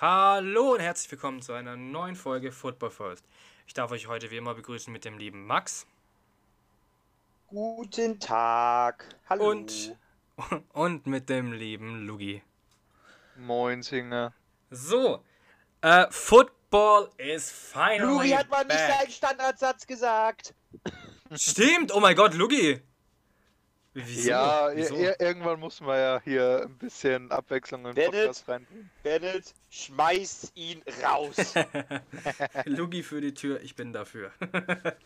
Hallo 0.00 0.74
und 0.74 0.80
herzlich 0.80 1.10
willkommen 1.10 1.42
zu 1.42 1.54
einer 1.54 1.74
neuen 1.74 2.14
Folge 2.14 2.52
Football 2.52 2.92
First. 2.92 3.24
Ich 3.66 3.74
darf 3.74 3.90
euch 3.90 4.06
heute 4.06 4.30
wie 4.30 4.36
immer 4.36 4.54
begrüßen 4.54 4.92
mit 4.92 5.04
dem 5.04 5.18
lieben 5.18 5.44
Max 5.44 5.88
Guten 7.48 8.20
Tag. 8.20 9.16
Hallo. 9.28 9.50
und, 9.50 9.98
und 10.72 11.08
mit 11.08 11.28
dem 11.28 11.52
lieben 11.52 12.06
Lugi. 12.06 12.44
Moin, 13.34 13.82
Singer. 13.82 14.32
So, 14.70 15.24
äh, 15.80 16.06
Football 16.10 17.10
is 17.16 17.50
finally 17.50 17.98
Luri 17.98 18.30
hat 18.30 18.48
mal 18.50 18.64
nicht 18.64 18.76
back. 18.76 19.00
seinen 19.00 19.10
Standardsatz 19.10 19.84
gesagt. 19.84 20.54
Stimmt, 21.34 21.92
oh 21.92 21.98
mein 21.98 22.14
Gott, 22.14 22.34
Lugi. 22.34 22.80
Wieso? 23.94 24.28
ja, 24.30 24.70
Wieso? 24.74 24.94
ir- 24.94 25.00
ir- 25.10 25.20
irgendwann 25.20 25.58
muss 25.60 25.80
man 25.80 25.96
ja 25.98 26.20
hier 26.22 26.62
ein 26.64 26.76
bisschen 26.78 27.30
Abwechslung 27.32 27.80
in 27.86 27.86
den 27.86 27.94
Bennett. 27.94 28.26
Podcast 28.26 28.48
rein. 28.48 28.66
Bennett, 29.02 29.54
schmeiß 29.70 30.52
ihn 30.54 30.82
raus. 31.02 31.54
Lugi 32.66 33.02
für 33.02 33.20
die 33.20 33.34
Tür, 33.34 33.60
ich 33.62 33.74
bin 33.74 33.92
dafür. 33.92 34.30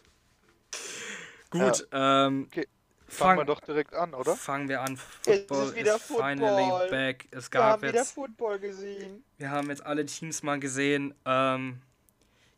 Gut, 1.50 1.86
ähm, 1.92 2.46
Okay, 2.50 2.66
fang, 3.06 3.26
Fangen 3.36 3.38
wir 3.40 3.44
doch 3.44 3.60
direkt 3.60 3.94
an, 3.94 4.14
oder? 4.14 4.34
fangen 4.36 4.68
wir 4.68 4.80
an. 4.80 4.94
Es 4.94 5.00
Football 5.38 5.64
ist 5.66 5.76
wieder 5.76 5.96
is 5.96 6.02
finally 6.02 6.62
Football. 6.70 6.88
back. 6.90 7.28
Es 7.30 7.52
Wir 7.52 7.60
haben 7.62 7.70
gab 7.80 7.82
wieder 7.82 7.92
jetzt 8.00 8.12
Football 8.12 8.58
gesehen. 8.58 9.24
Wir 9.38 9.50
haben 9.50 9.68
jetzt 9.68 9.84
alle 9.84 10.06
Teams 10.06 10.42
mal 10.42 10.58
gesehen. 10.58 11.14
Ähm, 11.26 11.80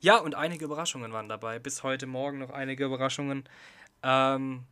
ja, 0.00 0.18
und 0.18 0.34
einige 0.34 0.64
Überraschungen 0.66 1.12
waren 1.12 1.28
dabei. 1.28 1.58
Bis 1.58 1.82
heute 1.82 2.06
Morgen 2.06 2.38
noch 2.38 2.50
einige 2.50 2.84
Überraschungen. 2.84 3.48
Ähm, 4.02 4.62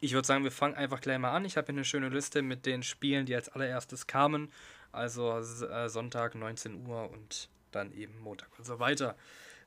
ich 0.00 0.12
würde 0.12 0.26
sagen, 0.26 0.44
wir 0.44 0.52
fangen 0.52 0.74
einfach 0.74 1.00
gleich 1.00 1.18
mal 1.18 1.32
an. 1.32 1.44
Ich 1.44 1.56
habe 1.56 1.66
hier 1.66 1.74
eine 1.74 1.84
schöne 1.84 2.08
Liste 2.08 2.42
mit 2.42 2.66
den 2.66 2.82
Spielen, 2.82 3.26
die 3.26 3.34
als 3.34 3.48
allererstes 3.48 4.06
kamen. 4.06 4.52
Also 4.92 5.38
äh, 5.38 5.88
Sonntag 5.88 6.34
19 6.34 6.86
Uhr 6.86 7.10
und 7.10 7.48
dann 7.72 7.92
eben 7.92 8.18
Montag 8.20 8.48
und 8.58 8.64
so 8.64 8.78
weiter. 8.78 9.16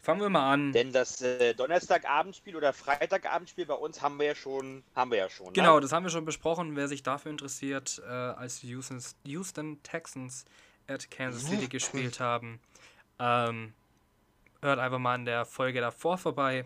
Fangen 0.02 0.22
wir 0.22 0.30
mal 0.30 0.52
an. 0.52 0.72
Denn 0.72 0.92
das 0.92 1.22
äh, 1.22 1.54
Donnerstagabendspiel 1.54 2.56
oder 2.56 2.74
Freitagabendspiel 2.74 3.68
bei 3.68 3.76
uns 3.76 4.02
haben 4.02 4.18
wir 4.18 4.26
ja 4.28 4.36
schon. 4.36 4.84
Haben 4.96 5.12
wir 5.12 5.20
ja 5.20 5.30
schon. 5.30 5.54
Genau, 5.54 5.76
Ne? 5.76 5.82
das 5.82 5.92
haben 5.92 6.04
wir 6.04 6.10
schon 6.10 6.26
besprochen. 6.26 6.76
Wer 6.76 6.88
sich 6.88 7.04
dafür 7.04 7.30
interessiert, 7.30 8.02
äh, 8.04 8.10
als 8.10 8.64
Houston, 8.64 9.00
Houston 9.26 9.84
Texans 9.84 10.46
at 10.88 11.12
Kansas 11.12 11.46
City 11.48 11.68
gespielt 11.68 12.20
haben, 12.20 12.60
ähm, 13.20 13.74
hört 14.62 14.80
einfach 14.80 14.98
mal 14.98 15.16
in 15.16 15.26
der 15.26 15.46
Folge 15.46 15.82
davor 15.82 16.18
vorbei. 16.18 16.66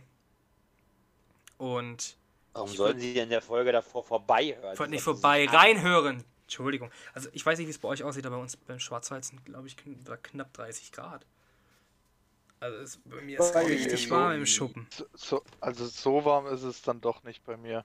Und 1.58 2.18
Warum 2.56 2.72
ich 2.72 2.78
sollen 2.78 2.98
würd- 2.98 3.02
Sie 3.02 3.18
in 3.18 3.30
der 3.30 3.42
Folge 3.42 3.72
davor 3.74 4.04
vorbei 4.04 4.56
hören? 4.60 4.78
wollte 4.80 4.92
nicht 4.92 5.04
vorbei 5.04 5.46
reinhören. 5.46 6.24
Entschuldigung. 6.44 6.90
Also 7.14 7.28
ich 7.34 7.46
weiß 7.46 7.58
nicht, 7.60 7.68
wie 7.68 7.72
es 7.72 7.78
bei 7.80 7.90
euch 7.90 8.04
aussieht, 8.04 8.26
aber 8.26 8.38
bei 8.38 8.42
uns 8.42 8.56
beim 8.56 8.80
Schwarzwald 8.80 9.26
sind, 9.26 9.44
glaube 9.46 9.68
ich, 9.68 9.76
knapp 9.78 10.54
30 10.54 10.92
Grad. 10.92 11.26
Also 12.62 12.78
es, 12.78 12.98
bei 13.04 13.22
mir 13.22 13.40
ist 13.40 13.54
es 13.54 13.68
richtig 13.68 14.10
warm 14.10 14.34
im 14.34 14.46
Schuppen. 14.46 14.88
So, 14.90 15.06
so, 15.14 15.44
also 15.60 15.86
so 15.86 16.24
warm 16.24 16.48
ist 16.48 16.64
es 16.64 16.82
dann 16.82 17.02
doch 17.02 17.24
nicht 17.24 17.44
bei 17.44 17.58
mir. 17.58 17.84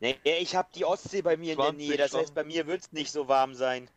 Nee, 0.00 0.16
ich 0.24 0.54
habe 0.54 0.68
die 0.74 0.84
Ostsee 0.84 1.22
bei 1.22 1.36
mir 1.36 1.52
in 1.52 1.58
der 1.58 1.66
20 1.66 1.88
Nähe. 1.88 1.96
Das 1.96 2.14
heißt, 2.14 2.34
bei 2.34 2.44
mir 2.44 2.66
wird 2.66 2.82
es 2.82 2.92
nicht 2.92 3.10
so 3.10 3.26
warm 3.26 3.54
sein. 3.54 3.88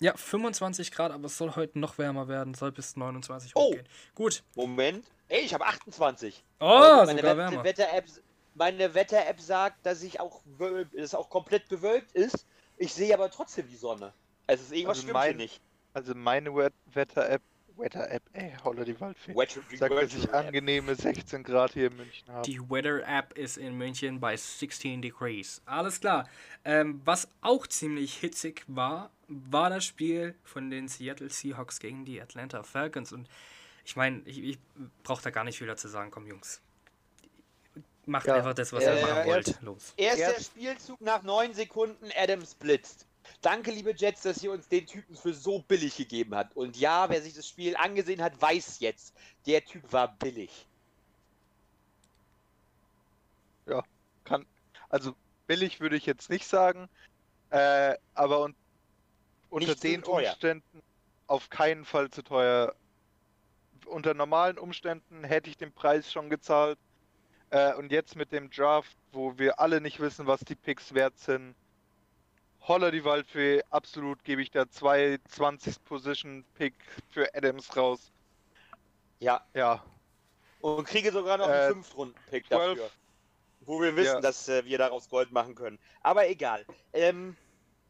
Ja, 0.00 0.16
25 0.16 0.90
Grad, 0.92 1.12
aber 1.12 1.26
es 1.26 1.36
soll 1.36 1.54
heute 1.56 1.78
noch 1.78 1.98
wärmer 1.98 2.28
werden, 2.28 2.54
soll 2.54 2.72
bis 2.72 2.96
29 2.96 3.52
Oh. 3.54 3.68
hochgehen. 3.68 3.86
Gut. 4.14 4.42
Moment. 4.54 5.04
Ey, 5.28 5.40
ich 5.40 5.52
habe 5.54 5.66
28. 5.66 6.42
Oh, 6.60 6.64
Aber 6.64 7.06
meine 7.06 7.20
sogar 7.20 7.36
Wette- 7.36 7.50
wärmer. 7.52 7.64
Wetter-App, 7.64 8.04
meine 8.54 8.94
Wetter-App 8.94 9.40
sagt, 9.40 9.84
dass 9.86 10.02
ich 10.02 10.20
auch 10.20 10.40
wölb, 10.58 10.90
dass 10.92 11.02
es 11.02 11.14
auch 11.14 11.28
komplett 11.28 11.68
bewölkt 11.68 12.12
ist. 12.12 12.46
Ich 12.76 12.94
sehe 12.94 13.12
aber 13.14 13.30
trotzdem 13.30 13.68
die 13.68 13.76
Sonne. 13.76 14.12
Also 14.46 14.62
es 14.62 14.68
ist 14.68 14.72
irgendwas 14.72 14.90
Also 14.98 15.02
stimmt 15.02 15.12
mein- 15.14 15.28
hier 15.30 15.36
nicht. 15.36 15.60
Also 15.94 16.14
meine 16.14 16.54
Wet- 16.54 16.72
Wetter-App, 16.92 17.42
Wetter-App, 17.76 18.22
ey, 18.32 18.52
holla 18.64 18.84
die 18.84 18.98
Waldfee. 19.00 19.34
Wetter- 19.36 19.60
Sagt, 19.76 19.92
dass 19.94 20.14
ich 20.14 20.22
Wetter-App. 20.24 20.46
angenehme 20.46 20.94
16 20.94 21.42
Grad 21.44 21.72
hier 21.74 21.88
in 21.88 21.96
München 21.96 22.28
habe. 22.32 22.42
Die 22.42 22.58
Weather 22.70 23.06
App 23.06 23.36
ist 23.36 23.56
in 23.58 23.74
München 23.76 24.18
bei 24.20 24.36
16 24.36 25.02
Degrees. 25.02 25.60
Alles 25.66 26.00
klar. 26.00 26.28
Ähm, 26.64 27.00
was 27.04 27.28
auch 27.40 27.66
ziemlich 27.66 28.14
hitzig 28.16 28.64
war, 28.66 29.10
war 29.28 29.70
das 29.70 29.84
Spiel 29.84 30.34
von 30.42 30.70
den 30.70 30.88
Seattle 30.88 31.28
Seahawks 31.30 31.78
gegen 31.80 32.04
die 32.04 32.20
Atlanta 32.20 32.62
Falcons. 32.62 33.12
Und 33.12 33.28
ich 33.88 33.96
meine, 33.96 34.20
ich, 34.26 34.38
ich 34.42 34.58
brauche 35.02 35.22
da 35.22 35.30
gar 35.30 35.44
nicht 35.44 35.56
viel 35.56 35.66
dazu 35.66 35.88
sagen. 35.88 36.10
Komm, 36.10 36.26
Jungs. 36.26 36.60
Macht 38.04 38.26
Ja. 38.26 38.34
einfach 38.34 38.52
das, 38.52 38.70
was 38.74 38.84
Äh, 38.84 39.00
ihr 39.00 39.06
machen 39.06 39.26
wollt. 39.26 39.48
erst- 39.48 39.62
Los. 39.62 39.94
Erster 39.96 40.34
Erst- 40.34 40.46
Spielzug 40.46 41.00
nach 41.00 41.22
neun 41.22 41.54
Sekunden, 41.54 42.10
Adams 42.14 42.54
blitzt. 42.54 43.06
Danke, 43.40 43.70
liebe 43.70 43.94
Jets, 43.96 44.22
dass 44.22 44.42
ihr 44.42 44.52
uns 44.52 44.68
den 44.68 44.86
Typen 44.86 45.16
für 45.16 45.32
so 45.32 45.60
billig 45.62 45.96
gegeben 45.96 46.34
habt. 46.34 46.54
Und 46.54 46.76
ja, 46.76 47.08
wer 47.08 47.22
sich 47.22 47.32
das 47.32 47.48
Spiel 47.48 47.76
angesehen 47.76 48.20
hat, 48.22 48.40
weiß 48.40 48.80
jetzt, 48.80 49.14
der 49.46 49.64
Typ 49.64 49.90
war 49.90 50.14
billig. 50.16 50.66
Kann, 54.24 54.44
also 54.90 55.14
billig 55.46 55.80
würde 55.80 55.96
ich 55.96 56.04
jetzt 56.04 56.28
nicht 56.28 56.46
sagen, 56.46 56.88
äh, 57.50 57.96
aber 58.14 58.42
un 58.44 58.54
unter 59.48 59.68
Nicht 59.68 59.80
zu 59.80 59.88
den. 59.88 60.04
Umständen 60.04 60.82
auf 61.26 61.48
keinen 61.48 61.86
Fall 61.86 62.10
zu 62.10 62.20
teuer. 62.22 62.74
Unter 63.88 64.14
normalen 64.14 64.58
Umständen 64.58 65.24
hätte 65.24 65.50
ich 65.50 65.56
den 65.56 65.72
Preis 65.72 66.10
schon 66.12 66.30
gezahlt. 66.30 66.78
Äh, 67.50 67.74
und 67.74 67.90
jetzt 67.92 68.14
mit 68.16 68.30
dem 68.32 68.50
Draft, 68.50 68.96
wo 69.12 69.36
wir 69.38 69.58
alle 69.58 69.80
nicht 69.80 70.00
wissen, 70.00 70.26
was 70.26 70.40
die 70.40 70.54
Picks 70.54 70.92
wert 70.94 71.18
sind. 71.18 71.54
Holler 72.66 72.90
die 72.90 73.04
Waldfee, 73.04 73.62
absolut 73.70 74.22
gebe 74.24 74.42
ich 74.42 74.50
da 74.50 74.68
zwei 74.68 75.18
20 75.28 75.82
Position 75.84 76.44
Pick 76.54 76.74
für 77.08 77.34
Adams 77.34 77.74
raus. 77.76 78.12
Ja, 79.20 79.42
Ja, 79.54 79.82
und 80.60 80.84
kriege 80.86 81.10
sogar 81.10 81.38
noch 81.38 81.48
Äh, 81.48 81.52
einen 81.52 81.74
Fünftrunden-Pick 81.76 82.46
12. 82.48 82.78
dafür. 82.78 82.90
Wo 83.60 83.80
wir 83.80 83.96
wissen, 83.96 84.14
Ja. 84.16 84.20
dass 84.20 84.48
äh, 84.48 84.64
wir 84.64 84.76
daraus 84.78 85.08
Gold 85.08 85.32
machen 85.32 85.54
können. 85.54 85.78
Aber 86.02 86.28
egal. 86.28 86.66
Ähm, 86.92 87.36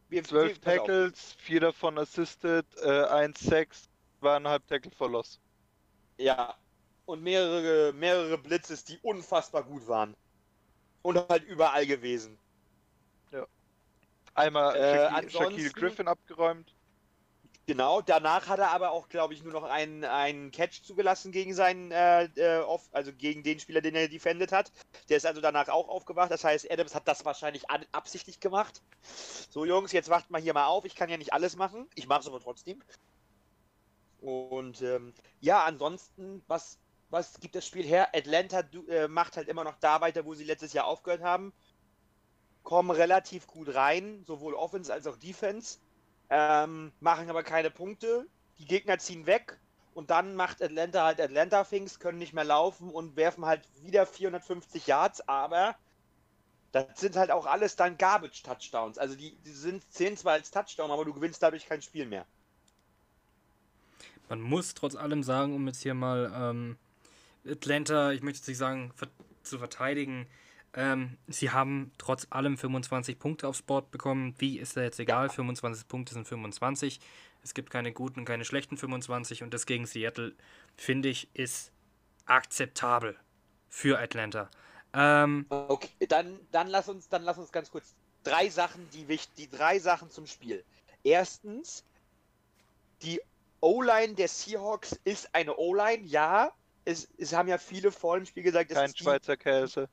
wir, 0.07 0.23
12 0.23 0.53
wir. 0.55 0.61
Tackles, 0.61 1.33
vier 1.39 1.59
davon 1.59 1.97
assisted, 1.97 2.65
äh, 2.81 3.03
1 3.05 3.39
Sacks, 3.39 3.89
zweieinhalb 4.19 4.65
Tackle 4.67 4.91
for 4.91 5.09
Loss. 5.09 5.39
Ja. 6.19 6.55
Und 7.05 7.23
mehrere, 7.23 7.93
mehrere 7.93 8.37
Blitzes, 8.37 8.83
die 8.83 8.99
unfassbar 8.99 9.63
gut 9.63 9.87
waren. 9.87 10.15
Und 11.01 11.17
halt 11.29 11.43
überall 11.45 11.87
gewesen. 11.87 12.37
Einmal 14.39 14.75
Äh, 14.75 15.29
Shaquille, 15.29 15.69
Griffin 15.71 16.07
abgeräumt. 16.07 16.73
Genau, 17.65 18.01
danach 18.01 18.47
hat 18.47 18.57
er 18.57 18.71
aber 18.71 18.91
auch, 18.91 19.09
glaube 19.09 19.33
ich, 19.33 19.43
nur 19.43 19.53
noch 19.53 19.63
einen, 19.63 20.03
einen 20.03 20.49
Catch 20.49 20.81
zugelassen 20.81 21.31
gegen 21.31 21.53
seinen, 21.53 21.91
äh, 21.91 22.23
äh, 22.35 22.61
off, 22.61 22.89
also 22.93 23.13
gegen 23.13 23.43
den 23.43 23.59
Spieler, 23.59 23.81
den 23.81 23.93
er 23.93 24.07
defended 24.07 24.51
hat. 24.51 24.71
Der 25.07 25.17
ist 25.17 25.25
also 25.25 25.39
danach 25.39 25.67
auch 25.67 25.87
aufgewacht. 25.87 26.31
Das 26.31 26.43
heißt, 26.43 26.71
Adams 26.71 26.95
hat 26.95 27.07
das 27.07 27.25
wahrscheinlich 27.25 27.69
an, 27.69 27.85
absichtlich 27.91 28.39
gemacht. 28.39 28.81
So, 29.51 29.65
Jungs, 29.65 29.91
jetzt 29.91 30.09
wacht 30.09 30.31
mal 30.31 30.41
hier 30.41 30.53
mal 30.53 30.65
auf. 30.65 30.85
Ich 30.85 30.95
kann 30.95 31.09
ja 31.09 31.17
nicht 31.17 31.33
alles 31.33 31.57
machen. 31.57 31.87
Ich 31.93 32.07
mache 32.07 32.21
es 32.21 32.27
aber 32.27 32.39
trotzdem. 32.39 32.81
Und 34.21 34.81
ähm, 34.81 35.13
ja, 35.39 35.63
ansonsten, 35.63 36.43
was, 36.47 36.77
was 37.09 37.39
gibt 37.39 37.55
das 37.55 37.65
Spiel 37.65 37.85
her? 37.85 38.09
Atlanta 38.13 38.63
du, 38.63 38.85
äh, 38.87 39.07
macht 39.07 39.37
halt 39.37 39.47
immer 39.47 39.63
noch 39.63 39.75
da 39.79 40.01
weiter, 40.01 40.25
wo 40.25 40.33
sie 40.33 40.43
letztes 40.43 40.73
Jahr 40.73 40.85
aufgehört 40.85 41.21
haben. 41.21 41.53
Kommen 42.63 42.91
relativ 42.91 43.47
gut 43.47 43.73
rein, 43.73 44.23
sowohl 44.25 44.53
Offense 44.53 44.91
als 44.91 45.07
auch 45.07 45.17
Defense 45.17 45.79
ähm, 46.29 46.91
machen 46.99 47.29
aber 47.29 47.43
keine 47.43 47.71
Punkte. 47.71 48.27
Die 48.59 48.65
Gegner 48.65 48.99
ziehen 48.99 49.25
weg 49.25 49.59
und 49.93 50.09
dann 50.11 50.35
macht 50.35 50.61
Atlanta 50.61 51.03
halt 51.03 51.19
Atlanta 51.19 51.63
Things, 51.63 51.99
können 51.99 52.19
nicht 52.19 52.33
mehr 52.33 52.43
laufen 52.43 52.89
und 52.91 53.15
werfen 53.15 53.45
halt 53.45 53.67
wieder 53.81 54.05
450 54.05 54.87
Yards, 54.87 55.27
aber 55.27 55.75
das 56.71 56.85
sind 56.95 57.15
halt 57.15 57.31
auch 57.31 57.47
alles 57.47 57.75
dann 57.75 57.97
Garbage 57.97 58.43
Touchdowns. 58.43 58.97
Also 58.97 59.15
die, 59.15 59.35
die 59.37 59.51
sind 59.51 59.91
zählen 59.91 60.17
zwar 60.17 60.33
als 60.33 60.51
Touchdown, 60.51 60.91
aber 60.91 61.05
du 61.05 61.13
gewinnst 61.13 61.41
dadurch 61.41 61.65
kein 61.65 61.81
Spiel 61.81 62.05
mehr. 62.05 62.25
Man 64.29 64.41
muss 64.41 64.75
trotz 64.75 64.95
allem 64.95 65.23
sagen, 65.23 65.55
um 65.55 65.67
jetzt 65.67 65.81
hier 65.81 65.93
mal 65.93 66.31
ähm, 66.33 66.77
Atlanta, 67.45 68.11
ich 68.11 68.21
möchte 68.21 68.39
jetzt 68.39 68.47
nicht 68.47 68.57
sagen, 68.57 68.91
ver 68.95 69.07
zu 69.41 69.57
verteidigen, 69.57 70.27
ähm, 70.73 71.17
sie 71.27 71.49
haben 71.49 71.91
trotz 71.97 72.27
allem 72.29 72.57
25 72.57 73.17
Punkte 73.17 73.47
aufs 73.47 73.63
Board 73.63 73.89
bekommen. 73.89 74.35
Wie 74.37 74.59
ist 74.59 74.77
da 74.77 74.81
jetzt 74.81 74.99
egal? 74.99 75.29
25 75.29 75.87
Punkte 75.87 76.13
sind 76.13 76.27
25. 76.27 76.99
Es 77.41 77.53
gibt 77.53 77.71
keine 77.71 77.91
guten 77.91 78.19
und 78.19 78.25
keine 78.25 78.45
schlechten 78.45 78.77
25 78.77 79.41
und 79.41 79.53
das 79.53 79.65
gegen 79.65 79.87
Seattle, 79.87 80.35
finde 80.75 81.09
ich, 81.09 81.29
ist 81.33 81.71
akzeptabel 82.25 83.17
für 83.69 83.99
Atlanta. 83.99 84.49
Ähm, 84.93 85.45
Okay, 85.49 85.89
dann, 86.07 86.39
dann 86.51 86.67
lass 86.67 86.89
uns, 86.89 87.09
dann 87.09 87.23
lass 87.23 87.37
uns 87.37 87.51
ganz 87.51 87.71
kurz 87.71 87.95
drei 88.23 88.49
Sachen, 88.49 88.87
die 88.91 89.07
wichtig, 89.07 89.33
die 89.37 89.49
drei 89.49 89.79
Sachen 89.79 90.11
zum 90.11 90.27
Spiel. 90.27 90.63
Erstens, 91.03 91.83
die 93.01 93.21
O-Line 93.61 94.15
der 94.15 94.27
Seahawks 94.27 94.93
ist 95.03 95.33
eine 95.35 95.55
O-Line, 95.57 96.05
ja. 96.05 96.53
Es, 96.85 97.07
es 97.17 97.33
haben 97.33 97.47
ja 97.49 97.57
viele 97.57 97.91
vor 97.91 98.17
dem 98.17 98.25
Spiel 98.25 98.43
gesagt, 98.43 98.71
es 98.71 98.75
Kein 98.77 98.85
ist 98.85 98.99
die, 98.99 99.03
Schweizer 99.03 99.37
Käse. 99.37 99.89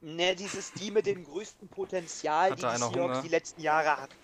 Ne, 0.00 0.36
dieses 0.36 0.72
die 0.72 0.90
mit 0.92 1.06
dem 1.06 1.24
größten 1.24 1.68
Potenzial, 1.68 2.50
Hatte 2.50 2.56
die 2.56 2.66
die 2.66 2.76
Seahawks 2.78 3.18
Hunger? 3.18 3.22
die 3.22 3.28
letzten 3.28 3.60
Jahre 3.60 3.96
hatten. 4.00 4.14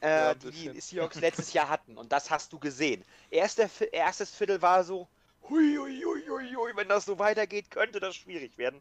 äh, 0.00 0.06
Ja, 0.08 0.34
die 0.34 0.50
die. 0.50 0.80
Seahawks 0.80 1.16
letztes 1.20 1.52
Jahr 1.52 1.68
hatten. 1.68 1.98
Und 1.98 2.12
das 2.12 2.30
hast 2.30 2.52
du 2.52 2.58
gesehen. 2.58 3.04
Erste, 3.30 3.70
erstes 3.92 4.34
Viertel 4.34 4.62
war 4.62 4.84
so, 4.84 5.10
hui, 5.42 5.76
hui, 5.76 6.02
hui, 6.04 6.22
hui, 6.28 6.54
hui, 6.54 6.76
wenn 6.76 6.88
das 6.88 7.04
so 7.06 7.18
weitergeht, 7.18 7.70
könnte 7.70 8.00
das 8.00 8.16
schwierig 8.16 8.58
werden. 8.58 8.80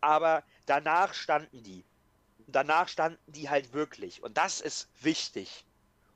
Aber 0.00 0.44
danach 0.66 1.14
standen 1.14 1.62
die. 1.64 1.86
Danach 2.38 2.88
standen 2.88 3.32
die 3.32 3.50
halt 3.50 3.72
wirklich. 3.74 4.22
Und 4.22 4.38
das 4.38 4.60
ist 4.60 4.90
wichtig. 5.02 5.67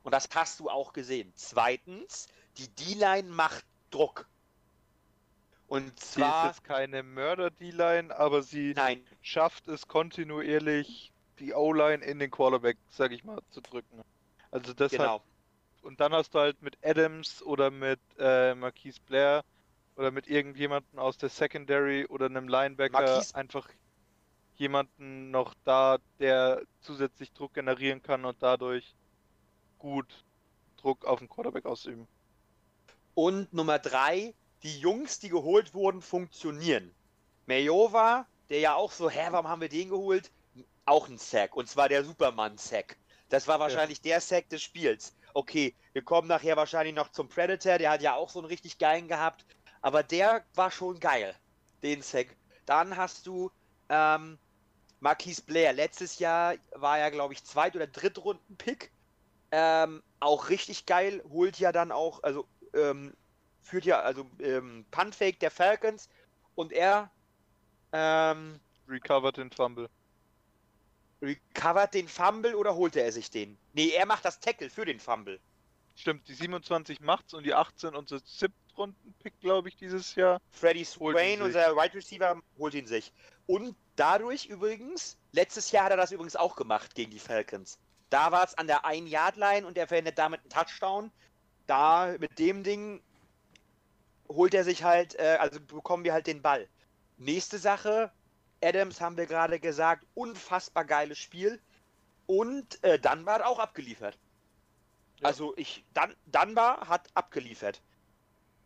Und 0.02 0.12
das 0.12 0.28
hast 0.34 0.60
du 0.60 0.68
auch 0.68 0.92
gesehen. 0.92 1.32
Zweitens, 1.36 2.26
die 2.56 2.68
D-Line 2.68 3.28
macht 3.28 3.64
Druck. 3.90 4.28
Und 5.66 5.98
Sie 6.00 6.06
ist 6.06 6.14
zwar, 6.14 6.46
jetzt 6.48 6.64
keine 6.64 7.02
Mörder-D-Line, 7.02 8.14
aber 8.14 8.42
sie 8.42 8.74
nein, 8.74 9.06
schafft 9.22 9.68
es 9.68 9.86
kontinuierlich, 9.88 11.12
die 11.38 11.54
O-Line 11.54 12.04
in 12.04 12.18
den 12.18 12.30
Quarterback, 12.30 12.76
sag 12.90 13.12
ich 13.12 13.24
mal, 13.24 13.38
zu 13.50 13.62
drücken. 13.62 14.02
Also 14.50 14.74
das 14.74 14.92
hat 14.92 14.98
genau. 14.98 15.22
Und 15.80 16.00
dann 16.00 16.12
hast 16.12 16.34
du 16.34 16.38
halt 16.38 16.60
mit 16.62 16.78
Adams 16.84 17.42
oder 17.42 17.70
mit 17.70 18.00
äh, 18.18 18.54
Marquise 18.54 19.00
Blair 19.06 19.44
oder 19.96 20.10
mit 20.10 20.28
irgendjemanden 20.28 20.98
aus 20.98 21.16
der 21.16 21.28
Secondary 21.28 22.06
oder 22.06 22.26
einem 22.26 22.48
Linebacker 22.48 23.00
Marquise- 23.00 23.34
einfach 23.34 23.68
jemanden 24.56 25.30
noch 25.30 25.54
da, 25.64 25.98
der 26.18 26.62
zusätzlich 26.80 27.32
Druck 27.32 27.54
generieren 27.54 28.02
kann 28.02 28.24
und 28.24 28.42
dadurch 28.42 28.94
gut 29.82 30.24
Druck 30.76 31.04
auf 31.04 31.18
den 31.18 31.28
Quarterback 31.28 31.66
ausüben. 31.66 32.06
Und 33.14 33.52
Nummer 33.52 33.80
drei, 33.80 34.32
die 34.62 34.78
Jungs, 34.78 35.18
die 35.18 35.28
geholt 35.28 35.74
wurden, 35.74 36.00
funktionieren. 36.00 36.94
Majova, 37.46 38.26
der 38.48 38.60
ja 38.60 38.74
auch 38.74 38.92
so, 38.92 39.10
hä, 39.10 39.26
warum 39.30 39.48
haben 39.48 39.60
wir 39.60 39.68
den 39.68 39.90
geholt? 39.90 40.30
Auch 40.84 41.08
ein 41.08 41.18
Sack. 41.18 41.56
Und 41.56 41.68
zwar 41.68 41.88
der 41.88 42.04
Superman-Sack. 42.04 42.96
Das 43.28 43.48
war 43.48 43.58
wahrscheinlich 43.58 44.00
der 44.00 44.20
Sack 44.20 44.48
des 44.50 44.62
Spiels. 44.62 45.16
Okay, 45.34 45.74
wir 45.92 46.02
kommen 46.02 46.28
nachher 46.28 46.56
wahrscheinlich 46.56 46.94
noch 46.94 47.10
zum 47.10 47.28
Predator, 47.28 47.78
der 47.78 47.90
hat 47.90 48.02
ja 48.02 48.14
auch 48.14 48.30
so 48.30 48.38
einen 48.38 48.48
richtig 48.48 48.78
geilen 48.78 49.08
gehabt. 49.08 49.44
Aber 49.80 50.04
der 50.04 50.44
war 50.54 50.70
schon 50.70 51.00
geil, 51.00 51.34
den 51.82 52.02
Sack. 52.02 52.36
Dann 52.66 52.96
hast 52.96 53.26
du 53.26 53.50
ähm, 53.88 54.38
Marquise 55.00 55.42
Blair. 55.42 55.72
Letztes 55.72 56.20
Jahr 56.20 56.54
war 56.76 56.98
er, 56.98 57.10
glaube 57.10 57.34
ich, 57.34 57.42
Zweit- 57.42 57.74
oder 57.74 57.88
Drittrunden-Pick. 57.88 58.91
Ähm, 59.52 60.02
auch 60.18 60.48
richtig 60.48 60.86
geil. 60.86 61.22
Holt 61.30 61.58
ja 61.58 61.70
dann 61.70 61.92
auch, 61.92 62.22
also 62.22 62.48
ähm, 62.74 63.14
führt 63.60 63.84
ja, 63.84 64.00
also 64.00 64.26
ähm, 64.40 64.84
Puntfake 64.90 65.38
der 65.38 65.50
Falcons. 65.50 66.08
Und 66.54 66.72
er 66.72 67.10
ähm, 67.92 68.58
Recovered 68.88 69.36
den 69.36 69.50
Fumble. 69.50 69.88
recovert 71.20 71.94
den 71.94 72.08
Fumble 72.08 72.54
oder 72.54 72.74
holte 72.74 73.00
er 73.00 73.12
sich 73.12 73.30
den? 73.30 73.56
Nee, 73.74 73.90
er 73.90 74.06
macht 74.06 74.24
das 74.24 74.40
Tackle 74.40 74.70
für 74.70 74.84
den 74.84 75.00
Fumble. 75.00 75.38
Stimmt, 75.94 76.26
die 76.26 76.34
27 76.34 77.00
macht's 77.00 77.34
und 77.34 77.44
die 77.44 77.54
18 77.54 77.94
unser 77.94 78.18
Siebtrunden-Pick, 78.20 79.38
glaube 79.40 79.68
ich, 79.68 79.76
dieses 79.76 80.14
Jahr. 80.14 80.40
Freddy 80.50 80.84
Swain, 80.84 81.42
unser 81.42 81.76
Wide 81.76 81.94
Receiver, 81.94 82.40
holt 82.58 82.74
ihn 82.74 82.86
sich. 82.86 83.12
Und 83.46 83.76
dadurch 83.96 84.46
übrigens, 84.46 85.18
letztes 85.32 85.70
Jahr 85.70 85.84
hat 85.84 85.90
er 85.90 85.98
das 85.98 86.12
übrigens 86.12 86.36
auch 86.36 86.56
gemacht 86.56 86.94
gegen 86.94 87.10
die 87.10 87.18
Falcons. 87.18 87.78
Da 88.12 88.30
war 88.30 88.44
es 88.44 88.58
an 88.58 88.66
der 88.66 88.84
1-Yard-Line 88.84 89.66
und 89.66 89.78
er 89.78 89.88
verhindert 89.88 90.18
damit 90.18 90.40
einen 90.40 90.50
Touchdown. 90.50 91.10
Da 91.66 92.14
mit 92.18 92.38
dem 92.38 92.62
Ding 92.62 93.02
holt 94.28 94.52
er 94.52 94.64
sich 94.64 94.84
halt, 94.84 95.14
äh, 95.14 95.38
also 95.40 95.58
bekommen 95.60 96.04
wir 96.04 96.12
halt 96.12 96.26
den 96.26 96.42
Ball. 96.42 96.68
Nächste 97.16 97.56
Sache, 97.56 98.12
Adams 98.62 99.00
haben 99.00 99.16
wir 99.16 99.24
gerade 99.24 99.58
gesagt, 99.58 100.04
unfassbar 100.12 100.84
geiles 100.84 101.16
Spiel. 101.16 101.58
Und 102.26 102.84
äh, 102.84 102.98
Dunbar 102.98 103.36
hat 103.36 103.42
auch 103.46 103.58
abgeliefert. 103.58 104.18
Ja. 105.20 105.28
Also 105.28 105.54
ich, 105.56 105.82
Dan, 105.94 106.14
Dunbar 106.26 106.88
hat 106.90 107.08
abgeliefert. 107.14 107.80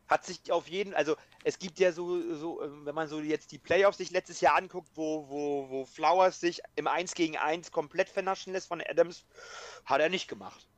Hat 0.08 0.24
sich 0.24 0.52
auf 0.52 0.68
jeden, 0.68 0.94
also 0.94 1.16
es 1.42 1.58
gibt 1.58 1.78
ja 1.78 1.92
so, 1.92 2.34
so, 2.34 2.62
äh, 2.62 2.68
wenn 2.84 2.94
man 2.94 3.08
so 3.08 3.20
jetzt 3.20 3.50
die 3.52 3.58
Playoffs 3.58 3.98
sich 3.98 4.10
letztes 4.10 4.40
Jahr 4.40 4.56
anguckt, 4.56 4.88
wo, 4.94 5.28
wo, 5.28 5.68
wo 5.68 5.84
Flowers 5.84 6.40
sich 6.40 6.62
im 6.76 6.86
1 6.86 7.14
gegen 7.14 7.36
1 7.36 7.72
komplett 7.72 8.08
vernaschen 8.08 8.52
lässt 8.52 8.68
von 8.68 8.80
Adams, 8.80 9.24
hat 9.84 10.00
er 10.00 10.08
nicht 10.08 10.28
gemacht. 10.28 10.68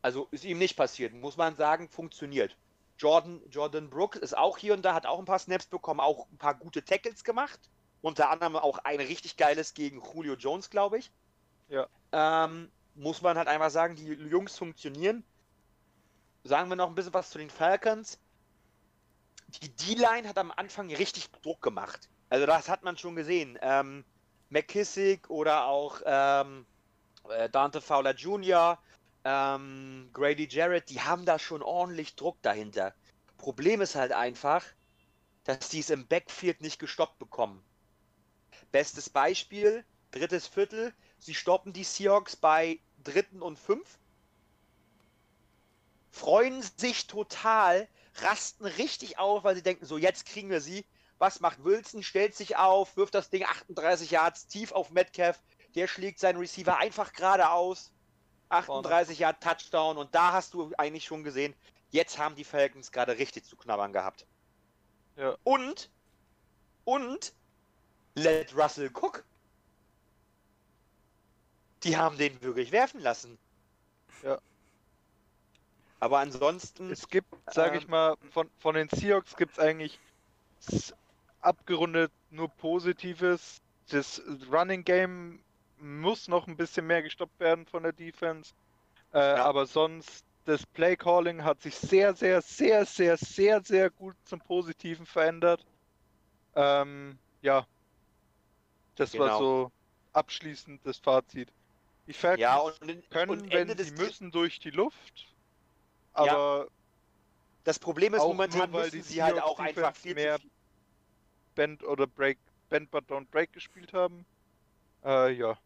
Also 0.00 0.26
ist 0.32 0.44
ihm 0.44 0.58
nicht 0.58 0.76
passiert, 0.76 1.14
muss 1.14 1.36
man 1.36 1.56
sagen, 1.56 1.88
funktioniert. 1.88 2.56
Jordan, 2.98 3.40
Jordan 3.50 3.88
Brooks 3.88 4.18
ist 4.18 4.36
auch 4.36 4.58
hier 4.58 4.74
und 4.74 4.82
da, 4.82 4.94
hat 4.94 5.06
auch 5.06 5.18
ein 5.18 5.24
paar 5.24 5.38
Snaps 5.38 5.66
bekommen, 5.66 6.00
auch 6.00 6.28
ein 6.30 6.38
paar 6.38 6.54
gute 6.54 6.84
Tackles 6.84 7.24
gemacht. 7.24 7.58
Unter 8.00 8.30
anderem 8.30 8.56
auch 8.56 8.78
ein 8.78 8.98
richtig 8.98 9.36
geiles 9.36 9.74
gegen 9.74 10.02
Julio 10.02 10.34
Jones, 10.34 10.70
glaube 10.70 10.98
ich. 10.98 11.12
Ja. 11.68 11.86
Ähm, 12.12 12.70
muss 12.94 13.22
man 13.22 13.38
halt 13.38 13.48
einfach 13.48 13.70
sagen, 13.70 13.96
die 13.96 14.06
Jungs 14.06 14.58
funktionieren. 14.58 15.24
Sagen 16.44 16.68
wir 16.68 16.76
noch 16.76 16.88
ein 16.88 16.94
bisschen 16.94 17.14
was 17.14 17.30
zu 17.30 17.38
den 17.38 17.50
Falcons. 17.50 18.18
Die 19.48 19.68
D-Line 19.68 20.28
hat 20.28 20.38
am 20.38 20.50
Anfang 20.50 20.92
richtig 20.94 21.30
Druck 21.42 21.62
gemacht. 21.62 22.08
Also 22.30 22.46
das 22.46 22.68
hat 22.68 22.82
man 22.82 22.96
schon 22.96 23.14
gesehen. 23.14 23.58
Ähm, 23.60 24.04
McKissick 24.48 25.28
oder 25.30 25.66
auch 25.66 26.00
ähm, 26.04 26.66
äh, 27.28 27.48
Dante 27.48 27.80
Fowler 27.80 28.14
Jr., 28.14 28.78
ähm, 29.24 30.10
Grady 30.12 30.48
Jarrett, 30.50 30.90
die 30.90 31.00
haben 31.00 31.24
da 31.24 31.38
schon 31.38 31.62
ordentlich 31.62 32.16
Druck 32.16 32.40
dahinter. 32.42 32.94
Problem 33.38 33.80
ist 33.80 33.94
halt 33.94 34.12
einfach, 34.12 34.64
dass 35.44 35.68
die 35.68 35.80
es 35.80 35.90
im 35.90 36.06
Backfield 36.06 36.60
nicht 36.60 36.78
gestoppt 36.78 37.18
bekommen. 37.18 37.62
Bestes 38.72 39.10
Beispiel, 39.10 39.84
drittes 40.10 40.46
Viertel, 40.46 40.92
sie 41.18 41.34
stoppen 41.34 41.72
die 41.72 41.84
Seahawks 41.84 42.36
bei 42.36 42.80
dritten 43.04 43.42
und 43.42 43.58
fünf, 43.58 43.98
freuen 46.12 46.62
sich 46.76 47.08
total, 47.08 47.88
rasten 48.16 48.66
richtig 48.66 49.18
auf, 49.18 49.42
weil 49.42 49.56
sie 49.56 49.62
denken, 49.62 49.86
so 49.86 49.98
jetzt 49.98 50.26
kriegen 50.26 50.50
wir 50.50 50.60
sie. 50.60 50.84
Was 51.18 51.40
macht 51.40 51.64
Wilson? 51.64 52.02
Stellt 52.02 52.34
sich 52.36 52.56
auf, 52.56 52.96
wirft 52.96 53.14
das 53.14 53.30
Ding 53.30 53.44
38 53.44 54.10
Yards 54.10 54.46
tief 54.46 54.72
auf 54.72 54.90
Metcalf, 54.90 55.40
der 55.74 55.88
schlägt 55.88 56.20
seinen 56.20 56.38
Receiver 56.38 56.76
einfach 56.76 57.12
geradeaus. 57.12 57.90
38 58.50 59.18
Yard 59.18 59.42
Touchdown 59.42 59.96
und 59.96 60.14
da 60.14 60.32
hast 60.32 60.52
du 60.52 60.70
eigentlich 60.76 61.06
schon 61.06 61.24
gesehen, 61.24 61.54
jetzt 61.90 62.18
haben 62.18 62.36
die 62.36 62.44
Falcons 62.44 62.92
gerade 62.92 63.16
richtig 63.16 63.44
zu 63.44 63.56
knabbern 63.56 63.94
gehabt. 63.94 64.26
Ja. 65.16 65.38
Und, 65.42 65.90
und, 66.84 67.32
let 68.14 68.54
Russell 68.54 68.90
Cook. 68.92 69.24
Die 71.82 71.96
haben 71.96 72.18
den 72.18 72.42
wirklich 72.42 72.72
werfen 72.72 73.00
lassen. 73.00 73.38
Ja. 74.22 74.38
Aber 76.02 76.18
ansonsten, 76.18 76.90
Es 76.90 77.06
gibt, 77.06 77.32
sage 77.48 77.78
ich 77.78 77.84
Ähm, 77.84 77.90
mal, 77.90 78.16
von, 78.32 78.50
von 78.58 78.74
den 78.74 78.88
Seahawks 78.88 79.36
gibt 79.36 79.52
es 79.52 79.58
eigentlich 79.60 80.00
abgerundet 81.40 82.10
nur 82.28 82.48
Positives. 82.48 83.62
Das 83.88 84.20
Running 84.50 84.82
Game 84.82 85.44
muss 85.76 86.26
noch 86.26 86.48
ein 86.48 86.56
bisschen 86.56 86.88
mehr 86.88 87.04
gestoppt 87.04 87.38
werden 87.38 87.66
von 87.66 87.84
der 87.84 87.92
Defense. 87.92 88.52
Äh, 89.12 89.18
Aber 89.20 89.64
sonst, 89.64 90.26
das 90.44 90.66
Play 90.66 90.96
Calling 90.96 91.44
hat 91.44 91.62
sich 91.62 91.76
sehr, 91.76 92.16
sehr, 92.16 92.42
sehr, 92.42 92.84
sehr, 92.84 93.16
sehr, 93.16 93.62
sehr 93.62 93.88
gut 93.90 94.16
zum 94.24 94.40
Positiven 94.40 95.06
verändert. 95.06 95.64
Ähm, 96.56 97.20
ja, 97.42 97.68
das 98.96 99.16
war 99.18 99.28
Genau. 99.28 99.38
so 99.38 99.72
abschließend 100.12 100.84
das 100.84 100.98
Fazit. 100.98 101.52
Die 102.08 102.12
Falcons 102.12 102.40
ja, 102.40 102.56
und, 102.58 103.10
können, 103.10 103.30
und 103.30 103.52
wenn 103.52 103.78
sie 103.78 103.92
müssen, 103.92 104.32
durch 104.32 104.58
die 104.58 104.70
Luft. 104.70 105.31
Aber 106.12 106.68
Das 107.64 107.78
Problem 107.78 108.14
ist, 108.14 108.20
momentan 108.20 108.70
nur, 108.70 108.80
weil 108.80 108.90
müssen 108.90 109.02
sie 109.02 109.22
halt 109.22 109.40
auch 109.40 109.58
einfach 109.58 109.94
viel 109.96 110.14
mehr. 110.14 110.38
Bend 111.54 111.84
oder 111.84 112.06
Break, 112.06 112.38
Bend 112.68 112.90
but 112.90 113.04
don't 113.10 113.26
break 113.30 113.52
gespielt 113.52 113.92
haben. 113.92 114.24
Äh, 115.04 115.32
ja. 115.32 115.58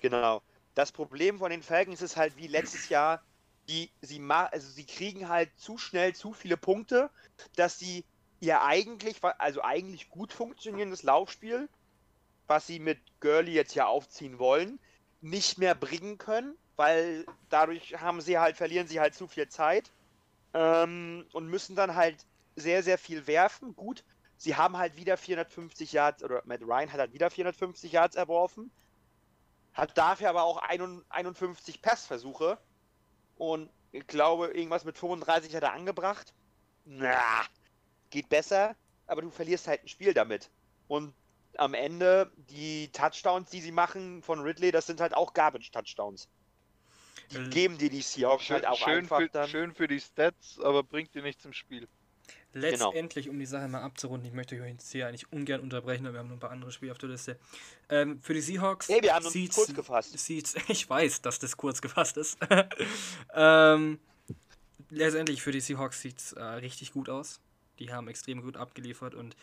Genau. 0.00 0.42
Das 0.74 0.92
Problem 0.92 1.38
von 1.38 1.50
den 1.50 1.62
Falcons 1.62 2.02
ist 2.02 2.16
halt 2.16 2.36
wie 2.36 2.46
letztes 2.46 2.88
Jahr, 2.88 3.22
die, 3.68 3.90
sie, 4.00 4.18
ma 4.18 4.46
also 4.46 4.68
sie 4.68 4.84
kriegen 4.86 5.28
halt 5.28 5.50
zu 5.56 5.78
schnell 5.78 6.14
zu 6.14 6.32
viele 6.32 6.56
Punkte, 6.56 7.10
dass 7.56 7.78
sie 7.78 8.04
ihr 8.40 8.62
eigentlich, 8.62 9.22
also 9.22 9.62
eigentlich 9.62 10.08
gut 10.08 10.32
funktionierendes 10.32 11.02
Laufspiel, 11.02 11.68
was 12.46 12.66
sie 12.66 12.78
mit 12.78 12.98
Gurley 13.20 13.52
jetzt 13.52 13.74
ja 13.74 13.86
aufziehen 13.86 14.38
wollen, 14.38 14.78
nicht 15.20 15.58
mehr 15.58 15.74
bringen 15.74 16.18
können, 16.18 16.56
weil 16.80 17.26
dadurch 17.50 18.00
haben 18.00 18.22
sie 18.22 18.38
halt, 18.38 18.56
verlieren 18.56 18.88
sie 18.88 19.00
halt 19.00 19.14
zu 19.14 19.28
viel 19.28 19.46
Zeit 19.48 19.92
ähm, 20.54 21.26
und 21.34 21.46
müssen 21.46 21.76
dann 21.76 21.94
halt 21.94 22.24
sehr, 22.56 22.82
sehr 22.82 22.96
viel 22.96 23.26
werfen. 23.26 23.76
Gut, 23.76 24.02
sie 24.38 24.56
haben 24.56 24.78
halt 24.78 24.96
wieder 24.96 25.18
450 25.18 25.92
Yards, 25.92 26.24
oder 26.24 26.40
Matt 26.46 26.62
Ryan 26.62 26.90
hat 26.90 27.00
halt 27.00 27.12
wieder 27.12 27.30
450 27.30 27.92
Yards 27.92 28.16
erworfen, 28.16 28.70
hat 29.74 29.98
dafür 29.98 30.30
aber 30.30 30.44
auch 30.44 30.56
51 30.56 31.82
Passversuche 31.82 32.56
und 33.36 33.68
ich 33.92 34.06
glaube, 34.06 34.46
irgendwas 34.46 34.86
mit 34.86 34.96
35 34.96 35.54
hat 35.54 35.64
er 35.64 35.74
angebracht. 35.74 36.32
Na, 36.86 37.42
geht 38.08 38.30
besser, 38.30 38.74
aber 39.06 39.20
du 39.20 39.28
verlierst 39.28 39.68
halt 39.68 39.84
ein 39.84 39.88
Spiel 39.88 40.14
damit. 40.14 40.50
Und 40.88 41.12
am 41.58 41.74
Ende, 41.74 42.32
die 42.48 42.90
Touchdowns, 42.92 43.50
die 43.50 43.60
sie 43.60 43.70
machen 43.70 44.22
von 44.22 44.40
Ridley, 44.40 44.70
das 44.70 44.86
sind 44.86 45.02
halt 45.02 45.12
auch 45.12 45.34
Garbage-Touchdowns. 45.34 46.30
Die 47.30 47.50
geben 47.50 47.78
dir 47.78 47.90
die 47.90 48.02
Seahawks 48.02 48.44
Schön, 48.44 48.54
halt 48.56 48.66
auch 48.66 48.78
schön, 48.78 48.98
einfach 48.98 49.18
für, 49.20 49.28
dann. 49.28 49.48
schön 49.48 49.74
für 49.74 49.88
die 49.88 50.00
Stats, 50.00 50.58
aber 50.60 50.82
bringt 50.82 51.14
dir 51.14 51.22
nichts 51.22 51.44
im 51.44 51.52
Spiel. 51.52 51.88
Letztendlich, 52.52 53.28
um 53.28 53.38
die 53.38 53.46
Sache 53.46 53.68
mal 53.68 53.80
abzurunden, 53.82 54.26
ich 54.28 54.34
möchte 54.34 54.56
euch 54.60 54.72
jetzt 54.72 54.90
hier 54.90 55.06
eigentlich 55.06 55.32
ungern 55.32 55.60
unterbrechen, 55.60 56.04
aber 56.06 56.14
wir 56.14 56.18
haben 56.20 56.26
noch 56.28 56.36
ein 56.36 56.40
paar 56.40 56.50
andere 56.50 56.72
Spiele 56.72 56.90
auf 56.90 56.98
der 56.98 57.10
Liste. 57.10 57.38
Ähm, 57.88 58.20
für 58.22 58.34
die 58.34 58.40
Seahawks 58.40 58.88
Hey, 58.88 59.02
wir 59.02 59.14
haben 59.14 59.24
uns 59.24 59.32
sieht's- 59.32 59.54
kurz 59.54 59.72
gefasst. 59.72 60.18
sieht's, 60.18 60.54
ich 60.68 60.88
weiß, 60.90 61.22
dass 61.22 61.38
das 61.38 61.56
kurz 61.56 61.80
gefasst 61.80 62.16
ist. 62.16 62.38
ähm, 63.34 64.00
letztendlich 64.90 65.42
für 65.42 65.52
die 65.52 65.60
Seahawks 65.60 66.00
sieht 66.00 66.18
es 66.18 66.32
äh, 66.32 66.42
richtig 66.42 66.92
gut 66.92 67.08
aus. 67.08 67.40
Die 67.78 67.92
haben 67.92 68.08
extrem 68.08 68.42
gut 68.42 68.56
abgeliefert 68.56 69.14
und 69.14 69.36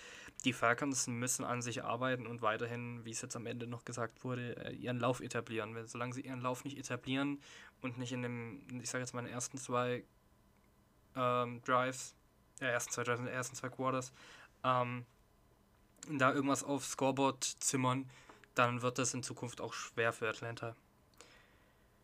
die 0.46 0.54
Falcons 0.54 1.08
müssen 1.08 1.44
an 1.44 1.64
sich 1.64 1.84
arbeiten 1.84 2.28
und 2.28 2.44
weiterhin, 2.44 3.04
wie 3.04 3.10
es 3.12 3.22
jetzt 3.22 3.36
am 3.36 3.48
Ende 3.48 3.66
noch 3.66 3.84
gesagt 3.86 4.24
wurde, 4.24 4.56
äh, 4.66 4.74
ihren 4.76 5.00
Lauf 5.00 5.22
etablieren. 5.22 5.76
Solange 5.88 6.14
sie 6.14 6.22
ihren 6.22 6.42
Lauf 6.42 6.64
nicht 6.64 6.78
etablieren 6.78 7.40
und 7.82 7.98
nicht 7.98 8.12
in 8.12 8.22
dem, 8.22 8.62
ich 8.82 8.90
sage 8.90 9.04
jetzt 9.04 9.14
mal, 9.14 9.20
in 9.22 9.26
den 9.26 9.34
ersten 9.34 9.58
zwei 9.58 10.04
ähm, 11.16 11.62
Drives, 11.64 12.16
äh, 12.60 12.66
ersten 12.66 12.92
zwei 12.92 13.04
Drives, 13.04 13.20
in 13.20 13.26
den 13.26 13.34
ersten 13.34 13.56
zwei 13.56 13.70
Quarters, 13.70 14.12
ähm, 14.64 15.06
da 16.10 16.34
irgendwas 16.34 16.64
aufs 16.64 16.92
Scoreboard 16.92 17.44
zimmern, 17.44 18.10
dann 18.56 18.82
wird 18.82 18.98
das 18.98 19.14
in 19.14 19.24
Zukunft 19.24 19.62
auch 19.62 19.74
schwer 19.74 20.14
für 20.14 20.30
Atlanta. 20.30 20.76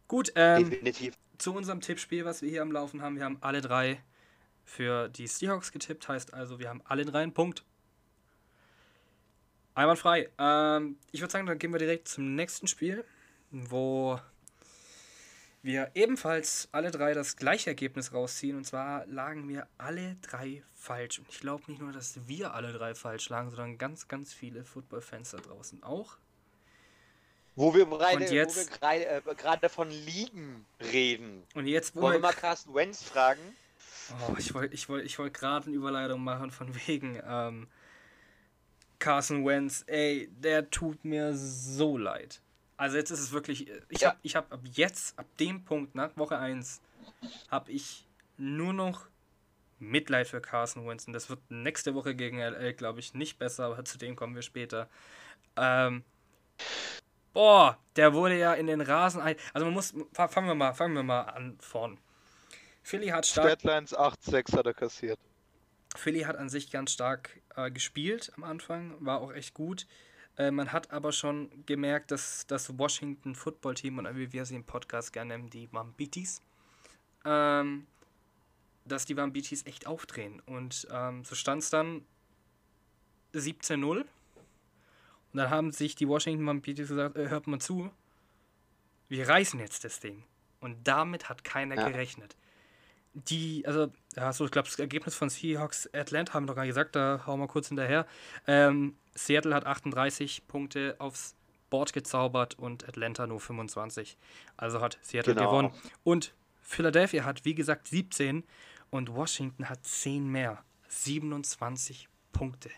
Gut, 0.08 0.32
ähm, 0.36 0.70
Definitiv. 0.70 1.18
zu 1.38 1.54
unserem 1.54 1.82
Tippspiel, 1.82 2.26
was 2.26 2.42
wir 2.42 2.50
hier 2.50 2.62
am 2.62 2.72
Laufen 2.72 3.02
haben. 3.02 3.16
Wir 3.16 3.26
haben 3.26 3.38
alle 3.42 3.62
drei 3.62 4.04
für 4.66 5.10
die 5.10 5.28
Seahawks 5.28 5.72
getippt, 5.72 6.08
heißt 6.08 6.34
also, 6.34 6.60
wir 6.60 6.70
haben 6.70 6.82
alle 6.86 7.06
drei 7.06 7.24
einen 7.24 7.34
Punkt. 7.34 7.64
Einwandfrei. 9.76 10.30
Ähm, 10.38 10.98
ich 11.12 11.22
würde 11.22 11.32
sagen, 11.32 11.48
dann 11.48 11.58
gehen 11.58 11.72
wir 11.72 11.80
direkt 11.80 12.08
zum 12.08 12.36
nächsten 12.36 12.68
Spiel, 12.68 13.04
wo 13.50 14.20
wir 15.64 15.92
ebenfalls 15.96 16.68
alle 16.74 16.92
drei 16.92 17.14
das 17.14 17.38
gleiche 17.38 17.70
Ergebnis 17.70 18.14
rausziehen. 18.14 18.58
Und 18.58 18.66
zwar 18.66 19.06
lagen 19.08 19.48
wir 19.48 19.66
alle 19.78 20.18
drei 20.22 20.62
falsch. 20.76 21.20
Und 21.20 21.30
ich 21.30 21.40
glaube 21.40 21.64
nicht 21.68 21.82
nur, 21.82 21.94
dass 21.94 22.28
wir 22.28 22.54
alle 22.54 22.74
drei 22.74 22.94
falsch 22.94 23.30
lagen, 23.30 23.50
sondern 23.50 23.78
ganz, 23.78 24.08
ganz 24.10 24.34
viele 24.34 24.66
Football-Fans 24.66 25.32
da 25.32 25.38
draußen 25.38 25.82
auch. 25.82 26.18
Wo 27.56 27.74
wir 27.74 27.86
gerade 27.86 28.30
wir 28.30 28.48
gerade 29.36 29.66
äh, 29.66 29.70
von 29.70 29.90
Ligen 29.90 30.66
reden. 30.92 31.44
Und 31.54 31.68
jetzt, 31.68 31.96
wo 31.96 32.02
Wollen 32.02 32.16
wir 32.16 32.18
wir 32.18 32.28
mal 32.28 32.34
Carsten 32.34 32.74
Wentz 32.74 33.04
fragen? 33.04 33.42
Oh, 34.28 34.36
ich 34.38 34.54
wollte 34.54 34.74
ich 34.74 34.90
wollt, 34.90 35.06
ich 35.06 35.18
wollt 35.18 35.34
gerade 35.34 35.68
eine 35.68 35.76
Überleitung 35.76 36.22
machen 36.22 36.52
von 36.52 36.76
wegen 36.88 37.22
ähm, 37.26 37.68
Carson 39.00 39.46
Wentz. 39.46 39.86
Ey, 39.88 40.30
der 40.32 40.70
tut 40.70 41.06
mir 41.06 41.34
so 41.36 41.98
leid. 41.98 42.42
Also 42.78 42.98
jetzt 42.98 43.12
ist 43.12 43.20
es 43.20 43.32
wirklich, 43.32 43.70
ich 43.90 44.02
Ja. 44.02 44.10
habe 44.10 44.20
ich 44.24 44.36
hab 44.36 44.52
ab 44.52 44.60
jetzt, 44.64 45.18
ab 45.18 45.26
dem 45.40 45.64
Punkt 45.64 45.96
nach 45.96 46.16
Woche 46.18 46.38
1, 46.38 46.82
habe 47.50 47.72
ich 47.72 48.06
nur 48.38 48.74
noch 48.74 49.06
Mitleid 49.80 50.28
für 50.28 50.42
Carson 50.42 50.88
Wentz. 50.88 51.06
Und 51.08 51.14
das 51.14 51.30
wird 51.30 51.40
nächste 51.50 51.94
Woche 51.94 52.16
gegen 52.16 52.40
LL, 52.40 52.74
glaube 52.74 53.00
ich, 53.00 53.14
nicht 53.14 53.38
besser, 53.38 53.66
aber 53.66 53.86
zu 53.86 53.98
dem 53.98 54.16
kommen 54.16 54.34
wir 54.36 54.42
später. 54.42 54.90
Ähm, 55.56 56.04
boah, 57.34 57.78
der 57.96 58.14
wurde 58.14 58.38
ja 58.38 58.54
in 58.54 58.68
den 58.68 58.82
Rasen 58.82 59.22
ein. 59.22 59.36
Also 59.54 59.66
man 59.66 59.74
muss, 59.74 59.94
fa- 60.14 60.28
fangen 60.28 60.48
wir 60.48 60.56
mal, 60.56 60.74
fangen 60.74 60.96
wir 60.96 61.04
mal 61.04 61.22
an 61.22 61.58
vorn. 61.60 62.00
Philly 62.82 63.08
hat 63.08 63.26
stark 63.26 63.60
Statlines 63.60 63.96
8-6 63.96 64.58
hat 64.58 64.66
er 64.66 64.74
kassiert. 64.74 65.20
Philly 65.96 66.22
hat 66.22 66.38
an 66.38 66.50
sich 66.50 66.72
ganz 66.72 66.92
stark 66.92 67.40
äh, 67.56 67.70
gespielt 67.72 68.32
am 68.36 68.44
Anfang, 68.44 68.96
war 69.00 69.22
auch 69.22 69.32
echt 69.32 69.54
gut. 69.54 69.86
Äh, 70.38 70.52
man 70.52 70.72
hat 70.72 70.92
aber 70.92 71.12
schon 71.12 71.50
gemerkt, 71.66 72.12
dass 72.12 72.48
das 72.48 72.78
Washington 72.78 73.36
Football 73.36 73.76
Team 73.76 74.00
und 74.00 74.16
wie 74.16 74.34
wir 74.34 74.46
sie 74.46 74.56
im 74.56 74.64
Podcast 74.64 75.14
gerne 75.14 75.38
nennen, 75.38 75.50
die 75.50 75.72
Wambitis, 75.72 76.42
ähm, 77.26 77.86
dass 78.86 79.06
die 79.06 79.16
Wambitis 79.16 79.66
echt 79.66 79.86
aufdrehen. 79.88 80.42
Und 80.46 80.88
ähm, 80.92 81.24
so 81.24 81.36
stand 81.36 81.62
es 81.64 81.70
dann 81.70 82.04
17-0. 83.34 84.02
Und 84.02 84.08
dann 85.34 85.50
haben 85.50 85.72
sich 85.72 85.96
die 85.96 86.08
Washington 86.08 86.46
Wambitis 86.46 86.90
gesagt, 86.90 87.16
äh, 87.16 87.30
hört 87.30 87.48
mal 87.48 87.60
zu, 87.60 87.92
wir 89.10 89.28
reißen 89.28 89.60
jetzt 89.60 89.84
das 89.84 90.00
Ding. 90.00 90.24
Und 90.60 90.88
damit 90.88 91.30
hat 91.30 91.44
keiner 91.44 91.76
Ja. 91.76 91.88
gerechnet. 91.90 92.36
Die, 93.16 93.64
also, 93.68 93.92
ja, 94.16 94.34
so, 94.34 94.46
ich 94.46 94.52
glaube, 94.52 94.68
das 94.68 94.80
Ergebnis 94.80 95.14
von 95.16 95.30
Seahawks 95.30 95.88
Atlanta 95.94 96.34
haben 96.34 96.44
wir 96.44 96.48
doch 96.48 96.56
gar 96.56 96.64
nicht 96.64 96.72
gesagt, 96.72 96.96
da 96.96 97.24
hauen 97.28 97.40
wir 97.40 97.48
kurz 97.48 97.68
hinterher. 97.68 98.08
Ähm, 98.48 98.96
Seattle 99.14 99.54
hat 99.54 99.66
38 99.68 100.48
Punkte 100.48 100.96
aufs 100.98 101.36
Board 101.70 101.94
gezaubert 101.94 102.58
und 102.58 102.88
Atlanta 102.88 103.28
nur 103.28 103.40
25. 103.40 104.18
Also 104.58 104.82
hat 104.82 104.98
Seattle 105.04 105.36
Genau. 105.36 105.48
gewonnen. 105.50 105.74
Und 106.04 106.34
Philadelphia 106.62 107.24
hat, 107.24 107.46
wie 107.46 107.54
gesagt, 107.54 107.88
17 107.88 108.44
und 108.90 109.14
Washington 109.14 109.70
hat 109.70 109.84
10 109.86 110.28
mehr. 110.28 110.64
27 110.90 112.08
Punkte. 112.32 112.70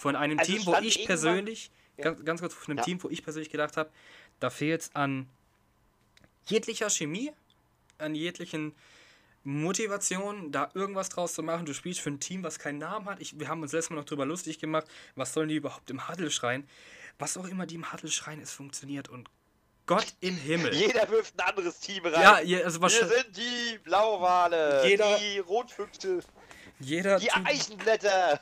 Von 0.00 0.16
einem 0.16 0.38
Also 0.38 0.52
Team, 0.52 0.66
wo 0.66 0.74
ich 0.76 1.04
persönlich, 1.06 1.70
ganz, 1.98 2.24
ganz 2.24 2.40
kurz, 2.40 2.54
von 2.54 2.72
einem 2.72 2.78
Ja. 2.78 2.84
Team, 2.84 3.02
wo 3.02 3.08
ich 3.10 3.22
persönlich 3.22 3.50
gedacht 3.50 3.76
habe, 3.76 3.90
da 4.40 4.48
fehlt 4.50 4.82
es 4.82 4.94
an 4.94 5.28
jeglicher 6.46 6.88
Chemie, 6.90 7.32
an 7.98 8.14
jeglichen 8.14 8.74
Motivation, 9.46 10.50
da 10.52 10.70
irgendwas 10.74 11.08
draus 11.08 11.32
zu 11.34 11.42
machen. 11.42 11.66
Du 11.66 11.72
spielst 11.74 12.00
für 12.00 12.10
ein 12.10 12.20
Team, 12.20 12.42
was 12.42 12.58
keinen 12.58 12.78
Namen 12.78 13.06
hat. 13.06 13.20
Ich, 13.20 13.38
wir 13.38 13.48
haben 13.48 13.62
uns 13.62 13.72
letztes 13.72 13.90
Mal 13.90 13.96
noch 13.96 14.04
drüber 14.04 14.26
lustig 14.26 14.58
gemacht, 14.58 14.86
was 15.14 15.32
sollen 15.32 15.48
die 15.48 15.54
überhaupt 15.56 15.88
im 15.90 16.08
Huddle 16.08 16.30
schreien? 16.30 16.68
Was 17.18 17.36
auch 17.38 17.46
immer 17.46 17.64
die 17.66 17.76
im 17.76 17.92
Huddle 17.92 18.10
schreien, 18.10 18.40
es 18.42 18.52
funktioniert 18.52 19.08
und 19.08 19.30
Gott 19.86 20.14
im 20.20 20.36
Himmel. 20.36 20.74
Jeder 20.74 21.08
wirft 21.10 21.38
ein 21.40 21.48
anderes 21.48 21.78
Team 21.78 22.04
rein. 22.04 22.20
Ja, 22.20 22.40
je- 22.40 22.62
also 22.64 22.82
Wir 22.82 22.90
sind 22.90 23.36
die 23.36 23.78
Blauwale, 23.84 24.84
Jeder- 24.86 25.16
die 25.18 25.38
Rotfüchse, 25.38 26.20
jeder 26.80 27.18
die 27.20 27.30
Eichenblätter. 27.30 28.40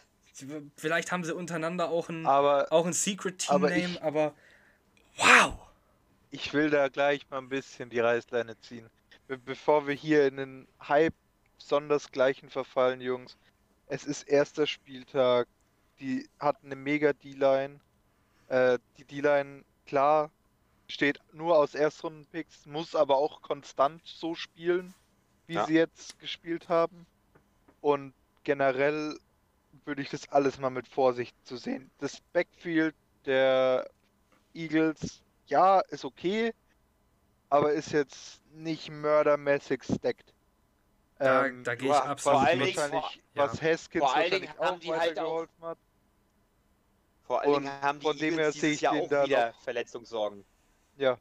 Vielleicht 0.77 1.13
haben 1.13 1.23
sie 1.23 1.35
untereinander 1.35 1.91
auch 1.91 2.09
ein, 2.09 2.25
Aber 2.27 2.67
auch 2.73 2.87
ein 2.87 2.95
Secret 2.95 3.39
Team 3.41 3.55
aber 3.55 3.77
ich- 3.77 4.03
aber 4.03 4.35
wow! 5.19 5.55
ich 6.31 6.53
will 6.55 6.71
da 6.71 6.89
gleich 6.89 7.29
mal 7.31 7.39
ein 7.39 7.49
bisschen 7.51 7.91
die 7.91 8.01
Reißleine 8.01 8.59
ziehen. 8.61 8.89
Be 9.27 9.39
bevor 9.39 9.87
wir 9.87 9.95
hier 9.95 10.27
in 10.27 10.37
den 10.37 10.69
Hype 10.81 11.15
besonders 11.57 12.11
gleichen 12.11 12.51
verfallen, 12.51 13.01
Jungs. 13.01 13.37
Es 13.87 14.05
ist 14.05 14.25
erster 14.25 14.67
Spieltag. 14.67 15.49
Die 16.01 16.29
hatten 16.39 16.67
eine 16.67 16.77
mega 16.77 17.13
D-Line. 17.13 17.81
Äh, 18.49 18.79
die 18.99 19.05
D-Line, 19.05 19.65
klar, 19.87 20.31
steht 20.89 21.21
nur 21.33 21.59
aus 21.59 21.75
Erstrunden-Picks, 21.75 22.67
muss 22.67 22.95
aber 22.95 23.17
auch 23.17 23.41
konstant 23.43 24.03
so 24.07 24.35
spielen, 24.35 24.95
wie 25.47 25.55
Ja. 25.55 25.67
sie 25.67 25.75
jetzt 25.75 26.19
gespielt 26.19 26.69
haben. 26.69 27.07
Und 27.81 28.15
generell 28.45 29.19
würde 29.85 30.03
ich 30.03 30.11
das 30.11 30.29
alles 30.29 30.59
mal 30.59 30.71
mit 30.71 30.89
Vorsicht 30.89 31.37
zu 31.47 31.57
sehen. 31.57 31.91
Das 31.99 32.21
Backfield 32.33 32.95
der 33.27 33.91
Eagles, 34.55 35.23
ja, 35.47 35.81
ist 35.81 36.05
okay, 36.05 36.53
aber 37.55 37.73
ist 37.73 37.93
jetzt 37.93 38.41
nicht 38.53 38.91
mördermäßig 38.91 39.83
stacked. 39.85 40.33
Da- 41.19 41.47
Ähm, 41.47 41.63
da 41.65 41.75
gehe 41.77 41.89
ich 41.89 41.95
absolut 41.95 42.43
was 42.43 42.55
mit. 42.57 42.77
wahrscheinlich, 42.77 43.23
Ja. 43.35 43.43
was 43.45 43.63
Haskins 43.63 44.05
Vor 44.05 44.15
allen 44.17 44.31
Dingen 44.31 44.49
haben 44.59 44.59
auch 44.75 44.79
die 44.81 44.91
halt 44.93 45.01
auch- 45.01 45.07
weitergeholfen 45.09 45.65
hat. 45.65 45.79
Vor 47.27 47.41
allen 47.41 47.53
Dingen 47.55 47.81
haben 47.83 48.01
die 48.01 48.07
von 48.07 48.19
dem 48.19 48.35
her 48.39 48.53
sehe 48.53 48.61
dieses 48.63 48.75
ich 48.77 48.81
Jahr 48.83 48.95
den 48.95 49.05
auch 49.05 49.09
da 49.09 49.25
wieder 49.27 49.51
noch- 49.53 49.61
Verletzungssorgen. 49.63 50.45
Ja, 50.97 51.17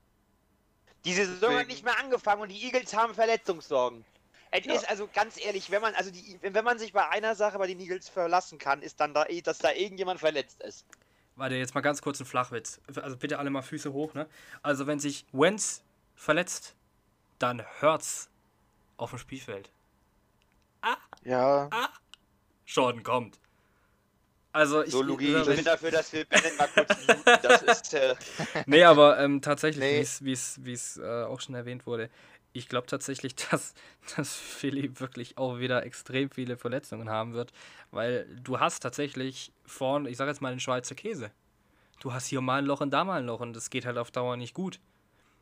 Die 1.06 1.14
Saison 1.14 1.56
hat 1.58 1.68
nicht 1.68 1.84
mehr 1.84 1.98
angefangen 2.00 2.42
und 2.42 2.50
die 2.50 2.64
Eagles 2.64 2.94
haben 2.94 3.14
Verletzungssorgen. 3.14 4.06
Es 4.52 4.66
Ja. 4.66 4.74
ist 4.76 4.90
also 4.90 5.10
ganz 5.14 5.38
ehrlich, 5.44 5.70
wenn 5.72 5.82
man 5.82 5.94
also 5.96 6.12
die, 6.12 6.40
wenn 6.42 6.64
man 6.64 6.80
sich 6.80 6.94
bei 6.94 7.08
einer 7.10 7.36
Sache 7.36 7.58
bei 7.58 7.68
den 7.68 7.80
Eagles 7.80 8.08
verlassen 8.10 8.58
kann, 8.58 8.82
ist 8.82 9.00
dann 9.00 9.14
da, 9.14 9.26
eh, 9.26 9.42
dass 9.42 9.58
da 9.58 9.72
irgendjemand 9.72 10.20
verletzt 10.20 10.62
ist. 10.62 10.86
Warte, 11.36 11.56
jetzt 11.56 11.74
mal 11.76 11.82
ganz 11.82 12.02
kurz 12.02 12.20
ein 12.20 12.26
Flachwitz. 12.26 12.80
Also 13.02 13.18
bitte 13.18 13.38
alle 13.40 13.50
mal 13.50 13.64
Füße 13.64 13.92
hoch, 13.92 14.14
ne? 14.14 14.30
Also 14.62 14.86
wenn 14.88 15.00
sich 15.00 15.26
Wentz 15.34 15.84
verletzt, 16.16 16.76
dann 17.40 17.64
hört's 17.80 18.30
auf 18.98 19.10
dem 19.12 19.20
Spielfeld. 19.20 19.72
ja, 21.24 21.70
Jordan 22.66 23.04
kommt. 23.04 23.40
Also 24.52 24.84
ich. 24.84 24.92
So, 24.92 25.02
Lugi, 25.02 25.36
ich 25.36 25.46
bin 25.48 25.66
dafür, 25.66 25.90
dass 25.92 26.14
wir 26.14 26.26
Bennett 26.26 26.58
mal 26.58 26.68
kurz 26.68 26.90
muten. 27.08 27.24
Das 27.42 27.62
ist, 27.64 27.94
äh, 27.96 28.16
Nee, 28.68 28.84
aber 28.84 29.20
ähm, 29.20 29.42
tatsächlich, 29.42 29.84
Nee. 29.84 30.00
wie's 30.00 30.24
wie 30.24 30.32
es 30.32 30.64
wie 30.64 30.74
es 30.74 30.98
äh, 30.98 31.24
auch 31.24 31.42
schon 31.42 31.56
erwähnt 31.56 31.88
wurde, 31.88 32.10
ich 32.54 32.70
glaube 32.70 32.86
tatsächlich, 32.86 33.36
dass, 33.50 33.74
dass 34.16 34.36
Philly 34.36 35.00
wirklich 35.00 35.38
auch 35.40 35.58
wieder 35.58 35.84
extrem 35.84 36.30
viele 36.30 36.56
Verletzungen 36.58 37.10
haben 37.10 37.34
wird, 37.34 37.52
weil 37.92 38.28
du 38.44 38.60
hast 38.60 38.82
tatsächlich 38.82 39.52
vorn, 39.66 40.06
ich 40.06 40.18
sage 40.18 40.30
jetzt 40.30 40.42
mal 40.42 40.52
den 40.52 40.60
Schweizer 40.60 40.94
Käse. 40.96 41.32
Du 42.00 42.14
hast 42.14 42.28
hier 42.28 42.42
mal 42.42 42.60
ein 42.60 42.66
Loch 42.66 42.82
und 42.82 42.92
da 42.92 43.04
mal 43.06 43.20
ein 43.20 43.26
Loch 43.26 43.40
und 43.40 43.54
das 43.54 43.70
geht 43.72 43.86
halt 43.86 43.98
auf 43.98 44.12
Dauer 44.12 44.38
nicht 44.38 44.54
gut. 44.54 44.80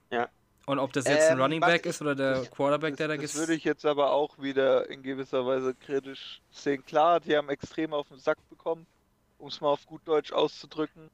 Ja. 0.10 0.30
Und 0.66 0.80
ob 0.80 0.94
das 0.94 1.06
jetzt 1.06 1.30
ein 1.30 1.38
Ähm, 1.38 1.42
Running 1.42 1.62
was 1.62 1.70
Back 1.70 1.86
ist 1.86 2.02
oder 2.02 2.16
der 2.16 2.46
Quarterback, 2.46 2.96
der 2.98 3.08
da 3.08 3.18
das, 3.18 3.32
das 3.32 3.40
würde 3.40 3.54
ich 3.54 3.64
jetzt 3.64 3.86
aber 3.86 4.12
auch 4.12 4.38
wieder 4.40 4.90
in 4.90 5.02
gewisser 5.02 5.46
Weise 5.46 5.74
kritisch 5.74 6.42
sehen. 6.52 6.86
Klar, 6.86 7.20
die 7.20 7.36
haben 7.36 7.50
extrem 7.50 7.94
auf 7.94 8.08
den 8.10 8.20
Sack 8.20 8.38
bekommen, 8.50 8.86
um 9.40 9.48
es 9.48 9.60
mal 9.60 9.70
auf 9.70 9.86
gut 9.88 10.02
Deutsch 10.06 10.32
auszudrücken, 10.32 11.10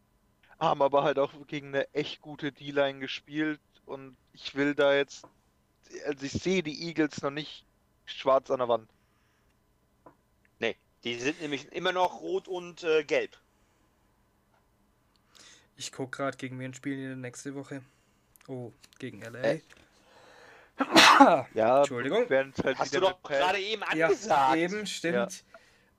haben 0.60 0.82
aber 0.82 1.04
halt 1.04 1.18
auch 1.18 1.32
gegen 1.48 1.68
eine 1.68 1.94
echt 1.94 2.22
gute 2.22 2.51
D-Line 2.51 3.00
gespielt 3.00 3.62
und 3.86 4.18
ich 4.34 4.56
will 4.56 4.75
da 4.75 4.94
jetzt 4.94 5.25
also 6.06 6.25
ich 6.25 6.34
sehe 6.34 6.63
die 6.63 6.88
Eagles 6.88 7.22
noch 7.22 7.32
nicht 7.32 7.66
schwarz 8.06 8.51
an 8.51 8.60
der 8.60 8.68
Wand. 8.68 8.89
Die 11.04 11.16
sind 11.20 11.42
nämlich 11.42 11.72
immer 11.72 11.92
noch 11.92 12.22
rot 12.22 12.48
und 12.48 12.84
äh, 12.84 13.04
gelb. 13.04 13.38
Ich 15.75 15.92
gucke 15.92 16.18
gerade, 16.18 16.38
gegen 16.38 16.60
wen 16.60 16.74
spielen 16.74 16.98
die 16.98 17.08
denn 17.08 17.22
nächste 17.22 17.54
Woche? 17.56 17.82
Oh, 18.48 18.72
gegen 19.00 19.22
LA. 19.22 19.39
Äh, 19.39 19.60
Ja, 21.54 21.80
Entschuldigung. 21.80 22.30
halt 22.30 22.63
Hast 22.77 22.94
du 22.94 23.00
doch 23.00 23.22
gerade 23.24 23.60
eben 23.60 23.82
ja, 23.96 24.08
angesagt. 24.08 24.56
eben, 24.58 24.86
stimmt. 24.86 25.44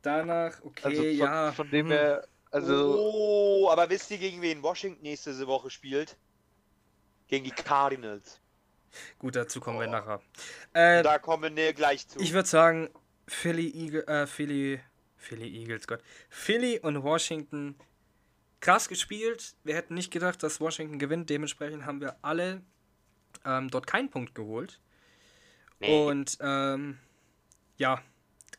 Danach, 0.03 0.63
okay, 0.63 0.85
Also 0.85 1.03
von, 1.03 1.13
ja. 1.17 1.53
von 1.53 1.71
dem 1.71 1.87
hm. 1.87 1.93
her, 1.93 2.29
also 2.51 2.97
oh, 2.99 3.69
aber 3.71 3.91
wisst 3.91 4.11
ihr, 4.11 4.19
gegen 4.19 4.41
wen 4.41 4.63
Washington 4.63 5.03
nächste 5.03 5.47
Woche 5.47 5.71
spielt? 5.71 6.17
Gegen 7.27 7.45
die 7.45 7.51
Cardinals. 7.51 8.41
Gut, 9.19 9.37
dazu 9.37 9.61
kommen 9.61 9.81
wir 9.81 9.89
Oh. 9.89 9.91
nachher. 9.91 10.21
Äh, 10.73 11.03
Da 11.03 11.19
kommen 11.19 11.55
wir 11.57 11.73
gleich 11.75 12.09
zu. 12.09 12.19
ich 12.21 12.33
würde 12.33 12.49
sagen, 12.49 12.89
Philly, 13.27 13.69
Eagle, 13.71 14.07
äh, 14.07 14.27
Philly, 14.27 14.81
Philly 15.17 15.49
Eagles, 15.61 15.87
Gott. 15.87 16.01
Philly 16.31 16.79
und 16.81 17.03
Washington 17.03 17.75
krass 18.61 18.89
gespielt. 18.89 19.55
Wir 19.65 19.75
hätten 19.75 19.95
nicht 19.95 20.11
gedacht, 20.11 20.43
dass 20.43 20.61
Washington 20.61 20.99
gewinnt. 20.99 21.31
Dementsprechend 21.31 21.87
haben 21.87 22.01
wir 22.01 22.17
alle 22.23 22.63
ähm, 23.45 23.71
dort 23.71 23.87
keinen 23.87 24.11
Punkt 24.11 24.35
geholt. 24.35 24.81
Nee. 25.81 26.05
Und 26.07 26.39
ähm, 26.41 26.99
ja, 27.77 28.03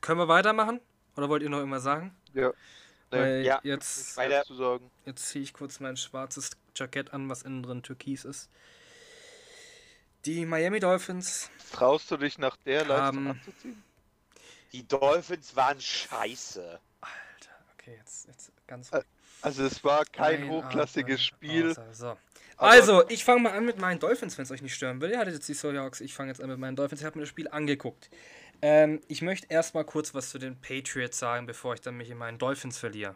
können 0.02 0.20
wir 0.20 0.28
weitermachen? 0.28 0.80
Oder 1.18 1.28
wollt 1.30 1.44
ihr 1.44 1.50
noch 1.50 1.58
irgendwas 1.60 1.84
sagen? 1.84 2.16
ja, 2.34 2.52
Weil 3.12 3.44
Ja. 3.46 3.60
jetzt, 3.64 4.16
zu 4.46 4.56
sagen. 4.56 4.90
jetzt 5.06 5.28
ziehe 5.28 5.44
ich 5.44 5.54
kurz 5.54 5.80
mein 5.80 5.98
schwarzes 5.98 6.52
Jackett 6.76 7.14
an, 7.14 7.30
was 7.30 7.42
innen 7.42 7.64
drin 7.64 7.84
türkis 7.84 8.24
ist. 8.24 8.50
Die 10.26 10.46
Miami 10.46 10.80
Dolphins 10.80 11.50
Traust 11.72 12.12
du 12.12 12.18
dich 12.18 12.38
nach 12.38 12.58
der 12.58 12.86
Leistung 12.86 13.26
Ähm, 13.26 13.32
anzuziehen? 13.32 13.84
Die 14.72 14.88
Dolphins 14.88 15.56
waren 15.56 15.80
scheiße. 15.82 16.80
Alter, 17.02 17.52
okay, 17.74 17.96
jetzt, 17.98 18.28
jetzt 18.28 18.52
ganz 18.68 18.92
Äh, 18.92 19.02
Also 19.42 19.64
es 19.66 19.84
war 19.84 20.06
kein 20.06 20.42
Einatmen, 20.44 20.50
hochklassiges 20.52 21.24
Spiel. 21.24 21.72
außer- 21.72 21.94
So. 21.94 22.18
Also, 22.58 23.08
ich 23.08 23.24
fange 23.24 23.42
mal 23.44 23.54
an 23.54 23.66
mit 23.66 23.80
meinen 23.80 24.00
Dolphins, 24.00 24.38
wenn 24.38 24.44
es 24.44 24.52
euch 24.52 24.62
nicht 24.62 24.76
stören 24.76 25.00
will. 25.00 25.12
Ihr 25.12 25.18
hattet 25.20 25.34
jetzt 25.34 25.48
die 25.48 25.54
Seahawks, 25.54 26.02
ich 26.02 26.14
fange 26.14 26.30
jetzt 26.32 26.42
an 26.42 26.50
mit 26.50 26.60
meinen 26.60 26.76
Dolphins. 26.76 27.00
Ich 27.00 27.06
habe 27.06 27.18
mir 27.18 27.22
das 27.24 27.30
Spiel 27.30 27.48
angeguckt. 27.48 28.10
Ähm, 28.62 29.00
ich 29.08 29.22
möchte 29.22 29.48
erstmal 29.50 29.86
kurz 29.86 30.14
was 30.14 30.30
zu 30.30 30.40
den 30.40 30.60
Patriots 30.60 31.18
sagen, 31.18 31.46
bevor 31.46 31.74
ich 31.76 31.80
dann 31.82 31.96
mich 31.96 32.10
in 32.10 32.18
meinen 32.18 32.38
Dolphins 32.38 32.78
verliere. 32.78 33.16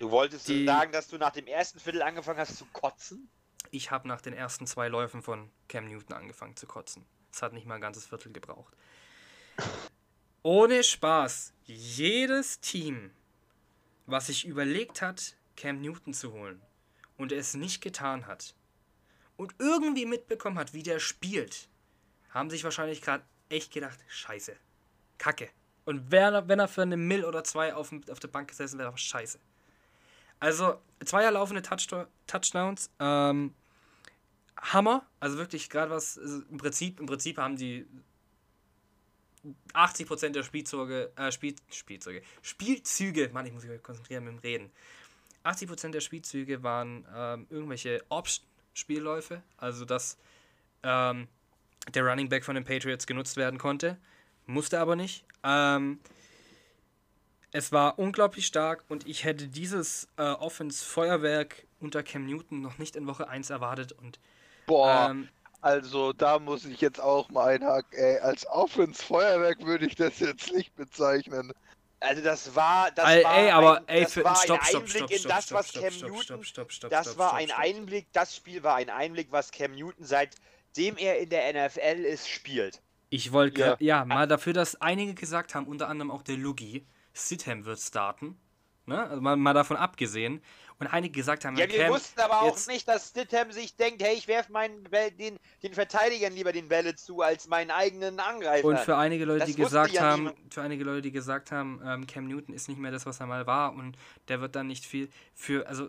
Du 0.00 0.10
wolltest 0.10 0.48
Die- 0.48 0.64
sagen, 0.64 0.90
dass 0.90 1.06
du 1.06 1.16
nach 1.18 1.30
dem 1.30 1.46
ersten 1.46 1.78
Viertel 1.78 2.02
angefangen 2.02 2.38
hast 2.40 2.56
zu 2.56 2.66
kotzen? 2.72 3.28
Ich 3.70 3.92
habe 3.92 4.08
nach 4.08 4.20
den 4.20 4.32
ersten 4.32 4.66
zwei 4.66 4.88
Läufen 4.88 5.22
von 5.22 5.50
Cam 5.68 5.86
Newton 5.86 6.16
angefangen 6.16 6.56
zu 6.56 6.66
kotzen. 6.66 7.04
Es 7.32 7.42
hat 7.42 7.52
nicht 7.52 7.66
mal 7.66 7.76
ein 7.76 7.80
ganzes 7.80 8.06
Viertel 8.06 8.32
gebraucht. 8.32 8.74
Ohne 10.42 10.82
Spaß. 10.82 11.52
Jedes 11.64 12.60
Team, 12.60 13.10
was 14.08 14.26
sich 14.26 14.46
überlegt 14.46 15.02
hat, 15.02 15.36
Cam 15.56 15.80
Newton 15.80 16.12
zu 16.14 16.32
holen 16.32 16.60
und 17.16 17.32
es 17.32 17.54
nicht 17.54 17.80
getan 17.80 18.26
hat 18.26 18.54
und 19.36 19.54
irgendwie 19.58 20.06
mitbekommen 20.06 20.58
hat, 20.58 20.74
wie 20.74 20.82
der 20.82 20.98
spielt, 20.98 21.68
haben 22.30 22.50
sich 22.50 22.64
wahrscheinlich 22.64 23.02
gerade 23.02 23.24
echt 23.48 23.72
gedacht, 23.72 23.98
scheiße, 24.08 24.56
kacke. 25.18 25.48
Und 25.84 26.10
wenn 26.10 26.34
er, 26.34 26.48
wenn 26.48 26.58
er 26.58 26.68
für 26.68 26.82
eine 26.82 26.96
Mill 26.96 27.24
oder 27.24 27.44
zwei 27.44 27.74
auf, 27.74 27.92
auf 28.10 28.20
der 28.20 28.28
Bank 28.28 28.48
gesessen 28.48 28.78
wäre, 28.78 28.96
scheiße. 28.96 29.38
Also, 30.40 30.80
zwei 31.04 31.24
erlaufene 31.24 31.62
Touchdo 31.62 32.06
Touchdowns. 32.26 32.90
Ähm, 33.00 33.54
Hammer. 34.60 35.06
Also 35.20 35.38
wirklich 35.38 35.70
gerade 35.70 35.90
was, 35.90 36.18
also 36.18 36.42
im 36.50 36.58
Prinzip, 36.58 37.00
im 37.00 37.06
Prinzip 37.06 37.38
haben 37.38 37.56
die 37.56 37.86
80% 39.74 40.30
der 40.30 40.42
Spielzeuge, 40.42 41.12
äh, 41.16 41.32
Spiel, 41.32 41.54
Spielzeuge, 41.70 42.22
Spielzüge, 42.42 43.30
Mann, 43.32 43.46
ich 43.46 43.52
muss 43.52 43.64
mich 43.64 43.82
konzentrieren 43.82 44.24
mit 44.24 44.34
dem 44.34 44.38
Reden. 44.38 44.70
80% 45.44 45.90
der 45.90 46.00
Spielzüge 46.00 46.62
waren 46.62 47.06
ähm, 47.14 47.46
irgendwelche 47.50 48.04
Option-Spielläufe, 48.08 49.42
also 49.56 49.84
dass 49.84 50.18
ähm, 50.82 51.28
der 51.94 52.04
Running 52.04 52.28
Back 52.28 52.44
von 52.44 52.54
den 52.54 52.64
Patriots 52.64 53.06
genutzt 53.06 53.36
werden 53.36 53.58
konnte, 53.58 53.98
musste 54.46 54.80
aber 54.80 54.96
nicht. 54.96 55.24
Ähm, 55.44 56.00
es 57.52 57.72
war 57.72 57.98
unglaublich 57.98 58.46
stark 58.46 58.84
und 58.88 59.06
ich 59.06 59.24
hätte 59.24 59.48
dieses 59.48 60.08
äh, 60.16 60.22
Offense-Feuerwerk 60.22 61.66
unter 61.80 62.02
Cam 62.02 62.26
Newton 62.26 62.60
noch 62.60 62.78
nicht 62.78 62.96
in 62.96 63.06
Woche 63.06 63.28
1 63.28 63.50
erwartet 63.50 63.92
und 63.92 64.18
Boah, 64.66 65.08
ähm, 65.10 65.28
also 65.60 66.12
da 66.12 66.38
muss 66.38 66.64
ich 66.64 66.80
jetzt 66.80 67.00
auch 67.00 67.28
mal 67.30 67.54
einhaken. 67.54 67.98
Ey, 67.98 68.18
als 68.20 68.46
Offense-Feuerwerk 68.46 69.64
würde 69.64 69.86
ich 69.86 69.94
das 69.96 70.20
jetzt 70.20 70.52
nicht 70.52 70.74
bezeichnen. 70.76 71.52
Also 72.00 72.22
das 72.22 72.54
war, 72.54 72.90
das 72.92 73.08
ey, 73.08 73.24
war 73.24 73.36
ey, 73.38 73.50
aber 73.50 73.78
ein, 73.78 73.88
ey, 73.88 74.02
das 74.04 74.16
war 74.18 74.36
stopp, 74.36 74.60
ein 74.60 74.66
stopp, 74.66 74.82
Einblick 74.82 74.96
stopp, 74.96 75.10
in 75.10 75.18
stopp, 75.18 75.32
das, 75.32 75.44
stopp, 75.46 75.58
was 75.58 75.68
stopp, 75.70 75.82
Cam 75.82 75.92
stopp, 75.92 76.10
Newton, 76.10 76.24
stopp, 76.24 76.44
stopp, 76.44 76.72
stopp, 76.72 76.90
das 76.90 77.06
stopp, 77.08 77.18
war 77.18 77.34
ein 77.34 77.48
stopp. 77.48 77.58
Einblick, 77.58 78.06
das 78.12 78.36
Spiel 78.36 78.62
war 78.62 78.76
ein 78.76 78.90
Einblick, 78.90 79.32
was 79.32 79.50
Cam 79.50 79.72
Newton 79.74 80.04
seitdem 80.04 80.96
er 80.96 81.18
in 81.18 81.28
der 81.30 81.52
NFL 81.52 82.04
ist, 82.04 82.28
spielt. 82.28 82.80
Ich 83.10 83.32
wollte, 83.32 83.60
Ja. 83.60 83.66
ja. 83.66 83.76
ja, 83.80 84.04
mal 84.04 84.28
dafür, 84.28 84.52
dass 84.52 84.80
einige 84.80 85.14
gesagt 85.14 85.54
haben, 85.56 85.66
unter 85.66 85.88
anderem 85.88 86.10
auch 86.12 86.22
der 86.22 86.36
Lugi, 86.36 86.86
Sitham 87.12 87.64
wird 87.64 87.80
starten. 87.80 88.38
Ne? 88.86 89.02
Also 89.08 89.20
mal, 89.20 89.36
mal 89.36 89.54
davon 89.54 89.76
abgesehen. 89.76 90.40
Und 90.80 90.86
einige 90.86 91.14
gesagt 91.14 91.44
haben, 91.44 91.56
Ja, 91.56 91.68
wir 91.68 91.76
Cam, 91.76 91.92
wussten 91.92 92.20
aber 92.20 92.42
auch 92.42 92.66
nicht, 92.68 92.86
dass 92.86 93.08
Stidham 93.08 93.50
sich 93.50 93.74
denkt, 93.74 94.00
hey, 94.02 94.14
ich 94.14 94.28
werfe 94.28 94.52
meinen 94.52 94.84
den, 95.18 95.36
den 95.62 95.74
Verteidigern 95.74 96.32
lieber 96.32 96.52
den 96.52 96.68
Bälle 96.68 96.94
zu, 96.94 97.20
als 97.20 97.48
meinen 97.48 97.72
eigenen 97.72 98.20
Angreifer. 98.20 98.66
Und 98.66 98.78
für 98.78 98.96
einige 98.96 99.24
Leute, 99.24 99.40
Das 99.40 99.48
die 99.48 99.56
gesagt 99.56 99.92
ja 99.92 100.02
haben, 100.02 100.24
niemand. 100.24 100.54
für 100.54 100.62
einige 100.62 100.84
Leute, 100.84 101.02
die 101.02 101.12
gesagt 101.12 101.50
haben, 101.50 101.80
ähm, 101.84 102.06
Cam 102.06 102.28
Newton 102.28 102.54
ist 102.54 102.68
nicht 102.68 102.78
mehr 102.78 102.92
das, 102.92 103.06
was 103.06 103.18
er 103.18 103.26
mal 103.26 103.46
war 103.46 103.72
und 103.74 103.96
der 104.28 104.40
wird 104.40 104.54
dann 104.54 104.68
nicht 104.68 104.86
viel 104.86 105.08
für, 105.34 105.66
also 105.66 105.88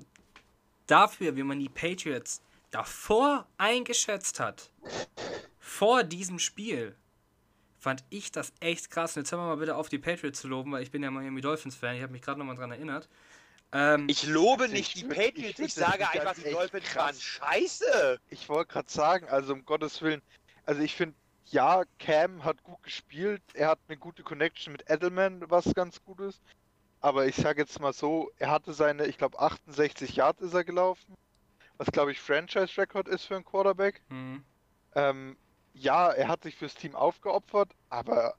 dafür, 0.87 1.35
wie 1.35 1.43
man 1.43 1.59
die 1.59 1.69
Patriots 1.69 2.41
davor 2.71 3.47
eingeschätzt 3.57 4.39
hat, 4.39 4.71
vor 5.59 6.03
diesem 6.03 6.39
Spiel, 6.39 6.95
fand 7.79 8.03
ich 8.09 8.31
das 8.31 8.51
echt 8.59 8.89
krass. 8.89 9.15
Und 9.15 9.21
jetzt 9.23 9.31
hören 9.31 9.41
wir 9.41 9.47
mal 9.47 9.57
bitte 9.57 9.75
auf, 9.75 9.87
die 9.87 9.99
Patriots 9.99 10.41
zu 10.41 10.47
loben, 10.47 10.71
weil 10.71 10.83
ich 10.83 10.91
bin 10.91 11.01
ja 11.03 11.11
Miami 11.11 11.41
Dolphins 11.41 11.75
Fan. 11.75 11.95
Ich 11.95 12.01
habe 12.01 12.11
mich 12.11 12.21
gerade 12.21 12.39
nochmal 12.39 12.55
dran 12.55 12.71
erinnert. 12.71 13.07
Ähm, 13.71 14.07
ich 14.09 14.25
lobe 14.25 14.63
Also 14.63 14.73
nicht 14.73 14.95
ich 14.95 15.01
die 15.01 15.07
Patriots, 15.07 15.59
ich 15.59 15.67
ich, 15.67 15.73
sage 15.73 16.09
einfach, 16.09 16.33
die 16.33 16.51
Dolphins 16.51 16.95
waren 16.95 17.15
scheiße. 17.15 18.19
Ich 18.29 18.49
wollte 18.49 18.73
gerade 18.73 18.89
sagen, 18.89 19.27
also 19.27 19.53
um 19.53 19.63
Gottes 19.65 20.01
Willen, 20.01 20.21
also 20.65 20.81
ich 20.81 20.95
finde, 20.95 21.15
ja, 21.45 21.83
Cam 21.99 22.43
hat 22.43 22.63
gut 22.63 22.81
gespielt, 22.83 23.41
er 23.53 23.69
hat 23.69 23.79
eine 23.87 23.97
gute 23.97 24.23
Connection 24.23 24.71
mit 24.71 24.89
Edelman, 24.89 25.49
was 25.49 25.73
ganz 25.73 26.03
gut 26.03 26.19
ist. 26.21 26.41
Aber 27.01 27.27
ich 27.27 27.35
sage 27.35 27.61
jetzt 27.61 27.79
mal 27.79 27.93
so, 27.93 28.29
er 28.37 28.51
hatte 28.51 28.73
seine, 28.73 29.05
ich 29.05 29.17
glaube 29.17 29.39
68 29.39 30.15
Yards 30.15 30.41
ist 30.41 30.53
er 30.53 30.63
gelaufen, 30.63 31.15
was 31.77 31.91
glaube 31.91 32.11
ich 32.11 32.19
Franchise-Record 32.19 33.07
ist 33.07 33.25
für 33.25 33.35
einen 33.35 33.45
Quarterback. 33.45 34.01
hm. 34.09 34.43
Ähm, 34.95 35.37
ja, 35.73 36.09
er 36.09 36.27
hat 36.27 36.43
sich 36.43 36.55
fürs 36.55 36.73
Team 36.73 36.95
aufgeopfert, 36.95 37.71
aber 37.89 38.35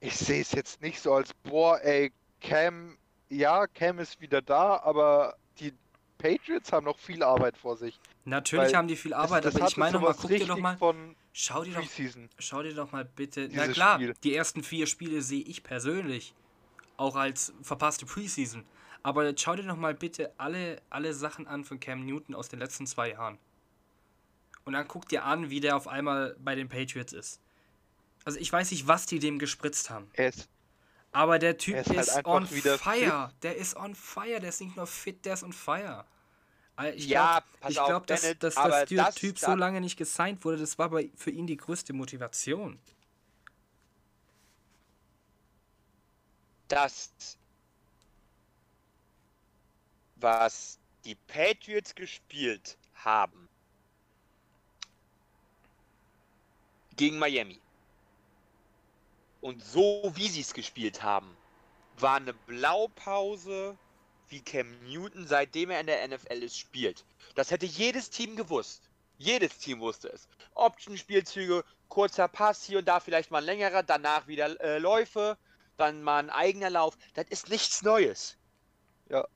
ich 0.00 0.16
sehe 0.16 0.42
es 0.42 0.52
jetzt 0.52 0.82
nicht 0.82 1.00
so 1.00 1.14
als, 1.14 1.32
boah, 1.34 1.80
ey, 1.82 2.12
Cam, 2.40 2.98
ja, 3.32 3.66
Cam 3.66 3.98
ist 3.98 4.20
wieder 4.20 4.42
da, 4.42 4.80
aber 4.82 5.36
die 5.58 5.72
Patriots 6.18 6.72
haben 6.72 6.84
noch 6.84 6.98
viel 6.98 7.22
Arbeit 7.22 7.56
vor 7.56 7.76
sich. 7.76 7.98
Natürlich 8.24 8.74
haben 8.74 8.88
die 8.88 8.96
viel 8.96 9.14
Arbeit, 9.14 9.44
das 9.44 9.56
aber 9.56 9.68
ich 9.68 9.76
meine 9.76 9.94
noch 9.94 10.00
mal, 10.00 10.06
sowas 10.12 10.18
guck 10.20 10.30
dir 10.30 10.46
doch 10.46 10.58
mal, 10.58 10.76
von 10.76 11.16
schau 11.32 11.64
dir 11.64 11.74
doch. 11.74 11.82
Schau 12.38 12.62
dir 12.62 12.74
doch 12.74 12.92
mal 12.92 13.04
bitte. 13.04 13.48
Na 13.52 13.66
klar, 13.66 13.96
Spiel. 13.96 14.14
die 14.22 14.34
ersten 14.34 14.62
vier 14.62 14.86
Spiele 14.86 15.22
sehe 15.22 15.42
ich 15.42 15.62
persönlich 15.62 16.34
auch 16.96 17.16
als 17.16 17.52
verpasste 17.62 18.06
Preseason. 18.06 18.64
Aber 19.02 19.32
schau 19.36 19.56
dir 19.56 19.64
doch 19.64 19.76
mal 19.76 19.94
bitte 19.94 20.32
alle, 20.38 20.80
alle 20.90 21.12
Sachen 21.12 21.48
an 21.48 21.64
von 21.64 21.80
Cam 21.80 22.04
Newton 22.04 22.34
aus 22.34 22.48
den 22.48 22.60
letzten 22.60 22.86
zwei 22.86 23.10
Jahren. 23.10 23.38
Und 24.64 24.74
dann 24.74 24.86
guck 24.86 25.08
dir 25.08 25.24
an, 25.24 25.50
wie 25.50 25.58
der 25.58 25.76
auf 25.76 25.88
einmal 25.88 26.36
bei 26.38 26.54
den 26.54 26.68
Patriots 26.68 27.12
ist. 27.12 27.40
Also 28.24 28.38
ich 28.38 28.52
weiß 28.52 28.70
nicht, 28.70 28.86
was 28.86 29.06
die 29.06 29.18
dem 29.18 29.40
gespritzt 29.40 29.90
haben. 29.90 30.08
Er 30.12 30.28
ist, 30.28 30.48
Aber 31.12 31.38
der 31.38 31.58
Typ 31.58 31.76
ist 31.76 31.90
ist, 31.90 32.14
halt 32.14 32.26
on 32.26 32.46
fire. 32.46 33.30
Der 33.42 33.56
ist 33.56 33.76
on 33.76 33.94
fire. 33.94 34.40
Der 34.40 34.48
ist 34.48 34.60
nicht 34.60 34.76
nur 34.76 34.86
fit, 34.86 35.24
der 35.24 35.34
ist 35.34 35.42
on 35.42 35.52
fire. 35.52 36.06
Ich 36.94 37.06
Ja, 37.06 37.40
glaube, 37.40 37.46
pass 37.60 37.70
ich 37.70 37.78
auf, 37.80 37.88
glaub, 37.88 38.06
dass, 38.06 38.22
dass, 38.38 38.54
dass 38.54 38.88
der 38.88 39.04
das- 39.04 39.14
Typ 39.14 39.38
so 39.38 39.54
lange 39.54 39.80
nicht 39.80 39.96
gesigned 39.98 40.42
wurde, 40.44 40.56
das 40.56 40.78
war 40.78 40.88
bei, 40.88 41.10
für 41.14 41.30
ihn 41.30 41.46
die 41.46 41.56
größte 41.58 41.92
Motivation. 41.92 42.78
Das, 46.68 47.12
was 50.16 50.78
die 51.04 51.14
Patriots 51.14 51.94
gespielt 51.94 52.78
haben 52.94 53.48
gegen 56.96 57.18
Miami 57.18 57.60
und 59.42 59.62
so 59.62 60.10
wie 60.14 60.28
sie 60.28 60.40
es 60.40 60.54
gespielt 60.54 61.02
haben, 61.02 61.36
war 61.98 62.16
eine 62.16 62.32
Blaupause, 62.32 63.76
wie 64.28 64.40
Cam 64.40 64.66
Newton 64.84 65.26
seitdem 65.26 65.70
er 65.70 65.80
in 65.80 65.86
der 65.86 66.08
NFL 66.08 66.42
ist 66.42 66.56
spielt. 66.58 67.04
Das 67.34 67.50
hätte 67.50 67.66
jedes 67.66 68.08
Team 68.08 68.34
gewusst. 68.36 68.88
Jedes 69.18 69.58
Team 69.58 69.80
wusste 69.80 70.08
es. 70.08 70.26
Option-Spielzüge, 70.54 71.64
kurzer 71.88 72.28
Pass, 72.28 72.64
hier 72.64 72.78
und 72.78 72.86
da 72.88 72.98
vielleicht 72.98 73.30
mal 73.30 73.38
ein 73.38 73.44
längerer, 73.44 73.82
danach 73.82 74.26
wieder 74.26 74.58
äh, 74.62 74.78
Läufe, 74.78 75.36
dann 75.76 76.02
mal 76.02 76.18
ein 76.18 76.30
eigener 76.30 76.70
Lauf. 76.70 76.96
Das 77.14 77.26
ist 77.28 77.48
nichts 77.50 77.82
Neues. 77.82 78.36
Ja. 79.10 79.26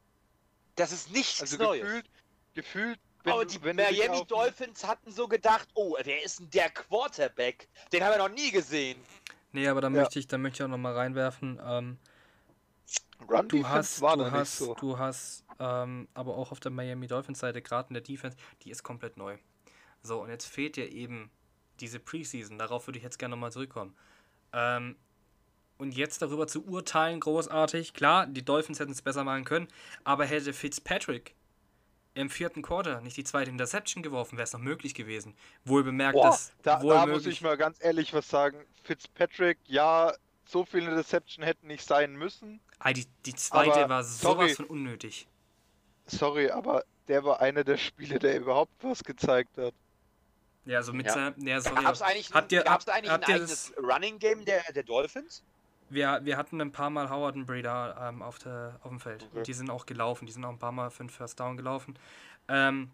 Das 0.77 0.93
ist 0.93 1.11
nichts 1.11 1.41
Also 1.43 1.57
Neues. 1.59 1.83
gefühlt, 1.83 2.07
gefühlt, 2.55 2.99
Aber 3.25 3.45
du- 3.45 3.51
die 3.59 3.63
wenn 3.63 3.77
Miami 3.77 4.25
Dolphins 4.27 4.85
hatten 4.85 5.13
so 5.13 5.29
gedacht, 5.29 5.69
oh, 5.75 5.97
wer 6.03 6.23
ist 6.25 6.41
denn 6.41 6.51
der 6.51 6.71
Quarterback? 6.71 7.69
Den 7.93 8.03
haben 8.03 8.13
wir 8.13 8.19
noch 8.19 8.35
nie 8.35 8.51
gesehen. 8.51 8.99
Nee, 9.57 9.69
aber 9.69 9.81
da 9.81 9.89
Ja. 9.89 10.03
möchte 10.03 10.19
ich, 10.19 10.27
da 10.27 10.37
möchte 10.37 10.57
ich 10.63 10.65
auch 10.65 10.71
noch 10.71 10.77
mal 10.77 10.93
reinwerfen. 10.93 11.59
Ähm, 11.65 11.97
Run 13.27 13.49
du 13.49 13.67
hast, 13.67 14.03
war 14.03 14.15
du 14.19 14.31
hast, 14.31 14.59
so. 14.59 14.75
du 14.75 14.99
hast, 14.99 15.45
ähm, 15.59 16.09
aber 16.13 16.37
auch 16.37 16.53
auf 16.53 16.61
der 16.61 16.71
Miami 16.71 17.07
Dolphins 17.07 17.39
Seite, 17.39 17.63
gerade 17.63 17.89
in 17.89 17.95
der 17.95 18.03
Defense, 18.03 18.37
die 18.63 18.71
ist 18.71 18.83
komplett 18.83 19.17
neu. 19.17 19.39
So, 20.03 20.21
und 20.23 20.29
jetzt 20.29 20.45
fehlt 20.45 20.77
dir 20.77 20.93
eben 20.93 21.31
diese 21.81 21.99
Preseason. 21.99 22.59
Darauf 22.59 22.87
würde 22.87 22.99
ich 22.99 23.03
jetzt 23.03 23.19
gerne 23.19 23.35
nochmal 23.35 23.51
zurückkommen. 23.51 23.97
Ähm, 24.53 24.95
und 25.79 25.97
jetzt 25.97 26.21
darüber 26.21 26.47
zu 26.47 26.63
urteilen, 26.67 27.19
großartig. 27.19 27.95
Klar, 27.95 28.27
die 28.27 28.45
Dolphins 28.45 28.79
hätten 28.79 28.93
es 28.93 29.01
besser 29.01 29.25
machen 29.25 29.45
können, 29.45 29.69
aber 30.05 30.27
hätte 30.27 30.53
Fitzpatrick 30.53 31.35
im 32.17 32.31
vierten 32.31 32.63
Quarter 32.63 33.01
nicht 33.03 33.17
die 33.17 33.25
zweite 33.25 33.51
Interception 33.51 34.03
geworfen, 34.03 34.37
wäre 34.39 34.45
es 34.45 34.53
noch 34.53 34.61
möglich 34.61 34.95
gewesen. 34.95 35.37
Wohl 35.65 35.85
bemerkt, 35.85 36.15
Boah, 36.15 36.27
dass 36.31 36.53
da, 36.63 36.83
wohl 36.83 36.95
da 36.95 37.07
muss 37.07 37.27
ich 37.27 37.43
mal 37.43 37.57
ganz 37.57 37.77
ehrlich 37.81 38.15
was 38.15 38.29
sagen. 38.29 38.65
Fitzpatrick, 38.85 39.59
ja, 39.67 40.13
so 40.47 40.65
viele 40.65 40.95
Deception 40.97 41.45
hätten 41.45 41.67
nicht 41.67 41.85
sein 41.87 42.15
müssen. 42.17 42.61
Ah, 42.79 42.93
die, 42.93 43.07
die 43.27 43.35
zweite 43.35 43.75
Aber, 43.81 43.89
war 43.91 44.05
sorry. 44.05 44.49
sowas 44.49 44.57
von 44.57 44.67
unnötig. 44.67 45.27
Sorry, 46.07 46.51
aber 46.51 46.85
der 47.09 47.23
war 47.25 47.41
einer 47.41 47.65
der 47.65 47.77
Spiele, 47.77 48.19
der 48.19 48.37
überhaupt 48.39 48.73
was 48.83 49.05
gezeigt 49.05 49.59
hat. 49.59 49.75
Ja, 50.65 50.79
also 50.79 50.93
mit 50.93 51.07
Ja. 51.07 51.13
seinem. 51.13 51.47
Ja, 51.47 51.61
sorry. 51.61 51.83
Gab 51.83 51.95
es 51.95 52.03
eigentlich, 52.03 52.33
Habt 52.33 52.51
ihr- 52.53 52.63
gab's 52.63 52.85
da 52.87 52.93
eigentlich 52.93 53.13
habt 53.13 53.29
ein 53.29 53.35
eigenes 53.35 53.73
Running 53.77 54.19
Game 54.19 54.45
der, 54.45 54.63
der 54.73 54.83
Dolphins? 54.83 55.43
Wir, 55.89 56.21
wir 56.25 56.37
hatten 56.37 56.61
ein 56.61 56.73
paar 56.73 56.91
Mal 56.91 57.11
Howard 57.11 57.37
und 57.37 57.47
Breeder 57.47 57.97
ähm, 58.01 58.23
auf, 58.23 58.39
der, 58.39 58.81
auf 58.83 58.91
dem 58.91 59.01
Feld. 59.01 59.27
Okay. 59.33 59.43
Die 59.45 59.53
sind 59.53 59.71
auch 59.71 59.87
gelaufen. 59.87 60.27
Die 60.27 60.33
sind 60.33 60.45
auch 60.45 60.51
ein 60.51 60.59
paar 60.59 60.73
Mal 60.73 60.91
für 60.91 61.05
den 61.05 61.11
First 61.11 61.39
Down 61.39 61.57
gelaufen. 61.57 61.99
Ähm, 62.49 62.91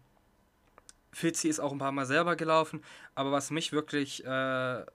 Fitzy 1.11 1.47
ist 1.47 1.59
auch 1.59 1.71
ein 1.71 1.79
paar 1.79 1.91
Mal 1.91 2.05
selber 2.05 2.35
gelaufen. 2.35 2.83
Aber 3.15 3.31
was 3.31 3.51
mich 3.51 3.71
wirklich 3.71 4.23
äh, 4.25 4.85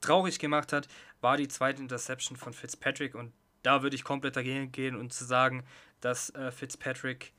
traurig 0.00 0.38
gemacht 0.38 0.72
hat, 0.72 0.88
war 1.20 1.36
die 1.36 1.48
zweite 1.48 1.80
Interception 1.82 2.36
von 2.36 2.52
Fitzpatrick. 2.52 3.14
Und 3.14 3.32
da 3.62 3.82
würde 3.82 3.96
ich 3.96 4.04
komplett 4.04 4.36
dagegen 4.36 4.72
gehen 4.72 4.96
und 4.96 5.12
zu 5.12 5.24
sagen, 5.24 5.64
dass 6.00 6.30
äh, 6.30 6.50
Fitzpatrick 6.50 7.32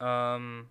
ähm, 0.00 0.68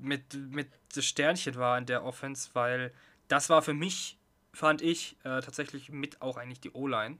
mit, 0.00 0.34
mit 0.34 0.68
das 0.94 1.04
Sternchen 1.04 1.56
war 1.56 1.76
in 1.78 1.86
der 1.86 2.04
Offense, 2.04 2.50
weil 2.54 2.92
das 3.28 3.50
war 3.50 3.62
für 3.62 3.74
mich, 3.74 4.18
fand 4.52 4.82
ich, 4.82 5.16
äh, 5.24 5.40
tatsächlich 5.40 5.90
mit 5.90 6.22
auch 6.22 6.36
eigentlich 6.36 6.60
die 6.60 6.70
O-Line 6.72 7.18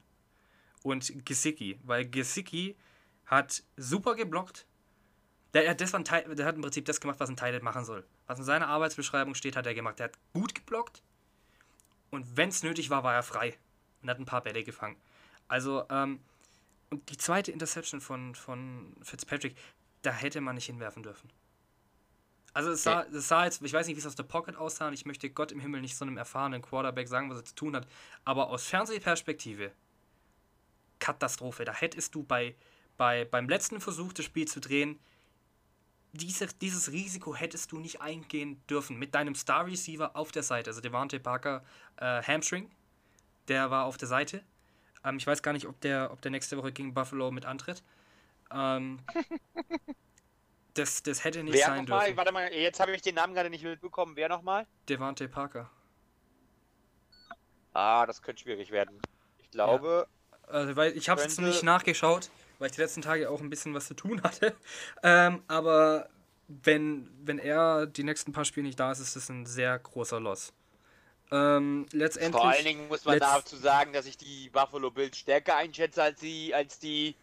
und 0.85 1.25
Gesicki, 1.25 1.79
weil 1.83 2.07
Gesicki 2.07 2.75
hat 3.25 3.63
super 3.75 4.13
geblockt. 4.13 4.67
Der, 5.53 5.69
hat 5.69 5.81
das 5.81 5.93
war 5.93 6.03
Teil, 6.03 6.35
der 6.35 6.45
hat 6.45 6.55
im 6.55 6.61
Prinzip 6.61 6.85
das 6.85 7.01
gemacht, 7.01 7.19
was 7.19 7.29
ein 7.29 7.35
Teil 7.35 7.59
machen 7.61 7.83
soll. 7.85 8.05
Was 8.27 8.37
in 8.37 8.45
seiner 8.45 8.67
Arbeitsbeschreibung 8.67 9.33
steht, 9.33 9.55
hat 9.55 9.65
er 9.65 9.73
gemacht. 9.73 9.97
Der 9.97 10.05
hat 10.05 10.19
gut 10.33 10.53
geblockt 10.53 11.01
und 12.11 12.37
wenn 12.37 12.49
es 12.49 12.61
nötig 12.61 12.91
war, 12.91 13.03
war 13.03 13.15
er 13.15 13.23
frei 13.23 13.57
und 14.03 14.09
hat 14.09 14.19
ein 14.19 14.25
paar 14.25 14.41
Bälle 14.41 14.63
gefangen. 14.63 14.95
Also, 15.47 15.85
ähm, 15.89 16.19
und 16.91 17.09
die 17.09 17.17
zweite 17.17 17.51
Interception 17.51 17.99
von, 17.99 18.35
von 18.35 18.95
Fitzpatrick, 19.01 19.57
da 20.03 20.11
hätte 20.11 20.39
man 20.39 20.53
nicht 20.53 20.67
hinwerfen 20.67 21.01
dürfen. 21.01 21.31
Also 22.53 22.69
es 22.69 22.83
sah, 22.83 23.03
es 23.03 23.27
sah 23.27 23.45
jetzt, 23.45 23.61
ich 23.63 23.73
weiß 23.73 23.87
nicht, 23.87 23.95
wie 23.95 23.99
es 23.99 24.05
aus 24.05 24.15
der 24.15 24.23
Pocket 24.23 24.55
aussah 24.55 24.87
und 24.87 24.93
ich 24.93 25.05
möchte 25.05 25.29
Gott 25.29 25.51
im 25.51 25.59
Himmel 25.59 25.81
nicht 25.81 25.97
so 25.97 26.05
einem 26.05 26.17
erfahrenen 26.17 26.61
Quarterback 26.61 27.07
sagen, 27.07 27.29
was 27.29 27.39
er 27.39 27.45
zu 27.45 27.55
tun 27.55 27.75
hat, 27.75 27.87
aber 28.23 28.49
aus 28.49 28.67
Fernsehperspektive 28.67 29.71
Katastrophe. 30.99 31.65
Da 31.65 31.73
hättest 31.73 32.15
du 32.15 32.23
bei, 32.23 32.55
bei, 32.97 33.25
beim 33.25 33.49
letzten 33.49 33.81
Versuch, 33.81 34.13
das 34.13 34.25
Spiel 34.25 34.47
zu 34.47 34.59
drehen, 34.59 34.99
diese, 36.13 36.47
dieses 36.47 36.91
Risiko 36.91 37.35
hättest 37.35 37.71
du 37.71 37.79
nicht 37.79 38.01
eingehen 38.01 38.61
dürfen. 38.69 38.97
Mit 38.97 39.15
deinem 39.15 39.35
Star 39.35 39.65
Receiver 39.65 40.15
auf 40.15 40.31
der 40.31 40.43
Seite, 40.43 40.69
also 40.69 40.81
Devante 40.81 41.19
Parker 41.19 41.63
äh, 41.97 42.21
Hamstring, 42.23 42.71
der 43.47 43.69
war 43.69 43.85
auf 43.85 43.97
der 43.97 44.07
Seite. 44.07 44.43
Ähm, 45.03 45.17
ich 45.17 45.27
weiß 45.27 45.43
gar 45.43 45.53
nicht, 45.53 45.67
ob 45.67 45.79
der, 45.81 46.11
ob 46.11 46.21
der 46.21 46.31
nächste 46.31 46.57
Woche 46.57 46.71
gegen 46.71 46.93
Buffalo 46.93 47.31
mit 47.31 47.45
antritt. 47.45 47.83
Ähm, 48.51 48.99
das, 50.73 51.03
das 51.03 51.23
hätte 51.23 51.43
nicht 51.43 51.55
Wer 51.55 51.65
sein 51.65 51.85
dürfen. 51.85 52.17
Warte 52.17 52.31
mal, 52.31 52.51
jetzt 52.53 52.79
habe 52.79 52.95
ich 52.95 53.01
den 53.01 53.15
Namen 53.15 53.33
gerade 53.33 53.49
nicht 53.49 53.63
mitbekommen. 53.63 54.15
Wer 54.15 54.29
nochmal? 54.29 54.65
Devante 54.87 55.27
Parker. 55.27 55.69
Ah, 57.73 58.05
das 58.05 58.21
könnte 58.21 58.43
schwierig 58.43 58.71
werden. 58.71 59.01
Ich 59.37 59.51
glaube, 59.51 60.07
Also, 60.47 60.75
weil 60.75 60.95
ich 60.97 61.09
habe 61.09 61.21
es 61.21 61.39
nicht 61.39 61.63
nachgeschaut, 61.63 62.29
weil 62.59 62.69
ich 62.69 62.75
die 62.75 62.81
letzten 62.81 63.01
Tage 63.01 63.29
auch 63.29 63.41
ein 63.41 63.49
bisschen 63.49 63.73
was 63.73 63.87
zu 63.87 63.93
tun 63.93 64.21
hatte. 64.23 64.55
Ähm, 65.03 65.43
aber 65.47 66.09
wenn, 66.47 67.09
wenn 67.23 67.39
er 67.39 67.87
die 67.87 68.03
nächsten 68.03 68.31
paar 68.31 68.45
Spiele 68.45 68.67
nicht 68.67 68.79
da 68.79 68.91
ist, 68.91 68.99
ist 68.99 69.15
das 69.15 69.29
ein 69.29 69.45
sehr 69.45 69.77
großer 69.79 70.19
Loss. 70.19 70.53
Ähm, 71.31 71.87
letztendlich. 71.91 72.39
vor 72.39 72.49
allen 72.49 72.65
Dingen 72.65 72.87
muss 72.87 73.03
man 73.03 73.17
dazu 73.17 73.55
sagen, 73.55 73.93
dass 73.93 74.05
ich 74.05 74.15
die 74.17 74.49
Buffalo 74.51 74.91
Bills 74.91 75.17
stärker 75.17 75.55
einschätze 75.55 76.03
als 76.03 76.19
die, 76.19 76.53
als 76.53 76.77
die 76.77 77.15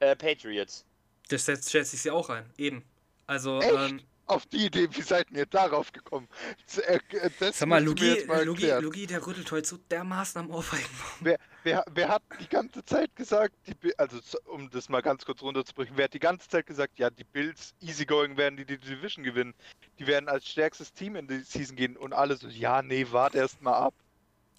äh, 0.00 0.16
Patriots. 0.16 0.84
Das 1.28 1.44
schätze 1.44 1.80
ich 1.80 2.02
sie 2.02 2.10
auch 2.10 2.28
ein. 2.28 2.44
Eben. 2.58 2.84
Also, 3.26 3.60
Echt? 3.60 3.72
ähm, 3.72 4.00
Auf 4.26 4.46
die 4.46 4.66
Idee, 4.66 4.88
wie 4.90 5.02
seid 5.02 5.30
ihr 5.30 5.46
darauf 5.46 5.92
gekommen? 5.92 6.28
Das, 6.66 6.78
äh, 6.78 6.98
das 7.38 7.58
sag 7.58 7.68
mal, 7.68 7.82
Lugi, 7.82 8.24
mal 8.26 8.44
Lugi. 8.44 8.70
Lugi, 8.80 9.06
der 9.06 9.24
rüttelt 9.24 9.50
heute 9.52 9.68
so 9.68 9.76
dermaßen 9.76 10.40
am 10.40 10.50
Ohrfeigen. 10.50 10.86
Wer, 11.20 11.38
wer, 11.66 11.84
wer 11.92 12.08
hat 12.08 12.22
die 12.40 12.48
ganze 12.48 12.84
Zeit 12.84 13.14
gesagt, 13.16 13.54
die, 13.66 13.98
also 13.98 14.18
um 14.46 14.70
das 14.70 14.88
mal 14.88 15.02
ganz 15.02 15.24
kurz 15.24 15.42
runterzubrechen, 15.42 15.96
wer 15.96 16.04
hat 16.04 16.14
die 16.14 16.20
ganze 16.20 16.48
Zeit 16.48 16.66
gesagt, 16.66 16.98
ja, 16.98 17.10
die 17.10 17.24
Bills 17.24 17.74
easygoing 17.80 18.36
werden 18.36 18.56
die 18.56 18.64
die 18.64 18.78
Division 18.78 19.24
gewinnen. 19.24 19.52
Die 19.98 20.06
werden 20.06 20.28
als 20.28 20.48
stärkstes 20.48 20.92
Team 20.92 21.16
in 21.16 21.26
die 21.26 21.40
Season 21.40 21.76
gehen 21.76 21.96
und 21.96 22.12
alle 22.12 22.36
so, 22.36 22.48
ja, 22.48 22.82
nee, 22.82 23.06
warte 23.10 23.38
erst 23.38 23.60
mal 23.60 23.74
ab. 23.74 23.94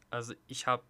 Also, 0.09 0.33
ich 0.47 0.67
habe 0.67 0.83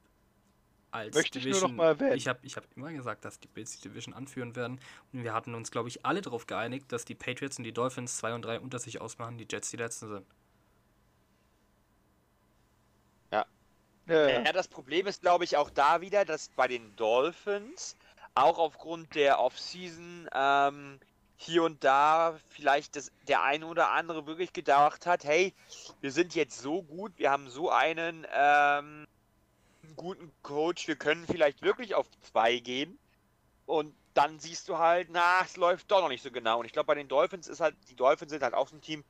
als 0.89 1.15
Möchte 1.15 1.37
ich 1.37 1.45
nur 1.45 1.53
Division, 1.53 1.71
noch 1.71 1.77
mal 1.77 1.87
erwähnen. 1.89 2.17
Ich 2.17 2.27
habe 2.27 2.39
ich 2.41 2.55
hab 2.55 2.65
immer 2.75 2.91
gesagt, 2.91 3.23
dass 3.23 3.39
die 3.39 3.47
Bills 3.47 3.79
die 3.79 3.89
Division 3.89 4.13
anführen 4.13 4.55
werden. 4.55 4.79
Und 5.11 5.23
wir 5.23 5.33
hatten 5.33 5.53
uns, 5.53 5.69
glaube 5.69 5.89
ich, 5.89 6.05
alle 6.05 6.21
darauf 6.21 6.47
geeinigt, 6.47 6.91
dass 6.91 7.05
die 7.05 7.15
Patriots 7.15 7.57
und 7.57 7.65
die 7.65 7.73
Dolphins 7.73 8.17
2 8.17 8.33
und 8.33 8.41
3 8.43 8.59
unter 8.61 8.79
sich 8.79 8.99
ausmachen, 9.01 9.37
die 9.37 9.47
Jets 9.49 9.69
die 9.69 9.77
letzten 9.77 10.07
sind. 10.07 10.25
Ja, 14.07 14.29
ja. 14.29 14.53
das 14.53 14.67
Problem 14.67 15.07
ist, 15.07 15.21
glaube 15.21 15.43
ich, 15.43 15.57
auch 15.57 15.69
da 15.69 16.01
wieder, 16.01 16.25
dass 16.25 16.49
bei 16.49 16.67
den 16.67 16.95
Dolphins 16.95 17.95
auch 18.35 18.57
aufgrund 18.57 19.15
der 19.15 19.39
Offseason 19.39 20.29
ähm, 20.33 20.99
hier 21.37 21.63
und 21.63 21.83
da 21.83 22.37
vielleicht 22.49 22.95
das, 22.95 23.11
der 23.27 23.43
eine 23.43 23.65
oder 23.67 23.91
andere 23.91 24.25
wirklich 24.25 24.53
gedacht 24.53 25.05
hat, 25.05 25.23
hey, 25.23 25.53
wir 26.01 26.11
sind 26.11 26.35
jetzt 26.35 26.59
so 26.59 26.81
gut, 26.83 27.13
wir 27.17 27.31
haben 27.31 27.49
so 27.49 27.69
einen 27.69 28.25
ähm, 28.33 29.07
guten 29.95 30.31
Coach, 30.41 30.87
wir 30.87 30.95
können 30.95 31.25
vielleicht 31.27 31.61
wirklich 31.61 31.95
auf 31.95 32.07
zwei 32.21 32.57
gehen. 32.57 32.97
Und 33.65 33.93
dann 34.13 34.39
siehst 34.39 34.67
du 34.69 34.77
halt, 34.77 35.09
na, 35.11 35.41
es 35.43 35.57
läuft 35.57 35.91
doch 35.91 36.01
noch 36.01 36.09
nicht 36.09 36.23
so 36.23 36.31
genau. 36.31 36.59
Und 36.59 36.65
ich 36.65 36.73
glaube, 36.73 36.87
bei 36.87 36.95
den 36.95 37.07
Dolphins 37.07 37.47
ist 37.47 37.59
halt, 37.59 37.75
die 37.89 37.95
Dolphins 37.95 38.31
sind 38.31 38.41
halt 38.41 38.53
auch 38.53 38.67
so 38.67 38.75
ein 38.75 38.81
Team, 38.81 39.03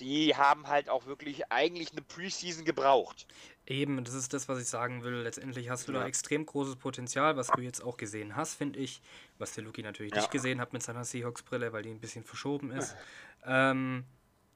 die 0.00 0.34
haben 0.36 0.68
halt 0.68 0.88
auch 0.88 1.06
wirklich 1.06 1.50
eigentlich 1.50 1.92
eine 1.92 2.02
Preseason 2.02 2.64
gebraucht. 2.64 3.26
Eben, 3.66 4.02
das 4.04 4.14
ist 4.14 4.32
das, 4.32 4.48
was 4.48 4.60
ich 4.60 4.68
sagen 4.68 5.02
will. 5.02 5.14
Letztendlich 5.22 5.68
hast 5.68 5.88
du 5.88 5.92
da 5.92 6.00
Ja. 6.00 6.06
extrem 6.06 6.46
großes 6.46 6.76
Potenzial, 6.76 7.36
was 7.36 7.48
du 7.48 7.60
jetzt 7.60 7.82
auch 7.82 7.96
gesehen 7.96 8.36
hast, 8.36 8.54
finde 8.54 8.78
ich. 8.78 9.02
Was 9.38 9.52
der 9.52 9.64
Luki 9.64 9.82
natürlich 9.82 10.12
Ja. 10.12 10.20
nicht 10.20 10.30
gesehen 10.30 10.60
hat 10.60 10.72
mit 10.72 10.82
seiner 10.82 11.04
Seahawks-Brille, 11.04 11.72
weil 11.72 11.82
die 11.82 11.90
ein 11.90 12.00
bisschen 12.00 12.24
verschoben 12.24 12.70
ist. 12.70 12.96
Ähm, 13.44 14.04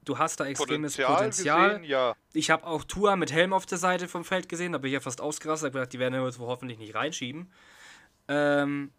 du 0.05 0.17
hast 0.17 0.39
da 0.39 0.45
extremes 0.45 0.97
Potenzial. 0.97 1.69
gesehen, 1.79 1.83
ja. 1.83 2.15
Ich 2.33 2.49
habe 2.49 2.65
auch 2.65 2.83
Tua 2.83 3.15
mit 3.15 3.31
Helm 3.31 3.53
auf 3.53 3.65
der 3.65 3.77
Seite 3.77 4.07
vom 4.07 4.23
Feld 4.25 4.49
gesehen, 4.49 4.71
da 4.71 4.77
bin 4.77 4.87
ich 4.89 4.93
ja 4.93 4.99
fast 4.99 5.21
ausgerastet, 5.21 5.67
habe 5.67 5.79
gedacht, 5.79 5.93
die 5.93 5.99
werden 5.99 6.19
uns 6.21 6.39
wohl 6.39 6.47
hoffentlich 6.47 6.79
nicht 6.79 6.95
reinschieben. 6.95 7.51
Ähm, 8.27 8.91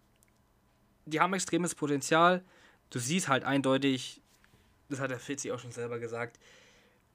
die 1.07 1.21
haben 1.21 1.33
extremes 1.35 1.75
Potenzial. 1.75 2.45
Du 2.91 2.99
siehst 2.99 3.29
halt 3.29 3.45
eindeutig, 3.45 4.23
das 4.95 5.03
hat 5.03 5.11
der 5.11 5.19
Fitzi 5.19 5.53
auch 5.53 5.59
schon 5.59 5.73
selber 5.73 5.99
gesagt, 5.99 6.39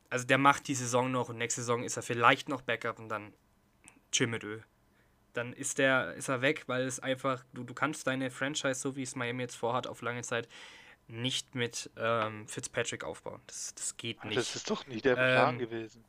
also 0.10 0.26
der 0.26 0.38
macht 0.38 0.68
die 0.68 0.76
Saison 0.76 1.12
noch 1.12 1.30
und 1.30 1.38
nächste 1.38 1.62
Saison 1.62 1.84
ist 1.84 1.98
er 1.98 2.04
vielleicht 2.04 2.50
noch 2.50 2.62
Backup 2.62 3.00
und 3.00 3.10
dann 3.10 3.34
chill 4.12 4.28
mit 4.28 4.44
Öl. 4.44 4.64
Dann 5.34 5.54
ist 5.54 5.78
der, 5.78 6.14
ist 6.16 6.28
er 6.28 6.42
weg, 6.42 6.64
weil 6.68 6.82
es 6.88 7.00
einfach, 7.00 7.44
du, 7.54 7.64
du 7.64 7.74
kannst 7.74 8.08
deine 8.08 8.32
Franchise, 8.32 8.76
so 8.80 8.96
wie 8.96 9.04
es 9.04 9.16
Miami 9.16 9.44
jetzt 9.44 9.56
vorhat, 9.56 9.86
auf 9.86 10.02
lange 10.02 10.24
Zeit 10.24 10.48
nicht 11.08 11.54
mit 11.56 11.90
ähm, 11.98 12.48
Fitzpatrick 12.48 13.04
aufbauen. 13.04 13.42
Das, 13.48 13.74
das 13.76 13.98
geht 13.98 14.24
nicht. 14.26 14.38
Das 14.38 14.56
ist 14.56 14.70
doch 14.70 14.86
nicht 14.88 15.06
der 15.06 15.14
Plan 15.16 15.56
Ähm, 15.56 15.60
gewesen. 15.60 16.04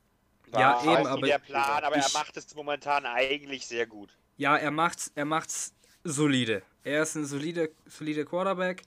Ja, 0.52 0.84
War 0.84 0.98
eben, 0.98 1.06
aber 1.06 1.26
der 1.26 1.38
Plan, 1.38 1.84
aber 1.84 1.96
er 1.96 2.06
ich- 2.06 2.12
macht 2.14 2.36
es 2.36 2.54
momentan 2.54 3.06
eigentlich 3.06 3.66
sehr 3.66 3.86
gut. 3.86 4.10
Ja, 4.36 4.56
er 4.56 4.70
macht's, 4.70 5.12
er 5.14 5.26
macht's 5.26 5.74
solide. 6.02 6.62
Er 6.82 7.02
ist 7.02 7.14
ein 7.14 7.26
solider, 7.26 7.68
solider 7.86 8.24
Quarterback. 8.24 8.82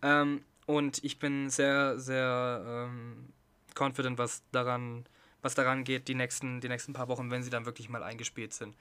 Ähm, 0.00 0.44
und 0.66 1.02
ich 1.04 1.18
bin 1.18 1.50
sehr, 1.50 1.98
sehr 1.98 2.62
ähm, 2.66 3.32
confident, 3.78 4.18
was 4.18 4.42
daran, 4.52 5.04
was 5.40 5.54
daran 5.54 5.84
geht, 5.84 6.08
die 6.08 6.14
nächsten, 6.14 6.60
die 6.60 6.68
nächsten 6.68 6.92
paar 6.92 7.08
Wochen, 7.08 7.30
wenn 7.30 7.42
sie 7.42 7.50
dann 7.50 7.66
wirklich 7.66 7.88
mal 7.88 8.02
eingespielt 8.02 8.54
sind. 8.54 8.76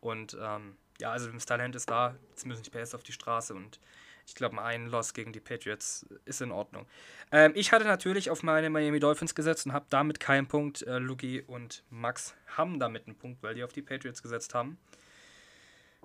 Und 0.00 0.36
ähm, 0.40 0.76
ja, 1.00 1.12
also 1.12 1.30
das 1.30 1.46
Talent 1.46 1.74
ist 1.74 1.90
da, 1.90 2.14
jetzt 2.30 2.46
müssen 2.46 2.62
die 2.62 2.70
PS 2.70 2.94
auf 2.94 3.02
die 3.02 3.12
Straße 3.12 3.54
und 3.54 3.80
ich 4.26 4.34
glaube, 4.34 4.60
ein 4.60 4.88
Loss 4.88 5.14
gegen 5.14 5.32
die 5.32 5.40
Patriots 5.40 6.06
ist 6.26 6.42
in 6.42 6.52
Ordnung. 6.52 6.86
Ähm, 7.32 7.52
ich 7.54 7.72
hatte 7.72 7.86
natürlich 7.86 8.30
auf 8.30 8.42
meine 8.42 8.68
Miami 8.68 9.00
Dolphins 9.00 9.34
gesetzt 9.34 9.64
und 9.64 9.72
habe 9.72 9.86
damit 9.88 10.20
keinen 10.20 10.46
Punkt. 10.46 10.82
Äh, 10.82 10.98
Luki 10.98 11.42
und 11.46 11.82
Max 11.88 12.34
haben 12.56 12.78
damit 12.78 13.06
einen 13.06 13.16
Punkt, 13.16 13.42
weil 13.42 13.54
die 13.54 13.64
auf 13.64 13.72
die 13.72 13.80
Patriots 13.80 14.22
gesetzt 14.22 14.54
haben. 14.54 14.76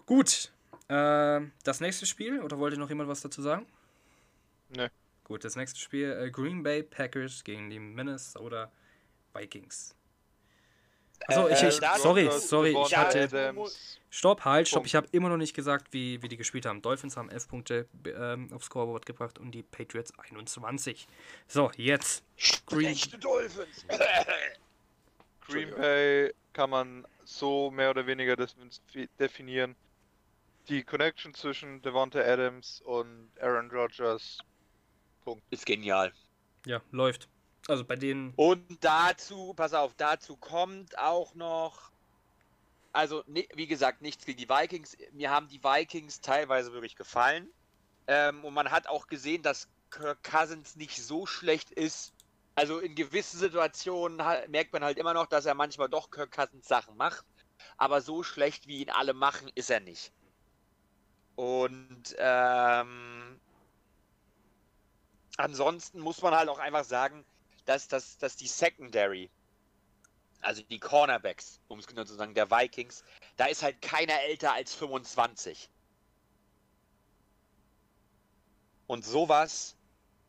Gut, 0.05 0.53
äh, 0.87 1.41
das 1.63 1.81
nächste 1.81 2.05
Spiel, 2.05 2.41
oder 2.41 2.59
wollte 2.59 2.77
noch 2.77 2.89
jemand 2.89 3.09
was 3.09 3.21
dazu 3.21 3.41
sagen? 3.41 3.65
Ne. 4.75 4.91
Gut, 5.23 5.45
das 5.45 5.55
nächste 5.55 5.79
Spiel, 5.79 6.11
äh, 6.11 6.29
Green 6.31 6.63
Bay 6.63 6.83
Packers 6.83 7.43
gegen 7.43 7.69
die 7.69 7.79
Minnesota 7.79 8.71
Vikings. 9.33 9.95
Achso, 11.27 11.47
ich, 11.47 11.61
ich, 11.63 11.81
Äh, 11.81 11.97
sorry, 11.97 12.29
sorry, 12.31 12.75
ich 12.85 12.97
hatte. 12.97 13.23
Adams. 13.23 13.99
Stopp, 14.09 14.45
halt, 14.45 14.67
stopp, 14.67 14.85
ich 14.85 14.93
habe 14.93 15.07
immer 15.11 15.29
noch 15.29 15.37
nicht 15.37 15.55
gesagt, 15.55 15.87
wie, 15.91 16.21
wie 16.21 16.27
die 16.27 16.37
gespielt 16.37 16.65
haben. 16.65 16.81
Dolphins 16.81 17.17
haben 17.17 17.29
11 17.29 17.47
Punkte 17.47 17.87
ähm, 18.05 18.51
aufs 18.53 18.65
Scoreboard 18.65 19.05
gebracht 19.05 19.39
und 19.39 19.51
die 19.51 19.63
Patriots 19.63 20.13
21. 20.19 21.07
So, 21.47 21.71
jetzt. 21.77 22.23
Green, 22.67 22.91
Echte 22.91 23.17
Dolphins. 23.17 23.85
Green 25.47 25.73
Bay 25.75 26.33
kann 26.53 26.69
man 26.69 27.07
so 27.23 27.71
mehr 27.71 27.89
oder 27.89 28.05
weniger 28.05 28.35
definieren. 29.19 29.75
Die 30.69 30.83
Connection 30.83 31.33
zwischen 31.33 31.81
Devonta 31.81 32.19
Adams 32.19 32.81
und 32.81 33.31
Aaron 33.41 33.71
Rodgers. 33.71 34.37
Ist 35.49 35.65
genial. 35.65 36.13
ja, 36.65 36.81
läuft. 36.91 37.27
Also 37.67 37.85
bei 37.85 37.95
denen, 37.95 38.33
Und 38.35 38.83
dazu, 38.83 39.53
pass 39.55 39.73
auf, 39.73 39.93
dazu 39.95 40.35
kommt 40.35 40.97
auch 40.97 41.33
noch, 41.33 41.91
also 42.91 43.23
wie 43.25 43.67
gesagt, 43.67 44.01
nichts 44.01 44.25
gegen 44.25 44.37
die 44.37 44.49
Vikings. 44.49 44.97
Mir 45.13 45.29
haben 45.29 45.47
die 45.47 45.63
Vikings 45.63 46.19
teilweise 46.19 46.73
wirklich 46.73 46.95
gefallen. 46.95 47.49
Ähm, 48.07 48.43
und 48.43 48.53
man 48.53 48.69
hat 48.69 48.87
auch 48.87 49.07
gesehen, 49.07 49.43
dass 49.43 49.69
Kirk 49.91 50.23
Cousins 50.23 50.75
nicht 50.75 51.01
so 51.01 51.25
schlecht 51.25 51.71
ist. 51.71 52.13
Also 52.55 52.79
in 52.79 52.95
gewissen 52.95 53.39
Situationen 53.39 54.17
merkt 54.49 54.73
man 54.73 54.83
halt 54.83 54.97
immer 54.97 55.13
noch, 55.13 55.27
dass 55.27 55.45
er 55.45 55.55
manchmal 55.55 55.89
doch 55.89 56.11
Kirk 56.11 56.31
Cousins 56.31 56.67
Sachen 56.67 56.97
macht. 56.97 57.25
Aber 57.77 58.01
so 58.01 58.23
schlecht 58.23 58.67
wie 58.67 58.81
ihn 58.81 58.89
alle 58.89 59.13
machen, 59.13 59.49
ist 59.55 59.69
er 59.69 59.79
nicht. 59.79 60.11
Und 61.35 62.15
ähm, 62.17 63.12
ansonsten 65.37 65.99
muss 65.99 66.21
man 66.21 66.33
halt 66.33 66.49
auch 66.49 66.59
einfach 66.59 66.83
sagen, 66.83 67.25
dass, 67.65 67.87
dass, 67.87 68.17
dass 68.17 68.35
die 68.35 68.47
Secondary, 68.47 69.29
also 70.41 70.61
die 70.63 70.79
Cornerbacks, 70.79 71.59
um 71.67 71.79
es 71.79 71.87
genau 71.87 72.03
zu 72.03 72.15
sagen, 72.15 72.33
der 72.33 72.51
Vikings, 72.51 73.03
da 73.37 73.45
ist 73.45 73.63
halt 73.63 73.81
keiner 73.81 74.21
älter 74.21 74.53
als 74.53 74.73
25. 74.73 75.69
Und 78.87 79.05
sowas 79.05 79.75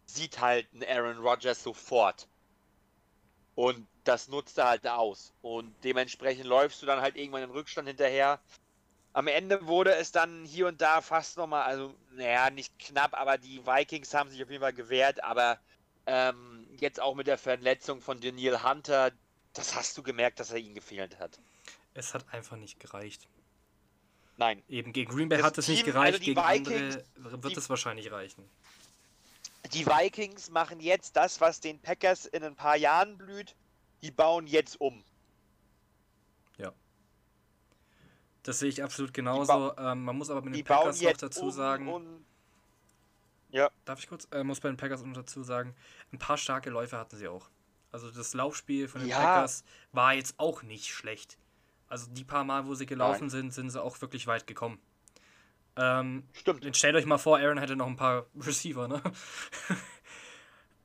sieht 0.06 0.40
halt 0.40 0.72
ein 0.72 0.84
Aaron 0.84 1.18
Rodgers 1.18 1.62
sofort. 1.62 2.28
Und 3.54 3.86
das 4.04 4.28
nutzt 4.28 4.58
er 4.58 4.68
halt 4.68 4.86
aus. 4.86 5.32
Und 5.42 5.74
dementsprechend 5.84 6.46
läufst 6.46 6.82
du 6.82 6.86
dann 6.86 7.00
halt 7.00 7.16
irgendwann 7.16 7.42
in 7.42 7.50
Rückstand 7.50 7.88
hinterher. 7.88 8.40
Am 9.14 9.28
Ende 9.28 9.66
wurde 9.66 9.94
es 9.94 10.10
dann 10.12 10.44
hier 10.44 10.66
und 10.66 10.80
da 10.80 11.00
fast 11.00 11.36
nochmal, 11.36 11.62
also, 11.62 11.94
naja, 12.12 12.50
nicht 12.50 12.76
knapp, 12.80 13.14
aber 13.14 13.38
die 13.38 13.64
Vikings 13.64 14.12
haben 14.12 14.28
sich 14.28 14.42
auf 14.42 14.50
jeden 14.50 14.60
Fall 14.60 14.72
gewehrt. 14.72 15.22
Aber 15.22 15.58
ähm, 16.06 16.66
jetzt 16.80 17.00
auch 17.00 17.14
mit 17.14 17.28
der 17.28 17.38
Verletzung 17.38 18.00
von 18.02 18.20
Daniel 18.20 18.62
Hunter, 18.64 19.12
das 19.52 19.76
hast 19.76 19.96
du 19.96 20.02
gemerkt, 20.02 20.40
dass 20.40 20.50
er 20.50 20.58
ihn 20.58 20.74
gefehlt 20.74 21.18
hat. 21.20 21.38
es 21.94 22.12
hat 22.12 22.24
einfach 22.32 22.56
nicht 22.56 22.80
gereicht. 22.80 23.28
Nein. 24.36 24.60
Eben 24.68 24.92
gegen 24.92 25.12
Green 25.14 25.28
Bay 25.28 25.38
Das 25.38 25.46
hat 25.46 25.58
es 25.58 25.68
nicht 25.68 25.84
Team, 25.84 25.92
gereicht, 25.92 26.14
also 26.14 26.18
die 26.18 26.34
gegen 26.34 26.40
Vikings, 26.48 26.98
andere 27.16 27.42
wird 27.44 27.52
die- 27.54 27.58
es 27.58 27.70
wahrscheinlich 27.70 28.10
reichen. 28.10 28.50
Die 29.72 29.86
Vikings 29.86 30.50
machen 30.50 30.80
jetzt 30.80 31.14
das, 31.16 31.40
was 31.40 31.60
den 31.60 31.78
Packers 31.80 32.26
in 32.26 32.42
ein 32.42 32.56
paar 32.56 32.76
Jahren 32.76 33.16
blüht. 33.16 33.54
Die 34.02 34.10
bauen 34.10 34.48
jetzt 34.48 34.80
um. 34.80 35.04
Das 38.44 38.58
sehe 38.60 38.68
ich 38.68 38.82
absolut 38.82 39.12
genauso. 39.12 39.74
Ähm, 39.76 40.04
man 40.04 40.16
muss 40.16 40.30
aber 40.30 40.42
mit 40.42 40.54
den 40.54 40.64
Packers 40.64 41.00
noch 41.00 41.12
dazu 41.14 41.44
um 41.46 41.50
sagen, 41.50 41.88
und 41.88 42.24
ja, 43.50 43.70
darf 43.84 43.98
ich 43.98 44.08
kurz, 44.08 44.28
äh, 44.30 44.44
muss 44.44 44.60
bei 44.60 44.68
den 44.68 44.76
Packers 44.76 45.02
noch 45.02 45.14
dazu 45.14 45.42
sagen, 45.42 45.74
ein 46.12 46.18
paar 46.18 46.36
starke 46.36 46.70
Läufe 46.70 46.96
hatten 46.98 47.16
sie 47.16 47.26
auch. 47.26 47.48
Also 47.90 48.10
das 48.10 48.34
Laufspiel 48.34 48.88
von 48.88 49.00
den 49.00 49.10
Ja. 49.10 49.18
Packers 49.18 49.64
war 49.92 50.14
jetzt 50.14 50.34
auch 50.38 50.62
nicht 50.62 50.88
schlecht. 50.88 51.38
Also 51.88 52.06
die 52.10 52.24
paar 52.24 52.44
Mal, 52.44 52.66
wo 52.66 52.74
sie 52.74 52.86
gelaufen 52.86 53.30
sind, 53.30 53.52
sind 53.54 53.70
sie 53.70 53.80
auch 53.80 54.00
wirklich 54.00 54.26
weit 54.26 54.46
gekommen. 54.46 54.78
Ähm, 55.76 56.24
stimmt. 56.32 56.64
jetzt 56.64 56.78
stellt 56.78 56.94
euch 56.96 57.06
mal 57.06 57.18
vor, 57.18 57.38
Aaron 57.38 57.58
hätte 57.58 57.76
noch 57.76 57.86
ein 57.86 57.96
paar 57.96 58.26
Receiver, 58.40 58.88
ne? 58.88 59.00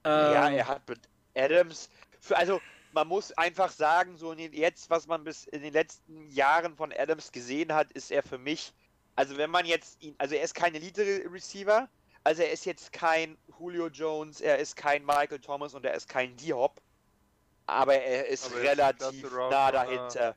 Ja, 0.05 0.47
Ähm, 0.47 0.53
er 0.55 0.67
hat 0.67 0.87
mit 0.87 0.99
Adams. 1.35 1.89
Für, 2.21 2.37
also, 2.37 2.61
man 2.91 3.07
muss 3.07 3.31
einfach 3.33 3.71
sagen, 3.71 4.17
so 4.17 4.33
den, 4.33 4.53
jetzt, 4.53 4.89
was 4.89 5.07
man 5.07 5.23
bis 5.23 5.45
in 5.45 5.61
den 5.61 5.73
letzten 5.73 6.29
Jahren 6.29 6.75
von 6.75 6.91
Adams 6.91 7.31
gesehen 7.31 7.73
hat, 7.73 7.91
ist 7.91 8.11
er 8.11 8.23
für 8.23 8.37
mich. 8.37 8.73
Also, 9.15 9.37
wenn 9.37 9.49
man 9.49 9.65
jetzt 9.65 10.01
ihn. 10.01 10.15
Also, 10.17 10.35
er 10.35 10.43
ist 10.43 10.55
kein 10.55 10.73
Elite-Receiver. 10.75 11.89
Also, 12.23 12.41
er 12.41 12.51
ist 12.51 12.65
jetzt 12.65 12.91
kein 12.91 13.37
Julio 13.59 13.87
Jones, 13.87 14.41
er 14.41 14.57
ist 14.57 14.75
kein 14.75 15.05
Michael 15.05 15.39
Thomas 15.39 15.73
und 15.73 15.85
er 15.85 15.93
ist 15.93 16.07
kein 16.07 16.35
D-Hop. 16.37 16.81
Aber 17.65 17.95
er 17.95 18.27
ist 18.27 18.45
Aber 18.45 18.61
er 18.61 18.61
ist 18.61 18.69
relativ 18.69 19.31
nah 19.31 19.71
dahinter. 19.71 20.35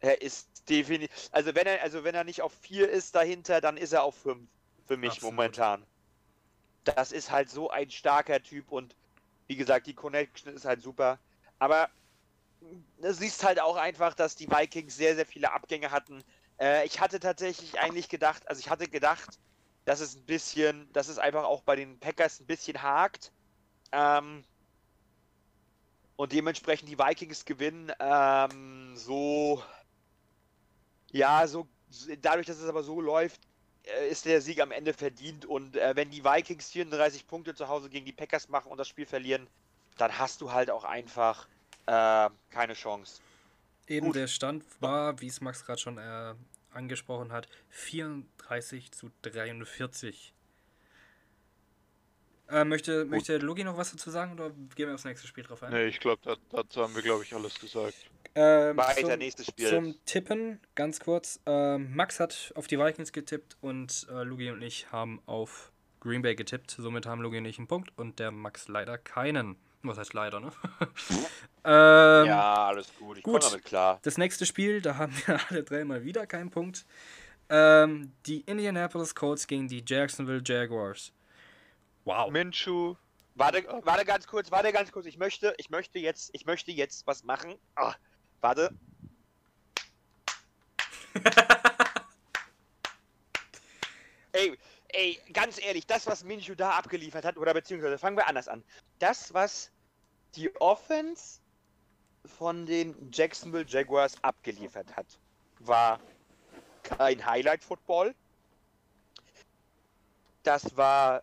Er 0.00 0.22
ist 0.22 0.68
definitiv. 0.68 1.28
Also, 1.32 1.54
wenn 1.54 1.66
er, 1.66 1.82
also, 1.82 2.04
wenn 2.04 2.14
er 2.14 2.24
nicht 2.24 2.42
auf 2.42 2.52
4 2.62 2.88
ist 2.88 3.14
dahinter, 3.14 3.60
dann 3.60 3.76
ist 3.76 3.92
er 3.92 4.04
auf 4.04 4.14
5 4.16 4.48
für 4.86 4.96
mich 4.96 5.12
Absolut. 5.12 5.34
momentan. 5.34 5.86
Das 6.84 7.12
ist 7.12 7.30
halt 7.30 7.50
so 7.50 7.70
ein 7.70 7.90
starker 7.90 8.42
Typ 8.42 8.72
und 8.72 8.96
wie 9.50 9.56
gesagt, 9.56 9.88
die 9.88 9.94
Connection 9.94 10.54
ist 10.54 10.64
halt 10.64 10.80
super. 10.80 11.18
Aber 11.58 11.90
du 12.60 13.12
siehst 13.12 13.42
halt 13.42 13.60
auch 13.60 13.74
einfach, 13.74 14.14
dass 14.14 14.36
die 14.36 14.48
Vikings 14.48 14.94
sehr, 14.94 15.16
sehr 15.16 15.26
viele 15.26 15.52
Abgänge 15.52 15.90
hatten. 15.90 16.22
Äh, 16.60 16.86
ich 16.86 17.00
hatte 17.00 17.18
tatsächlich 17.18 17.80
eigentlich 17.80 18.08
gedacht, 18.08 18.48
also 18.48 18.60
ich 18.60 18.70
hatte 18.70 18.86
gedacht, 18.86 19.40
dass 19.86 19.98
es 19.98 20.14
ein 20.14 20.24
bisschen, 20.24 20.92
dass 20.92 21.08
es 21.08 21.18
einfach 21.18 21.42
auch 21.42 21.62
bei 21.62 21.74
den 21.74 21.98
Packers 21.98 22.38
ein 22.38 22.46
bisschen 22.46 22.80
hakt. 22.80 23.32
Ähm, 23.90 24.44
und 26.14 26.30
dementsprechend 26.30 26.88
die 26.88 26.98
Vikings 26.98 27.44
gewinnen 27.44 27.90
ähm, 27.98 28.96
so, 28.96 29.64
ja, 31.10 31.44
so, 31.48 31.68
dadurch, 32.20 32.46
dass 32.46 32.58
es 32.58 32.68
aber 32.68 32.84
so 32.84 33.00
läuft, 33.00 33.49
ist 34.10 34.24
der 34.24 34.40
Sieg 34.40 34.60
am 34.60 34.72
Ende 34.72 34.92
verdient. 34.92 35.44
Und 35.44 35.76
äh, 35.76 35.94
wenn 35.96 36.10
die 36.10 36.24
Vikings 36.24 36.70
34 36.70 37.26
Punkte 37.26 37.54
zu 37.54 37.68
Hause 37.68 37.88
gegen 37.88 38.06
die 38.06 38.12
Packers 38.12 38.48
machen 38.48 38.70
und 38.70 38.78
das 38.78 38.88
Spiel 38.88 39.06
verlieren, 39.06 39.46
dann 39.98 40.18
hast 40.18 40.40
du 40.40 40.52
halt 40.52 40.70
auch 40.70 40.84
einfach 40.84 41.46
äh, 41.86 42.28
keine 42.50 42.74
Chance. 42.74 43.20
Eben 43.86 44.06
Gut. 44.06 44.16
der 44.16 44.28
Stand 44.28 44.64
war, 44.80 45.20
wie 45.20 45.26
es 45.26 45.40
Max 45.40 45.64
gerade 45.64 45.80
schon 45.80 45.98
äh, 45.98 46.34
angesprochen 46.72 47.32
hat, 47.32 47.48
34 47.70 48.92
zu 48.92 49.10
43. 49.22 50.32
Äh, 52.50 52.64
möchte, 52.64 53.04
möchte 53.04 53.38
Logi 53.38 53.62
noch 53.62 53.76
was 53.76 53.92
dazu 53.92 54.10
sagen 54.10 54.32
oder 54.32 54.50
gehen 54.74 54.88
wir 54.88 54.94
aufs 54.94 55.04
nächste 55.04 55.26
Spiel 55.26 55.44
drauf 55.44 55.62
ein? 55.62 55.72
Ne, 55.72 55.86
ich 55.86 56.00
glaube, 56.00 56.20
da, 56.24 56.36
dazu 56.50 56.82
haben 56.82 56.94
wir, 56.94 57.02
glaube 57.02 57.22
ich, 57.22 57.32
alles 57.34 57.58
gesagt. 57.60 57.94
Ähm, 58.34 58.76
Weiter, 58.76 59.08
zum, 59.08 59.18
nächstes 59.18 59.46
Spiel. 59.46 59.68
Zum 59.68 60.04
Tippen, 60.04 60.60
ganz 60.74 61.00
kurz. 61.00 61.40
Ähm, 61.46 61.94
Max 61.94 62.20
hat 62.20 62.52
auf 62.56 62.66
die 62.66 62.78
Vikings 62.78 63.12
getippt 63.12 63.56
und 63.60 64.06
äh, 64.10 64.22
Lugi 64.22 64.50
und 64.50 64.62
ich 64.62 64.90
haben 64.90 65.20
auf 65.26 65.72
Green 66.00 66.22
Bay 66.22 66.34
getippt. 66.34 66.70
Somit 66.70 67.06
haben 67.06 67.22
Lugi 67.22 67.38
und 67.38 67.44
ich 67.44 67.58
einen 67.58 67.68
Punkt 67.68 67.96
und 67.96 68.18
der 68.18 68.30
Max 68.30 68.68
leider 68.68 68.98
keinen. 68.98 69.56
Was 69.82 69.98
heißt 69.98 70.12
leider, 70.12 70.40
ne? 70.40 70.52
ähm, 71.64 72.26
ja, 72.26 72.66
alles 72.66 72.92
gut. 72.98 73.18
Ich 73.18 73.22
gut. 73.22 73.40
komme 73.40 73.52
damit 73.52 73.64
klar. 73.64 73.98
Das 74.02 74.18
nächste 74.18 74.44
Spiel, 74.44 74.82
da 74.82 74.96
haben 74.96 75.14
wir 75.26 75.40
alle 75.48 75.62
drei 75.62 75.84
mal 75.84 76.04
wieder 76.04 76.26
keinen 76.26 76.50
Punkt. 76.50 76.84
Ähm, 77.48 78.12
die 78.26 78.42
Indianapolis 78.42 79.14
Colts 79.14 79.46
gegen 79.46 79.68
die 79.68 79.82
Jacksonville 79.86 80.42
Jaguars. 80.44 81.12
Wow. 82.04 82.30
Minshu, 82.30 82.96
Warte, 83.40 83.64
warte 83.84 84.04
ganz 84.04 84.26
kurz, 84.26 84.50
warte 84.50 84.70
ganz 84.70 84.92
kurz. 84.92 85.06
Ich 85.06 85.16
möchte, 85.16 85.54
ich 85.56 85.70
möchte 85.70 85.98
jetzt, 85.98 86.28
ich 86.34 86.44
möchte 86.44 86.72
jetzt 86.72 87.06
was 87.06 87.24
machen. 87.24 87.58
Ah, 87.74 87.94
warte. 88.42 88.76
ey, 94.32 94.58
ey, 94.88 95.18
ganz 95.32 95.58
ehrlich, 95.58 95.86
das, 95.86 96.06
was 96.06 96.22
Minshew 96.22 96.54
da 96.54 96.72
abgeliefert 96.72 97.24
hat, 97.24 97.38
oder 97.38 97.54
beziehungsweise 97.54 97.96
fangen 97.96 98.18
wir 98.18 98.26
anders 98.26 98.46
an. 98.48 98.62
Das, 98.98 99.32
was 99.32 99.70
die 100.34 100.54
Offense 100.60 101.40
von 102.26 102.66
den 102.66 103.10
Jacksonville 103.10 103.64
Jaguars 103.66 104.22
abgeliefert 104.22 104.94
hat, 104.96 105.18
war 105.60 105.98
kein 106.82 107.24
Highlight-Football. 107.24 108.14
Das 110.42 110.76
war 110.76 111.22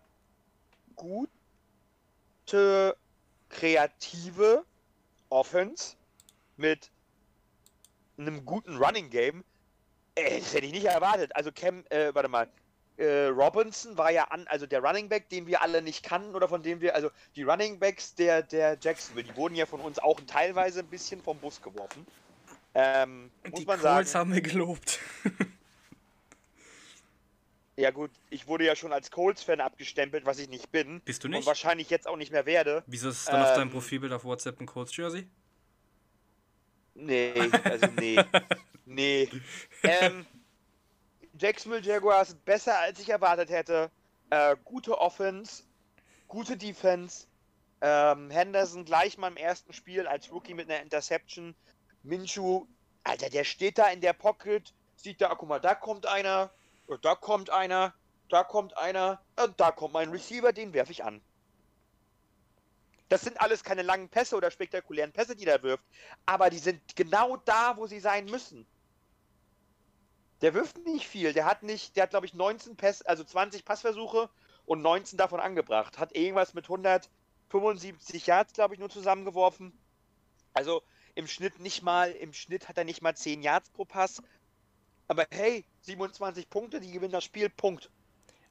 gute, 0.98 2.96
kreative 3.50 4.64
Offense 5.30 5.96
mit 6.58 6.90
einem 8.18 8.46
guten 8.46 8.78
Running 8.78 9.10
Game, 9.10 9.44
äh, 10.16 10.40
das 10.40 10.54
hätte 10.54 10.66
ich 10.66 10.74
nicht 10.74 10.86
erwartet. 10.86 11.36
Also 11.36 11.52
Cam, 11.52 11.84
äh, 11.90 12.14
warte 12.14 12.30
mal, 12.30 12.50
äh, 12.98 13.28
Robinson 13.28 13.98
war 13.98 14.12
ja 14.12 14.26
an, 14.26 14.46
also 14.48 14.66
der 14.66 14.84
Running 14.84 15.08
Back, 15.08 15.30
den 15.30 15.48
wir 15.48 15.62
alle 15.62 15.82
nicht 15.82 16.04
kannten 16.04 16.36
oder 16.36 16.50
von 16.50 16.64
dem 16.64 16.82
wir, 16.82 16.96
also 16.96 17.10
die 17.36 17.44
Running 17.44 17.80
Backs 17.80 18.16
der, 18.16 18.42
der 18.42 18.78
Jacksonville, 18.82 19.28
die 19.32 19.36
wurden 19.36 19.56
ja 19.56 19.66
von 19.66 19.82
uns 19.82 20.00
auch 20.00 20.20
teilweise 20.26 20.80
ein 20.80 20.88
bisschen 20.88 21.22
vom 21.22 21.38
Bus 21.38 21.62
geworfen. 21.62 22.06
Ähm, 22.74 23.32
muss 23.50 23.60
Die 23.60 23.66
man 23.66 23.80
Colts 23.80 24.12
sagen. 24.12 24.20
haben 24.20 24.34
wir 24.34 24.42
gelobt. 24.42 25.00
Ja 27.80 27.92
gut, 27.92 28.10
ich 28.32 28.48
wurde 28.48 28.66
ja 28.66 28.76
schon 28.76 28.92
als 28.92 29.12
Colts-Fan 29.12 29.62
abgestempelt, 29.62 30.26
was 30.26 30.40
ich 30.40 30.50
nicht 30.50 30.72
bin. 30.72 31.00
Bist 31.02 31.24
du 31.24 31.28
Und 31.28 31.36
nicht? 31.36 31.46
wahrscheinlich 31.46 31.92
jetzt 31.92 32.08
auch 32.08 32.18
nicht 32.18 32.32
mehr 32.32 32.48
werde. 32.48 32.84
Wieso 32.88 33.10
ist 33.10 33.28
dann 33.28 33.42
auf 33.44 33.54
deinem 33.54 33.68
Ähm, 33.68 33.72
Profilbild 33.72 34.12
auf 34.14 34.24
WhatsApp 34.24 34.60
ein 34.60 34.66
Colts 34.66 34.98
Jersey? 34.98 35.28
Nee, 36.96 37.34
also 37.64 37.86
nee. 37.96 38.18
nee. 38.86 39.30
Ähm, 39.84 40.26
Jacksonville 41.40 41.84
Jaguars 41.84 42.34
besser 42.34 42.80
als 42.80 43.00
ich 43.00 43.10
erwartet 43.10 43.52
hätte. 43.52 43.92
Äh, 44.32 44.56
gute 44.66 45.00
Offense, 45.00 45.64
gute 46.28 46.58
Defense. 46.58 47.28
Ähm, 47.82 48.32
Henderson 48.32 48.86
gleich 48.86 49.20
mal 49.20 49.28
im 49.28 49.38
ersten 49.38 49.72
Spiel 49.72 50.08
als 50.08 50.32
Rookie 50.32 50.56
mit 50.56 50.68
einer 50.68 50.82
Interception. 50.82 51.54
Minshu, 52.02 52.66
Alter, 53.04 53.30
der 53.30 53.44
steht 53.44 53.78
da 53.78 53.88
in 53.90 54.02
der 54.02 54.14
Pocket, 54.14 54.74
sieht 54.96 55.22
da, 55.22 55.36
guck 55.36 55.48
mal, 55.48 55.60
da 55.60 55.76
kommt 55.76 56.08
einer, 56.08 56.46
und 56.46 56.50
da 57.02 57.16
kommt 57.16 57.50
einer, 57.50 57.94
da 58.30 58.44
kommt 58.44 58.78
einer, 58.78 59.22
da 59.58 59.72
kommt 59.72 59.94
mein 59.94 60.10
Receiver, 60.10 60.54
den 60.54 60.74
werfe 60.74 60.92
ich 60.92 61.04
an. 61.04 61.22
Das 63.10 63.22
sind 63.22 63.40
alles 63.40 63.64
keine 63.64 63.84
langen 63.84 64.10
Pässe 64.10 64.36
oder 64.36 64.52
spektakulären 64.52 65.14
Pässe, 65.14 65.36
die 65.36 65.46
der 65.46 65.64
wirft, 65.64 65.86
aber 66.26 66.50
die 66.50 66.60
sind 66.60 66.82
genau 66.96 67.38
da, 67.38 67.78
wo 67.78 67.88
sie 67.88 68.00
sein 68.00 68.26
müssen. 68.26 68.68
Der 70.42 70.54
wirft 70.54 70.78
nicht 70.86 71.08
viel, 71.08 71.34
der 71.34 71.46
hat 71.46 71.64
nicht, 71.64 71.96
der 71.96 72.04
hat 72.04 72.12
glaube 72.12 72.26
ich 72.26 72.34
19 72.34 72.76
Pässe, 72.76 73.08
also 73.08 73.24
20 73.24 73.66
Passversuche 73.66 74.30
und 74.66 74.82
19 74.82 75.18
davon 75.18 75.40
angebracht. 75.40 75.98
Hat 75.98 76.16
irgendwas 76.16 76.54
mit 76.54 76.66
175 76.66 78.28
Yards, 78.28 78.54
glaube 78.54 78.74
ich, 78.74 78.80
nur 78.80 78.90
zusammengeworfen. 78.90 79.78
Also 80.54 80.84
im 81.16 81.28
Schnitt 81.28 81.60
nicht 81.60 81.82
mal, 81.82 82.12
im 82.12 82.34
Schnitt 82.34 82.68
hat 82.68 82.78
er 82.78 82.84
nicht 82.84 83.02
mal 83.02 83.16
10 83.16 83.42
Yards 83.42 83.70
pro 83.72 83.86
Pass. 83.86 84.22
Aber 85.08 85.26
hey, 85.32 85.66
27 85.88 86.50
Punkte, 86.50 86.80
die 86.80 86.92
gewinnen 86.92 87.14
das 87.14 87.24
Spiel, 87.24 87.50
Punkt. 87.50 87.90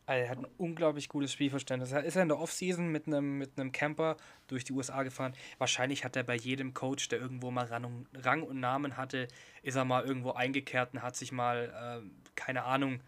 Also 0.09 0.23
er 0.25 0.31
hat 0.31 0.39
ein 0.39 0.47
unglaublich 0.57 1.09
gutes 1.09 1.33
Spielverständnis. 1.33 1.91
Er 1.93 2.05
ist 2.05 2.15
ja 2.15 2.23
in 2.23 2.29
der 2.29 2.39
Offseason 2.39 2.89
mit 2.93 3.07
einem 3.09 3.39
mit 3.39 3.59
einem 3.59 3.73
Camper 3.73 4.17
durch 4.47 4.63
die 4.65 4.73
USA 4.73 5.03
gefahren. 5.03 5.35
Wahrscheinlich 5.59 6.05
hat 6.05 6.15
er 6.17 6.23
bei 6.23 6.37
jedem 6.37 6.75
Coach, 6.75 7.09
der 7.09 7.19
irgendwo 7.19 7.51
mal 7.51 7.65
Rang 7.67 7.85
und, 7.85 8.07
Rang 8.25 8.43
und 8.45 8.61
Namen 8.61 8.97
hatte, 8.97 9.27
ist 9.63 9.75
er 9.75 9.85
mal 9.85 10.05
irgendwo 10.05 10.31
eingekehrt 10.33 10.95
und 10.95 11.03
hat 11.03 11.17
sich 11.17 11.33
mal, 11.33 12.03
äh, 12.05 12.09
keine 12.37 12.63
Ahnung, 12.63 13.01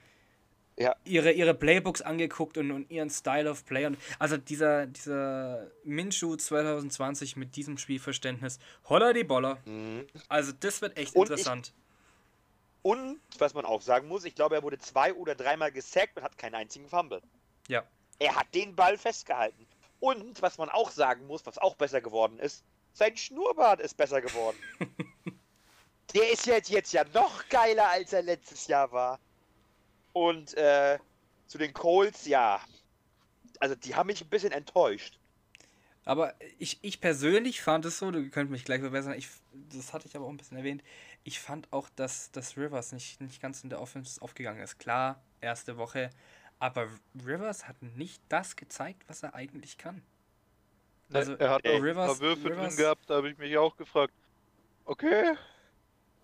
Ja. 0.76 0.96
ihre, 1.04 1.30
ihre 1.30 1.54
Playbooks 1.54 2.02
angeguckt 2.02 2.58
und, 2.58 2.72
und 2.72 2.90
ihren 2.90 3.10
Style 3.10 3.48
of 3.48 3.64
Play. 3.64 3.86
Und, 3.86 3.96
also 4.18 4.36
dieser, 4.36 4.86
dieser 4.88 5.68
Minshew 5.84 6.34
2020 6.34 7.36
mit 7.36 7.54
diesem 7.54 7.78
Spielverständnis, 7.78 8.58
holla 8.88 9.12
die 9.12 9.22
Boller. 9.24 9.58
Also 10.28 10.50
das 10.58 10.82
wird 10.82 10.96
echt 10.96 11.14
Und 11.14 11.26
ich- 11.26 11.30
interessant. 11.30 11.72
Und, 12.82 13.20
was 13.38 13.54
man 13.54 13.64
auch 13.64 13.82
sagen 13.82 14.08
muss, 14.08 14.24
ich 14.24 14.34
glaube, 14.34 14.54
er 14.54 14.62
wurde 14.62 14.78
zwei 14.78 15.12
oder 15.14 15.34
dreimal 15.34 15.72
gesackt 15.72 16.16
und 16.16 16.22
hat 16.22 16.38
keinen 16.38 16.54
einzigen 16.54 16.88
Fumble. 16.88 17.20
Ja. 17.66 17.84
Er 18.18 18.36
hat 18.36 18.54
den 18.54 18.76
Ball 18.76 18.96
festgehalten. 18.96 19.66
Und, 20.00 20.40
was 20.42 20.58
man 20.58 20.68
auch 20.68 20.90
sagen 20.90 21.26
muss, 21.26 21.44
was 21.44 21.58
auch 21.58 21.74
besser 21.74 22.00
geworden 22.00 22.38
ist, 22.38 22.64
sein 22.92 23.16
Schnurrbart 23.16 23.80
ist 23.80 23.96
besser 23.96 24.20
geworden. 24.20 24.58
Der 26.14 26.32
ist 26.32 26.46
jetzt, 26.46 26.70
jetzt 26.70 26.92
ja 26.92 27.04
noch 27.12 27.48
geiler, 27.48 27.88
als 27.90 28.12
er 28.12 28.22
letztes 28.22 28.66
Jahr 28.66 28.90
war. 28.92 29.20
Und 30.14 30.54
äh, 30.54 30.98
zu 31.46 31.58
den 31.58 31.74
Colts, 31.74 32.26
ja. 32.26 32.60
Also, 33.60 33.74
die 33.74 33.94
haben 33.94 34.06
mich 34.06 34.22
ein 34.22 34.28
bisschen 34.28 34.52
enttäuscht. 34.52 35.18
Aber 36.08 36.34
ich, 36.58 36.78
ich 36.80 37.02
persönlich 37.02 37.60
fand 37.60 37.84
es 37.84 37.98
so, 37.98 38.10
du 38.10 38.30
könnt 38.30 38.50
mich 38.50 38.64
gleich 38.64 38.80
verbessern, 38.80 39.12
ich, 39.12 39.28
das 39.52 39.92
hatte 39.92 40.08
ich 40.08 40.16
aber 40.16 40.24
auch 40.24 40.30
ein 40.30 40.38
bisschen 40.38 40.56
erwähnt, 40.56 40.82
ich 41.28 41.38
fand 41.40 41.72
auch, 41.72 41.88
dass, 41.90 42.30
dass 42.32 42.56
Rivers 42.56 42.92
nicht, 42.92 43.20
nicht 43.20 43.40
ganz 43.40 43.62
in 43.62 43.68
der 43.70 43.80
Offense 43.80 44.20
aufgegangen 44.22 44.62
ist. 44.62 44.78
Klar, 44.78 45.22
erste 45.40 45.76
Woche, 45.76 46.10
aber 46.58 46.88
Rivers 47.14 47.68
hat 47.68 47.80
nicht 47.82 48.22
das 48.30 48.56
gezeigt, 48.56 49.04
was 49.08 49.22
er 49.22 49.34
eigentlich 49.34 49.76
kann. 49.78 50.02
Also, 51.12 51.34
er 51.34 51.50
hat 51.50 51.66
auch 51.66 51.70
ein 51.70 51.82
Rivers- 51.82 52.06
paar 52.06 52.20
Würfe 52.20 52.48
Rivers- 52.50 52.74
drin 52.74 52.76
gehabt, 52.84 53.08
da 53.08 53.16
habe 53.16 53.30
ich 53.30 53.38
mich 53.38 53.56
auch 53.56 53.76
gefragt. 53.76 54.12
Okay, 54.84 55.34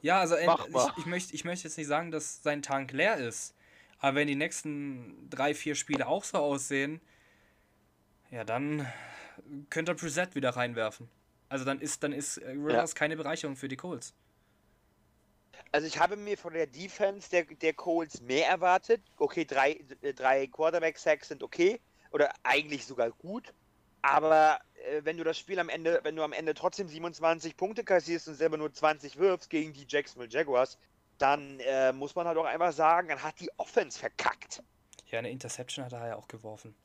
Ja, 0.03 0.21
also 0.21 0.37
Mach 0.45 0.69
mal. 0.71 0.89
ich, 0.93 0.99
ich, 0.99 1.07
möchte, 1.07 1.35
ich 1.35 1.45
möchte 1.45 1.69
jetzt 1.69 1.77
nicht 1.79 1.87
sagen, 1.87 2.11
dass 2.11 2.43
sein 2.43 2.63
Tank 2.63 2.93
leer 2.93 3.17
ist, 3.17 3.55
aber 3.99 4.17
wenn 4.17 4.27
die 4.27 4.35
nächsten 4.37 5.29
drei, 5.31 5.55
vier 5.55 5.75
Spiele 5.75 6.07
auch 6.07 6.25
so 6.25 6.39
aussehen, 6.39 7.01
ja, 8.31 8.43
dann 8.45 8.87
könnte 9.71 9.93
er 9.93 9.97
Preset 9.97 10.35
wieder 10.35 10.51
reinwerfen. 10.51 11.09
Also 11.51 11.65
dann 11.65 11.79
ist, 11.81 12.03
dann 12.03 12.13
ist 12.13 12.39
äh, 12.39 12.51
Rivers 12.51 12.95
keine 12.95 13.17
Bereicherung 13.17 13.57
für 13.57 13.69
die 13.69 13.77
Colts. 13.77 14.13
Also 15.75 15.89
ich 15.89 15.99
habe 15.99 16.15
mir 16.15 16.39
von 16.39 16.53
der 16.53 16.69
Defense 16.69 17.29
der, 17.29 17.47
der 17.47 17.75
Colts 17.75 18.21
mehr 18.21 18.47
erwartet. 18.47 19.03
Okay, 19.17 19.45
drei, 19.45 19.73
äh, 20.03 20.15
drei 20.15 20.47
Quarterback-Sacks 20.47 21.27
sind 21.27 21.43
okay. 21.43 21.81
Oder 22.13 22.31
eigentlich 22.45 22.87
sogar 22.87 23.11
gut. 23.11 23.53
Aber 24.01 24.61
äh, 24.87 25.01
wenn 25.03 25.17
du 25.17 25.25
das 25.25 25.37
Spiel 25.37 25.59
am 25.59 25.69
Ende, 25.69 25.99
wenn 26.05 26.15
du 26.15 26.23
am 26.23 26.33
Ende 26.33 26.55
trotzdem 26.55 26.87
27 26.87 27.57
Punkte 27.57 27.83
kassierst 27.83 28.29
und 28.29 28.37
selber 28.37 28.57
nur 28.57 28.73
20 28.73 29.17
wirfst 29.17 29.51
gegen 29.51 29.73
die 29.73 29.85
Jacksonville 29.89 30.31
Jaguars, 30.31 30.79
dann 31.19 31.59
äh, 31.59 31.93
muss 31.93 32.15
man 32.15 32.29
halt 32.29 32.39
auch 32.39 32.45
einfach 32.45 32.73
sagen, 32.73 33.09
dann 33.09 33.25
hat 33.25 33.41
die 33.41 33.51
Offense 33.57 33.99
verkackt. 33.99 34.63
Ja, 35.11 35.19
eine 35.19 35.31
Interception 35.33 35.85
hat 35.85 35.93
er 35.93 36.07
ja 36.07 36.15
auch 36.15 36.29
geworfen. 36.29 36.77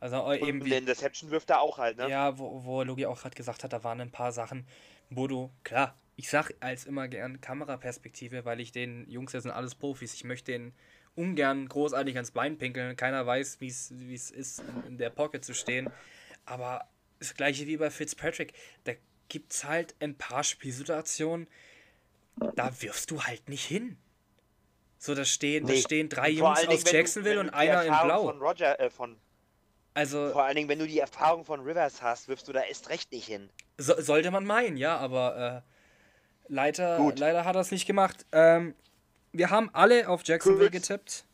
Also 0.00 0.16
äh, 0.16 0.38
Und 0.38 0.48
eben 0.48 0.62
eine 0.62 0.76
Interception 0.76 1.30
wirft 1.30 1.48
er 1.48 1.62
auch 1.62 1.78
halt, 1.78 1.96
ne? 1.96 2.10
ja, 2.10 2.38
wo, 2.38 2.62
wo 2.62 2.82
Logi 2.82 3.06
auch 3.06 3.18
gerade 3.18 3.36
gesagt 3.36 3.64
hat, 3.64 3.72
da 3.72 3.82
waren 3.84 4.02
ein 4.02 4.12
paar 4.12 4.32
Sachen, 4.32 4.66
wo 5.08 5.26
du, 5.28 5.50
klar, 5.62 5.94
ich 6.16 6.28
sag 6.30 6.52
als 6.60 6.84
immer 6.84 7.08
gern 7.08 7.40
Kameraperspektive, 7.40 8.44
weil 8.44 8.60
ich 8.60 8.72
den 8.72 9.08
Jungs, 9.10 9.32
das 9.32 9.42
sind 9.42 9.52
alles 9.52 9.74
Profis, 9.74 10.14
ich 10.14 10.24
möchte 10.24 10.52
denen 10.52 10.74
ungern 11.16 11.68
großartig 11.68 12.14
ans 12.16 12.30
Bein 12.32 12.58
pinkeln, 12.58 12.96
keiner 12.96 13.26
weiß, 13.26 13.60
wie 13.60 13.68
es 13.68 13.90
es 13.90 14.30
ist, 14.30 14.62
in, 14.86 14.98
der 14.98 15.10
Pocket 15.10 15.44
zu 15.44 15.54
stehen, 15.54 15.90
aber 16.44 16.88
das 17.18 17.34
gleiche 17.34 17.66
wie 17.66 17.76
bei 17.76 17.90
Fitzpatrick, 17.90 18.52
da 18.84 18.92
gibt's 19.28 19.64
halt 19.64 19.94
ein 20.00 20.16
paar 20.16 20.44
Spielsituationen, 20.44 21.48
da 22.56 22.80
wirfst 22.82 23.10
du 23.10 23.22
halt 23.22 23.48
nicht 23.48 23.64
hin. 23.64 23.96
So, 24.98 25.14
da 25.14 25.24
stehen, 25.24 25.66
da 25.66 25.72
Nee. 25.72 25.80
stehen 25.80 26.08
drei 26.08 26.30
Jungs 26.30 26.60
Dingen, 26.60 26.72
aus 26.72 26.84
wenn 26.84 26.90
du- 26.92 26.96
Jacksonville 26.96 27.40
wenn 27.40 27.46
und 27.46 27.52
du 27.52 27.58
einer 27.58 27.84
in 27.84 27.92
Blau. 27.92 28.24
Von 28.26 28.40
Roger, 28.40 28.78
äh, 28.80 28.90
von, 28.90 29.16
Also 29.94 30.30
vor 30.32 30.44
allen 30.44 30.56
Dingen, 30.56 30.68
wenn 30.68 30.78
du 30.78 30.86
die 30.86 30.98
Erfahrung 30.98 31.44
von 31.44 31.60
Rivers 31.60 32.02
hast, 32.02 32.28
wirfst 32.28 32.48
du 32.48 32.52
da 32.52 32.62
erst 32.62 32.88
recht 32.88 33.12
nicht 33.12 33.26
hin. 33.26 33.50
So, 33.78 34.00
sollte 34.00 34.30
man 34.30 34.44
meinen, 34.44 34.76
ja, 34.76 34.96
aber 34.96 35.64
äh, 35.66 35.73
leider, 36.48 36.96
Gut. 36.98 37.18
leider 37.18 37.44
hat 37.44 37.54
er 37.56 37.60
es 37.60 37.70
nicht 37.70 37.86
gemacht. 37.86 38.24
Ähm, 38.32 38.74
wir 39.32 39.50
haben 39.50 39.70
alle 39.72 40.08
auf 40.08 40.22
Jacksonville 40.24 40.70
Kurz. 40.70 40.88
getippt. 40.88 41.24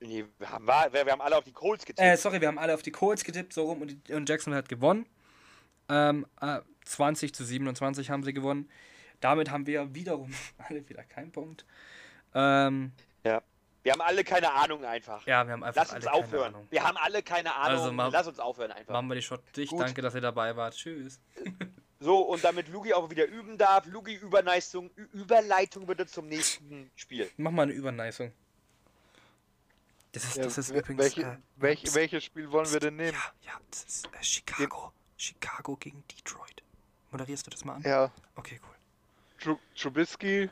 Nee, 0.00 0.24
wir 0.38 0.50
haben, 0.50 0.66
wir, 0.66 1.04
wir 1.06 1.12
haben 1.12 1.20
alle 1.20 1.36
auf 1.36 1.44
die 1.44 1.52
Colts 1.52 1.84
getippt. 1.84 2.00
Äh, 2.06 2.16
sorry, 2.16 2.40
wir 2.40 2.48
haben 2.48 2.58
alle 2.58 2.72
auf 2.74 2.82
die 2.82 2.90
Colts 2.92 3.22
getippt, 3.24 3.52
so 3.52 3.64
rum, 3.64 3.82
und, 3.82 4.10
und 4.10 4.28
Jacksonville 4.28 4.58
hat 4.58 4.68
gewonnen. 4.68 5.06
Ähm, 5.90 6.26
äh, 6.40 6.60
20 6.84 7.34
zu 7.34 7.44
27 7.44 8.08
haben 8.10 8.22
sie 8.22 8.32
gewonnen. 8.32 8.70
Damit 9.20 9.50
haben 9.50 9.66
wir 9.66 9.94
wiederum 9.94 10.32
alle 10.68 10.88
wieder 10.88 11.02
keinen 11.04 11.32
Punkt. 11.32 11.66
Ähm, 12.34 12.92
Wir 13.22 13.92
haben 13.92 14.00
alle 14.02 14.24
keine 14.24 14.52
Ahnung 14.52 14.84
einfach. 14.84 15.26
ja, 15.26 15.44
wir 15.46 15.52
haben 15.52 15.64
einfach 15.64 15.82
Lass 15.82 15.92
uns 15.92 16.06
alle 16.06 16.14
keine 16.14 16.24
aufhören. 16.24 16.54
Ahnung. 16.54 16.66
Wir 16.70 16.82
haben 16.82 16.96
alle 16.96 17.22
keine 17.22 17.54
Ahnung. 17.54 18.00
Also 18.00 18.10
Lass 18.16 18.26
uns 18.26 18.38
aufhören 18.40 18.72
einfach. 18.72 18.92
Machen 18.94 19.08
wir 19.08 19.14
die 19.16 19.22
Shot 19.22 19.42
dicht. 19.56 19.70
Gut. 19.70 19.80
Danke, 19.80 20.00
dass 20.00 20.14
ihr 20.14 20.20
dabei 20.20 20.54
wart. 20.56 20.74
Tschüss. 20.74 21.20
So, 22.02 22.22
und 22.22 22.42
damit 22.42 22.68
Lugi 22.68 22.94
auch 22.94 23.10
wieder 23.10 23.26
üben 23.26 23.58
darf. 23.58 23.84
Lugi 23.86 24.14
Überleistung, 24.14 24.90
Ü 24.96 25.06
Überleitung 25.12 25.86
bitte 25.86 26.06
zum 26.06 26.28
nächsten 26.28 26.90
Spiel. 26.96 27.30
Mach 27.36 27.50
mal 27.50 27.64
eine 27.64 27.72
Überneisung. 27.72 28.32
Das 30.12 30.24
ist, 30.24 30.36
Ja, 30.36 30.44
das 30.44 30.56
ist 30.58 30.70
übrigens. 30.70 30.98
welche, 30.98 31.22
äh, 31.22 31.36
welch, 31.56 31.82
pst, 31.84 31.94
welches 31.94 32.24
Spiel 32.24 32.50
wollen 32.50 32.72
wir 32.72 32.80
denn 32.80 32.96
nehmen? 32.96 33.12
Ja, 33.42 33.52
ja, 33.52 33.60
das 33.70 33.84
ist 33.84 34.06
äh, 34.06 34.22
Chicago. 34.24 34.92
Chicago 35.18 35.76
gegen 35.76 36.02
Detroit. 36.08 36.62
Moderierst 37.10 37.46
du 37.46 37.50
das 37.50 37.64
mal 37.64 37.74
an? 37.74 37.82
Ja, 37.82 38.10
Okay, 38.34 38.58
cool. 38.62 38.74
Tru 39.38 39.58
Trubisky, 39.76 40.48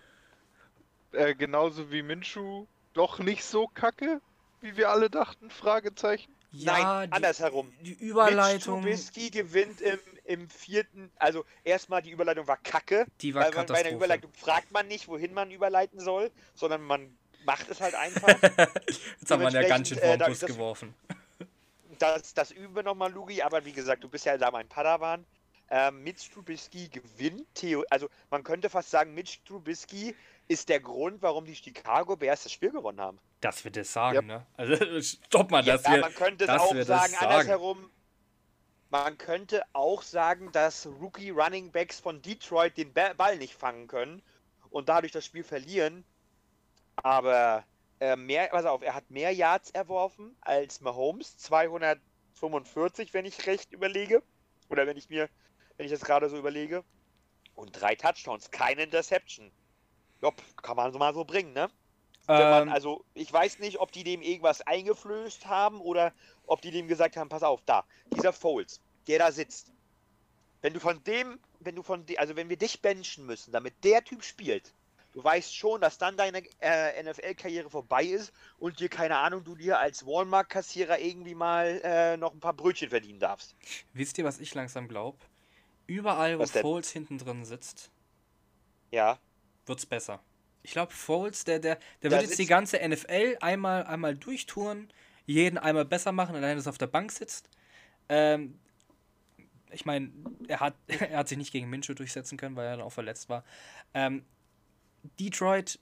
äh, 1.13 1.35
genauso 1.35 1.91
wie 1.91 2.03
Minshu, 2.03 2.67
doch 2.93 3.19
nicht 3.19 3.45
so 3.45 3.67
kacke, 3.69 4.21
wie 4.61 4.77
wir 4.77 4.91
alle 4.91 5.09
dachten? 5.09 5.51
Fragezeichen. 5.51 6.35
Ja, 6.53 6.73
Nein, 6.79 7.13
andersherum. 7.13 7.73
Die 7.81 7.91
Mitch 7.91 8.03
Überleitung, 8.05 8.83
Trubisky 8.83 9.31
gewinnt 9.31 9.81
im, 9.81 9.99
im 10.29 10.49
vierten. 10.51 11.11
Also, 11.17 11.45
erstmal 11.65 12.03
die 12.03 12.11
Überleitung 12.11 12.47
war 12.47 12.57
kacke. 12.59 13.07
die 13.21 13.35
war 13.35 13.45
weil 13.45 13.53
man, 13.55 13.67
bei 13.67 13.79
einer. 13.81 13.91
Überleitung 13.91 14.33
fragt 14.35 14.71
man 14.71 14.87
nicht, 14.87 15.09
wohin 15.09 15.33
man 15.35 15.51
überleiten 15.51 15.99
soll, 16.01 16.31
sondern 16.55 16.83
man 16.83 17.17
macht 17.45 17.69
es 17.71 17.81
halt 17.81 17.95
einfach. 17.95 18.29
Jetzt 19.21 19.31
haben 19.31 19.41
wir 19.43 19.51
ja 19.51 19.67
ganz 19.67 19.89
schön 19.89 19.99
dementsprechend, 19.99 20.01
vor 20.01 20.15
äh, 20.15 20.19
den 20.19 20.27
Bus 20.29 20.39
das- 20.41 20.51
geworfen. 20.51 20.95
das, 21.99 22.35
das 22.35 22.51
üben 22.51 22.75
wir 22.77 22.83
nochmal, 22.83 23.11
Lugi. 23.13 23.43
Aber 23.43 23.65
wie 23.65 23.73
gesagt, 23.73 24.05
du 24.05 24.09
bist 24.09 24.25
ja 24.27 24.37
da 24.39 24.51
mein 24.51 24.69
Padawan. 24.69 25.25
Ähm, 25.71 26.03
Mitch 26.03 26.31
Trubisky 26.33 26.89
gewinnt, 26.89 27.45
Theo 27.55 27.85
also 27.91 28.09
man 28.31 28.43
könnte 28.43 28.71
fast 28.71 28.91
sagen, 28.91 29.13
Mitch 29.13 29.41
Trubisky 29.47 30.17
ist 30.47 30.67
der 30.71 30.81
Grund, 30.81 31.21
warum 31.21 31.45
die 31.45 31.55
Chicago 31.55 32.17
Bears 32.17 32.45
das 32.45 32.53
Spiel 32.53 32.71
gewonnen 32.71 32.99
haben. 33.03 33.19
Dass 33.43 33.63
wir 33.65 33.71
das 33.71 33.93
sagen, 33.93 34.15
Ja. 34.31 34.39
ne? 34.39 34.47
Also 34.57 35.01
stopp 35.27 35.51
mal, 35.51 35.63
Ja, 35.63 35.77
dass 35.77 35.85
wir. 35.93 36.01
man 36.01 36.15
könnte 36.15 36.45
es 36.45 36.51
auch 36.51 36.69
sagen, 36.69 36.79
das 36.79 36.87
sagen. 36.87 37.17
andersherum. 37.21 37.91
Man 38.91 39.17
könnte 39.19 39.63
auch 39.73 40.03
sagen, 40.03 40.53
dass 40.53 40.87
Rookie 40.87 41.31
Running 41.31 41.73
Backs 41.73 42.01
von 42.01 42.21
Detroit 42.23 42.77
den 42.77 42.93
Ba- 42.93 43.15
Ball 43.15 43.39
nicht 43.39 43.55
fangen 43.55 43.87
können 43.87 44.23
und 44.71 44.89
dadurch 44.91 45.13
das 45.13 45.25
Spiel 45.25 45.45
verlieren. 45.45 46.05
Aber 46.97 47.67
äh, 48.01 48.17
mehr, 48.17 48.49
pass 48.49 48.67
auf, 48.67 48.83
er 48.83 48.95
hat 48.95 49.11
mehr 49.11 49.33
Yards 49.35 49.71
erworfen 49.71 50.37
als 50.41 50.81
Mahomes, 50.81 51.39
245, 51.39 53.15
wenn 53.15 53.25
ich 53.27 53.47
recht 53.47 53.73
überlege. 53.73 54.23
Oder 54.69 54.87
wenn 54.87 54.97
ich 54.97 55.09
mir, 55.11 55.31
wenn 55.77 55.87
ich 55.87 55.93
das 55.93 56.03
gerade 56.05 56.29
so 56.29 56.39
überlege. 56.39 56.85
Und 57.55 57.73
drei 57.73 57.95
Touchdowns, 57.97 58.51
keine 58.51 58.85
Interception. 58.85 59.53
Jopp, 60.23 60.43
kann 60.63 60.77
man 60.77 60.93
so 60.93 60.99
mal 60.99 61.15
so 61.15 61.25
bringen, 61.25 61.53
ne? 61.53 61.71
Man, 62.29 62.65
Ähm, 62.65 62.69
also 62.69 63.05
ich 63.15 63.33
weiß 63.33 63.59
nicht, 63.61 63.81
ob 63.81 63.93
die 63.93 64.05
dem 64.05 64.23
irgendwas 64.23 64.61
eingeflößt 64.63 65.47
haben 65.47 65.81
oder 65.81 66.15
ob 66.49 66.61
die 66.63 66.71
dem 66.71 66.89
gesagt 66.89 67.17
haben, 67.17 67.29
pass 67.29 67.43
auf, 67.43 67.61
da, 67.67 67.85
dieser 68.15 68.33
Foles, 68.33 68.81
der 69.07 69.19
da 69.19 69.33
sitzt. 69.33 69.73
Wenn 70.61 70.75
du 70.75 70.81
von 70.81 71.03
dem, 71.05 71.39
wenn 71.61 71.77
du 71.77 71.83
von 71.83 72.05
de, 72.07 72.19
also 72.19 72.35
wenn 72.37 72.49
wir 72.49 72.57
dich 72.57 72.83
benchen 72.83 73.27
müssen, 73.27 73.53
damit 73.53 73.75
der 73.85 74.03
Typ 74.03 74.25
spielt, 74.25 74.73
du 75.13 75.23
weißt 75.23 75.55
schon, 75.55 75.81
dass 75.81 75.99
dann 75.99 76.17
deine 76.17 76.43
äh, 76.61 77.03
NFL-Karriere 77.03 77.71
vorbei 77.71 78.05
ist 78.05 78.33
und 78.59 78.81
dir, 78.81 78.89
keine 78.89 79.19
Ahnung, 79.19 79.45
du 79.45 79.55
dir 79.55 79.79
als 79.79 80.05
Walmart-Kassierer 80.05 80.99
irgendwie 80.99 81.35
mal 81.35 81.81
äh, 81.85 82.17
noch 82.17 82.35
ein 82.35 82.41
paar 82.41 82.55
Brötchen 82.55 82.91
verdienen 82.91 83.21
darfst. 83.21 83.55
wisst 83.93 84.19
ihr, 84.19 84.25
was 84.25 84.41
ich 84.41 84.55
langsam 84.55 84.89
glaube? 84.89 85.19
Überall, 85.87 86.39
wo? 86.39 86.45
Foles 86.45 86.91
hinten 86.91 87.19
drin 87.19 87.45
sitzt, 87.45 87.91
Ja, 88.91 89.19
wird's 89.67 89.87
besser. 89.87 90.21
Ich 90.63 90.73
glaube, 90.73 90.93
Foles, 90.93 91.45
der, 91.45 91.61
der, 91.61 91.79
der 92.03 92.11
wird 92.11 92.23
jetzt 92.23 92.39
die 92.39 92.47
ganze 92.47 92.79
NFL 92.87 93.39
einmal, 93.41 93.87
einmal 93.87 94.15
durchtouren, 94.15 94.93
jeden 95.29 95.59
einmal 95.59 95.85
besser 95.85 96.13
machen, 96.13 96.35
allein 96.35 96.57
dass 96.57 96.67
er 96.67 96.71
auf 96.71 96.79
der 96.79 96.87
Bank 96.87 97.13
sitzt. 97.13 97.49
Ähm, 98.09 98.59
ich 99.71 99.85
meine, 99.85 100.11
er 100.49 100.61
hat, 100.61 100.75
er 100.87 101.19
hat 101.19 101.29
sich 101.29 101.39
nicht 101.39 101.53
gegen 101.53 101.69
Minshew 101.69 101.95
durchsetzen 101.95 102.39
können, 102.39 102.57
weil 102.57 102.67
er 102.67 102.77
dann 102.77 102.87
auch 102.87 102.93
verletzt 102.93 103.29
war. 103.29 103.45
Ähm, 103.95 104.25
Detroit 105.21 105.79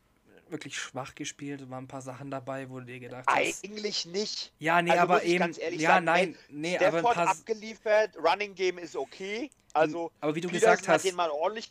wirklich 0.49 0.79
schwach 0.79 1.15
gespielt, 1.15 1.69
waren 1.71 1.85
ein 1.85 1.89
paar 1.89 2.03
Sachen 2.03 2.31
dabei, 2.31 2.71
wo 2.71 2.79
du 2.79 2.87
dir 2.87 3.01
gedacht 3.01 3.25
hast. 3.27 3.65
eigentlich 3.65 4.07
nicht. 4.07 4.53
Ja, 4.59 4.81
nee, 4.81 4.91
Also 4.93 5.03
aber 5.03 5.25
eben. 5.25 5.41
ganz 5.41 5.59
ehrlich 5.59 5.81
ja, 5.81 5.95
sagen, 5.95 6.05
nein, 6.05 6.37
nee, 6.49 6.77
aber 6.77 6.87
ein 6.87 6.93
Stafford 6.93 7.15
paar. 7.15 7.29
abgeliefert, 7.29 8.17
Running 8.17 8.55
Game 8.55 8.79
ist 8.79 8.95
okay. 8.95 9.51
Also 9.73 10.13
aber 10.21 10.35
wie 10.35 10.41
du 10.41 10.49
Peterson 10.49 10.71
gesagt 10.71 10.89
hast, 10.89 11.05
den 11.05 11.17
mal 11.17 11.31
ordentlich 11.31 11.69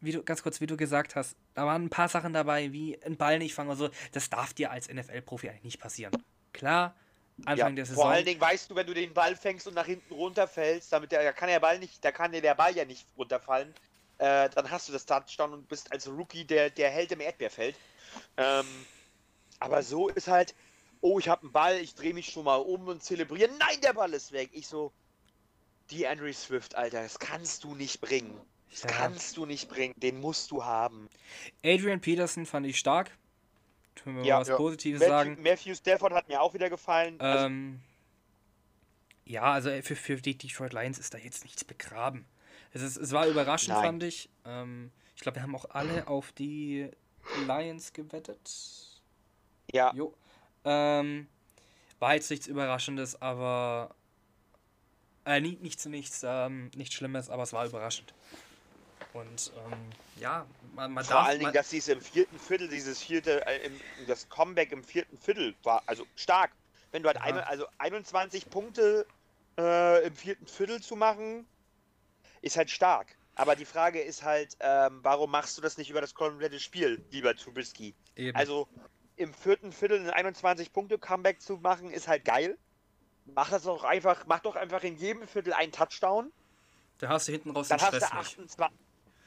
wie 0.00 0.12
du, 0.12 0.22
ganz 0.22 0.42
kurz, 0.42 0.60
wie 0.60 0.66
du 0.66 0.76
gesagt 0.76 1.14
hast, 1.14 1.36
da 1.54 1.66
waren 1.66 1.84
ein 1.84 1.90
paar 1.90 2.08
Sachen 2.08 2.32
dabei, 2.32 2.72
wie 2.72 3.02
ein 3.02 3.16
Ball 3.16 3.38
nicht 3.38 3.54
fangen 3.54 3.68
oder 3.68 3.78
so. 3.78 3.90
Das 4.12 4.30
darf 4.30 4.54
dir 4.54 4.70
als 4.70 4.88
NFL-Profi 4.88 5.48
eigentlich 5.48 5.64
nicht 5.64 5.80
passieren. 5.80 6.12
Klar, 6.52 6.94
Anfang 7.46 7.76
der 7.76 7.86
Saison. 7.86 8.02
Vor 8.04 8.10
allen 8.10 8.24
Dingen 8.24 8.40
weißt 8.40 8.70
du, 8.70 8.74
wenn 8.74 8.86
du 8.86 8.94
den 8.94 9.12
Ball 9.14 9.36
fängst 9.36 9.66
und 9.66 9.74
nach 9.74 9.86
hinten 9.86 10.12
runterfällst, 10.12 10.92
damit 10.92 11.12
der, 11.12 11.22
da 11.22 11.32
kann 11.32 11.48
der 11.48 11.60
Ball 11.60 11.78
nicht, 11.78 12.04
da 12.04 12.12
kann 12.12 12.32
dir 12.32 12.42
der 12.42 12.54
Ball 12.54 12.74
ja 12.76 12.84
nicht 12.84 13.06
runterfallen, 13.16 13.74
äh, 14.18 14.48
dann 14.50 14.70
hast 14.70 14.88
du 14.88 14.92
das 14.92 15.06
Touchdown 15.06 15.52
und 15.54 15.68
bist 15.68 15.90
als 15.92 16.08
Rookie 16.08 16.44
der, 16.44 16.70
der 16.70 16.90
Held 16.90 17.12
im 17.12 17.20
Erdbeerfeld. 17.20 17.76
Ähm, 18.36 18.86
aber 19.58 19.82
so 19.82 20.08
ist 20.08 20.28
halt, 20.28 20.54
oh, 21.00 21.18
ich 21.18 21.28
habe 21.28 21.42
einen 21.42 21.52
Ball, 21.52 21.76
ich 21.78 21.94
drehe 21.94 22.14
mich 22.14 22.30
schon 22.30 22.44
mal 22.44 22.56
um 22.56 22.88
und 22.88 23.02
zelebriere. 23.02 23.50
Nein, 23.58 23.80
der 23.82 23.92
Ball 23.92 24.12
ist 24.14 24.32
weg. 24.32 24.50
Ich 24.52 24.66
so, 24.66 24.92
die 25.90 26.06
Andrew 26.06 26.32
Swift, 26.32 26.74
Alter, 26.74 27.02
das 27.02 27.18
kannst 27.18 27.64
du 27.64 27.74
nicht 27.74 28.00
bringen. 28.00 28.40
Das 28.70 28.82
Ja. 28.82 28.88
kannst 28.88 29.36
du 29.36 29.46
nicht 29.46 29.68
bringen. 29.68 29.94
Den 29.96 30.20
musst 30.20 30.50
du 30.50 30.64
haben. 30.64 31.08
Adrian 31.64 32.00
Peterson 32.00 32.46
fand 32.46 32.66
ich 32.66 32.78
stark. 32.78 33.10
Können 34.02 34.16
wir 34.16 34.24
Ja. 34.24 34.36
mal 34.36 34.40
was 34.42 34.48
Ja. 34.48 34.56
Positives 34.56 35.00
Matthew, 35.00 35.10
sagen. 35.12 35.42
Matthew 35.42 35.74
Stafford 35.74 36.12
hat 36.12 36.28
mir 36.28 36.40
auch 36.40 36.54
wieder 36.54 36.70
gefallen. 36.70 37.20
Also, 37.20 37.46
Ähm, 37.46 37.80
ja, 39.24 39.42
also 39.52 39.70
für, 39.82 39.96
für 39.96 40.16
die 40.16 40.36
Detroit 40.36 40.72
Lions 40.72 40.98
ist 40.98 41.14
da 41.14 41.18
jetzt 41.18 41.44
nichts 41.44 41.64
begraben. 41.64 42.24
Es, 42.72 42.82
ist, 42.82 42.96
es 42.96 43.12
war 43.12 43.26
überraschend, 43.26 43.74
Nein. 43.74 43.84
fand 43.84 44.02
ich. 44.02 44.28
Ähm, 44.44 44.90
ich 45.16 45.22
glaube, 45.22 45.36
wir 45.36 45.42
haben 45.42 45.54
auch 45.54 45.66
alle 45.70 46.08
auf 46.08 46.32
die 46.32 46.90
Lions 47.46 47.92
gewettet. 47.92 48.50
ja, 49.72 49.92
Jo. 49.94 50.14
Ähm, 50.64 51.26
war 51.98 52.14
jetzt 52.14 52.30
nichts 52.30 52.46
Überraschendes, 52.46 53.20
aber. 53.20 53.94
Äh, 55.26 55.40
nichts, 55.40 55.84
nichts, 55.86 56.22
ähm, 56.26 56.70
nichts 56.74 56.94
Schlimmes, 56.94 57.28
aber 57.28 57.42
es 57.42 57.52
war 57.52 57.66
überraschend. 57.66 58.14
Und 59.12 59.52
ähm, 59.56 59.90
ja, 60.20 60.46
man, 60.74 60.92
man 60.92 61.04
Vor 61.04 61.16
darf. 61.16 61.26
allen 61.28 61.40
Dingen, 61.40 61.52
dass 61.52 61.70
dies 61.70 61.88
im 61.88 62.00
vierten 62.00 62.38
Viertel, 62.38 62.68
dieses 62.68 63.02
vierte, 63.02 63.44
äh, 63.46 63.66
im, 63.66 63.80
das 64.06 64.28
Comeback 64.28 64.72
im 64.72 64.84
vierten 64.84 65.16
Viertel 65.16 65.56
war, 65.62 65.82
also 65.86 66.06
stark. 66.14 66.52
Wenn 66.92 67.02
du 67.02 67.08
halt 67.08 67.16
Ja. 67.18 67.22
einmal, 67.24 67.44
also 67.44 67.66
21 67.78 68.50
Punkte 68.50 69.06
äh, 69.58 70.06
im 70.06 70.14
vierten 70.14 70.46
Viertel 70.46 70.80
zu 70.80 70.96
machen, 70.96 71.46
ist 72.42 72.56
halt 72.56 72.70
stark. 72.70 73.16
Aber 73.34 73.56
die 73.56 73.64
Frage 73.64 74.00
ist 74.00 74.22
halt, 74.22 74.56
ähm, 74.60 75.00
warum 75.02 75.30
machst 75.30 75.56
du 75.56 75.62
das 75.62 75.78
nicht 75.78 75.90
über 75.90 76.00
das 76.00 76.14
komplette 76.14 76.60
Spiel, 76.60 77.02
lieber 77.10 77.34
Trubisky? 77.34 77.94
eben. 78.16 78.36
Also 78.36 78.68
im 79.16 79.32
vierten 79.34 79.72
Viertel 79.72 80.00
ein 80.00 80.10
21 80.10 80.72
Punkte 80.72 80.98
Comeback 80.98 81.40
zu 81.40 81.56
machen, 81.58 81.90
ist 81.90 82.08
halt 82.08 82.24
geil. 82.24 82.58
Mach 83.26 83.50
das 83.50 83.62
doch 83.64 83.84
einfach, 83.84 84.26
mach 84.26 84.40
doch 84.40 84.56
einfach 84.56 84.82
in 84.82 84.96
jedem 84.96 85.26
Viertel 85.26 85.52
einen 85.52 85.72
Touchdown. 85.72 86.32
da 86.98 87.08
hast 87.08 87.28
du 87.28 87.32
hinten 87.32 87.50
raus 87.50 87.68
den 87.68 87.78
Dann 87.78 87.86
hast, 87.86 87.92
du 87.94 88.06
Stress 88.06 88.36
nicht. 88.38 88.60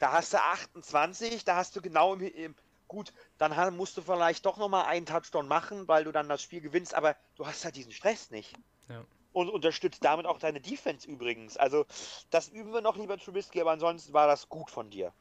da 0.00 0.12
hast 0.12 0.32
du 0.32 0.38
28, 0.38 1.44
da 1.44 1.56
hast 1.56 1.76
du 1.76 1.80
genau 1.80 2.14
im, 2.14 2.22
im 2.22 2.54
gut, 2.88 3.12
dann 3.38 3.76
musst 3.76 3.96
du 3.96 4.02
vielleicht 4.02 4.46
doch 4.46 4.56
nochmal 4.56 4.84
einen 4.86 5.06
Touchdown 5.06 5.48
machen, 5.48 5.88
weil 5.88 6.04
du 6.04 6.12
dann 6.12 6.28
das 6.28 6.42
Spiel 6.42 6.60
gewinnst, 6.60 6.94
aber 6.94 7.16
du 7.36 7.46
hast 7.46 7.64
halt 7.64 7.76
diesen 7.76 7.92
Stress 7.92 8.30
nicht. 8.30 8.54
Ja. 8.88 9.04
Und 9.32 9.48
unterstützt 9.48 10.04
damit 10.04 10.26
auch 10.26 10.38
deine 10.38 10.60
Defense 10.60 11.08
übrigens. 11.08 11.56
Also, 11.56 11.86
das 12.30 12.48
üben 12.48 12.72
wir 12.72 12.82
noch, 12.82 12.96
lieber 12.96 13.18
Trubisky, 13.18 13.60
aber 13.60 13.72
ansonsten 13.72 14.12
war 14.12 14.28
das 14.28 14.48
gut 14.48 14.70
von 14.70 14.90
dir. 14.90 15.12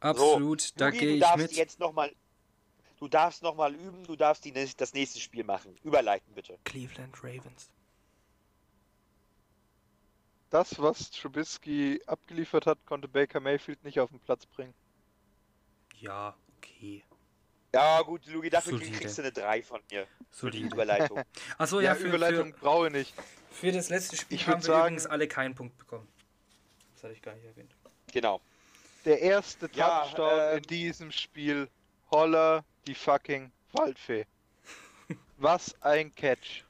Absolut, 0.00 0.78
da 0.78 0.86
Lugi, 0.86 0.98
gehe 0.98 1.08
du 1.08 1.14
ich 1.14 1.20
darfst 1.20 1.38
mit. 1.38 1.52
jetzt 1.52 1.80
nochmal. 1.80 2.12
Du 2.98 3.08
darfst 3.08 3.42
nochmal 3.42 3.74
üben, 3.74 4.04
du 4.04 4.14
darfst 4.14 4.44
die, 4.44 4.52
das 4.52 4.92
nächste 4.92 5.20
Spiel 5.20 5.42
machen. 5.42 5.76
Überleiten 5.82 6.34
bitte. 6.34 6.58
Cleveland 6.64 7.16
Ravens. 7.24 7.70
Das, 10.52 10.78
was 10.78 11.10
Trubisky 11.10 12.00
abgeliefert 12.06 12.66
hat, 12.66 12.78
konnte 12.84 13.08
Baker 13.08 13.40
Mayfield 13.40 13.82
nicht 13.84 13.98
auf 13.98 14.10
den 14.10 14.20
Platz 14.20 14.44
bringen. 14.44 14.74
Ja, 15.98 16.36
okay. 16.58 17.02
Ja, 17.74 18.02
gut, 18.02 18.26
Lugi, 18.26 18.50
dafür 18.50 18.72
Solide. 18.78 18.98
kriegst 18.98 19.16
du 19.16 19.22
eine 19.22 19.32
3 19.32 19.62
von 19.62 19.80
mir. 19.90 20.06
Solide. 20.30 20.66
Überleitung. 20.66 21.22
Achso, 21.58 21.80
ja, 21.80 21.92
ja, 21.92 21.94
für, 21.94 22.08
Überleitung 22.08 22.52
für, 22.52 22.60
brauche 22.60 22.86
ich 22.88 22.92
nicht. 22.92 23.14
für 23.50 23.72
das 23.72 23.88
letzte 23.88 24.16
Spiel 24.16 24.36
Ich 24.36 24.46
haben 24.46 24.60
wir 24.60 24.66
sagen- 24.66 24.80
übrigens 24.88 25.06
alle 25.06 25.26
keinen 25.26 25.54
Punkt 25.54 25.78
bekommen. 25.78 26.06
Das 26.94 27.04
hatte 27.04 27.14
ich 27.14 27.22
gar 27.22 27.34
nicht 27.34 27.46
erwähnt. 27.46 27.74
genau. 28.12 28.42
Der 29.06 29.20
erste 29.22 29.70
Ja, 29.72 30.00
Touchdown 30.04 30.38
ähm, 30.38 30.56
in 30.58 30.62
diesem 30.64 31.10
Spiel. 31.12 31.68
Holler 32.10 32.62
die 32.86 32.94
fucking 32.94 33.50
Waldfee. 33.72 34.26
Was 35.38 35.74
ein 35.80 36.14
Catch. 36.14 36.64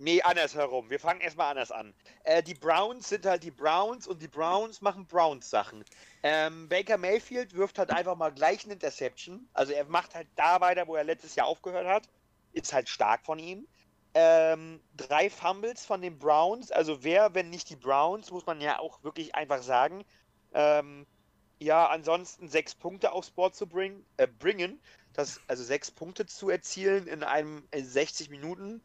Nee, 0.00 0.22
andersherum. 0.22 0.90
Wir 0.90 1.00
fangen 1.00 1.20
erstmal 1.20 1.50
anders 1.50 1.72
an. 1.72 1.92
Äh, 2.22 2.40
die 2.40 2.54
Browns 2.54 3.08
sind 3.08 3.26
halt 3.26 3.42
die 3.42 3.50
Browns 3.50 4.06
und 4.06 4.22
die 4.22 4.28
Browns 4.28 4.80
machen 4.80 5.06
Browns-Sachen. 5.08 5.84
Ähm, 6.22 6.68
Baker 6.68 6.96
Mayfield 6.96 7.52
wirft 7.54 7.78
halt 7.80 7.90
einfach 7.90 8.16
mal 8.16 8.30
gleich 8.30 8.62
eine 8.62 8.74
Interception. 8.74 9.48
Also 9.54 9.72
er 9.72 9.84
macht 9.86 10.14
halt 10.14 10.28
da 10.36 10.60
weiter, 10.60 10.86
wo 10.86 10.94
er 10.94 11.02
letztes 11.02 11.34
Jahr 11.34 11.48
aufgehört 11.48 11.88
hat. 11.88 12.08
Ist 12.52 12.72
halt 12.72 12.88
stark 12.88 13.26
von 13.26 13.40
ihm. 13.40 13.66
Ähm, 14.14 14.80
drei 14.96 15.28
Fumbles 15.30 15.84
von 15.84 16.00
den 16.00 16.16
Browns. 16.16 16.70
Also 16.70 17.02
wer, 17.02 17.34
wenn 17.34 17.50
nicht 17.50 17.68
die 17.68 17.76
Browns, 17.76 18.30
muss 18.30 18.46
man 18.46 18.60
ja 18.60 18.78
auch 18.78 19.02
wirklich 19.02 19.34
einfach 19.34 19.62
sagen. 19.62 20.04
Ähm, 20.54 21.06
ja, 21.58 21.88
ansonsten 21.88 22.48
sechs 22.48 22.72
Punkte 22.74 23.10
aufs 23.10 23.30
Board 23.32 23.56
zu 23.56 23.66
bringen, 23.66 24.06
äh, 24.16 24.28
bringen. 24.28 24.80
Das, 25.12 25.40
also 25.48 25.64
sechs 25.64 25.90
Punkte 25.90 26.26
zu 26.26 26.50
erzielen 26.50 27.08
in 27.08 27.24
einem 27.24 27.66
in 27.72 27.84
60 27.84 28.30
Minuten. 28.30 28.80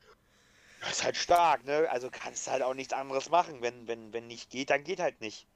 Das 0.84 0.98
ist 0.98 1.04
halt 1.04 1.16
stark, 1.18 1.66
ne? 1.66 1.88
Also 1.90 2.10
kannst 2.12 2.48
halt 2.50 2.62
auch 2.62 2.74
nichts 2.74 2.94
anderes 2.94 3.30
machen. 3.30 3.62
Wenn, 3.62 3.88
wenn, 3.88 4.12
wenn 4.12 4.28
nicht 4.28 4.50
geht, 4.50 4.70
dann 4.70 4.84
geht 4.84 5.00
halt 5.00 5.22
nicht. 5.22 5.48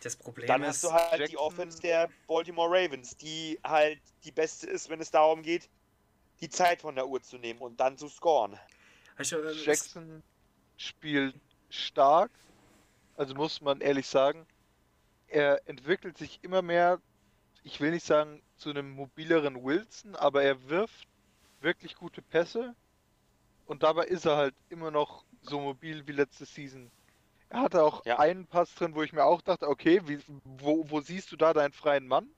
Das 0.00 0.16
Problem 0.16 0.46
Dann 0.46 0.62
ist, 0.62 0.68
hast 0.68 0.84
du 0.84 0.92
halt 0.92 1.14
die 1.14 1.18
Jackson- 1.32 1.38
Offense 1.38 1.80
der 1.80 2.08
Baltimore 2.26 2.68
Ravens, 2.70 3.16
die 3.16 3.58
halt 3.62 4.00
die 4.24 4.32
beste 4.32 4.66
ist, 4.68 4.88
wenn 4.88 5.00
es 5.00 5.10
darum 5.10 5.42
geht, 5.42 5.68
die 6.40 6.48
Zeit 6.48 6.80
von 6.82 6.94
der 6.94 7.06
Uhr 7.08 7.22
zu 7.22 7.38
nehmen 7.38 7.60
und 7.60 7.78
dann 7.78 7.98
zu 7.98 8.08
scoren. 8.08 8.58
es- 9.18 9.64
Jackson 9.64 10.22
spielt 10.76 11.34
stark. 11.70 12.30
Also 13.16 13.34
muss 13.34 13.60
man 13.60 13.80
ehrlich 13.80 14.06
sagen, 14.06 14.46
er 15.28 15.66
entwickelt 15.68 16.16
sich 16.18 16.38
immer 16.42 16.62
mehr, 16.62 17.00
ich 17.64 17.80
will 17.80 17.90
nicht 17.90 18.06
sagen 18.06 18.42
zu 18.56 18.70
einem 18.70 18.90
mobileren 18.90 19.64
Wilson, 19.64 20.14
aber 20.14 20.42
er 20.42 20.68
wirft 20.68 21.06
wirklich 21.60 21.96
gute 21.96 22.22
Pässe 22.22 22.74
und 23.66 23.82
dabei 23.84 24.04
ist 24.06 24.26
er 24.26 24.36
halt 24.38 24.56
immer 24.70 24.90
noch 24.92 25.26
so 25.42 25.60
mobil 25.60 26.06
wie 26.08 26.12
letzte 26.12 26.46
Season. 26.46 26.92
Er 27.50 27.62
hatte 27.62 27.84
auch 27.84 28.04
Ja. 28.06 28.18
einen 28.18 28.48
Pass 28.48 28.74
drin, 28.74 28.94
wo 28.96 29.02
ich 29.02 29.12
mir 29.12 29.24
auch 29.24 29.42
dachte, 29.42 29.68
okay, 29.68 30.02
wie, 30.08 30.20
wo, 30.44 30.90
wo 30.90 31.00
siehst 31.02 31.32
du 31.32 31.36
da 31.36 31.54
deinen 31.54 31.72
freien 31.74 32.06
Mann? 32.08 32.34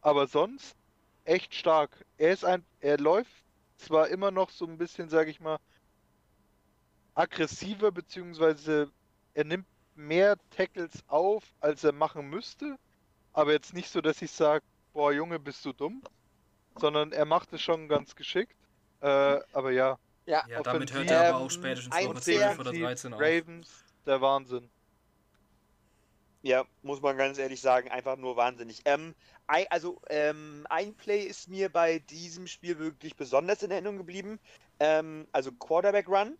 Aber 0.00 0.26
sonst 0.28 0.76
echt 1.24 1.54
stark. 1.54 2.04
Er 2.18 2.32
ist 2.32 2.44
ein, 2.44 2.66
er 2.80 2.98
läuft 2.98 3.44
zwar 3.76 4.08
immer 4.08 4.30
noch 4.32 4.50
so 4.50 4.66
ein 4.66 4.78
bisschen, 4.78 5.10
sage 5.10 5.30
ich 5.30 5.40
mal, 5.40 5.58
aggressiver, 7.14 7.92
beziehungsweise 7.92 8.92
er 9.34 9.44
nimmt 9.44 9.68
mehr 9.94 10.36
Tackles 10.50 11.02
auf, 11.08 11.54
als 11.60 11.84
er 11.84 11.92
machen 11.92 12.28
müsste, 12.28 12.76
aber 13.32 13.52
jetzt 13.52 13.74
nicht 13.74 13.90
so, 13.90 14.02
dass 14.02 14.22
ich 14.22 14.32
sage, 14.32 14.64
boah 14.92 15.12
Junge, 15.12 15.40
bist 15.40 15.64
du 15.66 15.72
dumm, 15.74 16.02
sondern 16.74 17.12
er 17.12 17.26
macht 17.26 17.52
es 17.54 17.62
schon 17.62 17.88
ganz 17.88 18.16
geschickt. 18.16 18.56
Äh, 19.00 19.40
aber 19.52 19.72
ja, 19.72 19.98
Ja, 20.26 20.44
Ja, 20.48 20.62
damit 20.62 20.92
hört 20.92 21.10
er 21.10 21.28
aber 21.28 21.38
auch 21.38 21.42
Ähm, 21.44 21.50
spätestens 21.50 21.94
ein 21.94 22.08
Woche 22.08 22.20
sehr- 22.20 22.40
12 22.54 22.58
oder 22.60 22.70
defensiv 22.72 23.10
13 23.10 23.14
auf. 23.14 23.20
Ravens, 23.20 23.84
der 24.06 24.20
Wahnsinn. 24.20 24.70
Ja, 26.42 26.64
muss 26.82 27.00
man 27.00 27.16
ganz 27.16 27.38
ehrlich 27.38 27.60
sagen, 27.60 27.90
einfach 27.90 28.16
nur 28.16 28.36
wahnsinnig. 28.36 28.82
Ähm, 28.84 29.14
ein, 29.46 29.66
also 29.70 30.00
ähm, 30.10 30.66
ein 30.68 30.94
Play 30.94 31.20
ist 31.24 31.48
mir 31.48 31.70
bei 31.70 31.98
diesem 32.00 32.46
Spiel 32.46 32.78
wirklich 32.78 33.16
besonders 33.16 33.62
in 33.62 33.70
Erinnerung 33.70 33.96
geblieben. 33.98 34.38
Ähm, 34.80 35.26
also 35.32 35.52
Quarterback 35.52 36.08
Run. 36.08 36.36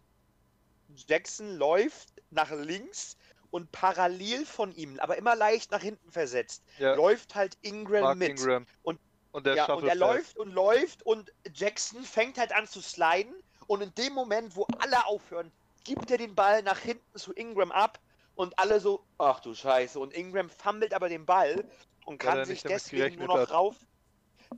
Jackson 1.08 1.56
läuft 1.56 2.10
nach 2.30 2.50
links 2.52 3.16
und 3.50 3.70
parallel 3.72 4.44
von 4.44 4.74
ihm, 4.74 4.98
aber 5.00 5.16
immer 5.16 5.34
leicht 5.36 5.70
nach 5.70 5.80
hinten 5.82 6.10
versetzt, 6.10 6.62
Ja, 6.78 6.94
läuft 6.94 7.34
halt 7.34 7.56
Ingram 7.62 8.02
Mark 8.02 8.18
mit. 8.18 8.28
Ingram. 8.30 8.66
Und- 8.82 9.00
und 9.32 9.46
der 9.46 9.54
ja, 9.56 9.72
und 9.72 9.84
er 9.86 9.94
läuft 9.94 10.36
und 10.36 10.52
läuft 10.52 11.02
und 11.04 11.32
Jackson 11.52 12.02
fängt 12.04 12.36
halt 12.38 12.52
an 12.52 12.66
zu 12.68 12.80
sliden 12.80 13.34
und 13.66 13.82
in 13.82 13.94
dem 13.94 14.12
Moment, 14.12 14.56
wo 14.56 14.66
alle 14.78 15.06
aufhören, 15.06 15.52
gibt 15.84 16.10
er 16.10 16.18
den 16.18 16.34
Ball 16.34 16.62
nach 16.62 16.78
hinten 16.78 17.18
zu 17.18 17.32
Ingram 17.32 17.72
ab 17.72 18.00
und 18.34 18.58
alle 18.58 18.80
so, 18.80 19.04
ach 19.18 19.40
du 19.40 19.54
Scheiße. 19.54 19.98
Und 19.98 20.12
Ingram 20.12 20.50
fummelt 20.50 20.94
aber 20.94 21.08
den 21.08 21.26
Ball 21.26 21.68
und 22.06 22.18
kann 22.18 22.44
sich 22.44 22.62
deswegen 22.62 23.18
nur 23.18 23.28
noch 23.28 23.38
hat. 23.38 23.52
rauf. 23.52 23.76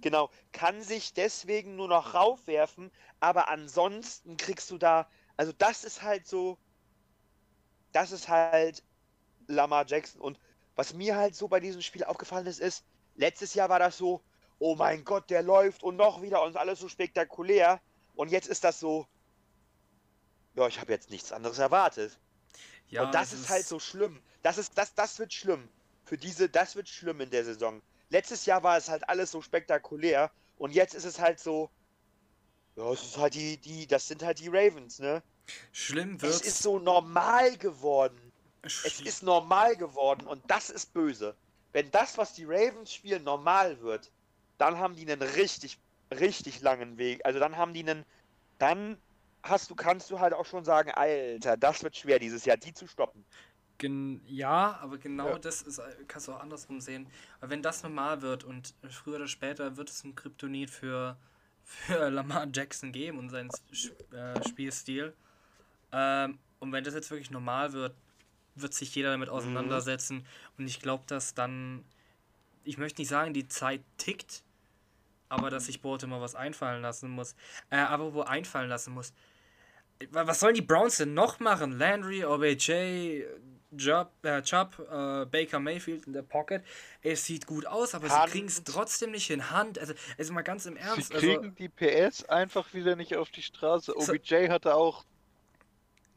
Genau, 0.00 0.30
kann 0.52 0.82
sich 0.82 1.14
deswegen 1.14 1.76
nur 1.76 1.88
noch 1.88 2.14
raufwerfen, 2.14 2.90
aber 3.20 3.48
ansonsten 3.48 4.36
kriegst 4.36 4.70
du 4.70 4.78
da, 4.78 5.08
also 5.36 5.52
das 5.56 5.84
ist 5.84 6.02
halt 6.02 6.26
so, 6.26 6.58
das 7.92 8.12
ist 8.12 8.28
halt 8.28 8.82
Lamar 9.46 9.86
Jackson. 9.86 10.20
Und 10.20 10.38
was 10.74 10.92
mir 10.92 11.16
halt 11.16 11.34
so 11.34 11.48
bei 11.48 11.60
diesem 11.60 11.80
Spiel 11.80 12.04
aufgefallen 12.04 12.46
ist, 12.46 12.60
ist, 12.60 12.84
letztes 13.14 13.54
Jahr 13.54 13.68
war 13.68 13.78
das 13.78 13.96
so, 13.96 14.22
oh 14.58 14.74
mein 14.74 15.04
Gott, 15.04 15.30
der 15.30 15.42
läuft 15.42 15.82
und 15.82 15.96
noch 15.96 16.20
wieder 16.22 16.42
und 16.42 16.56
alles 16.56 16.80
so 16.80 16.88
spektakulär. 16.88 17.80
Und 18.16 18.30
jetzt 18.30 18.48
ist 18.48 18.64
das 18.64 18.80
so, 18.80 19.06
ja, 20.54 20.66
ich 20.66 20.80
habe 20.80 20.92
jetzt 20.92 21.10
nichts 21.10 21.32
anderes 21.32 21.58
erwartet. 21.58 22.18
Ja, 22.88 23.04
und 23.04 23.14
das 23.14 23.32
es 23.32 23.40
ist 23.40 23.48
halt 23.50 23.66
so 23.66 23.78
schlimm. 23.78 24.20
Das 24.42 24.58
ist, 24.58 24.76
das, 24.76 24.94
das 24.94 25.18
wird 25.18 25.32
schlimm. 25.32 25.68
Für 26.04 26.16
diese, 26.16 26.48
das 26.48 26.76
wird 26.76 26.88
schlimm 26.88 27.20
in 27.20 27.30
der 27.30 27.44
Saison. 27.44 27.82
Letztes 28.08 28.46
Jahr 28.46 28.62
war 28.62 28.76
es 28.76 28.88
halt 28.88 29.08
alles 29.08 29.30
so 29.30 29.42
spektakulär 29.42 30.30
und 30.56 30.72
jetzt 30.72 30.94
ist 30.94 31.04
es 31.04 31.18
halt 31.18 31.40
so, 31.40 31.70
ja, 32.76 32.90
es 32.92 33.02
ist 33.02 33.18
halt 33.18 33.34
die, 33.34 33.56
die, 33.58 33.86
das 33.86 34.06
sind 34.06 34.22
halt 34.22 34.38
die 34.38 34.48
Ravens, 34.48 34.98
ne? 34.98 35.22
Schlimm 35.72 36.16
Es 36.16 36.22
wird's. 36.22 36.40
ist 36.42 36.62
so 36.62 36.78
normal 36.78 37.56
geworden. 37.58 38.32
Es 38.62 38.82
Schl- 38.82 39.06
ist 39.06 39.22
normal 39.22 39.76
geworden 39.76 40.26
und 40.26 40.42
das 40.50 40.70
ist 40.70 40.92
böse. 40.92 41.36
Wenn 41.72 41.90
das, 41.90 42.16
was 42.16 42.32
die 42.32 42.44
Ravens 42.44 42.92
spielen, 42.92 43.24
normal 43.24 43.80
wird, 43.80 44.10
dann 44.58 44.78
haben 44.78 44.94
die 44.96 45.10
einen 45.10 45.22
richtig, 45.22 45.78
richtig 46.10 46.60
langen 46.60 46.98
Weg. 46.98 47.20
Also 47.24 47.38
dann 47.38 47.56
haben 47.56 47.74
die 47.74 47.80
einen, 47.80 48.04
dann 48.58 48.98
hast 49.42 49.70
du, 49.70 49.74
kannst 49.74 50.10
du 50.10 50.20
halt 50.20 50.32
auch 50.34 50.46
schon 50.46 50.64
sagen, 50.64 50.90
Alter, 50.90 51.56
das 51.56 51.82
wird 51.82 51.96
schwer 51.96 52.18
dieses 52.18 52.44
Jahr, 52.44 52.56
die 52.56 52.72
zu 52.72 52.86
stoppen. 52.86 53.24
Gen 53.78 54.22
ja, 54.26 54.78
aber 54.80 54.96
genau 54.98 55.28
Ja. 55.28 55.38
das 55.38 55.62
ist, 55.62 55.78
äh, 55.78 55.82
kannst 56.08 56.28
du 56.28 56.32
auch 56.32 56.40
andersrum 56.40 56.80
sehen. 56.80 57.06
Aber 57.40 57.50
wenn 57.50 57.62
das 57.62 57.82
normal 57.82 58.22
wird 58.22 58.44
und 58.44 58.74
früher 58.88 59.16
oder 59.16 59.28
später 59.28 59.76
wird 59.76 59.90
es 59.90 60.02
ein 60.04 60.14
Kryptonit 60.14 60.70
für, 60.70 61.16
für 61.62 62.08
Lamar 62.10 62.46
Jackson 62.52 62.92
geben 62.92 63.18
und 63.18 63.28
seinen 63.28 63.50
äh, 64.12 64.42
Spielstil. 64.48 65.14
Ähm, 65.92 66.38
und 66.58 66.72
wenn 66.72 66.84
das 66.84 66.94
jetzt 66.94 67.10
wirklich 67.10 67.30
normal 67.30 67.72
wird, 67.74 67.94
wird 68.54 68.72
sich 68.72 68.94
jeder 68.94 69.10
damit 69.10 69.28
auseinandersetzen. 69.28 70.26
Und 70.56 70.66
ich 70.66 70.80
glaube, 70.80 71.04
dass 71.06 71.34
dann, 71.34 71.84
ich 72.64 72.78
möchte 72.78 73.02
nicht 73.02 73.08
sagen, 73.10 73.34
die 73.34 73.46
Zeit 73.46 73.82
tickt, 73.98 74.42
aber 75.28 75.50
dass 75.50 75.66
sich 75.66 75.80
Baltimore 75.82 76.20
was 76.20 76.34
einfallen 76.34 76.82
lassen 76.82 77.10
muss. 77.10 77.34
Äh, 77.70 77.76
aber 77.78 78.14
wo 78.14 78.22
einfallen 78.22 78.68
lassen 78.68 78.92
muss. 78.94 79.12
Wa- 80.10 80.26
Was 80.26 80.40
sollen 80.40 80.54
die 80.54 80.62
Browns 80.62 80.98
denn 80.98 81.14
noch 81.14 81.40
machen? 81.40 81.72
Landry, 81.78 82.24
OBJ, 82.24 83.24
Chubb, 83.76 84.10
äh, 84.22 84.42
Chubb 84.42 84.78
äh, 84.90 85.24
Baker 85.26 85.58
Mayfield 85.58 86.06
in 86.06 86.12
der 86.12 86.22
Pocket. 86.22 86.62
Es 87.02 87.24
sieht 87.24 87.46
gut 87.46 87.66
aus, 87.66 87.94
aber 87.94 88.08
Hand. 88.08 88.26
sie 88.26 88.30
kriegen 88.32 88.46
es 88.46 88.62
trotzdem 88.64 89.10
nicht 89.10 89.30
in 89.30 89.50
Hand. 89.50 89.78
Also, 89.78 89.94
also 90.16 90.32
mal 90.32 90.42
ganz 90.42 90.66
im 90.66 90.74
Sie 90.74 90.80
Ernst. 90.80 91.10
kriegen 91.12 91.36
Also, 91.44 91.50
die 91.58 91.68
PS 91.68 92.24
einfach 92.24 92.72
wieder 92.74 92.94
nicht 92.96 93.16
auf 93.16 93.30
die 93.30 93.42
Straße. 93.42 93.92
So- 93.98 94.12
OBJ 94.12 94.48
hatte 94.48 94.74
auch 94.74 95.04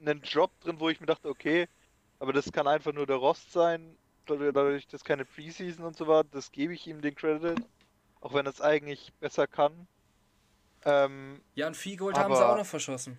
einen 0.02 0.22
Drop 0.22 0.52
drin, 0.62 0.80
wo 0.80 0.90
ich 0.90 1.00
mir 1.02 1.08
dachte, 1.08 1.28
okay, 1.28 1.68
aber 2.20 2.32
das 2.34 2.52
kann 2.52 2.68
einfach 2.68 2.94
nur 2.94 3.06
der 3.08 3.18
Rost 3.18 3.52
sein, 3.52 3.96
dadurch, 4.26 4.88
dass 4.88 5.04
keine 5.04 5.26
Preseason 5.26 5.84
und 5.86 5.98
so 5.98 6.06
war, 6.08 6.24
das 6.24 6.52
gebe 6.52 6.74
ich 6.74 6.86
ihm 6.88 7.02
den 7.02 7.16
Credit, 7.16 7.60
auch 8.22 8.34
wenn 8.34 8.46
es 8.48 8.62
eigentlich 8.62 9.14
besser 9.20 9.48
kann. 9.48 9.88
Ähm, 10.86 11.42
ja, 11.56 11.68
und 11.68 11.76
Viehgold 11.76 12.18
haben 12.18 12.34
sie 12.34 12.42
aber- 12.42 12.54
auch 12.54 12.58
noch 12.58 12.66
verschossen. 12.66 13.18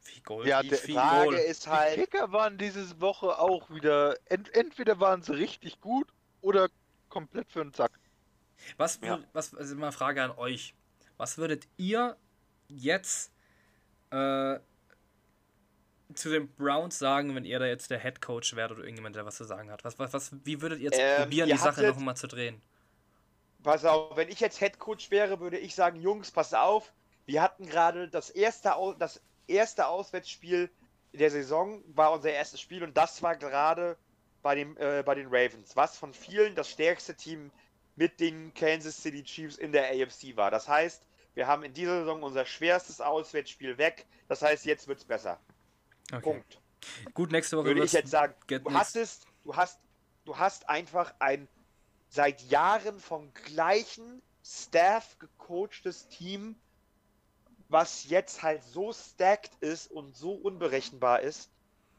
Viehgold? 0.00 0.46
Ja, 0.46 0.62
Die? 0.62 0.70
Frage 0.74 1.36
ist 1.38 1.64
die 1.66 1.70
halt, 1.70 1.94
Kicker 1.96 2.30
waren 2.30 2.58
diese 2.58 3.00
Woche 3.00 3.38
auch 3.38 3.70
wieder, 3.70 4.16
ent 4.26 4.54
entweder 4.54 5.00
waren 5.00 5.22
sie 5.22 5.32
richtig 5.34 5.80
gut 5.80 6.06
oder 6.42 6.68
komplett 7.08 7.50
für 7.50 7.62
den 7.64 7.72
Sack. 7.72 7.92
Was, 8.76 9.00
Ja. 9.02 9.14
würd- 9.16 9.24
was, 9.32 9.54
also 9.54 9.74
mal 9.76 9.86
eine 9.86 9.92
Frage 9.92 10.22
an 10.22 10.30
euch. 10.32 10.74
Was 11.16 11.38
würdet 11.38 11.66
ihr 11.76 12.16
jetzt 12.68 13.32
äh, 14.10 14.58
zu 16.14 16.28
den 16.28 16.48
Browns 16.54 16.98
sagen, 16.98 17.34
wenn 17.34 17.44
ihr 17.44 17.58
da 17.58 17.66
jetzt 17.66 17.90
der 17.90 17.98
Head 17.98 18.20
Coach 18.20 18.54
wärt 18.54 18.70
oder 18.72 18.82
irgendjemand, 18.84 19.16
der 19.16 19.24
was 19.26 19.36
zu 19.36 19.44
sagen 19.44 19.70
hat? 19.70 19.84
Was, 19.84 19.98
was, 19.98 20.12
was, 20.12 20.32
wie 20.44 20.60
würdet 20.60 20.78
ihr 20.80 20.84
jetzt 20.90 20.98
Ähm, 21.00 21.22
probieren, 21.22 21.48
ihr 21.48 21.54
die 21.54 21.60
Sache 21.60 21.76
hattet- 21.78 21.96
noch 21.96 22.02
mal 22.02 22.14
zu 22.14 22.26
drehen? 22.28 22.60
Pass 23.64 23.84
auf, 23.84 24.16
wenn 24.16 24.28
ich 24.28 24.38
jetzt 24.38 24.60
Headcoach 24.60 25.10
wäre, 25.10 25.40
würde 25.40 25.58
ich 25.58 25.74
sagen, 25.74 26.00
Jungs, 26.00 26.30
pass 26.30 26.54
auf, 26.54 26.92
wir 27.26 27.42
hatten 27.42 27.66
gerade 27.66 28.08
das 28.08 28.30
erste, 28.30 28.76
Au- 28.76 28.92
das 28.94 29.20
erste 29.48 29.88
Auswärtsspiel 29.88 30.70
der 31.12 31.30
Saison, 31.30 31.82
war 31.88 32.12
unser 32.12 32.30
erstes 32.30 32.60
Spiel 32.60 32.84
und 32.84 32.96
das 32.96 33.22
war 33.22 33.34
gerade 33.36 33.96
bei, 34.42 34.54
dem, 34.54 34.76
äh, 34.78 35.02
bei 35.02 35.14
den 35.16 35.26
Ravens, 35.28 35.74
was 35.74 35.96
von 35.96 36.12
vielen 36.14 36.54
das 36.54 36.68
stärkste 36.70 37.14
Team 37.16 37.50
mit 37.96 38.20
den 38.20 38.52
Kansas 38.54 39.02
City 39.02 39.22
Chiefs 39.24 39.56
in 39.56 39.72
der 39.72 39.88
AFC 39.90 40.36
war. 40.36 40.50
Das 40.50 40.68
heißt, 40.68 41.02
wir 41.34 41.46
haben 41.46 41.62
in 41.64 41.72
dieser 41.72 42.00
Saison 42.00 42.22
unser 42.22 42.44
schwerstes 42.44 43.00
Auswärtsspiel 43.00 43.78
weg. 43.78 44.06
Das 44.28 44.42
heißt, 44.42 44.64
jetzt 44.66 44.86
wird's 44.88 45.04
besser. 45.04 45.38
Okay. 46.12 46.20
Punkt. 46.22 46.60
Gut, 47.14 47.32
nächste 47.32 47.56
Woche 47.56 47.66
Würde 47.66 47.84
ich 47.84 47.92
jetzt 47.92 48.10
sagen. 48.10 48.34
Du 48.46 48.56
nix. 48.56 48.74
hattest, 48.74 49.26
du 49.44 49.56
hast, 49.56 49.80
du 50.24 50.36
hast 50.36 50.68
einfach 50.68 51.14
ein 51.20 51.48
seit 52.14 52.42
Jahren 52.42 53.00
vom 53.00 53.34
gleichen 53.34 54.22
Staff 54.44 55.18
gecoachtes 55.18 56.06
Team, 56.06 56.54
was 57.68 58.04
jetzt 58.04 58.44
halt 58.44 58.62
so 58.62 58.92
stacked 58.92 59.52
ist 59.60 59.90
und 59.90 60.14
so 60.16 60.32
unberechenbar 60.32 61.22
ist, 61.22 61.50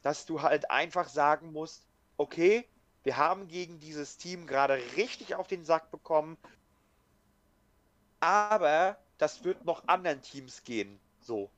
dass 0.03 0.26
du 0.26 0.41
halt 0.41 0.72
einfach 0.72 1.09
sagen 1.09 1.51
musst, 1.51 1.86
okay, 2.16 2.66
wir 3.03 3.18
haben 3.18 3.49
gegen 3.49 3.82
dieses 3.82 4.16
Team 4.16 4.47
gerade 4.47 4.82
richtig 4.95 5.36
auf 5.36 5.47
den 5.47 5.66
Sack 5.66 5.91
bekommen, 5.91 6.38
aber 8.22 8.97
das 9.18 9.43
wird 9.43 9.66
noch 9.66 9.86
anderen 9.89 10.22
Teams 10.22 10.63
gehen, 10.63 10.97
so. 11.20 11.49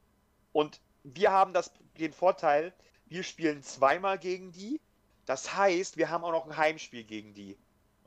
Und 0.51 0.81
wir 1.03 1.31
haben 1.31 1.53
das, 1.53 1.71
den 1.99 2.11
Vorteil, 2.11 2.73
wir 3.05 3.21
spielen 3.21 3.61
zweimal 3.61 4.17
gegen 4.17 4.51
die, 4.51 4.81
das 5.27 5.55
heißt, 5.55 5.97
wir 5.97 6.09
haben 6.09 6.23
auch 6.23 6.31
noch 6.31 6.47
ein 6.47 6.57
Heimspiel 6.57 7.03
gegen 7.03 7.35
die. 7.35 7.55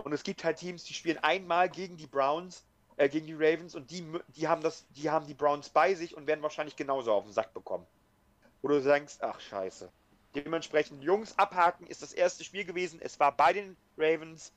Und 0.05 0.13
es 0.13 0.23
gibt 0.23 0.45
halt 0.45 0.59
Teams, 0.59 0.85
die 0.85 0.95
spielen 0.95 1.19
einmal 1.19 1.69
gegen 1.69 1.97
die 1.97 2.07
Browns, 2.07 2.65
äh, 2.97 3.09
gegen 3.09 3.27
die 3.27 3.35
Ravens 3.35 3.75
und 3.75 3.91
die, 3.91 4.07
die 4.29 4.49
haben 4.49 4.63
das, 4.63 4.87
die 4.91 5.11
haben 5.11 5.27
die 5.27 5.35
Browns 5.35 5.69
bei 5.69 5.95
sich 5.95 6.17
und 6.17 6.27
werden 6.27 6.43
wahrscheinlich 6.43 6.77
genauso 6.77 7.13
auf 7.13 7.25
den 7.25 7.33
Sack 7.33 7.55
bekommen. 7.55 7.87
Wo 8.63 8.69
du 8.69 8.83
denkst, 8.83 9.19
ach 9.21 9.41
scheiße. 9.41 9.91
Dementsprechend, 10.35 11.03
Jungs, 11.03 11.37
abhaken 11.39 11.87
ist 11.87 12.03
das 12.03 12.13
erste 12.13 12.45
Spiel 12.45 12.65
gewesen. 12.65 13.01
Es 13.03 13.19
war 13.19 13.37
bei 13.37 13.53
den 13.53 13.77
Ravens. 13.97 14.53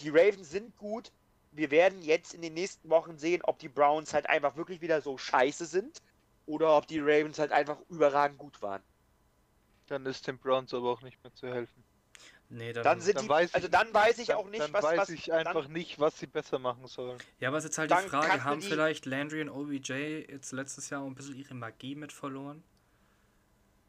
Die 0.00 0.10
Ravens 0.10 0.50
sind 0.50 0.76
gut. 0.76 1.10
Wir 1.52 1.70
werden 1.70 2.02
jetzt 2.02 2.34
in 2.34 2.42
den 2.42 2.54
nächsten 2.54 2.88
Wochen 2.90 3.18
sehen, 3.18 3.42
ob 3.42 3.58
die 3.58 3.68
Browns 3.68 4.12
halt 4.12 4.28
einfach 4.28 4.56
wirklich 4.56 4.82
wieder 4.82 5.00
so 5.00 5.16
scheiße 5.16 5.64
sind 5.64 6.02
oder 6.44 6.76
ob 6.76 6.86
die 6.86 7.00
Ravens 7.00 7.38
halt 7.38 7.52
einfach 7.52 7.78
überragend 7.88 8.38
gut 8.38 8.60
waren. 8.62 8.82
Dann 9.86 10.04
ist 10.06 10.26
dem 10.26 10.38
Browns 10.38 10.74
aber 10.74 10.90
auch 10.90 11.02
nicht 11.02 11.22
mehr 11.24 11.32
zu 11.32 11.48
helfen. 11.48 11.82
Nee, 12.48 12.72
dann, 12.72 12.84
Dann 12.84 13.00
sind 13.00 13.16
dann 13.16 13.24
die, 13.24 13.28
weiß 13.28 13.54
also 13.54 13.66
ich- 13.66 13.70
dann 13.72 13.92
weiß 13.92 14.18
ich 14.18 14.28
dann, 14.28 14.36
auch 14.36 14.48
nicht, 14.48 14.60
dann 14.62 14.72
was, 14.72 14.84
weiß 14.84 14.98
was 14.98 15.08
ich 15.08 15.32
einfach 15.32 15.64
dann, 15.64 15.72
nicht, 15.72 15.98
was 15.98 16.18
sie 16.18 16.26
besser 16.28 16.58
machen 16.60 16.86
sollen. 16.86 17.18
ja, 17.40 17.48
aber 17.48 17.58
es 17.58 17.64
ist 17.64 17.70
jetzt 17.70 17.78
halt 17.78 17.90
dann 17.90 18.04
die 18.04 18.10
Frage, 18.10 18.44
haben 18.44 18.60
die- 18.60 18.68
vielleicht 18.68 19.04
Landry 19.04 19.40
und 19.42 19.48
OBJ 19.50 19.92
jetzt 20.28 20.52
letztes 20.52 20.88
Jahr 20.90 21.02
auch 21.02 21.06
ein 21.06 21.14
bisschen 21.16 21.34
ihre 21.36 21.54
Magie 21.54 21.96
mit 21.96 22.12
verloren? 22.12 22.62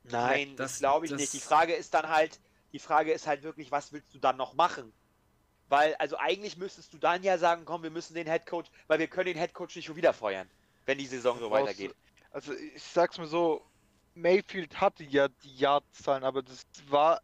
Nein, 0.05 0.55
das- 0.55 0.71
das 0.73 0.79
glaube 0.79 1.05
ich 1.05 1.11
das- 1.11 1.19
nicht. 1.21 1.33
Die 1.33 1.39
Frage 1.39 1.73
ist 1.73 1.93
dann 1.93 2.07
halt, 2.09 2.39
die 2.73 2.79
Frage 2.79 3.11
ist 3.11 3.27
halt 3.27 3.43
wirklich, 3.43 3.71
was 3.71 3.91
willst 3.93 4.13
du 4.13 4.19
dann 4.19 4.37
noch 4.37 4.53
machen? 4.53 4.91
Weil, 5.69 5.95
also 5.95 6.17
eigentlich 6.17 6.57
müsstest 6.57 6.93
du 6.93 6.97
dann 6.97 7.23
ja 7.23 7.37
sagen, 7.37 7.63
komm, 7.65 7.83
wir 7.83 7.89
müssen 7.89 8.13
den 8.13 8.25
Headcoach, 8.27 8.65
weil 8.87 8.99
wir 8.99 9.07
können 9.07 9.25
den 9.27 9.37
Headcoach 9.37 9.75
nicht 9.75 9.85
schon 9.85 9.97
wieder 9.97 10.13
feuern, 10.13 10.49
wenn 10.85 10.97
die 10.97 11.05
Saison 11.05 11.37
so 11.39 11.51
weitergeht. 11.51 11.93
Also 12.31 12.53
ich 12.53 12.81
sag's 12.81 13.17
mir 13.17 13.27
so, 13.27 13.65
Mayfield 14.15 14.79
hatte 14.79 15.03
ja 15.03 15.27
die 15.27 15.55
Yards-Zahlen, 15.57 16.23
aber 16.23 16.41
das 16.41 16.65
war 16.87 17.21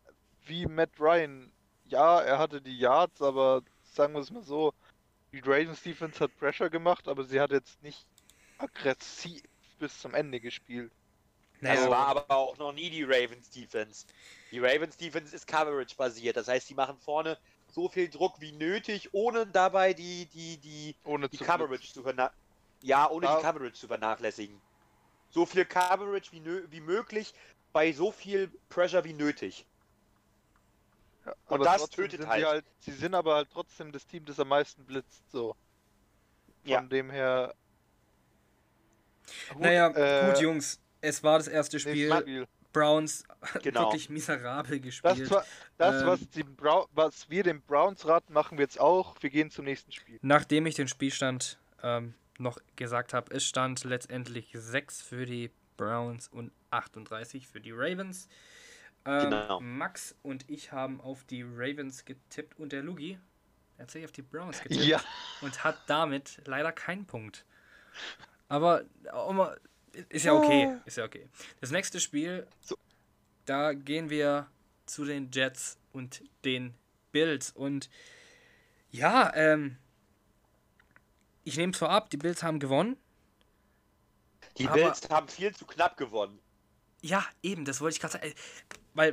wie 0.48 0.66
Matt 0.68 1.00
Ryan. 1.00 1.52
Ja, 1.86 2.22
er 2.22 2.40
hatte 2.40 2.62
die 2.62 2.78
Yards, 2.78 3.22
aber 3.22 3.62
sagen 3.84 4.14
wir 4.14 4.22
es 4.22 4.32
mal 4.32 4.44
so, 4.44 4.74
die 5.32 5.40
Ravens 5.40 5.82
Defense 5.84 6.20
hat 6.20 6.36
Pressure 6.38 6.70
gemacht, 6.70 7.08
aber 7.08 7.24
sie 7.26 7.40
hat 7.42 7.52
jetzt 7.52 7.82
nicht 7.84 8.08
aggressiv 8.58 9.42
bis 9.80 10.00
zum 10.00 10.14
Ende 10.14 10.40
gespielt. 10.40 10.94
Das 11.64 11.88
Naja, 11.88 11.90
war 11.90 12.08
aber 12.08 12.32
auch 12.32 12.58
noch 12.58 12.74
nie 12.74 12.90
die 12.90 13.04
Ravens 13.04 13.50
Defense. 13.50 14.06
Die 14.52 14.60
Ravens 14.60 14.98
Defense 14.98 15.36
ist 15.36 15.48
Coverage 15.48 15.96
basiert. 15.96 16.38
Das 16.38 16.48
heißt, 16.48 16.70
die 16.70 16.76
machen 16.76 16.98
vorne 17.00 17.40
so 17.68 17.90
viel 17.90 18.10
Druck 18.10 18.40
wie 18.42 18.52
nötig, 18.52 19.14
ohne 19.14 19.48
dabei 19.48 19.94
die, 19.94 20.28
die, 20.28 20.60
die, 20.60 20.96
Ohne 21.04 21.30
die 21.30 21.38
zu 21.38 21.44
Coverage 21.46 21.92
zu 21.94 22.04
vernachlässigen. 22.04 22.40
Ja, 22.82 23.10
ohne 23.10 23.28
Ja. 23.28 23.36
die 23.38 23.42
Coverage 23.42 23.74
zu 23.74 23.88
vernachlässigen. 23.88 24.62
So 25.30 25.46
viel 25.46 25.66
Coverage 25.66 26.32
wie, 26.32 26.40
nö 26.42 26.66
wie 26.70 26.82
möglich, 26.82 27.34
bei 27.72 27.92
so 27.94 28.12
viel 28.12 28.50
Pressure 28.70 29.04
wie 29.04 29.14
nötig. 29.14 29.66
Ja, 31.26 31.32
Und 31.48 31.56
aber 31.56 31.64
das 31.66 31.90
tötet 31.90 32.20
sind 32.22 32.30
halt. 32.30 32.42
Sie, 32.42 32.46
halt. 32.48 32.66
Sie 32.80 32.92
sind 32.92 33.16
aber 33.16 33.36
halt 33.36 33.50
trotzdem 33.52 33.92
das 33.92 34.06
Team, 34.06 34.26
das 34.26 34.40
am 34.40 34.50
meisten 34.50 34.84
blitzt. 34.86 35.24
So. 35.32 35.56
Von 36.64 36.70
Ja. 36.72 36.82
dem 36.82 37.10
her. 37.10 37.54
Gut, 39.54 39.62
naja, 39.62 39.88
äh, 39.90 40.32
gut, 40.32 40.42
Jungs. 40.42 40.80
Es 41.02 41.24
war 41.24 41.38
das 41.38 41.48
erste 41.48 41.80
Spiel. 41.80 42.14
Spiel. 42.14 42.48
Browns 42.74 43.24
Genau. 43.62 43.82
wirklich 43.82 44.10
miserabel 44.10 44.80
Das, 44.80 44.86
gespielt. 44.86 45.30
war, 45.32 45.46
das 45.78 46.02
Ähm, 46.02 46.08
was, 46.08 46.88
was 46.94 47.30
wir 47.30 47.44
den 47.44 47.62
Browns 47.62 48.06
raten, 48.08 48.34
machen 48.34 48.58
wir 48.58 48.64
jetzt 48.64 48.80
auch. 48.80 49.16
Wir 49.22 49.30
gehen 49.30 49.52
zum 49.52 49.66
nächsten 49.66 49.92
Spiel. 49.92 50.18
Nachdem 50.24 50.66
ich 50.66 50.76
den 50.76 50.88
Spielstand 50.88 51.60
ähm, 51.84 52.16
noch 52.40 52.58
gesagt 52.76 53.14
habe, 53.14 53.34
es 53.34 53.46
stand 53.46 53.84
letztendlich 53.84 54.50
6 54.54 55.02
für 55.04 55.26
die 55.26 55.52
Browns 55.78 56.28
und 56.30 56.52
38 56.72 57.48
für 57.48 57.62
die 57.62 57.72
Ravens. 57.72 58.28
Ähm, 59.06 59.30
Genau. 59.30 59.60
Max 59.60 60.16
und 60.22 60.50
ich 60.50 60.72
haben 60.72 61.02
auf 61.02 61.24
die 61.26 61.44
Ravens 61.44 62.06
getippt 62.06 62.60
und 62.60 62.72
der 62.72 62.82
Lugi 62.84 63.16
hat 63.16 63.88
tatsächlich 63.88 64.06
auf 64.06 64.12
die 64.14 64.22
Browns 64.22 64.62
getippt 64.62 64.86
Ja, 64.86 65.02
und 65.42 65.64
hat 65.64 65.78
damit 65.88 66.42
leider 66.46 66.72
keinen 66.72 67.06
Punkt. 67.06 67.46
Aber 68.48 68.84
mal, 69.32 69.60
ist 70.10 70.26
ja 70.26 70.34
okay, 70.34 70.78
ist 70.86 70.98
ja 70.98 71.06
okay. 71.06 71.28
Das 71.60 71.72
nächste 71.72 72.00
Spiel, 72.00 72.48
So. 72.62 72.78
da 73.46 73.74
gehen 73.74 74.10
wir 74.10 74.48
zu 74.86 75.06
den 75.06 75.32
Jets 75.32 75.78
und 75.92 76.24
den 76.46 76.74
Bills 77.12 77.52
und 77.52 77.90
ja, 78.92 79.34
ähm, 79.36 79.78
ich 81.44 81.58
nehme 81.58 81.74
es 81.74 81.80
vorab, 81.80 82.10
die 82.10 82.18
Bills 82.18 82.44
haben 82.44 82.60
gewonnen. 82.60 82.98
Die 84.58 84.68
Bills 84.68 85.10
haben 85.10 85.28
viel 85.28 85.54
zu 85.56 85.66
knapp 85.66 85.98
gewonnen. 85.98 86.40
Ja, 87.04 87.24
eben, 87.44 87.66
das 87.66 87.82
wollte 87.82 87.96
ich 87.96 88.00
gerade 88.00 88.14
sagen. 88.14 88.26
Äh, 88.26 88.34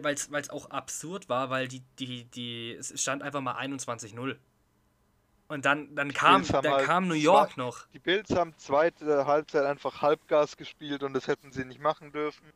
Weil 0.02 0.14
es 0.14 0.50
auch 0.50 0.70
absurd 0.70 1.28
war, 1.28 1.50
weil 1.50 1.66
die, 1.68 1.82
die, 1.98 2.24
die, 2.24 2.72
es 2.74 2.98
stand 3.00 3.22
einfach 3.22 3.40
mal 3.40 3.56
21-0. 3.56 4.36
Und 5.48 5.64
dann, 5.64 5.94
dann, 5.96 6.12
kam, 6.12 6.46
dann 6.46 6.64
halt 6.70 6.86
kam 6.86 7.08
New 7.08 7.14
zwei- 7.14 7.20
York 7.20 7.56
noch. 7.56 7.86
die 7.92 7.98
Bills 7.98 8.30
haben 8.30 8.54
zweite 8.58 9.26
Halbzeit 9.26 9.64
einfach 9.64 10.00
Halbgas 10.00 10.56
gespielt 10.56 11.02
und 11.02 11.12
das 11.14 11.26
hätten 11.26 11.50
sie 11.50 11.64
nicht 11.64 11.80
machen 11.80 12.12
dürfen. 12.12 12.52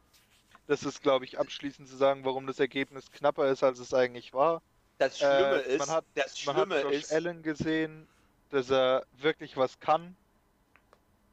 Das 0.68 0.84
ist, 0.84 1.02
glaube 1.02 1.24
ich, 1.24 1.38
abschließend 1.40 1.88
zu 1.88 1.96
sagen, 1.96 2.24
warum 2.24 2.46
das 2.46 2.60
Ergebnis 2.60 3.10
knapper 3.10 3.48
ist, 3.48 3.64
als 3.64 3.80
es 3.80 3.92
eigentlich 3.92 4.32
war. 4.32 4.62
Das 4.98 5.18
Schlimme 5.18 5.64
Äh, 5.64 5.74
ist, 5.74 5.78
man 5.80 5.90
hat- 5.96 6.04
das 6.14 6.46
Man 6.46 6.54
hat 6.56 6.66
Schlimme 6.68 6.82
Josh 6.82 6.94
ist, 6.94 7.12
Allen 7.12 7.42
gesehen, 7.42 8.06
dass 8.50 8.70
er 8.70 9.04
wirklich 9.18 9.56
was 9.56 9.80
kann. 9.80 10.14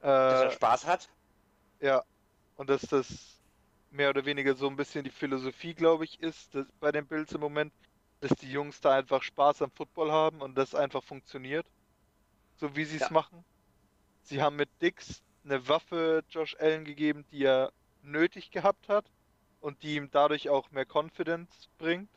dass 0.01 0.41
er 0.41 0.47
Äh, 0.47 0.51
Spaß 0.53 0.87
hat. 0.87 1.09
ja, 1.79 2.03
und 2.57 2.71
dass 2.71 2.81
das 2.81 3.37
mehr 3.91 4.09
oder 4.11 4.25
weniger 4.25 4.55
so 4.55 4.67
ein 4.69 4.75
bisschen 4.77 5.03
die 5.05 5.11
Philosophie, 5.11 5.75
glaube 5.75 6.05
ich, 6.05 6.19
ist 6.21 6.55
dass 6.55 6.67
bei 6.79 6.91
den 6.91 7.07
Bills 7.07 7.33
im 7.33 7.41
Moment, 7.41 7.73
dass 8.21 8.31
die 8.37 8.51
Jungs 8.51 8.81
da 8.81 8.95
einfach 8.97 9.23
Spaß 9.23 9.61
am 9.63 9.71
Football 9.71 10.11
haben 10.11 10.41
und 10.41 10.55
das 10.55 10.75
einfach 10.75 11.03
funktioniert. 11.03 11.67
So 12.55 12.75
wie 12.75 12.85
sie 12.85 12.97
es 12.97 13.09
Ja. 13.09 13.11
machen. 13.11 13.45
Sie 14.23 14.41
haben 14.41 14.57
mit 14.57 14.71
Dix 14.81 15.21
eine 15.45 15.67
Waffe 15.67 16.23
Josh 16.29 16.55
Allen 16.59 16.85
gegeben, 16.85 17.25
die 17.31 17.43
er 17.45 17.73
nötig 18.01 18.51
gehabt 18.51 18.89
hat 18.89 19.11
und 19.59 19.83
die 19.83 19.95
ihm 19.95 20.11
dadurch 20.11 20.49
auch 20.49 20.71
mehr 20.71 20.85
Confidence 20.91 21.67
bringt. 21.77 22.11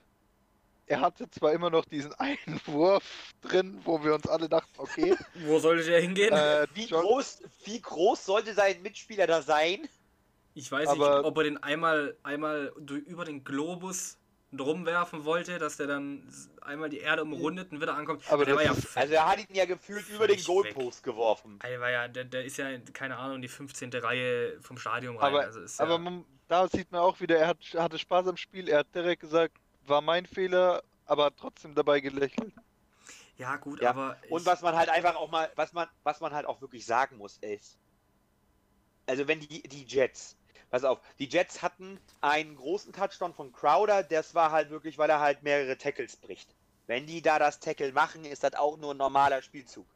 Er 0.86 1.00
hatte 1.00 1.30
zwar 1.30 1.52
immer 1.52 1.70
noch 1.70 1.84
diesen 1.86 2.14
einen 2.16 2.60
Wurf 2.66 3.32
drin, 3.42 3.80
wo 3.86 4.04
wir 4.04 4.14
uns 4.14 4.26
alle 4.28 4.48
dachten, 4.48 4.80
okay, 4.80 5.16
Wo 5.34 5.58
sollte 5.58 5.84
der 5.84 6.00
hingehen? 6.00 6.40
äh, 6.40 6.66
Wie 6.70 6.88
Josh- 6.88 7.06
groß, 7.06 7.42
wie 7.64 7.80
groß 7.80 8.24
sollte 8.24 8.54
sein 8.54 8.82
Mitspieler 8.82 9.26
da 9.26 9.42
sein? 9.42 9.88
Ich 10.54 10.70
weiß 10.70 10.88
Aber- 10.88 11.16
nicht, 11.18 11.24
ob 11.26 11.36
er 11.38 11.44
den 11.44 11.62
einmal, 11.62 12.16
einmal 12.22 12.72
über 13.06 13.24
den 13.24 13.42
Globus 13.44 14.18
drum 14.52 14.86
werfen 14.86 15.24
wollte, 15.24 15.58
dass 15.58 15.76
der 15.78 15.88
dann 15.88 16.32
einmal 16.62 16.88
die 16.88 16.98
Erde 16.98 17.22
umrundet 17.22 17.72
und 17.72 17.80
wieder 17.80 17.96
ankommt. 17.96 18.22
Aber 18.30 18.44
der 18.44 18.54
war 18.54 18.62
ja, 18.62 18.72
Also 18.94 19.14
er 19.14 19.26
hat 19.28 19.38
ihn 19.40 19.54
ja 19.54 19.64
gefühlt 19.64 20.08
über 20.08 20.28
den 20.28 20.42
Goalpost 20.44 21.02
geworfen. 21.02 21.58
der 21.60 21.80
war 21.80 21.90
ja, 21.90 22.06
der, 22.06 22.24
der 22.24 22.44
ist 22.44 22.56
ja, 22.56 22.78
keine 22.92 23.16
Ahnung, 23.16 23.42
die 23.42 23.48
15. 23.48 23.92
Reihe 23.94 24.60
vom 24.60 24.78
Stadion 24.78 25.16
rein. 25.16 25.26
Aber, 25.26 25.40
also 25.40 25.60
ist 25.60 25.80
aber 25.80 25.92
ja, 25.94 25.98
man, 25.98 26.24
da 26.46 26.68
sieht 26.68 26.92
man 26.92 27.00
auch 27.00 27.18
wieder, 27.18 27.36
er 27.36 27.48
hat, 27.48 27.58
hatte 27.74 27.98
Spaß 27.98 28.28
am 28.28 28.36
Spiel, 28.36 28.68
er 28.68 28.78
hat 28.78 28.94
direkt 28.94 29.22
gesagt, 29.22 29.56
war 29.86 30.00
mein 30.00 30.24
Fehler, 30.24 30.84
aber 31.06 31.24
hat 31.24 31.34
trotzdem 31.36 31.74
dabei 31.74 31.98
gelächelt. 31.98 32.52
ja 33.36 33.56
gut, 33.56 33.80
Ja, 33.82 33.90
aber 33.90 34.16
Und 34.30 34.46
was 34.46 34.62
man 34.62 34.76
halt 34.76 34.88
einfach 34.88 35.16
auch 35.16 35.32
mal, 35.32 35.50
was 35.56 35.72
man, 35.72 35.88
was 36.04 36.20
man 36.20 36.32
halt 36.32 36.46
auch 36.46 36.60
wirklich 36.60 36.86
sagen 36.86 37.16
muss, 37.16 37.38
ist, 37.38 37.76
also 39.06 39.26
wenn 39.26 39.40
die, 39.40 39.62
die 39.64 39.84
Jets, 39.84 40.36
pass 40.74 40.82
auf, 40.82 40.98
die 41.20 41.28
Jets 41.28 41.62
hatten 41.62 42.00
einen 42.20 42.56
großen 42.56 42.92
Touchdown 42.92 43.32
von 43.32 43.52
Crowder, 43.52 44.02
das 44.02 44.34
war 44.34 44.50
halt 44.50 44.70
wirklich, 44.70 44.98
weil 44.98 45.08
er 45.08 45.20
halt 45.20 45.44
mehrere 45.44 45.78
Tackles 45.78 46.16
bricht. 46.16 46.52
Wenn 46.88 47.06
die 47.06 47.22
da 47.22 47.38
das 47.38 47.60
Tackle 47.60 47.92
machen, 47.92 48.24
ist 48.24 48.42
das 48.42 48.54
auch 48.54 48.76
nur 48.76 48.92
ein 48.92 48.96
normaler 48.96 49.40
Spielzug. 49.40 49.86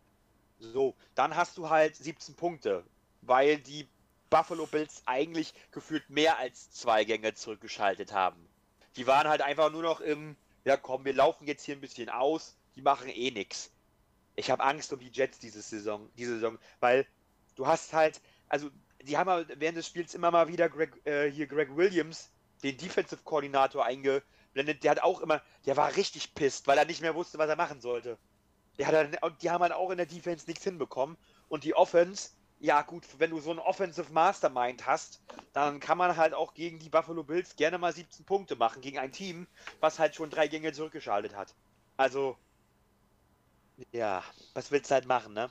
So, 0.60 0.94
dann 1.16 1.34
hast 1.34 1.58
du 1.58 1.68
halt 1.68 1.96
17 1.96 2.36
Punkte, 2.36 2.84
weil 3.22 3.58
die 3.58 3.88
Buffalo 4.30 4.66
Bills 4.66 5.02
eigentlich 5.04 5.52
gefühlt 5.72 6.08
mehr 6.10 6.38
als 6.38 6.70
zwei 6.70 7.02
Gänge 7.02 7.34
zurückgeschaltet 7.34 8.12
haben. 8.12 8.48
Die 8.94 9.08
waren 9.08 9.26
halt 9.26 9.42
einfach 9.42 9.72
nur 9.72 9.82
noch 9.82 10.00
im, 10.00 10.36
ja 10.64 10.76
komm, 10.76 11.04
wir 11.04 11.12
laufen 11.12 11.48
jetzt 11.48 11.64
hier 11.64 11.74
ein 11.74 11.80
bisschen 11.80 12.08
aus, 12.08 12.56
die 12.76 12.82
machen 12.82 13.08
eh 13.08 13.32
nix. 13.32 13.72
Ich 14.36 14.48
habe 14.48 14.62
Angst 14.62 14.92
um 14.92 15.00
die 15.00 15.10
Jets 15.10 15.40
diese 15.40 15.60
Saison, 15.60 16.08
diese 16.16 16.34
Saison, 16.34 16.56
weil 16.78 17.04
du 17.56 17.66
hast 17.66 17.92
halt, 17.92 18.20
also 18.48 18.70
die 19.03 19.16
haben 19.16 19.28
ja 19.28 19.44
während 19.57 19.78
des 19.78 19.86
Spiels 19.86 20.14
immer 20.14 20.30
mal 20.30 20.49
wieder 20.49 20.68
Greg, 20.68 21.05
äh, 21.07 21.30
hier 21.30 21.46
Greg 21.46 21.76
Williams, 21.76 22.30
den 22.62 22.76
Defensive 22.76 23.22
Koordinator 23.24 23.84
eingeblendet. 23.84 24.82
Der 24.82 24.92
hat 24.92 25.03
auch 25.03 25.20
immer, 25.20 25.42
der 25.66 25.76
war 25.76 25.94
richtig 25.96 26.34
pisst, 26.34 26.66
weil 26.66 26.78
er 26.78 26.84
nicht 26.84 27.01
mehr 27.01 27.14
wusste, 27.14 27.38
was 27.38 27.49
er 27.49 27.57
machen 27.57 27.80
sollte. 27.80 28.18
Der 28.78 28.92
dann, 28.92 29.16
die 29.40 29.51
haben 29.51 29.62
halt 29.62 29.72
auch 29.72 29.90
in 29.90 29.96
der 29.99 30.07
Defense 30.07 30.46
nichts 30.46 30.64
hinbekommen. 30.64 31.16
Und 31.49 31.64
die 31.64 31.74
Offense, 31.74 32.30
ja 32.61 32.82
gut, 32.82 33.05
wenn 33.18 33.30
du 33.30 33.40
so 33.40 33.51
einen 33.51 33.59
Offensive 33.61 34.12
Mastermind 34.12 34.86
hast, 34.86 35.20
dann 35.53 35.80
kann 35.80 35.99
man 35.99 36.16
halt 36.16 36.34
auch 36.34 36.55
gegen 36.55 36.78
die 36.78 36.88
Buffalo 36.90 37.24
Bills 37.24 37.57
gerne 37.57 37.78
mal 37.78 37.92
17 37.92 38.24
Punkte 38.24 38.57
machen, 38.57 38.80
gegen 38.82 38.99
ein 38.99 39.12
Team, 39.12 39.46
was 39.80 39.99
halt 39.99 40.14
schon 40.14 40.30
drei 40.30 40.49
Gänge 40.49 40.72
zurückgeschaltet 40.72 41.34
hat. 41.34 41.55
Also, 41.96 42.36
ja, 43.92 44.22
was 44.55 44.70
willst 44.70 44.90
du 44.90 44.94
halt 44.94 45.07
machen, 45.07 45.34
ne? 45.34 45.51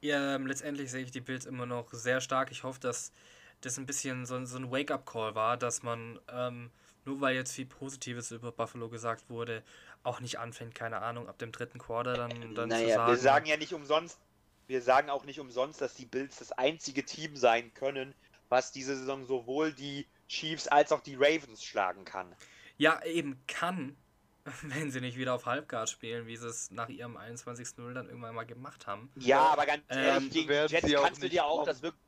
Ja, 0.00 0.34
ähm, 0.36 0.46
letztendlich 0.46 0.90
sehe 0.90 1.02
ich 1.02 1.10
die 1.10 1.20
Bills 1.20 1.46
immer 1.46 1.66
noch 1.66 1.92
sehr 1.92 2.20
stark. 2.20 2.50
Ich 2.50 2.62
hoffe, 2.62 2.80
dass 2.80 3.12
das 3.60 3.78
ein 3.78 3.86
bisschen 3.86 4.26
so, 4.26 4.36
ein- 4.36 4.46
so 4.46 4.56
ein 4.58 4.70
Wake-up-Call 4.70 5.34
war, 5.34 5.56
dass 5.56 5.82
man, 5.82 6.20
ähm, 6.28 6.70
nur 7.04 7.20
weil 7.20 7.34
jetzt 7.34 7.52
viel 7.52 7.66
Positives 7.66 8.30
über 8.30 8.52
Buffalo 8.52 8.88
gesagt 8.88 9.28
wurde, 9.30 9.62
auch 10.02 10.20
nicht 10.20 10.38
anfängt, 10.38 10.74
keine 10.74 11.00
Ahnung, 11.00 11.28
ab 11.28 11.38
dem 11.38 11.52
dritten 11.52 11.78
Quarter 11.78 12.14
dann, 12.14 12.54
dann 12.54 12.70
zu 12.70 12.76
naja, 12.76 12.96
sagen. 12.96 13.12
wir 13.12 13.18
sagen 13.18 13.46
ja 13.46 13.56
nicht 13.56 13.72
umsonst, 13.72 14.18
wir 14.66 14.82
sagen 14.82 15.10
auch 15.10 15.24
nicht 15.24 15.40
umsonst, 15.40 15.80
dass 15.80 15.94
die 15.94 16.06
Bills 16.06 16.36
das 16.36 16.52
einzige 16.52 17.04
Team 17.04 17.36
sein 17.36 17.72
können, 17.74 18.14
was 18.48 18.72
diese 18.72 18.96
Saison 18.96 19.24
sowohl 19.24 19.72
die 19.72 20.06
Chiefs 20.28 20.68
als 20.68 20.92
auch 20.92 21.00
die 21.00 21.16
Ravens 21.16 21.64
schlagen 21.64 22.04
kann. 22.04 22.34
Ja, 22.76 23.02
eben 23.04 23.42
kann, 23.46 23.96
wenn 24.62 24.90
sie 24.90 25.00
nicht 25.00 25.16
wieder 25.16 25.34
auf 25.34 25.46
Halbgas 25.46 25.90
spielen, 25.90 26.26
wie 26.26 26.36
sie 26.36 26.46
es 26.48 26.70
nach 26.70 26.88
ihrem 26.88 27.16
21-0 27.16 27.92
dann 27.94 28.06
irgendwann 28.08 28.34
mal 28.34 28.44
gemacht 28.44 28.86
haben. 28.86 29.10
Ja, 29.16 29.40
aber 29.48 29.66
ganz 29.66 29.82
Ähm, 29.88 29.98
ehrlich, 30.04 30.30
gegen 30.30 30.42
die 30.44 30.48
werden 30.48 30.70
Jets 30.70 30.92
kannst 31.02 31.20
du 31.22 31.24
nicht 31.26 31.32
dir 31.34 31.44
auch 31.46 31.56
kommen. 31.56 31.66
das 31.66 31.82
wirklich. 31.82 32.02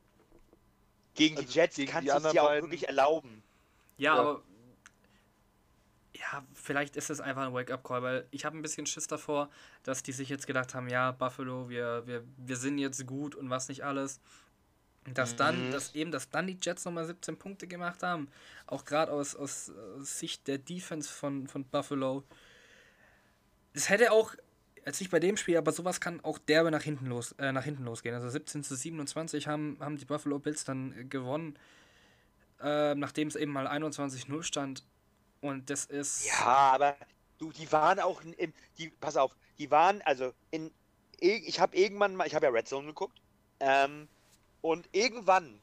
Gegen 1.14 1.36
die 1.36 1.42
Also 1.46 1.58
Jets 1.58 1.76
gegen 1.76 1.90
kannst 1.92 2.08
die 2.08 2.12
du 2.20 2.26
es 2.26 2.32
dir 2.32 2.42
auch 2.42 2.50
wirklich 2.50 2.86
erlauben. 2.88 3.42
Ja, 3.96 4.14
Ja. 4.14 4.20
aber. 4.20 4.42
Ja, 6.14 6.44
vielleicht 6.54 6.96
ist 6.96 7.10
es 7.10 7.20
einfach 7.20 7.42
ein 7.46 7.52
Wake-up-Call, 7.52 8.02
weil 8.02 8.26
ich 8.30 8.44
habe 8.46 8.56
ein 8.56 8.62
bisschen 8.62 8.86
Schiss 8.86 9.06
davor, 9.06 9.50
dass 9.82 10.02
die 10.02 10.12
sich 10.12 10.30
jetzt 10.30 10.46
gedacht 10.46 10.74
haben, 10.74 10.88
ja, 10.88 11.12
Buffalo, 11.12 11.68
wir, 11.68 12.06
wir, 12.06 12.24
wir 12.38 12.56
sind 12.56 12.78
jetzt 12.78 13.06
gut 13.06 13.34
und 13.34 13.50
was 13.50 13.68
nicht 13.68 13.84
alles. 13.84 14.20
Dass 15.14 15.36
dann, 15.36 15.68
mhm. 15.68 15.72
dass 15.72 15.94
eben, 15.94 16.10
dass 16.10 16.30
dann 16.30 16.46
die 16.46 16.58
Jets 16.60 16.84
nochmal 16.84 17.06
17 17.06 17.36
Punkte 17.38 17.66
gemacht 17.66 18.02
haben. 18.02 18.28
Auch 18.66 18.84
gerade 18.84 19.12
aus, 19.12 19.36
aus, 19.36 19.70
aus, 19.98 20.18
Sicht 20.18 20.48
der 20.48 20.58
Defense 20.58 21.08
von, 21.08 21.46
von 21.46 21.64
Buffalo. 21.64 22.24
Es 23.72 23.88
hätte 23.88 24.12
auch, 24.12 24.34
als 24.84 25.00
nicht 25.00 25.10
bei 25.10 25.20
dem 25.20 25.36
Spiel, 25.36 25.56
aber 25.56 25.72
sowas 25.72 26.00
kann 26.00 26.22
auch 26.24 26.38
derbe 26.38 26.70
nach 26.70 26.82
hinten 26.82 27.06
los, 27.06 27.32
äh, 27.38 27.52
nach 27.52 27.64
hinten 27.64 27.84
losgehen. 27.84 28.14
Also 28.14 28.28
17 28.28 28.64
zu 28.64 28.74
27 28.74 29.46
haben, 29.46 29.76
haben 29.80 29.96
die 29.96 30.04
Buffalo 30.04 30.38
Bills 30.38 30.64
dann 30.64 31.08
gewonnen. 31.08 31.58
Äh, 32.60 32.94
nachdem 32.94 33.28
es 33.28 33.36
eben 33.36 33.52
mal 33.52 33.66
21-0 33.66 34.42
stand. 34.42 34.84
Und 35.40 35.68
das 35.70 35.84
ist. 35.84 36.26
Ja, 36.26 36.72
aber 36.72 36.96
du, 37.38 37.52
die 37.52 37.70
waren 37.70 38.00
auch 38.00 38.22
im. 38.22 38.52
Die, 38.78 38.88
pass 38.88 39.16
auf, 39.16 39.36
die 39.58 39.70
waren, 39.70 40.02
also 40.02 40.32
in. 40.50 40.70
Ich 41.18 41.60
habe 41.60 41.76
irgendwann 41.76 42.14
mal, 42.14 42.26
ich 42.26 42.34
habe 42.34 42.46
ja 42.46 42.52
Red 42.52 42.68
Zone 42.68 42.88
geguckt. 42.88 43.20
Ähm, 43.60 44.08
und 44.60 44.88
irgendwann 44.92 45.60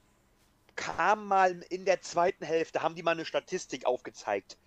kam 0.76 1.28
mal 1.28 1.64
in 1.70 1.86
der 1.86 2.02
zweiten 2.02 2.46
Hälfte, 2.46 2.82
haben 2.82 2.96
die 2.96 3.04
mal 3.04 3.12
eine 3.12 3.26
Statistik 3.26 3.86
aufgezeigt. 3.86 4.58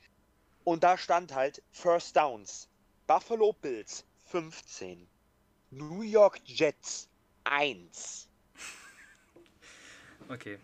Und 0.64 0.84
da 0.84 0.98
stand 0.98 1.34
halt 1.34 1.62
First 1.72 2.16
Downs. 2.16 2.68
Buffalo 3.06 3.52
Bills 3.52 4.04
15. 4.26 5.06
New 5.70 6.02
York 6.02 6.40
Jets 6.44 7.08
1. 7.44 8.28
Okay. 10.28 10.58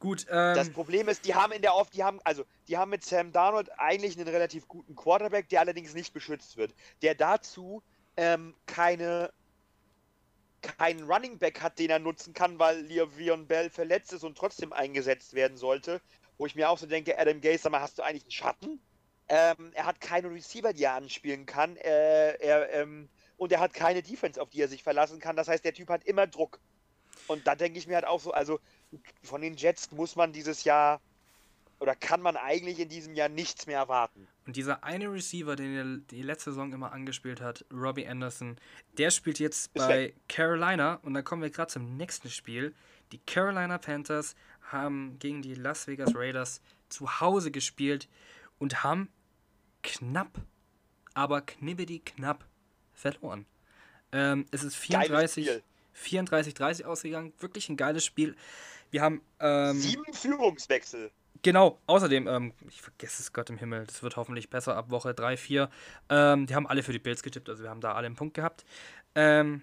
Gut. 0.00 0.26
Ähm, 0.28 0.54
das 0.54 0.70
Problem 0.70 1.08
ist, 1.08 1.24
die 1.24 1.34
haben 1.34 1.52
in 1.52 1.62
der 1.62 1.74
Off, 1.74 1.90
die 1.90 2.02
haben, 2.02 2.20
also, 2.24 2.44
die 2.68 2.76
haben 2.76 2.90
mit 2.90 3.04
Sam 3.04 3.32
Darnold 3.32 3.70
eigentlich 3.78 4.18
einen 4.18 4.28
relativ 4.28 4.66
guten 4.66 4.96
Quarterback, 4.96 5.48
der 5.48 5.60
allerdings 5.60 5.94
nicht 5.94 6.12
beschützt 6.12 6.56
wird. 6.56 6.74
Der 7.02 7.14
dazu 7.14 7.82
ähm, 8.16 8.54
keine 8.66 9.32
keinen 10.64 11.04
Running 11.04 11.38
Back 11.38 11.60
hat, 11.60 11.78
den 11.78 11.90
er 11.90 11.98
nutzen 11.98 12.32
kann, 12.32 12.58
weil 12.58 12.80
Le'Veon 12.86 13.46
Bell 13.46 13.70
verletzt 13.70 14.12
ist 14.12 14.24
und 14.24 14.36
trotzdem 14.36 14.72
eingesetzt 14.72 15.34
werden 15.34 15.56
sollte. 15.56 16.00
Wo 16.36 16.46
ich 16.46 16.54
mir 16.54 16.68
auch 16.68 16.78
so 16.78 16.86
denke, 16.86 17.18
Adam 17.18 17.40
sag 17.42 17.70
mal, 17.70 17.80
hast 17.80 17.98
du 17.98 18.02
eigentlich 18.02 18.24
einen 18.24 18.30
Schatten? 18.32 18.80
Ähm, 19.28 19.72
er 19.74 19.86
hat 19.86 20.00
keine 20.00 20.30
Receiver, 20.30 20.72
die 20.72 20.84
er 20.84 20.94
anspielen 20.94 21.46
kann. 21.46 21.76
Äh, 21.76 22.32
er, 22.38 22.72
ähm, 22.72 23.08
und 23.36 23.52
er 23.52 23.60
hat 23.60 23.72
keine 23.72 24.02
Defense, 24.02 24.40
auf 24.40 24.50
die 24.50 24.60
er 24.60 24.68
sich 24.68 24.82
verlassen 24.82 25.20
kann. 25.20 25.36
Das 25.36 25.48
heißt, 25.48 25.64
der 25.64 25.74
Typ 25.74 25.88
hat 25.88 26.04
immer 26.04 26.26
Druck. 26.26 26.60
Und 27.26 27.46
da 27.46 27.54
denke 27.54 27.78
ich 27.78 27.86
mir 27.86 27.94
halt 27.94 28.06
auch 28.06 28.20
so, 28.20 28.32
also 28.32 28.60
von 29.22 29.40
den 29.40 29.54
Jets 29.54 29.92
muss 29.92 30.16
man 30.16 30.32
dieses 30.32 30.64
Jahr 30.64 31.00
oder 31.78 31.94
kann 31.94 32.20
man 32.22 32.36
eigentlich 32.36 32.78
in 32.80 32.88
diesem 32.88 33.14
Jahr 33.14 33.28
nichts 33.28 33.66
mehr 33.66 33.78
erwarten. 33.78 34.26
Und 34.46 34.56
dieser 34.56 34.84
eine 34.84 35.10
Receiver, 35.12 35.56
den 35.56 35.74
er 35.74 35.96
die 36.10 36.22
letzte 36.22 36.50
Saison 36.50 36.72
immer 36.72 36.92
angespielt 36.92 37.40
hat, 37.40 37.64
Robbie 37.72 38.06
Anderson, 38.06 38.56
der 38.98 39.10
spielt 39.10 39.38
jetzt 39.38 39.66
Ist 39.66 39.74
bei 39.74 39.88
weg. 39.88 40.16
Carolina 40.28 41.00
und 41.02 41.14
dann 41.14 41.24
kommen 41.24 41.42
wir 41.42 41.50
gerade 41.50 41.72
zum 41.72 41.96
nächsten 41.96 42.30
Spiel. 42.30 42.74
Die 43.12 43.18
Carolina 43.18 43.78
Panthers 43.78 44.34
haben 44.70 45.18
gegen 45.18 45.42
die 45.42 45.54
Las 45.54 45.86
Vegas 45.86 46.14
Raiders 46.14 46.60
zu 46.88 47.20
Hause 47.20 47.50
gespielt 47.50 48.08
und 48.58 48.82
haben 48.82 49.08
knapp, 49.82 50.40
aber 51.14 51.42
knibbedi 51.42 52.00
knapp 52.00 52.44
verloren. 52.92 53.46
Ähm, 54.12 54.46
es 54.50 54.62
ist 54.62 54.76
34, 54.76 55.62
34-30 55.96 56.84
ausgegangen. 56.84 57.32
Wirklich 57.38 57.68
ein 57.68 57.76
geiles 57.76 58.04
Spiel. 58.04 58.36
Wir 58.90 59.02
haben 59.02 59.22
ähm, 59.40 59.80
sieben 59.80 60.12
Führungswechsel. 60.12 61.10
Genau, 61.44 61.78
außerdem, 61.86 62.26
ähm, 62.26 62.54
ich 62.66 62.80
vergesse 62.80 63.20
es 63.20 63.34
Gott 63.34 63.50
im 63.50 63.58
Himmel, 63.58 63.86
das 63.86 64.02
wird 64.02 64.16
hoffentlich 64.16 64.48
besser 64.48 64.76
ab 64.76 64.90
Woche 64.90 65.12
3, 65.12 65.36
4. 65.36 65.70
Ähm, 66.08 66.46
die 66.46 66.54
haben 66.54 66.66
alle 66.66 66.82
für 66.82 66.92
die 66.92 66.98
Bills 66.98 67.22
getippt, 67.22 67.50
also 67.50 67.62
wir 67.62 67.68
haben 67.68 67.82
da 67.82 67.92
alle 67.92 68.06
einen 68.06 68.16
Punkt 68.16 68.32
gehabt. 68.32 68.64
Ähm, 69.14 69.62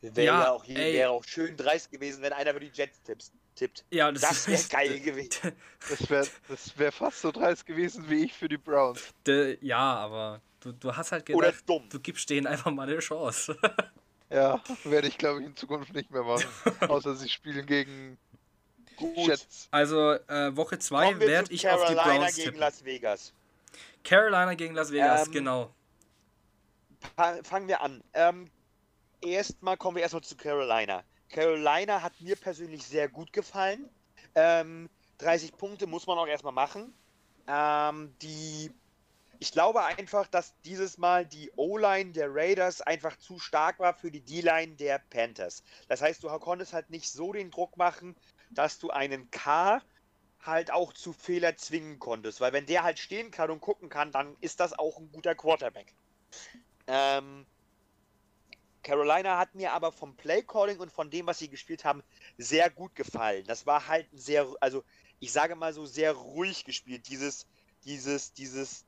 wäre 0.00 0.24
ja, 0.24 0.50
auch, 0.52 0.62
hier, 0.62 0.76
wäre 0.76 1.10
auch 1.10 1.24
schön 1.24 1.56
dreist 1.56 1.90
gewesen, 1.90 2.22
wenn 2.22 2.32
einer 2.32 2.54
für 2.54 2.60
die 2.60 2.70
Jets 2.72 3.02
tipps, 3.02 3.32
tippt. 3.56 3.84
Ja, 3.90 4.12
das, 4.12 4.22
das 4.22 4.46
wäre 4.46 4.62
geil 4.86 5.00
gewesen. 5.00 5.52
Das 5.90 6.08
wäre 6.08 6.28
das 6.46 6.78
wär 6.78 6.92
fast 6.92 7.20
so 7.20 7.32
dreist 7.32 7.66
gewesen 7.66 8.08
wie 8.08 8.26
ich 8.26 8.32
für 8.32 8.48
die 8.48 8.58
Browns. 8.58 9.12
De, 9.26 9.58
ja, 9.62 9.96
aber 9.96 10.40
du, 10.60 10.70
du 10.70 10.94
hast 10.94 11.10
halt 11.10 11.26
gedacht, 11.26 11.64
du 11.66 11.98
gibst 11.98 12.30
denen 12.30 12.46
einfach 12.46 12.70
mal 12.70 12.88
eine 12.88 13.00
Chance. 13.00 13.58
ja, 14.30 14.62
werde 14.84 15.08
ich 15.08 15.18
glaube 15.18 15.40
ich 15.40 15.46
in 15.46 15.56
Zukunft 15.56 15.92
nicht 15.92 16.12
mehr 16.12 16.22
machen. 16.22 16.46
Außer 16.88 17.16
sie 17.16 17.28
spielen 17.28 17.66
gegen 17.66 18.16
Gut. 18.96 19.46
Also 19.70 20.12
äh, 20.12 20.56
Woche 20.56 20.78
2 20.78 21.20
werde 21.20 21.52
ich 21.52 21.68
auf 21.68 21.84
die 21.86 21.94
Browns 21.94 22.36
gegen 22.36 22.56
Las 22.56 22.84
Vegas. 22.84 23.32
Carolina 24.04 24.54
gegen 24.54 24.74
Las 24.74 24.90
Vegas, 24.90 25.26
ähm, 25.26 25.32
genau. 25.32 25.74
Fangen 27.44 27.68
wir 27.68 27.80
an. 27.80 28.02
Ähm, 28.14 28.50
erstmal 29.20 29.76
kommen 29.76 29.96
wir 29.96 30.02
erstmal 30.02 30.22
zu 30.22 30.36
Carolina. 30.36 31.04
Carolina 31.28 32.02
hat 32.02 32.20
mir 32.20 32.36
persönlich 32.36 32.84
sehr 32.84 33.08
gut 33.08 33.32
gefallen. 33.32 33.88
Ähm, 34.34 34.88
30 35.18 35.56
Punkte 35.56 35.86
muss 35.86 36.06
man 36.06 36.18
auch 36.18 36.26
erstmal 36.26 36.52
machen. 36.52 36.92
Ähm, 37.48 38.14
die, 38.22 38.70
ich 39.38 39.52
glaube 39.52 39.82
einfach, 39.84 40.26
dass 40.26 40.54
dieses 40.64 40.98
Mal 40.98 41.26
die 41.26 41.50
O-Line 41.56 42.12
der 42.12 42.28
Raiders 42.32 42.80
einfach 42.82 43.16
zu 43.16 43.38
stark 43.38 43.78
war 43.78 43.94
für 43.94 44.10
die 44.10 44.20
D-Line 44.20 44.76
der 44.76 45.00
Panthers. 45.10 45.62
Das 45.88 46.02
heißt, 46.02 46.22
du 46.22 46.28
konntest 46.38 46.72
halt 46.72 46.90
nicht 46.90 47.10
so 47.10 47.32
den 47.32 47.50
Druck 47.50 47.76
machen, 47.76 48.14
dass 48.54 48.78
du 48.78 48.90
einen 48.90 49.30
K 49.30 49.82
halt 50.40 50.72
auch 50.72 50.92
zu 50.92 51.12
Fehler 51.12 51.56
zwingen 51.56 51.98
konntest. 51.98 52.40
Weil 52.40 52.52
wenn 52.52 52.66
der 52.66 52.82
halt 52.82 52.98
stehen 52.98 53.30
kann 53.30 53.50
und 53.50 53.60
gucken 53.60 53.88
kann, 53.88 54.10
dann 54.12 54.36
ist 54.40 54.60
das 54.60 54.78
auch 54.78 54.98
ein 54.98 55.10
guter 55.12 55.34
Quarterback. 55.34 55.94
Ähm, 56.86 57.46
Carolina 58.82 59.38
hat 59.38 59.54
mir 59.54 59.72
aber 59.72 59.92
vom 59.92 60.16
Playcalling 60.16 60.80
und 60.80 60.90
von 60.90 61.10
dem, 61.10 61.26
was 61.26 61.38
sie 61.38 61.48
gespielt 61.48 61.84
haben, 61.84 62.02
sehr 62.38 62.68
gut 62.70 62.94
gefallen. 62.96 63.44
Das 63.46 63.66
war 63.66 63.86
halt 63.86 64.08
sehr, 64.12 64.48
also 64.60 64.82
ich 65.20 65.32
sage 65.32 65.54
mal 65.54 65.72
so 65.72 65.86
sehr 65.86 66.12
ruhig 66.12 66.64
gespielt. 66.64 67.08
Dieses, 67.08 67.46
dieses, 67.84 68.32
dieses 68.32 68.84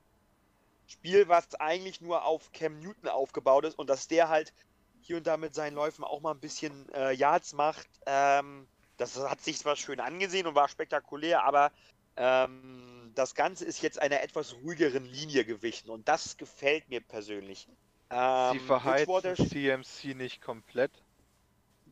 Spiel, 0.87 1.29
was 1.29 1.55
eigentlich 1.55 2.01
nur 2.01 2.25
auf 2.25 2.51
Cam 2.53 2.81
Newton 2.81 3.09
aufgebaut 3.09 3.65
ist 3.65 3.79
und 3.79 3.89
dass 3.89 4.09
der 4.09 4.29
halt 4.29 4.53
hier 5.01 5.17
und 5.17 5.27
da 5.27 5.37
mit 5.37 5.55
seinen 5.55 5.75
Läufen 5.75 6.03
auch 6.03 6.21
mal 6.21 6.33
ein 6.33 6.41
bisschen 6.41 6.89
äh, 6.93 7.13
Yards 7.13 7.53
macht. 7.53 7.89
Ähm, 8.07 8.67
das 8.97 9.19
hat 9.19 9.41
sich 9.41 9.59
zwar 9.59 9.77
schön 9.77 10.01
angesehen 10.01 10.47
und 10.47 10.55
war 10.55 10.69
spektakulär, 10.69 11.45
aber 11.45 11.73
ähm, 12.17 13.13
das 13.15 13.35
Ganze 13.35 13.65
ist 13.65 13.83
jetzt 13.83 14.01
einer 14.01 14.23
etwas 14.23 14.55
ruhigeren 14.63 15.05
Linie 15.05 15.45
gewichen 15.45 15.91
und 15.91 16.09
das 16.09 16.37
gefällt 16.37 16.89
mir 16.89 17.01
persönlich. 17.01 17.69
Ähm, 18.11 18.53
sie 18.53 18.59
verheizen 18.61 19.37
CMC 19.49 20.15
nicht 20.15 20.41
komplett. 20.41 20.93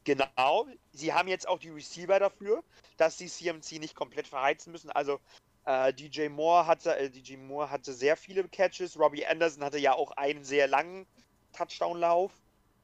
Genau, 0.05 0.67
sie 0.93 1.13
haben 1.13 1.29
jetzt 1.29 1.49
auch 1.49 1.59
die 1.59 1.71
Receiver 1.71 2.19
dafür, 2.19 2.63
dass 2.97 3.19
sie 3.19 3.29
CMC 3.29 3.79
nicht 3.79 3.95
komplett 3.95 4.27
verheizen 4.27 4.73
müssen. 4.73 4.91
Also 4.91 5.21
äh, 5.65 5.93
DJ 5.93 6.29
Moore 6.29 6.67
hatte, 6.67 6.97
äh, 6.97 7.09
DJ 7.09 7.37
Moore 7.37 7.71
hatte 7.71 7.93
sehr 7.93 8.17
viele 8.17 8.49
Catches, 8.49 8.99
Robbie 8.99 9.25
Anderson 9.27 9.63
hatte 9.63 9.79
ja 9.79 9.95
auch 9.95 10.11
einen 10.13 10.45
sehr 10.45 10.67
langen 10.67 11.07
Touchdown-Lauf, 11.53 12.33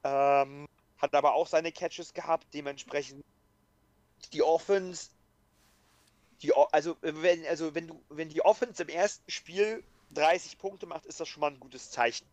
ähm, 0.03 0.65
hat 0.97 1.13
aber 1.13 1.33
auch 1.33 1.47
seine 1.47 1.71
Catches 1.71 2.13
gehabt. 2.13 2.47
Dementsprechend 2.53 3.23
die 4.33 4.43
Offense, 4.43 5.09
die, 6.41 6.53
also 6.71 6.97
wenn, 7.01 7.45
also 7.47 7.75
wenn 7.75 7.87
du, 7.87 8.01
wenn 8.09 8.29
die 8.29 8.41
Offense 8.41 8.83
im 8.83 8.89
ersten 8.89 9.29
Spiel 9.29 9.83
30 10.11 10.57
Punkte 10.57 10.85
macht, 10.85 11.05
ist 11.05 11.19
das 11.19 11.27
schon 11.27 11.41
mal 11.41 11.51
ein 11.51 11.59
gutes 11.59 11.91
Zeichen. 11.91 12.25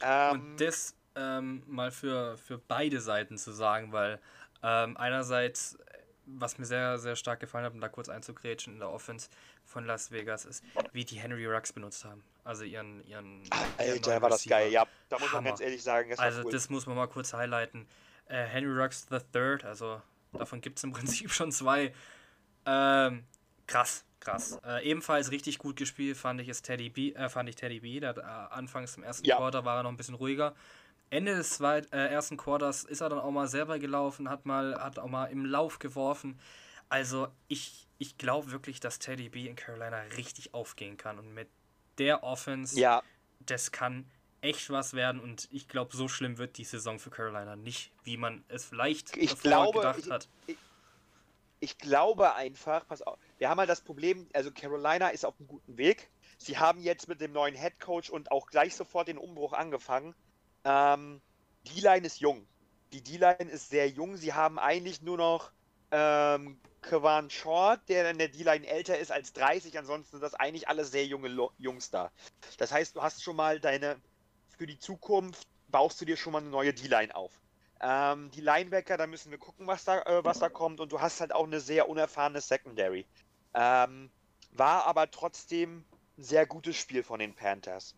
Ähm, 0.00 0.30
Und 0.32 0.56
das 0.60 0.94
ähm, 1.16 1.62
mal 1.66 1.90
für, 1.90 2.36
für 2.38 2.58
beide 2.58 3.00
Seiten 3.00 3.38
zu 3.38 3.52
sagen, 3.52 3.92
weil 3.92 4.20
ähm, 4.62 4.96
einerseits, 4.96 5.78
was 6.26 6.58
mir 6.58 6.64
sehr, 6.64 6.98
sehr 6.98 7.16
stark 7.16 7.40
gefallen 7.40 7.64
hat, 7.64 7.74
um 7.74 7.80
da 7.80 7.88
kurz 7.88 8.08
einzugrätschen 8.08 8.74
in 8.74 8.78
der 8.80 8.90
Offense 8.90 9.28
von 9.64 9.84
Las 9.86 10.10
Vegas, 10.10 10.44
ist, 10.44 10.64
wie 10.92 11.04
die 11.04 11.16
Henry 11.16 11.46
Rux 11.46 11.72
benutzt 11.72 12.04
haben. 12.04 12.24
Also 12.44 12.64
ihren, 12.64 13.06
ihren. 13.06 13.42
Alter, 13.78 14.10
ihren 14.12 14.22
war 14.22 14.30
das 14.30 14.44
geil, 14.44 14.70
ja. 14.70 14.86
Da 15.08 15.18
muss 15.18 15.28
Hammer. 15.28 15.42
man 15.42 15.44
ganz 15.50 15.60
ehrlich 15.60 15.82
sagen, 15.82 16.10
das 16.10 16.18
Also, 16.18 16.42
cool. 16.44 16.52
das 16.52 16.68
muss 16.70 16.86
man 16.86 16.96
mal 16.96 17.08
kurz 17.08 17.32
highlighten. 17.32 17.86
Äh, 18.26 18.44
Henry 18.44 18.82
Rux 18.82 19.06
III, 19.10 19.62
also 19.64 20.00
Davon 20.38 20.60
gibt 20.60 20.78
es 20.78 20.84
im 20.84 20.92
Prinzip 20.92 21.30
schon 21.30 21.52
zwei. 21.52 21.92
Ähm, 22.66 23.24
krass, 23.66 24.04
krass. 24.20 24.58
Äh, 24.64 24.88
ebenfalls 24.88 25.30
richtig 25.30 25.58
gut 25.58 25.76
gespielt 25.76 26.16
fand 26.16 26.40
ich 26.40 26.48
es 26.48 26.62
Teddy 26.62 26.90
B. 26.90 27.12
Äh, 27.12 27.28
fand 27.28 27.48
ich 27.48 27.56
Teddy 27.56 27.80
B. 27.80 28.00
Der 28.00 28.16
äh, 28.16 28.22
anfangs 28.22 28.96
im 28.96 29.02
ersten 29.02 29.26
ja. 29.26 29.36
Quarter 29.36 29.64
war 29.64 29.78
er 29.78 29.82
noch 29.82 29.90
ein 29.90 29.96
bisschen 29.96 30.14
ruhiger. 30.14 30.54
Ende 31.10 31.36
des 31.36 31.50
zweit, 31.50 31.92
äh, 31.92 32.08
ersten 32.08 32.36
Quarters 32.36 32.84
ist 32.84 33.00
er 33.00 33.08
dann 33.08 33.20
auch 33.20 33.30
mal 33.30 33.46
selber 33.46 33.78
gelaufen, 33.78 34.28
hat 34.28 34.46
mal, 34.46 34.74
hat 34.80 34.98
auch 34.98 35.08
mal 35.08 35.26
im 35.26 35.44
Lauf 35.44 35.78
geworfen. 35.78 36.40
Also 36.88 37.28
ich, 37.48 37.86
ich 37.98 38.18
glaube 38.18 38.50
wirklich, 38.50 38.80
dass 38.80 38.98
Teddy 38.98 39.28
B 39.28 39.46
in 39.46 39.56
Carolina 39.56 40.00
richtig 40.16 40.54
aufgehen 40.54 40.96
kann 40.96 41.18
und 41.18 41.32
mit 41.32 41.48
der 41.98 42.24
Offense, 42.24 42.78
ja. 42.78 43.02
das 43.40 43.70
kann 43.70 44.10
echt 44.44 44.70
was 44.70 44.94
werden 44.94 45.20
und 45.20 45.48
ich 45.50 45.68
glaube, 45.68 45.96
so 45.96 46.06
schlimm 46.06 46.38
wird 46.38 46.58
die 46.58 46.64
Saison 46.64 46.98
für 46.98 47.10
Carolina 47.10 47.56
nicht, 47.56 47.90
wie 48.04 48.16
man 48.16 48.44
es 48.48 48.64
vielleicht 48.64 49.16
ich 49.16 49.38
glaube, 49.40 49.78
gedacht 49.78 50.10
hat. 50.10 50.28
Ich, 50.46 50.56
ich, 51.60 51.78
glaube 51.78 52.34
einfach, 52.34 52.86
pass 52.86 53.02
auf, 53.02 53.18
wir 53.38 53.48
haben 53.48 53.58
halt 53.58 53.70
das 53.70 53.80
Problem, 53.80 54.28
also 54.34 54.50
Carolina 54.52 55.08
ist 55.08 55.24
auf 55.24 55.34
einem 55.38 55.48
guten 55.48 55.76
Weg. 55.78 56.10
Sie 56.38 56.58
haben 56.58 56.80
jetzt 56.80 57.08
mit 57.08 57.20
dem 57.20 57.32
neuen 57.32 57.54
Head 57.54 57.80
Coach 57.80 58.10
und 58.10 58.30
auch 58.30 58.46
gleich 58.46 58.76
sofort 58.76 59.08
den 59.08 59.18
Umbruch 59.18 59.54
angefangen. 59.54 60.14
Ähm, 60.64 61.20
die 61.74 61.80
Line 61.80 62.06
ist 62.06 62.20
jung. 62.20 62.46
Die 62.92 63.02
D-Line 63.02 63.50
ist 63.50 63.70
sehr 63.70 63.88
jung. 63.88 64.16
Sie 64.16 64.34
haben 64.34 64.58
eigentlich 64.58 65.02
nur 65.02 65.16
noch 65.16 65.52
ähm, 65.90 66.60
Kavan 66.82 67.30
Short, 67.30 67.80
der 67.88 68.10
in 68.10 68.18
der 68.18 68.28
D-Line 68.28 68.66
älter 68.66 68.98
ist 68.98 69.10
als 69.10 69.32
30. 69.32 69.78
Ansonsten 69.78 70.12
sind 70.12 70.22
das 70.22 70.34
eigentlich 70.34 70.68
alle 70.68 70.84
sehr 70.84 71.06
junge 71.06 71.28
Lo 71.28 71.50
Jungs 71.58 71.90
da. 71.90 72.12
Das 72.58 72.72
heißt, 72.72 72.96
du 72.96 73.02
hast 73.02 73.22
schon 73.22 73.36
mal 73.36 73.58
deine, 73.58 73.96
für 74.56 74.66
die 74.66 74.78
Zukunft 74.78 75.46
baust 75.68 76.00
du 76.00 76.04
dir 76.04 76.16
schon 76.16 76.32
mal 76.32 76.40
eine 76.40 76.50
neue 76.50 76.72
D-Line 76.72 77.14
auf. 77.14 77.40
Ähm, 77.80 78.30
die 78.30 78.40
Linebacker, 78.40 78.96
da 78.96 79.06
müssen 79.06 79.30
wir 79.30 79.38
gucken, 79.38 79.66
was 79.66 79.84
da, 79.84 80.00
äh, 80.02 80.24
was 80.24 80.38
da 80.38 80.48
kommt. 80.48 80.80
Und 80.80 80.92
du 80.92 81.00
hast 81.00 81.20
halt 81.20 81.34
auch 81.34 81.44
eine 81.44 81.60
sehr 81.60 81.88
unerfahrene 81.88 82.40
Secondary. 82.40 83.06
Ähm, 83.54 84.10
war 84.52 84.86
aber 84.86 85.10
trotzdem 85.10 85.84
ein 86.16 86.22
sehr 86.22 86.46
gutes 86.46 86.76
Spiel 86.76 87.02
von 87.02 87.18
den 87.18 87.34
Panthers. 87.34 87.94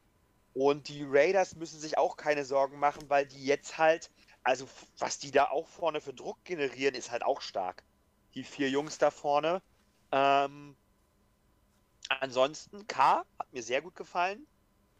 Und 0.54 0.88
die 0.88 1.04
Raiders 1.06 1.54
müssen 1.54 1.78
sich 1.78 1.98
auch 1.98 2.16
keine 2.16 2.44
Sorgen 2.44 2.78
machen, 2.78 3.08
weil 3.08 3.26
die 3.26 3.44
jetzt 3.44 3.76
halt, 3.76 4.10
also 4.42 4.66
was 4.98 5.18
die 5.18 5.30
da 5.30 5.50
auch 5.50 5.68
vorne 5.68 6.00
für 6.00 6.14
Druck 6.14 6.42
generieren, 6.44 6.94
ist 6.94 7.10
halt 7.10 7.22
auch 7.22 7.42
stark. 7.42 7.84
Die 8.34 8.42
vier 8.42 8.70
Jungs 8.70 8.96
da 8.96 9.10
vorne. 9.10 9.60
Ähm, 10.12 10.74
ansonsten, 12.08 12.86
K 12.86 13.24
hat 13.38 13.52
mir 13.52 13.62
sehr 13.62 13.82
gut 13.82 13.96
gefallen. 13.96 14.46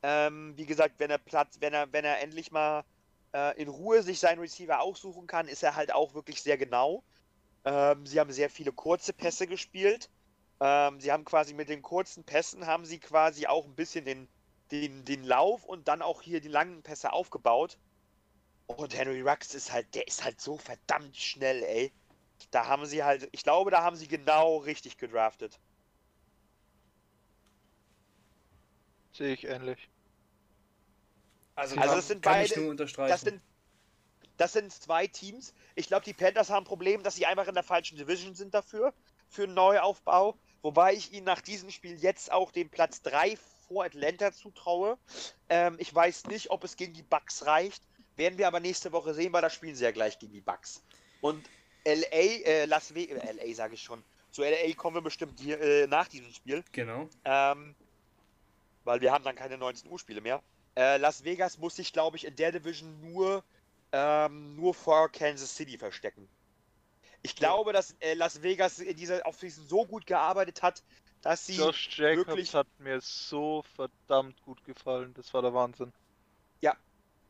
Ähm, 0.03 0.55
wie 0.57 0.66
gesagt, 0.66 0.99
wenn 0.99 1.11
er 1.11 1.18
Platz, 1.18 1.57
wenn 1.61 1.74
er, 1.74 1.92
wenn 1.92 2.05
er 2.05 2.20
endlich 2.22 2.51
mal 2.53 2.84
äh, 3.34 3.61
in 3.61 3.68
Ruhe 3.68 4.03
sich 4.03 4.20
seinen 4.20 4.40
Receiver 4.40 4.80
aussuchen 4.80 5.26
kann, 5.26 5.49
ist 5.49 5.62
er 5.62 5.76
halt 5.76 5.92
auch 5.92 6.14
wirklich 6.14 6.42
sehr 6.42 6.59
genau. 6.59 7.05
Ähm, 7.64 8.07
sie 8.07 8.20
haben 8.20 8.32
sehr 8.32 8.51
viele 8.51 8.72
kurze 8.72 9.12
Pässe 9.12 9.47
gespielt. 9.47 10.11
Ähm, 10.61 11.01
sie 11.01 11.12
haben 11.12 11.24
quasi 11.24 11.55
mit 11.55 11.68
den 11.68 11.82
kurzen 11.82 12.24
Pässen 12.24 12.66
haben 12.66 12.84
sie 12.86 13.01
quasi 13.01 13.47
auch 13.47 13.66
ein 13.66 13.74
bisschen 13.76 14.05
den, 14.05 14.28
den, 14.70 15.05
den 15.05 15.24
Lauf 15.24 15.64
und 15.64 15.88
dann 15.88 16.03
auch 16.03 16.22
hier 16.22 16.40
die 16.40 16.49
langen 16.49 16.82
Pässe 16.82 17.12
aufgebaut. 17.12 17.78
Und 18.66 18.97
Henry 18.97 19.22
Rux 19.22 19.55
ist 19.55 19.72
halt, 19.72 19.94
der 19.94 20.07
ist 20.09 20.24
halt 20.24 20.40
so 20.40 20.57
verdammt 20.59 21.16
schnell, 21.16 21.62
ey. 21.64 21.92
Da 22.51 22.66
haben 22.66 22.86
sie 22.86 23.05
halt, 23.05 23.28
ich 23.32 23.42
glaube, 23.42 23.70
da 23.70 23.82
haben 23.82 23.97
sie 23.97 24.09
genau 24.09 24.59
richtig 24.59 24.99
gedraftet. 24.99 25.61
Sehe 29.17 29.33
ich 29.35 29.45
ähnlich. 29.45 29.89
Also, 31.55 31.77
Also 31.77 31.95
das 31.95 32.09
sind 32.09 32.23
kann 32.23 32.35
beide- 32.35 32.45
ich 32.47 32.57
nur 32.57 32.71
unterstreichen. 32.71 33.11
Das 33.11 33.21
sind, 33.23 33.41
das 34.37 34.53
sind 34.53 34.71
zwei 34.73 35.07
Teams. 35.07 35.55
Ich 35.75 35.87
glaube, 35.87 36.05
die 36.05 36.12
Panthers 36.12 36.51
haben 36.51 36.64
ein 36.64 36.69
Problem, 36.69 37.03
dass 37.03 37.14
sie 37.17 37.25
einfach 37.25 37.49
in 37.49 37.55
der 37.55 37.62
falschen 37.62 37.97
Division 37.97 38.35
sind 38.35 38.53
dafür, 38.53 38.93
für 39.29 39.45
einen 39.45 39.55
Neuaufbau. 39.55 40.37
Wobei 40.62 40.93
ich 40.95 41.12
ihnen 41.12 41.25
nach 41.25 41.41
diesem 41.41 41.71
Spiel 41.71 41.97
jetzt 41.97 42.31
auch 42.31 42.53
den 42.53 42.69
Platz 42.69 43.01
3 43.03 43.37
vor 43.69 43.85
Atlanta 43.85 44.33
zutraue. 44.33 44.99
Ähm, 45.49 45.77
ich 45.79 45.95
weiß 45.95 46.27
nicht, 46.27 46.51
ob 46.51 46.64
es 46.64 46.77
gegen 46.77 46.93
die 46.93 47.03
Bucks 47.03 47.47
reicht. 47.47 47.83
Werden 48.17 48.37
wir 48.39 48.47
aber 48.47 48.61
nächste 48.61 48.93
Woche 48.93 49.14
sehen, 49.14 49.33
weil 49.33 49.43
da 49.43 49.51
spielen 49.51 49.75
sie 49.75 49.85
ja 49.85 49.93
gleich 49.93 50.19
gegen 50.19 50.33
die 50.33 50.41
Bucks. 50.41 50.83
Und 51.23 51.43
LA, 51.85 52.05
äh, 52.45 52.64
Las 52.67 52.95
Vegas, 52.95 53.23
äh, 53.23 53.33
LA 53.33 53.55
sage 53.55 53.75
ich 53.75 53.83
schon. 53.83 54.03
Zu 54.31 54.43
LA 54.43 54.75
kommen 54.75 54.97
wir 54.97 55.03
bestimmt 55.03 55.39
hier, 55.41 55.61
äh, 55.61 55.87
nach 55.87 56.09
diesem 56.09 56.31
Spiel. 56.33 56.62
Genau. 56.73 57.09
Ähm, 57.25 57.75
weil 58.87 59.01
wir 59.01 59.12
haben 59.12 59.24
dann 59.24 59.37
keine 59.37 59.59
19 59.59 59.91
Uhr 59.91 59.99
Spiele 59.99 60.20
mehr. 60.20 60.43
Äh, 60.76 60.97
Las 60.99 61.24
Vegas 61.24 61.59
muss 61.59 61.76
sich, 61.76 61.93
glaube 61.93 62.16
ich, 62.16 62.24
in 62.24 62.37
der 62.37 62.53
Division 62.53 63.01
nur, 63.01 63.45
ähm, 63.93 64.57
nur 64.57 64.74
vor 64.74 65.11
Kansas 65.11 65.55
City 65.55 65.76
verstecken. 65.76 66.28
Ich 67.22 67.34
glaube, 67.37 67.72
dass 67.72 67.97
äh, 68.01 68.14
Las 68.14 68.43
Vegas 68.43 68.78
in 68.78 68.97
dieser 68.97 69.22
diesen 69.41 69.66
so 69.66 69.84
gut 69.84 70.07
gearbeitet 70.07 70.62
hat, 70.62 70.82
dass 71.22 71.47
sie 71.47 71.57
Josh 71.57 71.99
Jacobs 71.99 72.28
wirklich- 72.28 72.55
hat 72.55 72.68
mir 72.78 73.01
so 73.01 73.64
verdammt 73.74 74.41
gut 74.43 74.64
gefallen. 74.64 75.12
Das 75.14 75.34
war 75.34 75.43
der 75.43 75.53
Wahnsinn. 75.53 75.93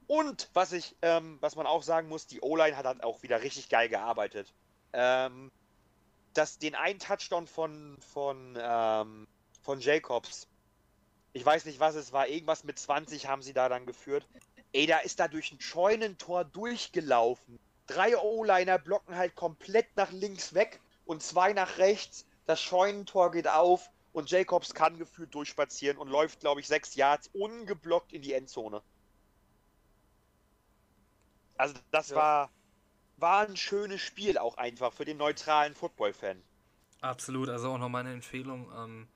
und 0.09 0.51
was 0.55 0.73
ich, 0.73 0.95
ähm, 1.03 1.39
was 1.41 1.57
man 1.57 1.67
auch 1.67 1.83
sagen 1.83 2.09
muss, 2.09 2.27
die 2.27 2.41
O-Line 2.41 2.77
hat 2.77 2.87
halt 2.87 3.03
auch 3.03 3.23
wieder 3.23 3.43
richtig 3.43 3.69
geil 3.69 3.89
gearbeitet. 3.89 4.53
Ähm, 4.93 5.51
dass 6.33 6.59
den 6.59 6.75
einen 6.75 6.99
Touchdown 6.99 7.47
von 7.47 7.97
von 8.13 8.57
ähm, 8.61 9.27
von 9.63 9.81
Jacobs, 9.81 10.47
ich 11.37 11.45
weiß 11.45 11.67
nicht, 11.67 11.81
was 11.81 11.95
es 11.95 12.13
war, 12.13 12.29
irgendwas 12.29 12.65
mit 12.65 12.79
20 12.79 13.27
haben 13.29 13.43
sie 13.43 13.53
da 13.53 13.69
dann 13.69 13.87
geführt. 13.87 14.29
Ey, 14.73 14.87
da 14.87 14.99
ist 14.99 15.21
da 15.21 15.29
durch 15.29 15.53
ein 15.53 15.61
Scheunentor 15.61 16.45
durchgelaufen. 16.45 17.61
Drei 17.87 18.17
O-Liner 18.19 18.79
blocken 18.79 19.17
halt 19.17 19.35
komplett 19.37 19.97
nach 19.97 20.11
links 20.13 20.55
weg 20.55 20.83
und 21.05 21.23
zwei 21.23 21.53
nach 21.53 21.79
rechts. 21.79 22.27
Das 22.47 22.61
Scheunentor 22.63 23.31
geht 23.33 23.49
auf 23.49 23.91
und 24.13 24.31
Jacobs 24.31 24.75
kann 24.75 24.99
gefühlt 24.99 25.35
durchspazieren 25.35 25.99
und 25.99 26.09
läuft, 26.09 26.41
glaube 26.41 26.61
ich, 26.61 26.67
sechs 26.69 26.95
Yards 26.95 27.29
ungeblockt 27.29 28.13
in 28.13 28.23
die 28.23 28.33
Endzone. 28.33 28.83
Also 31.59 31.75
das 31.91 32.15
Ja. 32.15 32.15
war, 32.15 32.51
war 33.17 33.47
ein 33.49 33.57
schönes 33.57 34.03
Spiel 34.03 34.39
auch 34.39 34.57
einfach 34.57 34.93
für 34.95 35.05
den 35.05 35.19
neutralen 35.19 35.75
Football-Fan. 35.75 36.45
Absolut, 37.01 37.49
also 37.49 37.71
auch 37.71 37.79
noch 37.79 37.89
meine 37.89 38.13
Empfehlung, 38.13 38.71
ähm, 38.75 39.09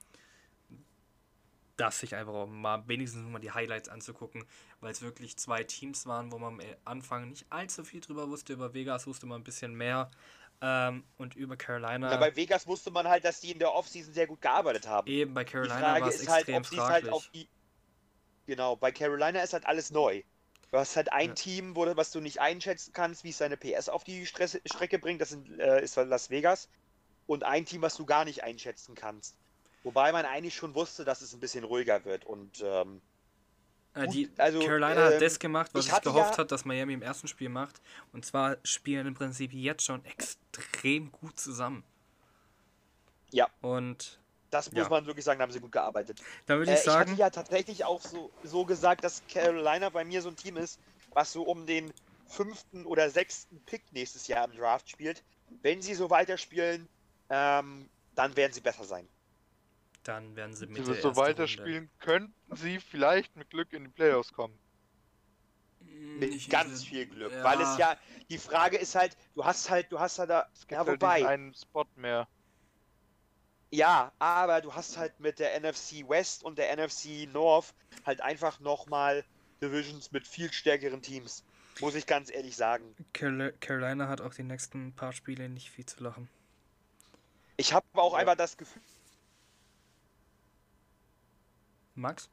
das 1.80 1.98
sich 1.98 2.14
einfach 2.14 2.32
auch 2.34 2.46
mal 2.46 2.82
wenigstens 2.86 3.26
mal 3.28 3.38
die 3.38 3.52
Highlights 3.52 3.88
anzugucken, 3.88 4.44
weil 4.80 4.92
es 4.92 5.02
wirklich 5.02 5.36
zwei 5.36 5.64
Teams 5.64 6.06
waren, 6.06 6.30
wo 6.32 6.38
man 6.38 6.54
am 6.54 6.66
Anfang 6.84 7.28
nicht 7.28 7.46
allzu 7.50 7.84
viel 7.84 8.00
drüber 8.00 8.28
wusste. 8.28 8.52
Über 8.52 8.74
Vegas 8.74 9.06
wusste 9.06 9.26
man 9.26 9.40
ein 9.40 9.44
bisschen 9.44 9.74
mehr 9.74 10.10
ähm, 10.62 11.04
und 11.16 11.36
über 11.36 11.56
Carolina. 11.56 12.10
Ja, 12.10 12.16
bei 12.18 12.34
Vegas 12.36 12.66
wusste 12.66 12.90
man 12.90 13.08
halt, 13.08 13.24
dass 13.24 13.40
die 13.40 13.52
in 13.52 13.58
der 13.58 13.72
Offseason 13.72 14.12
sehr 14.12 14.26
gut 14.26 14.42
gearbeitet 14.42 14.86
haben. 14.86 15.10
eben 15.10 15.32
bei 15.32 15.44
Carolina 15.44 16.00
war 16.00 16.08
es 16.08 16.20
ist 16.20 16.28
halt, 16.28 16.48
extrem 16.48 16.62
es 16.62 16.68
fraglich. 16.68 17.04
halt 17.04 17.08
auf 17.12 17.28
die. 17.32 17.48
Genau, 18.46 18.76
bei 18.76 18.92
Carolina 18.92 19.40
ist 19.40 19.52
halt 19.52 19.66
alles 19.66 19.90
neu. 19.90 20.22
Du 20.70 20.78
hast 20.78 20.96
halt 20.96 21.12
ein 21.12 21.28
Ja. 21.28 21.34
Team, 21.34 21.74
wo, 21.74 21.84
was 21.96 22.10
du 22.10 22.20
nicht 22.20 22.40
einschätzen 22.40 22.92
kannst, 22.92 23.24
wie 23.24 23.30
es 23.30 23.38
seine 23.38 23.56
PS 23.56 23.88
auf 23.88 24.04
die 24.04 24.26
Stress 24.26 24.60
Strecke 24.66 24.98
bringt. 24.98 25.20
Das 25.20 25.30
sind, 25.30 25.58
äh, 25.58 25.82
ist 25.82 25.96
Las 25.96 26.30
Vegas. 26.30 26.68
Und 27.26 27.44
ein 27.44 27.64
Team, 27.64 27.82
was 27.82 27.96
du 27.96 28.04
gar 28.04 28.24
nicht 28.24 28.42
einschätzen 28.44 28.94
kannst. 28.94 29.36
Wobei 29.82 30.12
man 30.12 30.24
eigentlich 30.26 30.54
schon 30.54 30.74
wusste, 30.74 31.04
dass 31.04 31.22
es 31.22 31.32
ein 31.32 31.40
bisschen 31.40 31.64
ruhiger 31.64 32.04
wird. 32.04 32.24
Und 32.26 32.60
ähm, 32.62 33.00
Äh, 33.94 34.04
gut, 34.06 34.14
die 34.14 34.30
also, 34.36 34.58
Carolina 34.60 35.04
hat 35.06 35.14
ähm, 35.14 35.20
das 35.20 35.38
gemacht, 35.38 35.70
was 35.72 35.86
ich 35.86 35.92
ich, 35.92 36.00
gehofft 36.02 36.32
ja- 36.34 36.38
hat, 36.38 36.52
dass 36.52 36.64
Miami 36.64 36.92
im 36.92 37.02
ersten 37.02 37.28
Spiel 37.28 37.48
macht. 37.48 37.80
Und 38.12 38.24
zwar 38.26 38.58
spielen 38.62 39.06
im 39.06 39.14
Prinzip 39.14 39.52
jetzt 39.52 39.84
schon 39.84 40.04
extrem 40.04 41.10
gut 41.10 41.40
zusammen. 41.40 41.82
Ja. 43.32 43.48
Und 43.60 44.18
das 44.50 44.70
muss 44.72 44.82
Ja. 44.84 44.88
man 44.88 45.06
wirklich 45.06 45.24
sagen, 45.24 45.38
da 45.38 45.44
haben 45.44 45.52
sie 45.52 45.60
gut 45.60 45.72
gearbeitet. 45.72 46.20
da 46.46 46.56
würde 46.58 46.70
Äh, 46.70 46.74
ich 46.74 46.80
ich 46.80 46.84
sagen, 46.84 47.10
hatte 47.10 47.20
ja 47.20 47.30
tatsächlich 47.30 47.84
auch 47.84 48.00
so, 48.02 48.30
so 48.42 48.64
gesagt, 48.64 49.04
dass 49.04 49.22
Carolina 49.28 49.88
bei 49.90 50.04
mir 50.04 50.20
so 50.22 50.28
ein 50.28 50.36
Team 50.36 50.56
ist, 50.56 50.78
was 51.14 51.32
so 51.32 51.42
um 51.44 51.66
den 51.66 51.92
fünften 52.26 52.84
oder 52.86 53.10
sechsten 53.10 53.60
Pick 53.64 53.82
nächstes 53.92 54.26
Jahr 54.26 54.44
im 54.44 54.56
Draft 54.56 54.88
spielt. 54.90 55.22
Wenn 55.62 55.82
sie 55.82 55.94
so 55.94 56.10
weiterspielen, 56.10 56.88
ähm, 57.28 57.88
dann 58.14 58.36
werden 58.36 58.52
sie 58.52 58.60
besser 58.60 58.84
sein. 58.84 59.08
Dann 60.10 60.34
werden 60.36 60.54
sie 60.54 60.66
mit 60.66 60.78
Wenn 60.86 60.94
sie 60.94 61.00
so 61.00 61.16
weiterspielen, 61.16 61.88
könnten 62.00 62.56
sie 62.56 62.78
vielleicht 62.80 63.36
mit 63.36 63.48
Glück 63.50 63.72
in 63.72 63.84
die 63.84 63.90
Playoffs 63.90 64.32
kommen. 64.32 64.58
Runde. 65.80 65.94
Mit 66.18 66.30
Nicht- 66.30 66.50
ganz 66.50 66.84
viel 66.84 67.06
Glück. 67.06 67.32
ja. 67.32 67.44
Weil 67.44 67.60
es 67.60 67.76
ja, 67.78 67.96
die 68.28 68.38
Frage 68.38 68.76
ist 68.76 68.94
halt, 68.94 69.16
du 69.34 69.44
hast 69.44 69.70
halt, 69.70 69.90
du 69.92 69.98
hast 70.00 70.18
halt 70.18 70.30
da, 70.30 70.48
Es 70.52 70.60
gibt 70.60 70.72
ja 70.72 70.78
halt 70.78 70.88
wobei, 70.88 71.26
einen 71.26 71.54
Spot 71.54 71.86
mehr. 71.96 72.26
ja, 73.70 74.12
aber 74.18 74.60
du 74.60 74.74
hast 74.74 74.96
halt 74.98 75.18
mit 75.20 75.38
der 75.38 75.54
NFC 75.60 76.08
West 76.08 76.42
und 76.42 76.58
der 76.58 76.70
NFC 76.76 77.26
North 77.32 77.72
halt 78.04 78.20
einfach 78.20 78.58
nochmal 78.60 79.24
Divisions 79.62 80.10
mit 80.12 80.26
viel 80.26 80.52
stärkeren 80.52 81.02
Teams. 81.02 81.44
Muss 81.80 81.94
ich 81.94 82.06
ganz 82.06 82.30
ehrlich 82.30 82.56
sagen. 82.56 82.94
Carol- 83.14 83.54
Carolina 83.60 84.08
hat 84.08 84.20
auch 84.20 84.34
die 84.34 84.42
nächsten 84.42 84.92
paar 84.92 85.12
Spiele 85.12 85.48
nicht 85.48 85.70
viel 85.70 85.86
zu 85.86 86.02
lachen. 86.02 86.28
Ich 87.56 87.72
habe 87.72 87.86
auch 87.94 88.12
Ja. 88.14 88.18
einfach 88.20 88.36
das 88.36 88.56
Gefühl, 88.56 88.82
Max? 92.00 92.30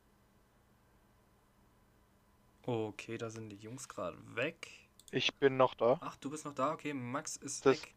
Okay, 2.63 3.17
da 3.17 3.29
sind 3.29 3.49
die 3.49 3.57
Jungs 3.57 3.87
gerade 3.87 4.17
weg. 4.35 4.67
Ich 5.11 5.33
bin 5.35 5.55
noch 5.57 5.73
da. 5.75 5.97
Ach, 6.01 6.17
du 6.17 6.29
bist 6.29 6.45
noch 6.45 6.53
da? 6.53 6.73
Okay, 6.73 6.93
Max 6.93 7.37
ist 7.37 7.65
Das- 7.65 7.81
weg. 7.81 7.93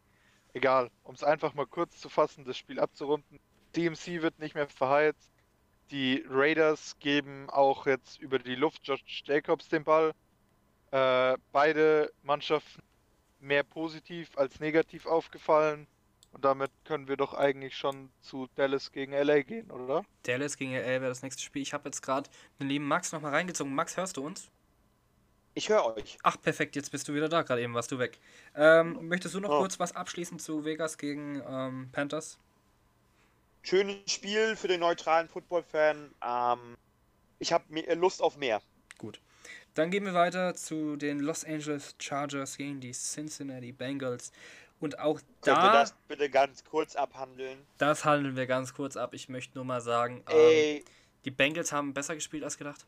Egal, 0.53 0.91
um 1.03 1.15
es 1.15 1.23
einfach 1.23 1.53
mal 1.53 1.65
kurz 1.65 1.97
zu 1.99 2.09
fassen, 2.09 2.43
das 2.43 2.57
Spiel 2.57 2.79
abzurunden. 2.79 3.39
DMC 3.75 4.21
wird 4.21 4.37
nicht 4.39 4.53
mehr 4.53 4.67
verheizt. 4.67 5.31
Die 5.91 6.25
Raiders 6.27 6.97
geben 6.99 7.49
auch 7.49 7.85
jetzt 7.85 8.19
über 8.19 8.37
die 8.37 8.55
Luft 8.55 8.85
Josh 8.85 9.01
Jacobs 9.25 9.69
den 9.69 9.85
Ball. 9.85 10.13
Äh, 10.91 11.37
beide 11.53 12.11
Mannschaften 12.23 12.81
mehr 13.39 13.63
positiv 13.63 14.37
als 14.37 14.59
negativ 14.59 15.05
aufgefallen. 15.05 15.87
Und 16.31 16.45
damit 16.45 16.71
können 16.85 17.07
wir 17.07 17.17
doch 17.17 17.33
eigentlich 17.33 17.75
schon 17.75 18.09
zu 18.21 18.47
Dallas 18.55 18.91
gegen 18.91 19.11
LA 19.13 19.41
gehen, 19.41 19.69
oder? 19.69 20.05
Dallas 20.23 20.55
gegen 20.57 20.71
LA 20.73 20.83
wäre 21.01 21.09
das 21.09 21.21
nächste 21.23 21.41
Spiel. 21.43 21.61
Ich 21.61 21.73
habe 21.73 21.89
jetzt 21.89 22.01
gerade 22.01 22.29
den 22.59 22.69
lieben 22.69 22.87
Max 22.87 23.11
nochmal 23.11 23.31
reingezogen. 23.31 23.73
Max, 23.75 23.97
hörst 23.97 24.17
du 24.17 24.25
uns? 24.25 24.49
ich 25.53 25.67
höre 25.67 25.85
euch. 25.97 26.17
Ach, 26.23 26.39
perfekt, 26.41 26.77
jetzt 26.77 26.91
bist 26.91 27.07
du 27.09 27.13
wieder 27.13 27.27
da. 27.27 27.41
Gerade 27.41 27.61
eben 27.61 27.73
warst 27.73 27.91
du 27.91 27.99
weg. 27.99 28.19
Ähm, 28.55 29.07
möchtest 29.09 29.35
du 29.35 29.41
noch 29.41 29.49
Oh. 29.49 29.59
kurz 29.59 29.79
was 29.79 29.93
abschließen 29.95 30.39
zu 30.39 30.63
Vegas 30.63 30.97
gegen 30.97 31.43
ähm, 31.45 31.89
Panthers? 31.91 32.39
Schönes 33.63 33.97
Spiel 34.09 34.55
für 34.55 34.69
den 34.69 34.79
neutralen 34.79 35.27
Football-Fan. 35.27 36.15
Ähm, 36.25 36.77
ich 37.39 37.51
habe 37.51 37.65
Lust 37.95 38.21
auf 38.21 38.37
mehr. 38.37 38.61
Gut. 38.97 39.19
Dann 39.73 39.91
gehen 39.91 40.05
wir 40.05 40.13
weiter 40.13 40.53
zu 40.55 40.95
den 40.95 41.19
Los 41.19 41.45
Angeles 41.45 41.95
Chargers 41.99 42.57
gegen 42.57 42.79
die 42.81 42.91
Cincinnati 42.91 43.71
Bengals. 43.71 44.31
Und 44.81 44.99
auch 44.99 45.19
Könnt 45.41 45.63
ihr 45.63 45.71
da, 45.71 45.71
das 45.71 45.93
bitte 46.07 46.29
ganz 46.29 46.63
kurz 46.65 46.95
abhandeln? 46.95 47.65
das 47.77 48.03
handeln 48.03 48.35
wir 48.35 48.47
ganz 48.47 48.73
kurz 48.73 48.97
ab. 48.97 49.13
Ich 49.13 49.29
möchte 49.29 49.55
nur 49.57 49.63
mal 49.65 49.79
sagen, 49.81 50.23
ähm, 50.27 50.83
die 51.23 51.31
Bengals 51.31 51.71
haben 51.71 51.93
besser 51.93 52.15
gespielt 52.15 52.43
als 52.43 52.57
gedacht. 52.57 52.85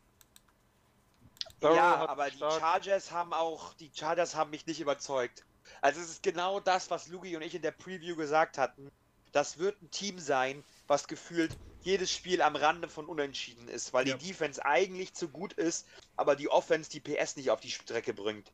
Burrow 1.60 1.76
ja, 1.76 2.06
aber 2.08 2.30
die 2.30 2.38
Chargers 2.38 3.10
haben 3.12 3.32
auch, 3.32 3.74
die 3.74 3.90
Chargers 3.94 4.34
haben 4.34 4.50
mich 4.50 4.66
nicht 4.66 4.80
überzeugt. 4.80 5.44
Also 5.80 6.00
es 6.00 6.10
ist 6.10 6.22
genau 6.22 6.60
das, 6.60 6.90
was 6.90 7.08
Lugi 7.08 7.36
und 7.36 7.42
ich 7.42 7.54
in 7.54 7.62
der 7.62 7.70
Preview 7.70 8.16
gesagt 8.16 8.58
hatten. 8.58 8.90
Das 9.32 9.58
wird 9.58 9.80
ein 9.82 9.90
Team 9.90 10.18
sein, 10.18 10.64
was 10.86 11.08
gefühlt 11.08 11.56
jedes 11.80 12.10
Spiel 12.10 12.42
am 12.42 12.56
Rande 12.56 12.88
von 12.88 13.06
Unentschieden 13.06 13.68
ist, 13.68 13.92
weil 13.92 14.06
Ja. 14.08 14.16
die 14.16 14.28
Defense 14.28 14.64
eigentlich 14.64 15.14
zu 15.14 15.28
gut 15.28 15.52
ist, 15.54 15.86
aber 16.16 16.34
die 16.36 16.48
Offense 16.48 16.90
die 16.90 17.00
PS 17.00 17.36
nicht 17.36 17.50
auf 17.50 17.60
die 17.60 17.70
Strecke 17.70 18.14
bringt. 18.14 18.52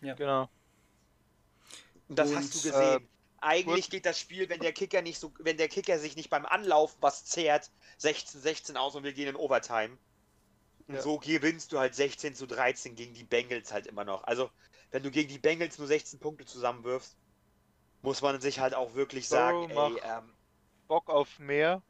Genau. 0.00 0.48
Und 2.08 2.18
das 2.18 2.30
Und, 2.30 2.36
hast 2.36 2.54
du 2.54 2.62
gesehen. 2.62 3.04
äh, 3.04 3.08
Eigentlich 3.46 3.84
kurz- 3.84 3.90
geht 3.90 4.06
das 4.06 4.18
Spiel, 4.18 4.48
wenn 4.48 4.60
der 4.60 4.72
Kicker 4.72 5.02
nicht 5.02 5.18
so, 5.18 5.32
wenn 5.40 5.58
der 5.58 5.68
Kicker 5.68 5.98
sich 5.98 6.16
nicht 6.16 6.30
beim 6.30 6.46
Anlaufen 6.46 6.96
was 7.02 7.24
zehrt, 7.26 7.70
16-16 7.98 8.76
aus 8.76 8.94
und 8.94 9.04
wir 9.04 9.12
gehen 9.12 9.28
in 9.28 9.36
Overtime. 9.36 9.98
Und 10.86 10.94
Ja. 10.96 11.02
so 11.02 11.18
gewinnst 11.18 11.72
du 11.72 11.78
halt 11.78 11.94
16 11.94 12.34
zu 12.34 12.46
13 12.46 12.94
gegen 12.94 13.12
die 13.14 13.24
Bengals 13.24 13.72
halt 13.72 13.86
immer 13.86 14.04
noch. 14.04 14.24
Also, 14.24 14.50
wenn 14.90 15.02
du 15.02 15.10
gegen 15.10 15.28
die 15.28 15.38
Bengals 15.38 15.78
nur 15.78 15.86
16 15.86 16.20
Punkte 16.20 16.46
zusammenwirfst, 16.46 17.16
muss 18.02 18.22
man 18.22 18.40
sich 18.40 18.60
halt 18.60 18.74
auch 18.74 18.94
wirklich 18.94 19.28
sagen, 19.28 19.68
Burrow 19.68 19.96
ey, 20.02 20.10
ähm, 20.10 20.36
Bock 20.86 21.08
auf 21.10 21.38
mehr. 21.38 21.82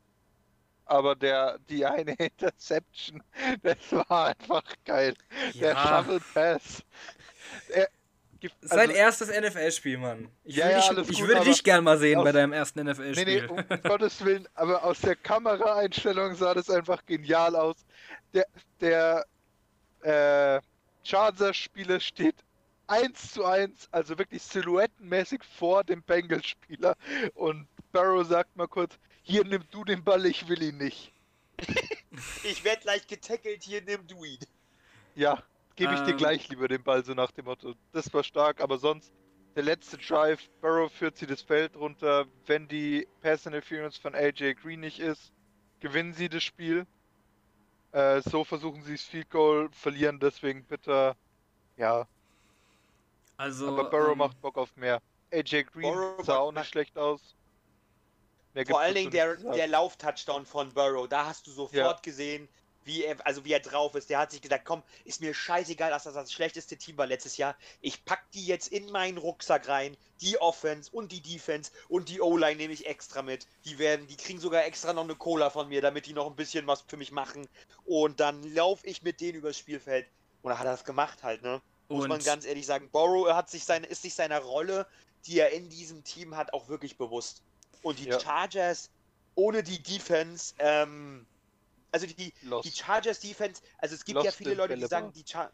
Aber 0.87 1.17
der, 1.17 1.59
die 1.61 1.87
eine 1.87 2.15
Interception, 2.19 3.23
das 3.63 3.79
war 3.93 4.27
einfach 4.37 4.63
geil. 4.85 5.15
Der 5.55 5.73
Ja, 5.73 6.03
Shovel 6.05 6.21
Pass. 6.21 6.83
Er, 7.69 7.89
gibt- 8.51 8.69
sein 8.69 8.79
also- 8.91 8.93
erstes 8.93 9.29
NFL-Spiel, 9.31 9.97
Mann. 9.99 10.29
Ich, 10.45 10.57
Ja, 10.57 10.67
will 10.67 10.73
ja, 10.73 10.79
dich, 10.81 10.89
alles 10.91 11.09
ich 11.09 11.19
gut, 11.21 11.29
würde 11.29 11.45
dich 11.45 11.65
gern 11.65 11.83
mal 11.85 11.99
sehen 11.99 12.19
aus- 12.19 12.25
bei 12.25 12.33
deinem 12.33 12.53
ersten 12.53 12.81
Nee, 12.85 12.91
NFL-Spiel. 12.91 13.25
nee, 13.25 13.47
um, 13.49 13.59
um 13.59 13.65
Gottes 13.83 14.25
Willen, 14.25 14.47
aber 14.55 14.85
aus 14.85 15.01
der 15.01 15.17
Kameraeinstellung 15.17 16.35
sah 16.35 16.53
das 16.55 16.69
einfach 16.71 17.05
genial 17.07 17.57
aus. 17.57 17.77
Der, 18.35 18.47
der 18.81 19.25
äh, 20.03 20.61
Chargers-Spieler 21.05 22.01
steht 22.01 22.37
1 22.87 23.33
zu 23.33 23.45
1, 23.47 23.89
also 23.93 24.19
wirklich 24.19 24.43
silhouettenmäßig 24.43 25.41
vor 25.59 25.85
dem 25.85 26.03
Bengals-Spieler. 26.03 26.97
Und 27.35 27.67
Barrow 27.93 28.27
sagt 28.27 28.55
mal 28.57 28.69
kurz, 28.69 28.99
hier 29.23 29.45
nimm 29.45 29.65
du 29.71 29.85
den 29.85 30.05
Ball, 30.05 30.27
ich 30.27 30.47
will 30.49 30.63
ihn 30.63 30.77
nicht. 30.77 31.13
ich 32.45 32.63
werde 32.65 32.83
gleich 32.83 33.07
getackelt, 33.07 33.63
hier 33.63 33.81
nimm 33.83 34.07
du 34.07 34.23
ihn. 34.25 34.39
Ja, 35.15 35.43
gebe 35.77 35.95
ich 35.95 36.01
dir 36.01 36.11
Ähm. 36.11 36.17
gleich 36.17 36.49
lieber 36.49 36.69
den 36.69 36.83
Ball, 36.83 37.05
so 37.05 37.15
nach 37.15 37.31
dem 37.33 37.47
Motto. 37.47 37.75
Das 37.93 38.13
war 38.13 38.25
stark, 38.25 38.61
aber 38.61 38.79
sonst 38.79 39.13
der 39.57 39.63
letzte 39.65 39.99
Drive, 39.99 40.49
Barrow 40.61 40.93
führt 40.93 41.17
sie 41.17 41.27
das 41.27 41.43
Feld 41.43 41.77
runter. 41.77 42.27
Wenn 42.47 42.69
die 42.69 43.07
Pass 43.21 43.47
Interference 43.47 43.97
von 43.97 44.15
AJ 44.15 44.55
Green 44.55 44.81
nicht 44.81 44.99
ist, 44.99 45.33
gewinnen 45.81 46.13
sie 46.13 46.29
das 46.29 46.43
Spiel. 46.43 46.87
Äh, 47.93 48.21
so 48.23 48.45
versuchen 48.45 48.83
sie 48.83 48.95
das 48.95 49.05
Field 49.05 49.31
Goal, 49.31 49.71
verlieren 49.73 50.19
deswegen 50.19 50.65
bitter. 50.65 51.17
Ja, 51.77 52.09
also, 53.37 53.69
aber 53.69 53.91
Barrow 53.91 54.13
ähm, 54.13 54.19
macht 54.19 54.41
Bock 54.41 54.57
auf 54.59 54.75
mehr. 54.77 55.01
AJ 55.33 55.65
Green 55.65 55.83
Burrow 55.93 56.25
sah 56.25 56.39
auch 56.39 56.53
nicht 56.53 56.69
schlecht 56.69 56.97
aus. 56.97 57.37
Mehr 58.55 58.67
Vor 58.67 58.81
allen 58.81 58.95
Dingen 58.95 59.11
der, 59.11 59.37
der 59.37 59.67
Lauf-Touchdown 59.67 60.47
von 60.47 60.73
Burrow, 60.73 61.09
da 61.09 61.27
hast 61.27 61.47
du 61.47 61.51
sofort 61.51 61.75
Ja. 61.75 62.01
gesehen, 62.03 62.49
wie 62.85 63.05
er, 63.05 63.17
also 63.27 63.45
wie 63.45 63.53
er 63.53 63.61
drauf 63.61 63.95
ist. 63.95 64.11
Der 64.11 64.19
hat 64.19 64.31
sich 64.31 64.41
gesagt, 64.43 64.65
komm, 64.65 64.83
ist 65.05 65.21
mir 65.21 65.35
scheißegal, 65.35 65.91
dass 65.91 66.05
das 66.05 66.15
das 66.15 66.33
schlechteste 66.33 66.77
Team 66.77 66.97
war 66.97 67.07
letztes 67.07 67.37
Jahr. 67.37 67.57
Ich 67.81 68.05
pack 68.05 68.31
die 68.33 68.47
jetzt 68.47 68.69
in 68.69 68.91
meinen 68.91 69.19
Rucksack 69.19 69.69
rein, 69.69 69.97
die 70.21 70.39
Offense 70.41 70.91
und 70.91 71.13
die 71.13 71.21
Defense 71.21 71.71
und 71.89 72.09
die 72.09 72.21
O-Line 72.21 72.57
nehme 72.57 72.73
ich 72.73 72.87
extra 72.87 73.23
mit. 73.23 73.47
Die 73.65 73.79
werden, 73.79 74.07
die 74.07 74.17
kriegen 74.17 74.41
sogar 74.41 74.65
extra 74.65 74.93
noch 74.93 75.05
eine 75.05 75.17
Cola 75.17 75.51
von 75.51 75.69
mir, 75.69 75.81
damit 75.81 76.07
die 76.07 76.13
noch 76.13 76.27
ein 76.27 76.37
bisschen 76.37 76.67
was 76.67 76.83
für 76.87 76.97
mich 76.97 77.13
machen. 77.13 77.49
Und 77.85 78.21
dann 78.21 78.43
laufe 78.55 78.87
ich 78.87 79.03
mit 79.03 79.21
denen 79.21 79.39
übers 79.39 79.59
Spielfeld. 79.59 80.07
Und 80.43 80.51
da 80.51 80.59
hat 80.59 80.67
er 80.67 80.73
das 80.73 80.85
gemacht 80.85 81.23
halt, 81.23 81.43
ne? 81.43 81.61
Muss 81.89 82.05
und 82.05 82.09
man 82.09 82.23
ganz 82.23 82.45
ehrlich 82.45 82.67
sagen. 82.67 82.89
Burrow 82.91 83.33
hat 83.33 83.51
sich 83.51 83.65
seine, 83.65 83.87
ist 83.87 84.03
sich 84.03 84.15
seiner 84.15 84.41
Rolle, 84.41 84.87
die 85.27 85.39
er 85.39 85.51
in 85.51 85.69
diesem 85.69 86.05
Team 86.05 86.37
hat, 86.37 86.53
auch 86.53 86.69
wirklich 86.69 86.97
bewusst. 86.97 87.43
Und 87.83 87.99
die 87.99 88.09
Ja. 88.09 88.21
Chargers 88.21 88.91
ohne 89.35 89.63
die 89.63 89.83
Defense, 89.83 90.55
ähm, 90.59 91.27
also 91.95 92.07
die, 92.09 92.33
die. 92.43 92.73
Chargers 92.73 93.21
Defense, 93.21 93.63
also 93.79 93.95
es 93.95 94.05
gibt 94.05 94.19
ja 94.19 94.25
Lost 94.25 94.37
viele 94.37 94.53
in 94.53 94.59
Leute, 94.59 94.77
die 94.77 94.87
sagen, 94.87 95.13
die 95.13 95.25
Char 95.25 95.53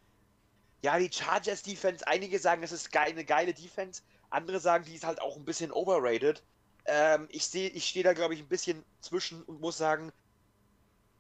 ja, 0.83 0.99
die 0.99 1.13
Chargers 1.13 1.63
Defense, 1.63 2.07
einige 2.07 2.39
sagen, 2.39 2.63
es 2.63 2.73
ist 2.73 2.97
eine 2.97 3.27
geile 3.27 3.53
Defense, 3.53 4.03
andere 4.31 4.59
sagen, 4.61 4.87
die 4.87 4.95
ist 4.95 5.05
halt 5.05 5.21
auch 5.21 5.37
ein 5.37 5.45
bisschen 5.45 5.71
overrated. 5.71 6.43
Ähm, 6.87 7.29
ich 7.31 7.45
sehe, 7.47 7.69
ich 7.69 7.87
stehe 7.87 8.03
da, 8.03 8.15
glaube 8.15 8.33
ich, 8.33 8.41
ein 8.41 8.49
bisschen 8.49 8.83
zwischen 9.03 9.43
und 9.43 9.61
muss 9.61 9.77
sagen, 9.77 10.11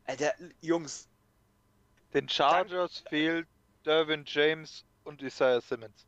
Alter, 0.06 0.32
Jungs, 0.62 1.08
Den 2.14 2.26
Chargers 2.28 3.04
fehlt 3.10 3.46
Derwin 3.84 4.24
James 4.26 4.84
und 5.04 5.20
Isaiah 5.20 5.60
Simmons. 5.60 6.06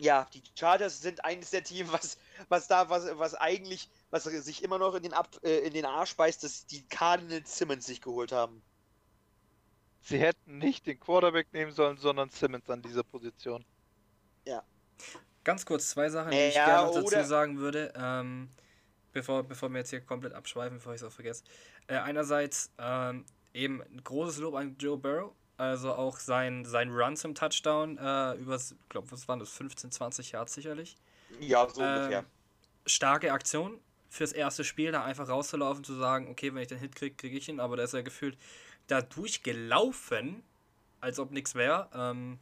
ja, 0.00 0.26
die 0.32 0.42
Chargers 0.54 1.00
sind 1.02 1.24
eines 1.24 1.50
der 1.50 1.64
Teams, 1.64 1.92
was, 1.92 2.18
was 2.48 2.68
da, 2.68 2.88
was, 2.88 3.18
was 3.18 3.34
eigentlich, 3.34 3.88
was 4.10 4.24
sich 4.24 4.62
immer 4.62 4.78
noch 4.78 4.94
in 4.94 5.02
den, 5.02 5.12
Ab, 5.14 5.28
äh, 5.42 5.58
in 5.60 5.72
den 5.72 5.84
Arsch 5.84 6.14
beißt, 6.16 6.42
dass 6.44 6.66
die 6.66 6.86
Cardinals 6.88 7.56
Simmons 7.56 7.86
sich 7.86 8.00
geholt 8.00 8.32
haben. 8.32 8.62
Sie 10.02 10.18
hätten 10.18 10.58
nicht 10.58 10.86
den 10.86 10.98
Quarterback 10.98 11.52
nehmen 11.52 11.72
sollen, 11.72 11.96
sondern 11.98 12.30
Simmons 12.30 12.68
an 12.70 12.82
dieser 12.82 13.02
Position. 13.02 13.64
Ganz 15.42 15.64
kurz 15.64 15.88
zwei 15.88 16.10
Sachen, 16.10 16.32
die 16.32 16.36
ich 16.36 16.54
Ja, 16.54 16.66
gerne 16.66 16.86
noch 16.88 16.94
dazu 16.94 17.06
oder- 17.06 17.24
sagen 17.24 17.58
würde, 17.58 17.92
ähm, 17.96 18.50
bevor, 19.12 19.42
bevor 19.42 19.70
wir 19.70 19.78
jetzt 19.78 19.88
hier 19.88 20.02
komplett 20.02 20.34
abschweifen, 20.34 20.76
bevor 20.76 20.92
ich 20.94 21.00
es 21.00 21.06
auch 21.06 21.12
vergesse. 21.12 21.44
Äh, 21.86 21.96
einerseits 21.96 22.70
ähm, 22.78 23.24
eben 23.54 23.80
ein 23.82 24.04
großes 24.04 24.38
Lob 24.40 24.54
an 24.54 24.76
Joe 24.78 24.98
Burrow, 24.98 25.32
also 25.56 25.94
auch 25.94 26.18
sein, 26.18 26.66
sein 26.66 26.90
Run 26.90 27.16
zum 27.16 27.34
Touchdown 27.34 27.96
äh, 27.96 28.34
übers, 28.34 28.72
ich 28.72 28.88
glaube, 28.90 29.10
was 29.12 29.28
waren 29.28 29.38
das, 29.38 29.48
15, 29.50 29.90
20 29.90 30.32
Yards 30.32 30.52
sicherlich. 30.52 30.96
Ja, 31.40 31.66
so 31.68 31.80
Ähm, 31.80 31.96
ungefähr. 31.96 32.24
Starke 32.84 33.32
Aktion 33.32 33.80
fürs 34.10 34.32
erste 34.32 34.64
Spiel, 34.64 34.92
da 34.92 35.04
einfach 35.04 35.28
rauszulaufen, 35.28 35.84
zu 35.84 35.94
sagen, 35.94 36.28
okay, 36.28 36.52
wenn 36.54 36.62
ich 36.62 36.68
den 36.68 36.78
Hit 36.78 36.94
kriege, 36.94 37.14
kriege 37.14 37.38
ich 37.38 37.48
ihn, 37.48 37.60
aber 37.60 37.76
da 37.76 37.84
ist 37.84 37.94
er 37.94 38.02
gefühlt 38.02 38.36
da 38.88 39.00
durchgelaufen, 39.00 40.42
als 41.00 41.18
ob 41.18 41.30
nichts 41.30 41.54
wäre. 41.54 41.88
Ähm, 41.94 42.38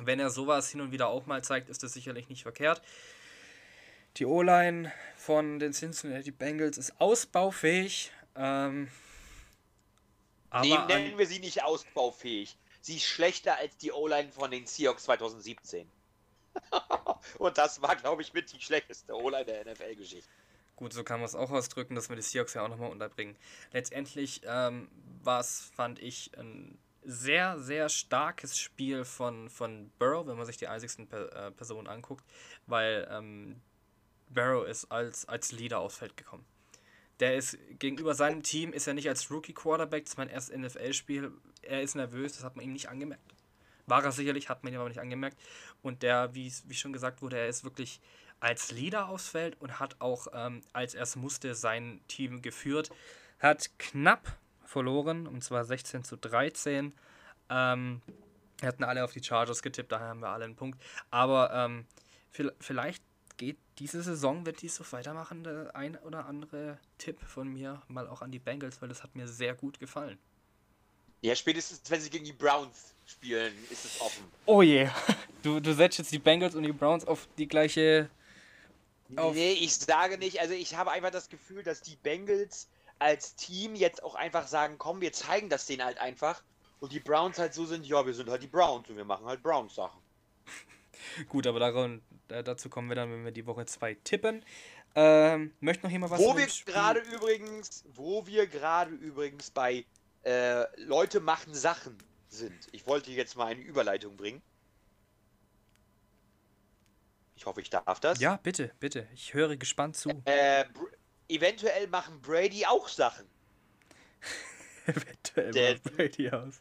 wenn 0.00 0.20
er 0.20 0.30
sowas 0.30 0.70
hin 0.70 0.80
und 0.80 0.92
wieder 0.92 1.08
auch 1.08 1.26
mal 1.26 1.44
zeigt, 1.44 1.68
ist 1.68 1.82
das 1.82 1.92
sicherlich 1.92 2.28
nicht 2.28 2.42
verkehrt. 2.44 2.80
Die 4.16 4.24
O-Line 4.24 4.92
von 5.16 5.58
den 5.58 5.72
Cincinnati 5.72 6.30
Bengals 6.30 6.78
ist 6.78 7.00
ausbaufähig. 7.00 8.12
Ähm, 8.36 8.88
Nee, 10.60 10.76
nennen 10.86 11.16
wir 11.16 11.26
sie 11.26 11.38
nicht 11.38 11.64
ausbaufähig. 11.64 12.56
Sie 12.80 12.96
ist 12.96 13.04
schlechter 13.04 13.56
als 13.56 13.76
die 13.78 13.92
O-Line 13.92 14.30
von 14.32 14.50
den 14.50 14.66
Seahawks 14.66 15.04
2017. 15.04 15.90
Und 17.38 17.56
das 17.56 17.80
war, 17.80 17.96
glaube 17.96 18.22
ich, 18.22 18.34
mit 18.34 18.52
die 18.52 18.60
schlechteste 18.60 19.14
O-Line 19.14 19.46
der 19.46 19.72
NFL-Geschichte. 19.72 20.28
Gut, 20.82 20.92
so 20.92 21.04
kann 21.04 21.20
man 21.20 21.26
es 21.26 21.36
auch 21.36 21.52
ausdrücken, 21.52 21.94
dass 21.94 22.08
wir 22.08 22.16
die 22.16 22.22
Seahawks 22.22 22.54
ja 22.54 22.64
auch 22.64 22.68
nochmal 22.68 22.90
unterbringen. 22.90 23.36
Letztendlich 23.70 24.40
ähm, 24.44 24.88
war 25.22 25.38
es, 25.38 25.70
fand 25.76 26.00
ich, 26.00 26.36
ein 26.36 26.76
sehr, 27.04 27.60
sehr 27.60 27.88
starkes 27.88 28.58
Spiel 28.58 29.04
von, 29.04 29.48
von 29.48 29.92
Burrow, 30.00 30.26
wenn 30.26 30.36
man 30.36 30.44
sich 30.44 30.56
die 30.56 30.66
einzigsten 30.66 31.06
per, 31.06 31.32
äh, 31.36 31.50
Personen 31.52 31.86
anguckt, 31.86 32.24
weil 32.66 33.06
ähm, 33.12 33.60
Barrow 34.28 34.66
ist 34.66 34.90
als, 34.90 35.24
als 35.28 35.52
Leader 35.52 35.78
aufs 35.78 35.98
Feld 35.98 36.16
gekommen. 36.16 36.44
Der 37.20 37.36
ist 37.36 37.56
gegenüber 37.78 38.16
seinem 38.16 38.42
Team, 38.42 38.72
ist 38.72 38.88
er 38.88 38.94
nicht 38.94 39.08
als 39.08 39.30
Rookie-Quarterback, 39.30 40.02
das 40.02 40.14
ist 40.14 40.18
mein 40.18 40.30
erstes 40.30 40.56
NFL-Spiel, 40.58 41.30
er 41.62 41.82
ist 41.82 41.94
nervös, 41.94 42.32
das 42.32 42.42
hat 42.42 42.56
man 42.56 42.64
ihm 42.64 42.72
nicht 42.72 42.88
angemerkt. 42.88 43.36
War 43.86 44.02
er 44.02 44.10
sicherlich, 44.10 44.48
hat 44.48 44.64
man 44.64 44.72
ihm 44.72 44.80
aber 44.80 44.88
nicht 44.88 45.00
angemerkt. 45.00 45.38
Und 45.80 46.02
der, 46.02 46.34
wie, 46.34 46.52
wie 46.66 46.74
schon 46.74 46.92
gesagt 46.92 47.22
wurde, 47.22 47.38
er 47.38 47.46
ist 47.46 47.62
wirklich 47.62 48.00
als 48.42 48.72
Leader 48.72 49.08
aufs 49.08 49.28
Feld 49.28 49.60
und 49.60 49.78
hat 49.78 49.96
auch, 50.00 50.26
ähm, 50.34 50.62
als 50.72 50.94
er 50.94 51.04
es 51.04 51.14
musste, 51.16 51.54
sein 51.54 52.00
Team 52.08 52.42
geführt. 52.42 52.90
Hat 53.38 53.70
knapp 53.78 54.36
verloren, 54.64 55.26
und 55.26 55.42
zwar 55.44 55.64
16 55.64 56.02
zu 56.04 56.16
13. 56.16 56.92
Ähm, 57.50 58.02
wir 58.58 58.68
hatten 58.68 58.84
alle 58.84 59.04
auf 59.04 59.12
die 59.12 59.22
Chargers 59.22 59.62
getippt, 59.62 59.92
daher 59.92 60.08
haben 60.08 60.20
wir 60.20 60.28
alle 60.28 60.44
einen 60.44 60.56
Punkt. 60.56 60.80
Aber 61.10 61.52
ähm, 61.54 61.86
vi- 62.34 62.52
vielleicht 62.60 63.02
geht 63.36 63.58
diese 63.78 64.02
Saison, 64.02 64.44
wird 64.46 64.60
die 64.62 64.68
so 64.68 64.84
weitermachen, 64.92 65.44
der 65.44 65.74
ein 65.76 65.96
oder 65.98 66.26
andere 66.26 66.78
Tipp 66.98 67.20
von 67.22 67.48
mir 67.48 67.80
mal 67.88 68.08
auch 68.08 68.22
an 68.22 68.30
die 68.32 68.38
Bengals, 68.38 68.80
weil 68.82 68.88
das 68.88 69.02
hat 69.02 69.14
mir 69.14 69.26
sehr 69.28 69.54
gut 69.54 69.78
gefallen. 69.78 70.18
Ja, 71.20 71.36
spätestens, 71.36 71.82
wenn 71.88 72.00
sie 72.00 72.10
gegen 72.10 72.24
die 72.24 72.32
Browns 72.32 72.94
spielen, 73.06 73.54
ist 73.70 73.84
es 73.84 74.00
offen. 74.00 74.24
Oh 74.46 74.62
je, 74.62 74.88
du, 75.42 75.60
du 75.60 75.72
setzt 75.74 75.98
jetzt 75.98 76.10
die 76.12 76.18
Bengals 76.18 76.54
und 76.56 76.64
die 76.64 76.72
Browns 76.72 77.04
auf 77.04 77.28
die 77.38 77.46
gleiche. 77.46 78.10
Auf- 79.16 79.34
Nee, 79.34 79.52
ich 79.52 79.74
sage 79.76 80.18
nicht. 80.18 80.40
Also 80.40 80.54
ich 80.54 80.74
habe 80.76 80.90
einfach 80.90 81.10
das 81.10 81.28
Gefühl, 81.28 81.62
dass 81.62 81.80
die 81.82 81.96
Bengals 81.96 82.68
als 82.98 83.34
Team 83.34 83.74
jetzt 83.74 84.02
auch 84.02 84.14
einfach 84.14 84.46
sagen, 84.46 84.76
komm, 84.78 85.00
wir 85.00 85.12
zeigen 85.12 85.48
das 85.48 85.66
denen 85.66 85.84
halt 85.84 85.98
einfach. 85.98 86.42
Und 86.80 86.92
die 86.92 87.00
Browns 87.00 87.38
halt 87.38 87.54
so 87.54 87.64
sind, 87.66 87.86
ja, 87.86 88.04
wir 88.06 88.14
sind 88.14 88.28
halt 88.28 88.42
die 88.42 88.48
Browns 88.48 88.88
und 88.88 88.96
wir 88.96 89.04
machen 89.04 89.26
halt 89.26 89.42
Browns-Sachen. 89.42 90.00
Gut, 91.28 91.46
aber 91.46 91.60
daran, 91.60 92.02
äh, 92.28 92.42
dazu 92.42 92.68
kommen 92.68 92.88
wir 92.88 92.96
dann, 92.96 93.10
wenn 93.10 93.24
wir 93.24 93.32
die 93.32 93.46
Woche 93.46 93.66
2 93.66 93.94
tippen. 94.04 94.44
Ähm, 94.94 95.54
möchte 95.60 95.86
noch 95.86 95.90
jemand 95.92 96.12
was 96.12 96.20
Wo 96.20 96.36
wir 96.36 96.46
gerade 96.66 97.00
übrigens, 97.00 97.84
wo 97.94 98.26
wir 98.26 98.46
gerade 98.46 98.90
übrigens 98.92 99.50
bei 99.50 99.84
äh, 100.24 100.64
Leute 100.82 101.20
machen 101.20 101.54
Sachen 101.54 101.96
sind. 102.28 102.68
Ich 102.72 102.86
wollte 102.86 103.10
jetzt 103.10 103.36
mal 103.36 103.46
eine 103.46 103.60
Überleitung 103.62 104.16
bringen. 104.16 104.42
Ich 107.42 107.46
hoffe, 107.46 107.60
ich 107.60 107.70
darf 107.70 107.98
das. 107.98 108.20
Ja, 108.20 108.36
bitte, 108.40 108.70
bitte. 108.78 109.08
Ich 109.14 109.34
höre 109.34 109.56
gespannt 109.56 109.96
zu. 109.96 110.10
Äh, 110.26 110.64
eventuell 111.28 111.88
machen 111.88 112.22
Brady 112.22 112.64
auch 112.66 112.86
Sachen. 112.86 113.26
Eventuell 114.86 115.50
Der- 115.50 115.72
macht 115.72 115.82
Brady 115.96 116.30
aus. 116.30 116.60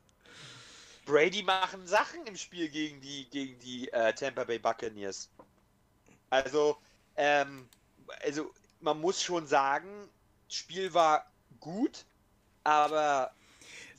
Brady 1.06 1.44
machen 1.44 1.86
Sachen 1.86 2.26
im 2.26 2.36
Spiel 2.36 2.68
gegen 2.70 3.00
die, 3.00 3.30
gegen 3.30 3.60
die 3.60 3.94
äh, 3.94 4.12
Tampa 4.14 4.44
Bay 4.44 4.58
Buccaneers. 4.58 5.30
Also, 6.32 6.80
ähm, 7.16 7.70
also 8.24 8.52
man 8.80 9.00
muss 9.00 9.22
schon 9.22 9.46
sagen, 9.46 10.10
das 10.48 10.58
Spiel 10.58 10.92
war 10.96 11.32
gut, 11.60 12.06
aber 12.64 13.36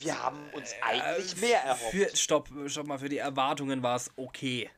wir 0.01 0.21
haben 0.21 0.51
uns 0.51 0.73
eigentlich 0.81 1.37
Äh, 1.37 1.47
mehr 1.47 1.63
erhofft. 1.63 1.93
Für, 1.93 2.17
stopp, 2.17 2.49
stopp 2.67 2.89
mal, 2.89 2.99
für 2.99 3.09
die 3.09 3.19
Erwartungen 3.19 3.85
war 3.85 3.95
es 3.95 4.11
okay. 4.17 4.69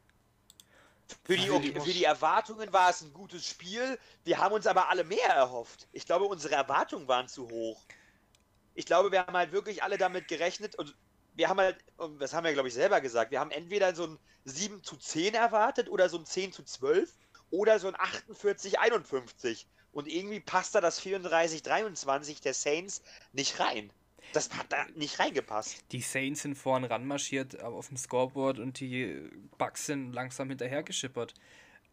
Für 1.25 1.37
die, 1.37 1.49
für 1.49 1.93
die 1.93 2.05
Erwartungen 2.05 2.73
war 2.73 2.91
es 2.91 3.03
ein 3.03 3.13
gutes 3.13 3.47
Spiel. 3.47 3.99
Wir 4.25 4.39
haben 4.39 4.55
uns 4.55 4.67
aber 4.67 4.89
alle 4.89 5.05
mehr 5.05 5.29
erhofft. 5.29 5.87
Ich 5.93 6.07
glaube, 6.07 6.25
unsere 6.25 6.55
Erwartungen 6.55 7.09
waren 7.09 7.29
zu 7.29 7.49
hoch. 7.51 7.85
Ich 8.75 8.87
glaube, 8.87 9.13
wir 9.13 9.27
haben 9.27 9.37
halt 9.37 9.53
wirklich 9.53 9.83
alle 9.83 9.99
damit 9.99 10.29
gerechnet 10.29 10.75
und 10.77 10.95
wir 11.35 11.49
haben 11.49 11.59
halt, 11.59 11.77
und 11.97 12.19
das 12.21 12.33
haben 12.33 12.45
wir, 12.45 12.53
glaube 12.53 12.69
ich, 12.69 12.75
selber 12.75 13.01
gesagt, 13.01 13.31
wir 13.31 13.41
haben 13.41 13.51
entweder 13.51 13.95
so 13.95 14.07
ein 14.07 14.19
7 14.45 14.83
zu 14.83 14.97
10 14.97 15.35
erwartet 15.35 15.89
oder 15.89 16.09
so 16.09 16.19
ein 16.19 16.27
10 16.27 16.53
zu 16.53 16.63
12 16.63 17.13
oder 17.51 17.79
so 17.79 17.89
ein 17.89 17.95
48 17.97 18.79
51. 18.79 19.67
Und 19.93 20.09
irgendwie 20.09 20.41
passt 20.41 20.75
da 20.75 20.81
das 20.81 20.99
34 21.01 21.63
23 21.63 22.41
der 22.41 22.55
Saints 22.55 23.03
nicht 23.33 23.61
rein. 23.61 23.93
Das 24.35 24.51
hat 24.51 24.73
da 24.73 24.85
nicht 24.97 25.19
reingepasst. 25.19 25.85
Die 25.93 26.01
Saints 26.01 26.43
sind 26.43 26.57
vorn 26.57 26.85
ranmarschiert 26.85 27.55
äh, 27.55 27.59
auf 27.63 27.89
dem 27.89 27.97
Scoreboard 27.97 28.59
und 28.59 28.81
die 28.81 29.31
Bucks 29.59 29.87
sind 29.87 30.13
langsam 30.13 30.49
hinterhergeschippert. 30.49 31.35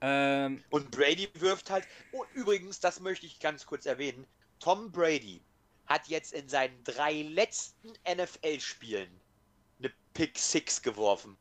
Ähm, 0.01 0.63
Und 0.71 0.89
Brady 0.89 1.29
wirft 1.35 1.69
halt. 1.69 1.87
Und 2.11 2.27
übrigens, 2.33 2.79
das 2.79 2.99
möchte 2.99 3.27
ich 3.27 3.39
ganz 3.39 3.65
kurz 3.65 3.85
erwähnen: 3.85 4.25
Tom 4.59 4.91
Brady 4.91 5.41
hat 5.85 6.07
jetzt 6.07 6.33
in 6.33 6.49
seinen 6.49 6.83
drei 6.83 7.21
letzten 7.21 7.93
NFL-Spielen 8.11 9.21
eine 9.79 9.93
Pick 10.13 10.39
6 10.39 10.81
geworfen. 10.81 11.37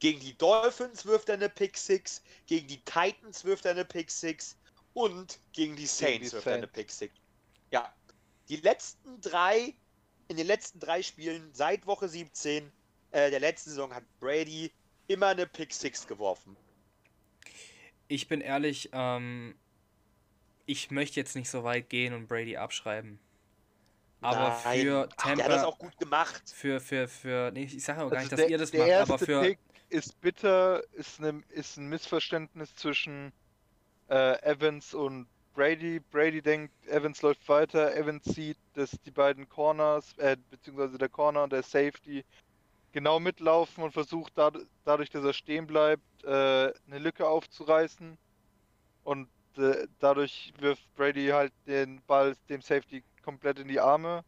Gegen 0.00 0.18
die 0.18 0.36
Dolphins 0.36 1.04
wirft 1.04 1.28
er 1.28 1.34
eine 1.34 1.50
Pick 1.50 1.76
6, 1.76 2.22
gegen 2.46 2.66
die 2.66 2.82
Titans 2.84 3.44
wirft 3.44 3.66
er 3.66 3.72
eine 3.72 3.84
Pick 3.84 4.10
6 4.10 4.56
und 4.94 5.38
gegen 5.52 5.76
die 5.76 5.86
Saints 5.86 6.30
die 6.30 6.32
wirft 6.32 6.46
er 6.46 6.54
eine. 6.54 6.66
Pick 6.66 6.90
6. 6.90 7.14
Ja. 7.70 7.94
Die 8.50 8.56
letzten 8.56 9.20
drei, 9.20 9.74
in 10.28 10.36
den 10.36 10.46
letzten 10.46 10.80
drei 10.80 11.02
Spielen 11.02 11.50
seit 11.54 11.86
Woche 11.86 12.08
17 12.08 12.70
äh, 13.12 13.30
der 13.30 13.38
letzten 13.40 13.70
Saison 13.70 13.94
hat 13.94 14.02
Brady 14.18 14.72
immer 15.06 15.28
eine 15.28 15.46
Pick 15.46 15.72
6 15.72 16.06
geworfen. 16.08 16.56
ich 18.08 18.26
bin 18.26 18.40
ehrlich, 18.40 18.90
ähm, 18.92 19.54
ich 20.66 20.90
möchte 20.90 21.18
jetzt 21.20 21.36
nicht 21.36 21.48
so 21.48 21.62
weit 21.64 21.88
gehen 21.88 22.12
und 22.12 22.26
Brady 22.26 22.56
abschreiben. 22.56 23.20
Aber 24.20 24.60
Nein. 24.64 24.82
für 24.82 25.08
Ach, 25.16 25.22
der 25.22 25.30
hat 25.32 25.38
das 25.38 25.46
Tampa, 25.46 25.64
auch 25.64 25.78
gut 25.78 25.96
gemacht. 25.98 26.42
für, 26.52 26.80
für, 26.80 27.08
für, 27.08 27.50
nee, 27.52 27.64
ich 27.64 27.82
sage 27.82 28.00
aber 28.00 28.10
gar 28.10 28.18
Also 28.18 28.24
nicht, 28.24 28.32
dass 28.32 28.40
der, 28.40 28.50
ihr 28.50 28.58
das 28.58 28.70
der 28.72 28.80
macht, 28.80 28.90
erste 28.90 29.14
aber 29.14 29.24
für, 29.24 29.40
Pick 29.42 29.58
ist 29.88 30.20
bitter, 30.20 30.82
ist, 30.92 31.20
ne, 31.20 31.42
ist 31.50 31.76
ein 31.76 31.88
Missverständnis 31.88 32.74
zwischen 32.74 33.32
äh, 34.08 34.42
Evans 34.42 34.92
und 34.92 35.26
Brady. 35.54 36.00
Brady 36.10 36.40
denkt, 36.40 36.72
Evans 36.86 37.22
läuft 37.22 37.48
weiter, 37.48 37.94
Evans 37.94 38.24
sieht, 38.24 38.58
dass 38.74 38.90
die 39.04 39.10
beiden 39.10 39.48
Corners, 39.48 40.14
äh, 40.18 40.36
beziehungsweise 40.50 40.98
der 40.98 41.08
Corner 41.08 41.44
und 41.44 41.52
der 41.52 41.62
Safety 41.62 42.24
genau 42.92 43.20
mitlaufen 43.20 43.84
und 43.84 43.92
versucht 43.92 44.36
dad 44.36 44.56
dadurch, 44.84 45.10
dass 45.10 45.24
er 45.24 45.32
stehen 45.32 45.66
bleibt, 45.66 46.24
äh, 46.24 46.72
eine 46.86 46.98
Lücke 46.98 47.28
aufzureißen. 47.28 48.16
Und 49.04 49.28
äh, 49.56 49.86
dadurch 49.98 50.52
wirft 50.58 50.82
Brady 50.94 51.28
halt 51.28 51.52
den 51.66 52.00
Ball 52.06 52.36
dem 52.48 52.62
Safety 52.62 53.02
komplett 53.22 53.58
in 53.58 53.68
die 53.68 53.80
Arme. 53.80 54.24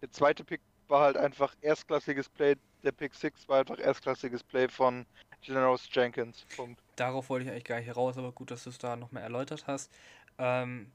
Der 0.00 0.10
zweite 0.10 0.44
Pick 0.44 0.60
war 0.88 1.00
halt 1.00 1.16
einfach 1.16 1.54
erstklassiges 1.60 2.28
Play. 2.28 2.56
Der 2.82 2.92
Pick 2.92 3.14
6 3.14 3.48
war 3.48 3.60
einfach 3.60 3.78
erstklassiges 3.78 4.42
Play 4.44 4.68
von 4.68 5.06
Generous 5.42 5.88
Jenkins. 5.90 6.44
Punkt. 6.56 6.80
darauf 6.96 7.28
wollte 7.28 7.44
ich 7.44 7.50
eigentlich 7.50 7.64
gar 7.64 7.78
nicht 7.78 7.86
heraus, 7.86 8.16
aber 8.18 8.32
gut, 8.32 8.50
dass 8.50 8.64
du 8.64 8.70
es 8.70 8.78
da 8.78 8.96
nochmal 8.96 9.22
erläutert 9.22 9.66
hast. 9.66 9.90
Ähm, 10.38 10.92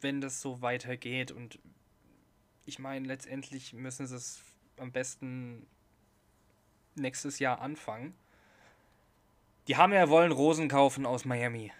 wenn 0.00 0.20
das 0.20 0.40
so 0.40 0.62
weitergeht 0.62 1.30
und 1.32 1.58
ich 2.66 2.78
meine, 2.78 3.06
letztendlich 3.06 3.72
müssen 3.72 4.06
sie 4.06 4.16
es 4.16 4.42
am 4.78 4.92
besten 4.92 5.66
nächstes 6.94 7.38
Jahr 7.38 7.60
anfangen. 7.60 8.14
Die 9.68 9.76
haben 9.76 9.92
ja 9.92 10.08
wollen 10.08 10.32
Rosen 10.32 10.68
kaufen 10.68 11.06
aus 11.06 11.24
Miami. 11.24 11.72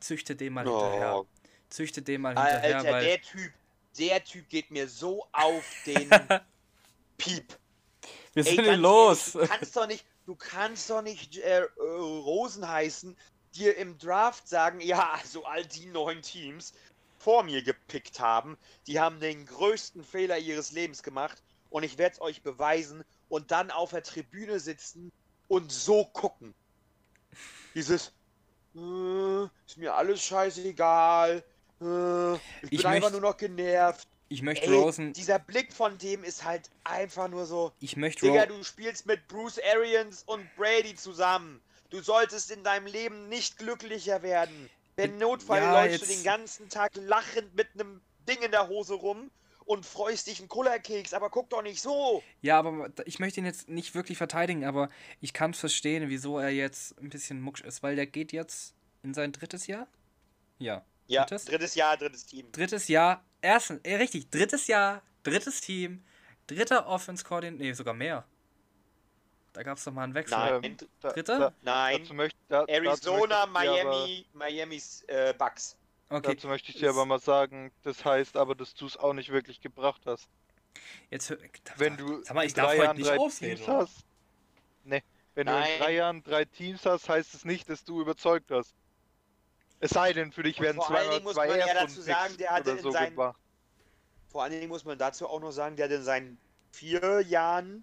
Züchtet 0.00 0.40
den 0.40 0.52
mal 0.52 0.64
hinterher. 0.64 1.16
Oh, 1.16 1.26
Züchtet 1.68 2.08
den 2.08 2.20
mal 2.20 2.34
hinterher, 2.34 2.78
Alter, 2.78 2.90
weil. 2.90 3.04
der 3.04 3.20
Typ, 3.20 3.52
der 3.98 4.24
Typ 4.24 4.48
geht 4.48 4.70
mir 4.70 4.88
so 4.88 5.26
auf 5.32 5.64
den 5.86 6.08
Piep. 7.18 7.58
wir 8.34 8.46
Ey, 8.46 8.56
sind 8.56 8.64
ganz 8.64 8.78
los. 8.78 9.34
Ehrlich, 9.34 9.48
du 9.48 9.54
kannst 9.56 9.76
doch 9.76 9.86
nicht, 9.86 10.06
du 10.26 10.34
kannst 10.34 10.90
doch 10.90 11.02
nicht 11.02 11.38
äh, 11.38 11.60
äh, 11.60 11.66
Rosen 11.76 12.68
heißen, 12.68 13.16
dir 13.54 13.76
im 13.76 13.98
Draft 13.98 14.48
sagen, 14.48 14.80
ja, 14.80 15.10
also 15.12 15.44
all 15.44 15.64
die 15.64 15.86
neun 15.86 16.22
Teams 16.22 16.72
vor 17.18 17.42
mir 17.42 17.62
gepickt 17.62 18.20
haben, 18.20 18.56
die 18.86 19.00
haben 19.00 19.20
den 19.20 19.44
größten 19.46 20.04
Fehler 20.04 20.38
ihres 20.38 20.72
Lebens 20.72 21.02
gemacht 21.02 21.42
und 21.70 21.82
ich 21.82 21.98
werde 21.98 22.14
es 22.14 22.20
euch 22.20 22.42
beweisen 22.42 23.04
und 23.28 23.50
dann 23.50 23.70
auf 23.70 23.90
der 23.90 24.02
Tribüne 24.02 24.60
sitzen 24.60 25.10
und 25.48 25.72
so 25.72 26.04
gucken. 26.04 26.54
Dieses 27.74 28.12
äh, 28.74 29.44
ist 29.66 29.76
mir 29.76 29.94
alles 29.94 30.22
scheißegal. 30.22 31.42
Äh, 31.80 32.34
ich, 32.34 32.40
Ich 32.70 32.82
bin 32.82 32.86
einfach 32.86 33.10
nur 33.10 33.20
noch 33.20 33.36
genervt. 33.36 34.08
Ich 34.30 34.42
möchte 34.42 34.66
Ey, 34.66 34.74
Rosen. 34.74 35.12
dieser 35.14 35.38
Blick 35.38 35.72
von 35.72 35.96
dem 35.98 36.22
ist 36.22 36.44
halt 36.44 36.70
einfach 36.84 37.28
nur 37.28 37.46
so. 37.46 37.72
Ich 37.80 37.96
möchte 37.96 38.26
Digga, 38.26 38.42
Ro 38.42 38.58
du 38.58 38.64
spielst 38.64 39.06
mit 39.06 39.26
Bruce 39.26 39.58
Arians 39.72 40.22
und 40.24 40.46
Brady 40.56 40.94
zusammen. 40.94 41.62
Du 41.90 42.00
solltest 42.02 42.50
in 42.50 42.62
deinem 42.64 42.86
Leben 42.86 43.28
nicht 43.28 43.58
glücklicher 43.58 44.22
werden. 44.22 44.68
Wenn 44.96 45.16
Notfall 45.18 45.60
Ja, 45.62 45.72
läufst 45.84 46.02
du 46.02 46.06
jetzt- 46.06 46.18
den 46.18 46.24
ganzen 46.24 46.68
Tag 46.68 46.92
lachend 46.96 47.54
mit 47.54 47.68
einem 47.74 48.00
Ding 48.28 48.42
in 48.42 48.50
der 48.50 48.68
Hose 48.68 48.94
rum 48.94 49.30
und 49.64 49.86
freust 49.86 50.26
dich 50.26 50.38
einen 50.40 50.48
Kullerkeks, 50.48 51.14
aber 51.14 51.30
guck 51.30 51.48
doch 51.50 51.62
nicht 51.62 51.80
so. 51.80 52.22
Ja, 52.42 52.58
aber 52.58 52.90
ich 53.06 53.18
möchte 53.18 53.40
ihn 53.40 53.46
jetzt 53.46 53.68
nicht 53.68 53.94
wirklich 53.94 54.18
verteidigen, 54.18 54.64
aber 54.64 54.90
ich 55.20 55.32
kann 55.32 55.54
verstehen, 55.54 56.08
wieso 56.08 56.38
er 56.38 56.50
jetzt 56.50 56.98
ein 57.00 57.10
bisschen 57.10 57.40
mucksch 57.40 57.62
ist, 57.62 57.82
weil 57.82 57.96
der 57.96 58.06
geht 58.06 58.32
jetzt 58.32 58.74
in 59.02 59.14
sein 59.14 59.32
drittes 59.32 59.66
Jahr? 59.66 59.86
Ja. 60.58 60.84
Ja, 61.06 61.22
Drittes? 61.24 61.46
drittes 61.46 61.74
Jahr, 61.74 61.96
drittes 61.96 62.26
Team. 62.26 62.50
Drittes 62.52 62.88
Jahr, 62.88 63.24
ersten, 63.40 63.80
äh, 63.84 63.94
richtig, 63.96 64.28
drittes 64.30 64.66
Jahr, 64.66 65.02
drittes 65.22 65.60
Team, 65.62 66.04
dritter 66.46 66.86
Offense 66.86 67.24
Coordinator, 67.24 67.58
nee, 67.64 67.72
sogar 67.72 67.94
mehr. 67.94 68.26
Da 69.58 69.64
gab 69.64 69.76
es 69.76 69.82
doch 69.82 69.90
mal 69.92 70.04
einen 70.04 70.14
Wechsel. 70.14 70.38
Nein. 70.38 70.60
Ähm, 70.62 70.76
da, 71.00 71.08
Dritter? 71.10 71.38
Da, 71.40 71.52
Nein, 71.62 71.98
dazu 72.02 72.14
möchte, 72.14 72.38
da, 72.46 72.60
dazu 72.60 72.72
Arizona, 72.72 73.46
möchte 73.46 73.66
ich 73.66 73.74
dir 73.74 73.80
aber- 73.88 73.90
Miami, 73.90 74.26
Miamis 74.32 75.02
äh, 75.08 75.34
Bucks. 75.36 75.76
Okay, 76.10 76.36
Dazu 76.36 76.46
möchte 76.46 76.70
ich 76.70 76.78
dir 76.78 76.90
aber 76.90 77.04
mal 77.04 77.18
sagen, 77.18 77.72
das 77.82 78.04
heißt 78.04 78.36
aber, 78.36 78.54
dass 78.54 78.72
du 78.74 78.86
es 78.86 78.96
auch 78.96 79.12
nicht 79.14 79.30
wirklich 79.32 79.60
gebracht 79.60 80.02
hast. 80.06 80.28
jetzt 81.10 81.36
Wenn 81.76 81.96
du 81.96 82.22
Sag 82.22 82.36
mal, 82.36 82.46
ich 82.46 82.54
darf 82.54 82.66
drei 82.66 82.74
heute 82.76 82.84
Jahren 82.84 82.96
nicht 82.98 83.18
aufsehen, 83.18 83.60
hast. 83.66 84.04
Ne, 84.84 85.02
wenn 85.34 85.48
du 85.48 85.52
Nein. 85.52 85.72
in 85.72 85.78
drei 85.80 85.92
Jahren 85.94 86.22
drei 86.22 86.44
Teams 86.44 86.86
hast, 86.86 87.08
heißt 87.08 87.34
es 87.34 87.44
nicht, 87.44 87.68
dass 87.68 87.82
du 87.82 88.00
überzeugt 88.00 88.52
hast. 88.52 88.76
Es 89.80 89.90
sei 89.90 90.12
denn, 90.12 90.30
für 90.30 90.44
dich 90.44 90.58
Und 90.58 90.66
werden 90.66 90.76
vor 90.76 90.86
zwei 90.86 91.08
Dingen 91.08 91.24
muss 91.24 91.34
zwei 91.34 91.48
man 91.48 91.58
ja 91.58 91.74
dazu 91.74 92.00
sagen, 92.00 92.36
der 92.38 92.50
hatte 92.50 92.62
oder 92.70 92.76
in 92.78 92.82
so 92.84 92.90
seinen- 92.92 93.10
gemacht. 93.16 93.40
Vor 94.28 94.44
allen 94.44 94.52
Dingen 94.52 94.68
muss 94.68 94.84
man 94.84 94.96
dazu 94.96 95.26
auch 95.28 95.40
noch 95.40 95.50
sagen, 95.50 95.74
der 95.74 95.86
hat 95.86 95.92
in 95.92 96.04
seinen 96.04 96.38
vier 96.70 97.22
Jahren 97.22 97.82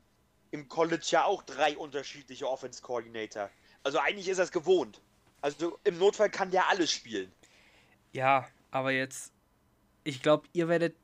im 0.56 0.70
College 0.70 1.06
ja 1.10 1.26
auch 1.26 1.44
drei 1.44 1.78
unterschiedliche 1.78 2.50
Offense 2.50 2.82
Coordinator. 2.82 3.50
Also 3.84 4.00
eigentlich 4.00 4.28
ist 4.30 4.38
er 4.38 4.46
es 4.46 4.52
gewohnt. 4.52 5.02
Also 5.42 5.78
im 5.84 6.00
Notfall 6.00 6.30
kann 6.30 6.50
der 6.50 6.70
alles 6.70 6.92
spielen. 6.92 7.32
Ja, 8.14 8.48
aber 8.72 8.92
jetzt, 8.92 9.34
ich 10.04 10.22
glaube, 10.22 10.48
ihr 10.54 10.68
werdet, 10.70 10.96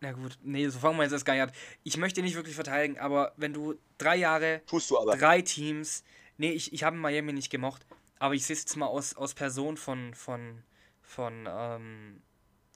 na 0.00 0.12
gut, 0.12 0.38
nee, 0.42 0.66
so 0.68 0.78
fangen 0.78 0.96
wir 0.96 1.02
jetzt 1.02 1.12
erst 1.12 1.26
gar 1.26 1.34
nicht 1.34 1.42
an. 1.42 1.52
Ich 1.82 1.96
möchte 1.96 2.22
nicht 2.22 2.36
wirklich 2.36 2.54
verteidigen, 2.54 2.98
aber 2.98 3.32
wenn 3.36 3.52
du 3.52 3.74
drei 3.98 4.16
Jahre 4.16 4.62
Tust 4.66 4.90
du 4.90 4.98
aber. 4.98 5.16
drei 5.16 5.42
Teams. 5.42 6.04
Nee, 6.38 6.52
ich, 6.52 6.72
ich 6.72 6.84
habe 6.84 6.96
Miami 6.96 7.32
nicht 7.32 7.50
gemocht, 7.50 7.84
aber 8.18 8.34
ich 8.34 8.46
sehe 8.46 8.54
es 8.54 8.62
jetzt 8.62 8.76
mal 8.76 8.86
aus, 8.86 9.16
aus 9.16 9.34
Person 9.34 9.76
von, 9.76 10.14
von, 10.14 10.62
von 11.02 11.46
ähm, 11.50 12.22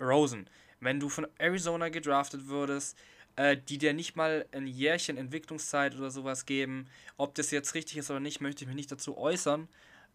Rosen. 0.00 0.50
Wenn 0.80 1.00
du 1.00 1.08
von 1.08 1.26
Arizona 1.38 1.88
gedraftet 1.88 2.48
würdest, 2.48 2.98
äh, 3.36 3.56
die 3.56 3.78
dir 3.78 3.92
nicht 3.92 4.16
mal 4.16 4.46
ein 4.52 4.66
Jährchen 4.66 5.16
Entwicklungszeit 5.16 5.94
oder 5.96 6.10
sowas 6.10 6.46
geben. 6.46 6.86
Ob 7.16 7.34
das 7.34 7.50
jetzt 7.50 7.74
richtig 7.74 7.98
ist 7.98 8.10
oder 8.10 8.20
nicht, 8.20 8.40
möchte 8.40 8.64
ich 8.64 8.68
mich 8.68 8.76
nicht 8.76 8.92
dazu 8.92 9.16
äußern. 9.18 9.68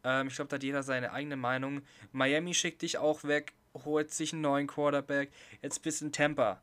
Ähm, 0.03 0.27
ich 0.27 0.35
glaube, 0.35 0.49
da 0.49 0.55
hat 0.55 0.63
jeder 0.63 0.83
seine 0.83 1.11
eigene 1.11 1.35
Meinung. 1.35 1.81
Miami 2.11 2.53
schickt 2.53 2.81
dich 2.81 2.97
auch 2.97 3.23
weg, 3.23 3.53
holt 3.85 4.13
sich 4.13 4.33
einen 4.33 4.41
neuen 4.41 4.67
Quarterback. 4.67 5.31
Jetzt 5.61 5.81
bist 5.81 6.01
du 6.01 6.05
in 6.05 6.11
Tampa. 6.11 6.61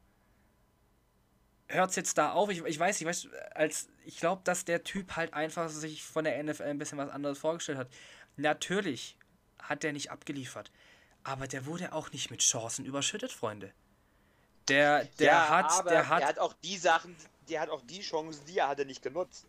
Hört 1.68 1.90
es 1.90 1.96
jetzt 1.96 2.16
da 2.16 2.32
auf? 2.32 2.48
Ich, 2.50 2.64
ich 2.64 2.78
weiß, 2.78 3.00
ich 3.00 3.06
weiß, 3.06 3.28
als 3.54 3.88
ich 4.04 4.18
glaube, 4.18 4.42
dass 4.44 4.64
der 4.64 4.84
Typ 4.84 5.16
halt 5.16 5.34
einfach 5.34 5.68
sich 5.68 6.04
von 6.04 6.24
der 6.24 6.42
NFL 6.42 6.62
ein 6.62 6.78
bisschen 6.78 6.98
was 6.98 7.10
anderes 7.10 7.38
vorgestellt 7.38 7.78
hat. 7.78 7.88
Natürlich 8.36 9.16
hat 9.58 9.82
der 9.82 9.92
nicht 9.92 10.10
abgeliefert, 10.10 10.70
aber 11.24 11.48
der 11.48 11.66
wurde 11.66 11.92
auch 11.92 12.12
nicht 12.12 12.30
mit 12.30 12.40
Chancen 12.40 12.84
überschüttet, 12.84 13.32
Freunde. 13.32 13.72
Der, 14.68 15.04
der 15.18 15.26
ja, 15.26 15.48
hat, 15.48 15.88
der 15.88 16.08
hat, 16.08 16.22
er 16.22 16.28
hat 16.28 16.38
auch 16.38 16.54
die 16.54 16.76
Sachen, 16.78 17.16
der 17.48 17.60
hat 17.60 17.70
auch 17.70 17.82
die 17.82 18.00
Chancen, 18.00 18.44
die 18.46 18.58
er 18.58 18.68
hatte, 18.68 18.84
nicht 18.84 19.02
genutzt. 19.02 19.46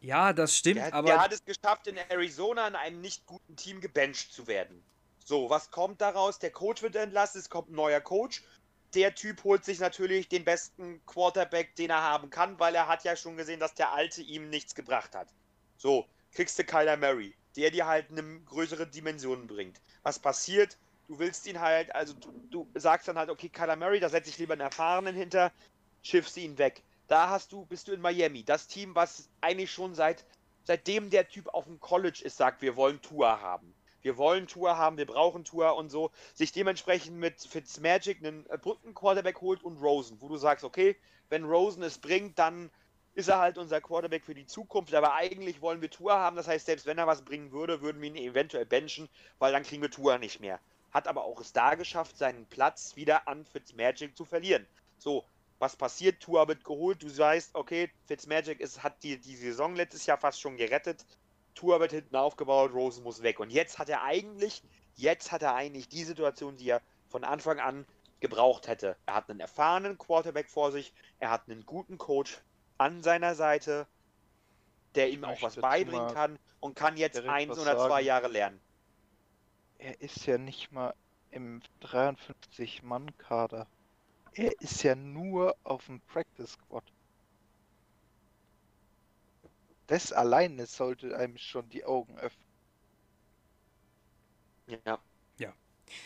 ja, 0.00 0.32
das 0.32 0.56
stimmt, 0.56 0.76
Der 0.76 0.94
aber 0.94 1.08
der 1.08 1.20
hat 1.20 1.32
es 1.32 1.44
geschafft, 1.44 1.86
in 1.86 1.96
Arizona 1.96 2.66
in 2.68 2.76
einem 2.76 3.00
nicht 3.00 3.26
guten 3.26 3.56
Team 3.56 3.80
gebencht 3.80 4.32
zu 4.32 4.46
werden. 4.46 4.82
So, 5.24 5.50
was 5.50 5.70
kommt 5.70 6.00
daraus? 6.00 6.38
Der 6.38 6.50
Coach 6.52 6.82
wird 6.82 6.96
entlassen, 6.96 7.40
es 7.40 7.50
kommt 7.50 7.70
ein 7.70 7.74
neuer 7.74 8.00
Coach. 8.00 8.42
Der 8.94 9.14
Typ 9.14 9.42
holt 9.44 9.64
sich 9.64 9.80
natürlich 9.80 10.28
den 10.28 10.44
besten 10.44 11.04
Quarterback, 11.06 11.74
den 11.76 11.90
er 11.90 12.02
haben 12.02 12.30
kann, 12.30 12.58
weil 12.60 12.74
er 12.74 12.86
hat 12.88 13.04
ja 13.04 13.16
schon 13.16 13.36
gesehen, 13.36 13.60
dass 13.60 13.74
der 13.74 13.92
alte 13.92 14.22
ihm 14.22 14.48
nichts 14.48 14.74
gebracht 14.74 15.14
hat. 15.14 15.28
So, 15.76 16.06
kriegst 16.32 16.58
du 16.58 16.64
Kyler 16.64 16.96
Murray, 16.96 17.34
der 17.56 17.70
dir 17.70 17.86
halt 17.86 18.10
eine 18.10 18.40
größere 18.42 18.86
Dimension 18.86 19.46
bringt. 19.48 19.80
Was 20.02 20.18
passiert? 20.18 20.78
Du 21.08 21.18
willst 21.18 21.46
ihn 21.46 21.60
halt, 21.60 21.94
also 21.94 22.14
du, 22.14 22.32
du 22.50 22.68
sagst 22.74 23.06
dann 23.08 23.18
halt, 23.18 23.30
okay, 23.30 23.48
Kyler 23.48 23.76
Murray, 23.76 24.00
da 24.00 24.08
setze 24.08 24.30
ich 24.30 24.38
lieber 24.38 24.54
einen 24.54 24.62
Erfahrenen 24.62 25.14
hinter, 25.14 25.52
schiffst 26.02 26.36
ihn 26.36 26.58
weg. 26.58 26.82
Da 27.06 27.30
hast 27.30 27.52
du, 27.52 27.64
bist 27.66 27.88
du 27.88 27.92
in 27.92 28.00
Miami. 28.00 28.44
Das 28.44 28.66
Team, 28.66 28.94
was 28.94 29.28
eigentlich 29.40 29.70
schon 29.70 29.94
seit, 29.94 30.24
seitdem 30.64 31.10
der 31.10 31.28
Typ 31.28 31.48
auf 31.48 31.64
dem 31.64 31.78
College 31.78 32.20
ist, 32.24 32.36
sagt, 32.36 32.62
wir 32.62 32.74
wollen 32.76 33.00
Tour 33.00 33.40
haben. 33.40 33.74
Wir 34.02 34.16
wollen 34.16 34.46
Tour 34.46 34.76
haben, 34.76 34.98
wir 34.98 35.06
brauchen 35.06 35.44
Tour 35.44 35.76
und 35.76 35.90
so, 35.90 36.12
sich 36.34 36.52
dementsprechend 36.52 37.16
mit 37.16 37.40
Fitzmagic 37.40 38.18
einen 38.18 38.46
äh, 38.50 38.58
Brückenquarterback 38.58 39.40
holt 39.40 39.64
und 39.64 39.78
Rosen, 39.78 40.20
wo 40.20 40.28
du 40.28 40.36
sagst, 40.36 40.64
okay, 40.64 40.96
wenn 41.28 41.44
Rosen 41.44 41.82
es 41.82 41.98
bringt, 41.98 42.38
dann 42.38 42.70
ist 43.14 43.28
er 43.28 43.38
halt 43.38 43.58
unser 43.58 43.80
Quarterback 43.80 44.24
für 44.24 44.34
die 44.34 44.46
Zukunft, 44.46 44.94
aber 44.94 45.14
eigentlich 45.14 45.60
wollen 45.60 45.80
wir 45.80 45.90
Tour 45.90 46.12
haben, 46.12 46.36
das 46.36 46.46
heißt, 46.46 46.66
selbst 46.66 46.86
wenn 46.86 46.98
er 46.98 47.06
was 47.06 47.24
bringen 47.24 47.50
würde, 47.50 47.80
würden 47.80 48.00
wir 48.00 48.08
ihn 48.08 48.16
eventuell 48.16 48.66
benchen, 48.66 49.08
weil 49.38 49.52
dann 49.52 49.62
kriegen 49.62 49.82
wir 49.82 49.90
Tour 49.90 50.18
nicht 50.18 50.38
mehr. 50.38 50.60
Hat 50.96 51.08
aber 51.08 51.24
auch 51.24 51.38
es 51.42 51.52
da 51.52 51.74
geschafft, 51.74 52.16
seinen 52.16 52.46
Platz 52.46 52.96
wieder 52.96 53.28
an 53.28 53.44
Fitzmagic 53.44 54.16
zu 54.16 54.24
verlieren. 54.24 54.66
So, 54.96 55.26
was 55.58 55.76
passiert? 55.76 56.20
Tour 56.20 56.48
wird 56.48 56.64
geholt, 56.64 57.02
du 57.02 57.18
weißt, 57.18 57.54
okay, 57.54 57.90
Fitzmagic 58.06 58.60
ist, 58.60 58.82
hat 58.82 59.02
die, 59.02 59.18
die 59.18 59.36
Saison 59.36 59.76
letztes 59.76 60.06
Jahr 60.06 60.16
fast 60.16 60.40
schon 60.40 60.56
gerettet. 60.56 61.04
Tour 61.54 61.80
wird 61.80 61.92
hinten 61.92 62.16
aufgebaut, 62.16 62.72
Rosen 62.72 63.04
muss 63.04 63.22
weg. 63.22 63.40
Und 63.40 63.50
jetzt 63.50 63.78
hat 63.78 63.90
er 63.90 64.04
eigentlich, 64.04 64.62
jetzt 64.94 65.32
hat 65.32 65.42
er 65.42 65.54
eigentlich 65.54 65.90
die 65.90 66.02
Situation, 66.02 66.56
die 66.56 66.70
er 66.70 66.80
von 67.10 67.24
Anfang 67.24 67.60
an 67.60 67.84
gebraucht 68.20 68.66
hätte. 68.66 68.96
Er 69.04 69.16
hat 69.16 69.28
einen 69.28 69.40
erfahrenen 69.40 69.98
Quarterback 69.98 70.48
vor 70.48 70.72
sich, 70.72 70.94
er 71.18 71.28
hat 71.28 71.42
einen 71.46 71.66
guten 71.66 71.98
Coach 71.98 72.40
an 72.78 73.02
seiner 73.02 73.34
Seite, 73.34 73.86
der 74.94 75.10
ihm 75.10 75.24
auch 75.24 75.42
was 75.42 75.56
beibringen 75.56 76.14
kann 76.14 76.38
und 76.60 76.74
kann 76.74 76.96
jetzt 76.96 77.18
eins 77.18 77.58
oder 77.58 77.76
zwei. 77.76 78.00
Jahre 78.00 78.28
lernen. 78.28 78.58
Er 79.78 80.00
ist 80.00 80.26
ja 80.26 80.38
nicht 80.38 80.72
mal 80.72 80.94
im 81.30 81.60
53-Mann-Kader. 81.82 83.66
Er 84.32 84.60
ist 84.60 84.82
ja 84.82 84.94
nur 84.94 85.56
auf 85.64 85.86
dem 85.86 86.00
Practice 86.00 86.52
Squad. 86.52 86.84
Das 89.86 90.12
alleine 90.12 90.66
sollte 90.66 91.16
einem 91.16 91.38
schon 91.38 91.68
die 91.68 91.84
Augen 91.84 92.16
öffnen. 92.18 92.46
Ja. 94.66 94.98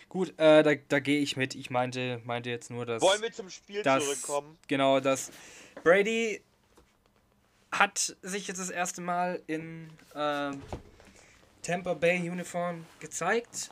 gut, 0.08 0.38
äh, 0.38 0.62
da, 0.62 0.74
da 0.74 1.00
gehe 1.00 1.20
ich 1.20 1.36
mit. 1.36 1.54
Ich 1.54 1.70
meinte, 1.70 2.20
meinte 2.24 2.50
jetzt 2.50 2.70
nur, 2.70 2.84
dass. 2.84 3.00
Wollen 3.00 3.22
wir 3.22 3.32
zum 3.32 3.48
Spiel 3.48 3.82
das, 3.82 4.04
zurückkommen? 4.04 4.58
Genau, 4.68 5.00
dass 5.00 5.32
Brady 5.82 6.42
hat 7.72 8.16
sich 8.20 8.48
jetzt 8.48 8.58
das 8.58 8.70
erste 8.70 9.00
Mal 9.00 9.42
in 9.46 9.90
ähm, 10.14 10.62
Tampa 11.70 11.94
Bay 11.94 12.28
Uniform 12.28 12.84
gezeigt. 12.98 13.70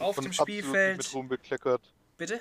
Auf 0.00 0.18
Und 0.18 0.24
dem 0.24 0.32
absolut 0.32 0.48
nicht 0.48 0.62
Spielfeld. 0.62 0.96
mit 0.98 1.14
Ruhm 1.14 1.28
bekleckert. 1.28 1.80
Bitte? 2.18 2.40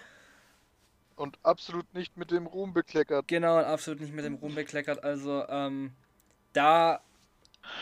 Und 1.16 1.38
absolut 1.44 1.94
nicht 1.94 2.18
mit 2.18 2.32
dem 2.32 2.48
Ruhm 2.48 2.74
bekleckert. 2.74 3.28
Genau, 3.28 3.60
und 3.60 3.66
absolut 3.66 4.00
nicht 4.00 4.14
mit 4.14 4.26
dem 4.26 4.36
Ruhm 4.36 4.56
bekleckert. 4.56 5.04
Also, 5.04 5.46
ähm, 5.48 5.94
da 6.54 7.04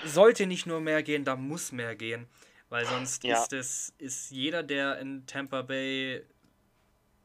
sollte 0.05 0.47
nicht 0.47 0.65
nur 0.65 0.81
mehr 0.81 1.01
gehen, 1.01 1.23
da 1.23 1.37
muss 1.37 1.71
mehr 1.71 1.95
gehen. 1.95 2.27
Weil 2.67 2.85
sonst 2.85 3.23
Ja. 3.23 3.41
ist 3.41 3.53
es, 3.53 3.93
ist 3.99 4.31
jeder, 4.31 4.61
der 4.61 4.99
in 4.99 5.25
Tampa 5.25 5.61
Bay 5.61 6.25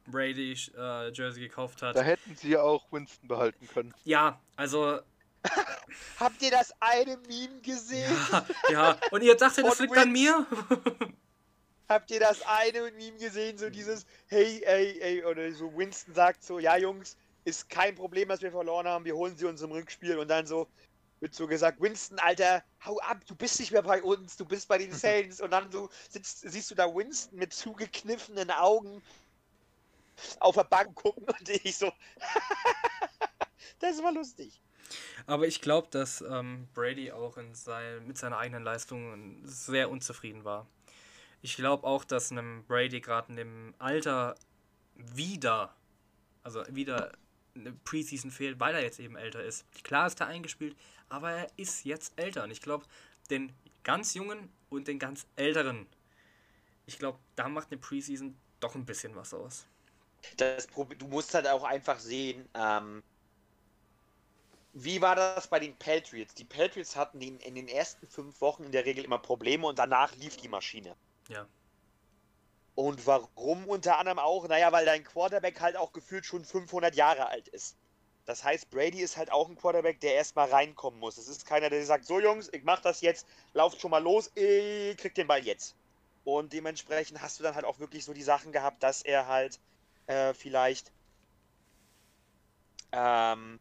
Brady 0.05 0.53
äh, 0.77 1.11
Jersey 1.11 1.41
gekauft 1.41 1.81
hat. 1.81 1.97
Da 1.97 2.03
hätten 2.03 2.35
sie 2.35 2.51
ja 2.51 2.61
auch 2.61 2.89
Winston 2.91 3.27
behalten 3.27 3.67
können. 3.67 3.93
Ja, 4.05 4.39
also, 4.55 5.01
Habt 6.19 6.41
ihr 6.41 6.51
das 6.51 6.73
eine 6.79 7.17
Meme 7.27 7.61
gesehen? 7.61 8.15
ja, 8.31 8.45
ja. 8.69 8.97
Und 9.11 9.23
ihr 9.23 9.35
dachtet, 9.35 9.65
das 9.65 9.79
liegt 9.79 9.97
an 9.97 10.11
mir? 10.11 10.45
Habt 11.89 12.11
ihr 12.11 12.19
das 12.19 12.41
eine 12.45 12.91
Meme 12.91 13.17
gesehen? 13.17 13.57
So 13.57 13.69
dieses, 13.69 14.05
hey, 14.27 14.61
hey, 14.65 14.97
hey, 14.99 15.23
oder 15.25 15.51
so 15.51 15.75
Winston 15.75 16.13
sagt 16.13 16.43
so, 16.43 16.59
ja 16.59 16.77
Jungs, 16.77 17.17
ist 17.45 17.69
kein 17.69 17.95
Problem, 17.95 18.29
dass 18.29 18.41
wir 18.41 18.51
verloren 18.51 18.87
haben, 18.87 19.05
wir 19.05 19.15
holen 19.15 19.35
sie 19.35 19.45
uns 19.45 19.61
im 19.61 19.71
Rückspiel 19.71 20.17
und 20.17 20.29
dann 20.29 20.45
so 20.45 20.67
wird 21.19 21.33
so 21.33 21.47
gesagt, 21.47 21.79
Winston, 21.79 22.19
Alter, 22.19 22.63
hau 22.85 22.99
ab, 22.99 23.21
du 23.25 23.35
bist 23.35 23.57
nicht 23.59 23.71
mehr 23.71 23.81
bei 23.81 24.03
uns, 24.03 24.35
du 24.35 24.45
bist 24.45 24.67
bei 24.67 24.77
den 24.77 24.91
Saints 24.91 25.39
und 25.39 25.51
dann 25.51 25.71
so 25.71 25.89
sitzt, 26.09 26.41
siehst 26.41 26.69
du 26.69 26.75
da 26.75 26.93
Winston 26.93 27.39
mit 27.39 27.53
zugekniffenen 27.53 28.51
Augen 28.51 29.01
auf 30.39 30.55
der 30.55 30.65
Bank 30.65 30.93
gucken 30.95 31.23
und 31.25 31.49
ich 31.49 31.77
so, 31.77 31.91
das 33.79 34.03
war 34.03 34.11
lustig. 34.11 34.61
Aber 35.25 35.47
ich 35.47 35.61
glaube, 35.61 35.87
dass 35.91 36.21
ähm, 36.21 36.67
Brady 36.73 37.11
auch 37.11 37.37
in 37.37 37.53
sein, 37.55 38.05
mit 38.07 38.17
seiner 38.17 38.37
eigenen 38.37 38.63
Leistung 38.63 39.41
sehr 39.43 39.89
unzufrieden 39.89 40.43
war. 40.43 40.67
Ich 41.41 41.55
glaube 41.55 41.85
auch, 41.85 42.03
dass 42.03 42.31
einem 42.31 42.63
Brady 42.65 43.01
gerade 43.01 43.29
in 43.29 43.35
dem 43.35 43.73
Alter 43.79 44.35
wieder, 44.95 45.75
also 46.43 46.63
wieder 46.69 47.11
eine 47.55 47.73
Preseason 47.73 48.31
fehlt, 48.31 48.59
weil 48.59 48.75
er 48.75 48.81
jetzt 48.81 48.99
eben 48.99 49.15
älter 49.15 49.43
ist. 49.43 49.65
Klar 49.83 50.07
ist 50.07 50.19
er 50.19 50.27
eingespielt, 50.27 50.75
aber 51.09 51.31
er 51.31 51.47
ist 51.57 51.85
jetzt 51.85 52.13
älter. 52.15 52.43
Und 52.43 52.51
ich 52.51 52.61
glaube, 52.61 52.85
den 53.29 53.53
ganz 53.83 54.13
Jungen 54.13 54.49
und 54.69 54.87
den 54.87 54.99
ganz 54.99 55.27
Älteren, 55.35 55.87
ich 56.85 56.97
glaube, 56.99 57.19
da 57.35 57.47
macht 57.49 57.71
eine 57.71 57.79
Preseason 57.79 58.35
doch 58.59 58.75
ein 58.75 58.85
bisschen 58.85 59.15
was 59.15 59.33
aus. 59.33 59.65
Das 60.37 60.67
du 60.67 61.07
musst 61.07 61.33
halt 61.33 61.47
auch 61.47 61.63
einfach 61.63 61.99
sehen, 61.99 62.47
ähm, 62.53 63.03
wie 64.73 65.01
war 65.01 65.15
das 65.15 65.47
bei 65.47 65.59
den 65.59 65.75
Patriots? 65.77 66.33
Die 66.33 66.45
Patriots 66.45 66.95
hatten 66.95 67.21
in, 67.21 67.39
in 67.39 67.55
den 67.55 67.67
ersten 67.67 68.07
fünf 68.07 68.41
Wochen 68.41 68.63
in 68.63 68.71
der 68.71 68.85
Regel 68.85 69.05
immer 69.05 69.19
Probleme 69.19 69.67
und 69.67 69.77
danach 69.77 70.15
lief 70.15 70.35
die 70.37 70.49
Maschine. 70.49 70.95
Ja. 71.29 71.47
Und 72.75 73.05
warum 73.05 73.67
unter 73.67 73.99
anderem 73.99 74.17
auch? 74.17 74.47
Naja, 74.47 74.71
weil 74.71 74.85
dein 74.85 75.03
Quarterback 75.03 75.61
halt 75.61 75.77
auch 75.77 75.93
gefühlt 75.93 76.25
schon 76.25 76.43
500 76.43 76.95
Jahre 76.95 77.27
alt 77.27 77.47
ist. 77.49 77.77
Das 78.25 78.43
heißt, 78.43 78.71
Brady 78.71 79.01
ist 79.01 79.17
halt 79.17 79.31
auch 79.31 79.47
ein 79.47 79.55
Quarterback, 79.55 79.99
der 79.99 80.15
erstmal 80.15 80.49
reinkommen 80.49 80.99
muss. 80.99 81.17
Es 81.17 81.27
ist 81.27 81.45
keiner, 81.45 81.69
der 81.69 81.85
sagt, 81.85 82.05
so 82.05 82.19
Jungs, 82.19 82.49
ich 82.51 82.63
mach 82.63 82.81
das 82.81 83.01
jetzt, 83.01 83.27
lauft 83.53 83.79
schon 83.79 83.91
mal 83.91 84.01
los, 84.01 84.31
ich 84.33 84.97
krieg 84.97 85.13
den 85.13 85.27
Ball 85.27 85.43
jetzt. 85.45 85.75
Und 86.23 86.53
dementsprechend 86.53 87.21
hast 87.21 87.39
du 87.39 87.43
dann 87.43 87.53
halt 87.53 87.65
auch 87.65 87.79
wirklich 87.79 88.05
so 88.05 88.13
die 88.13 88.23
Sachen 88.23 88.53
gehabt, 88.53 88.81
dass 88.81 89.01
er 89.01 89.27
halt 89.27 89.59
äh, 90.07 90.33
vielleicht 90.33 90.91
ähm, 92.93 93.59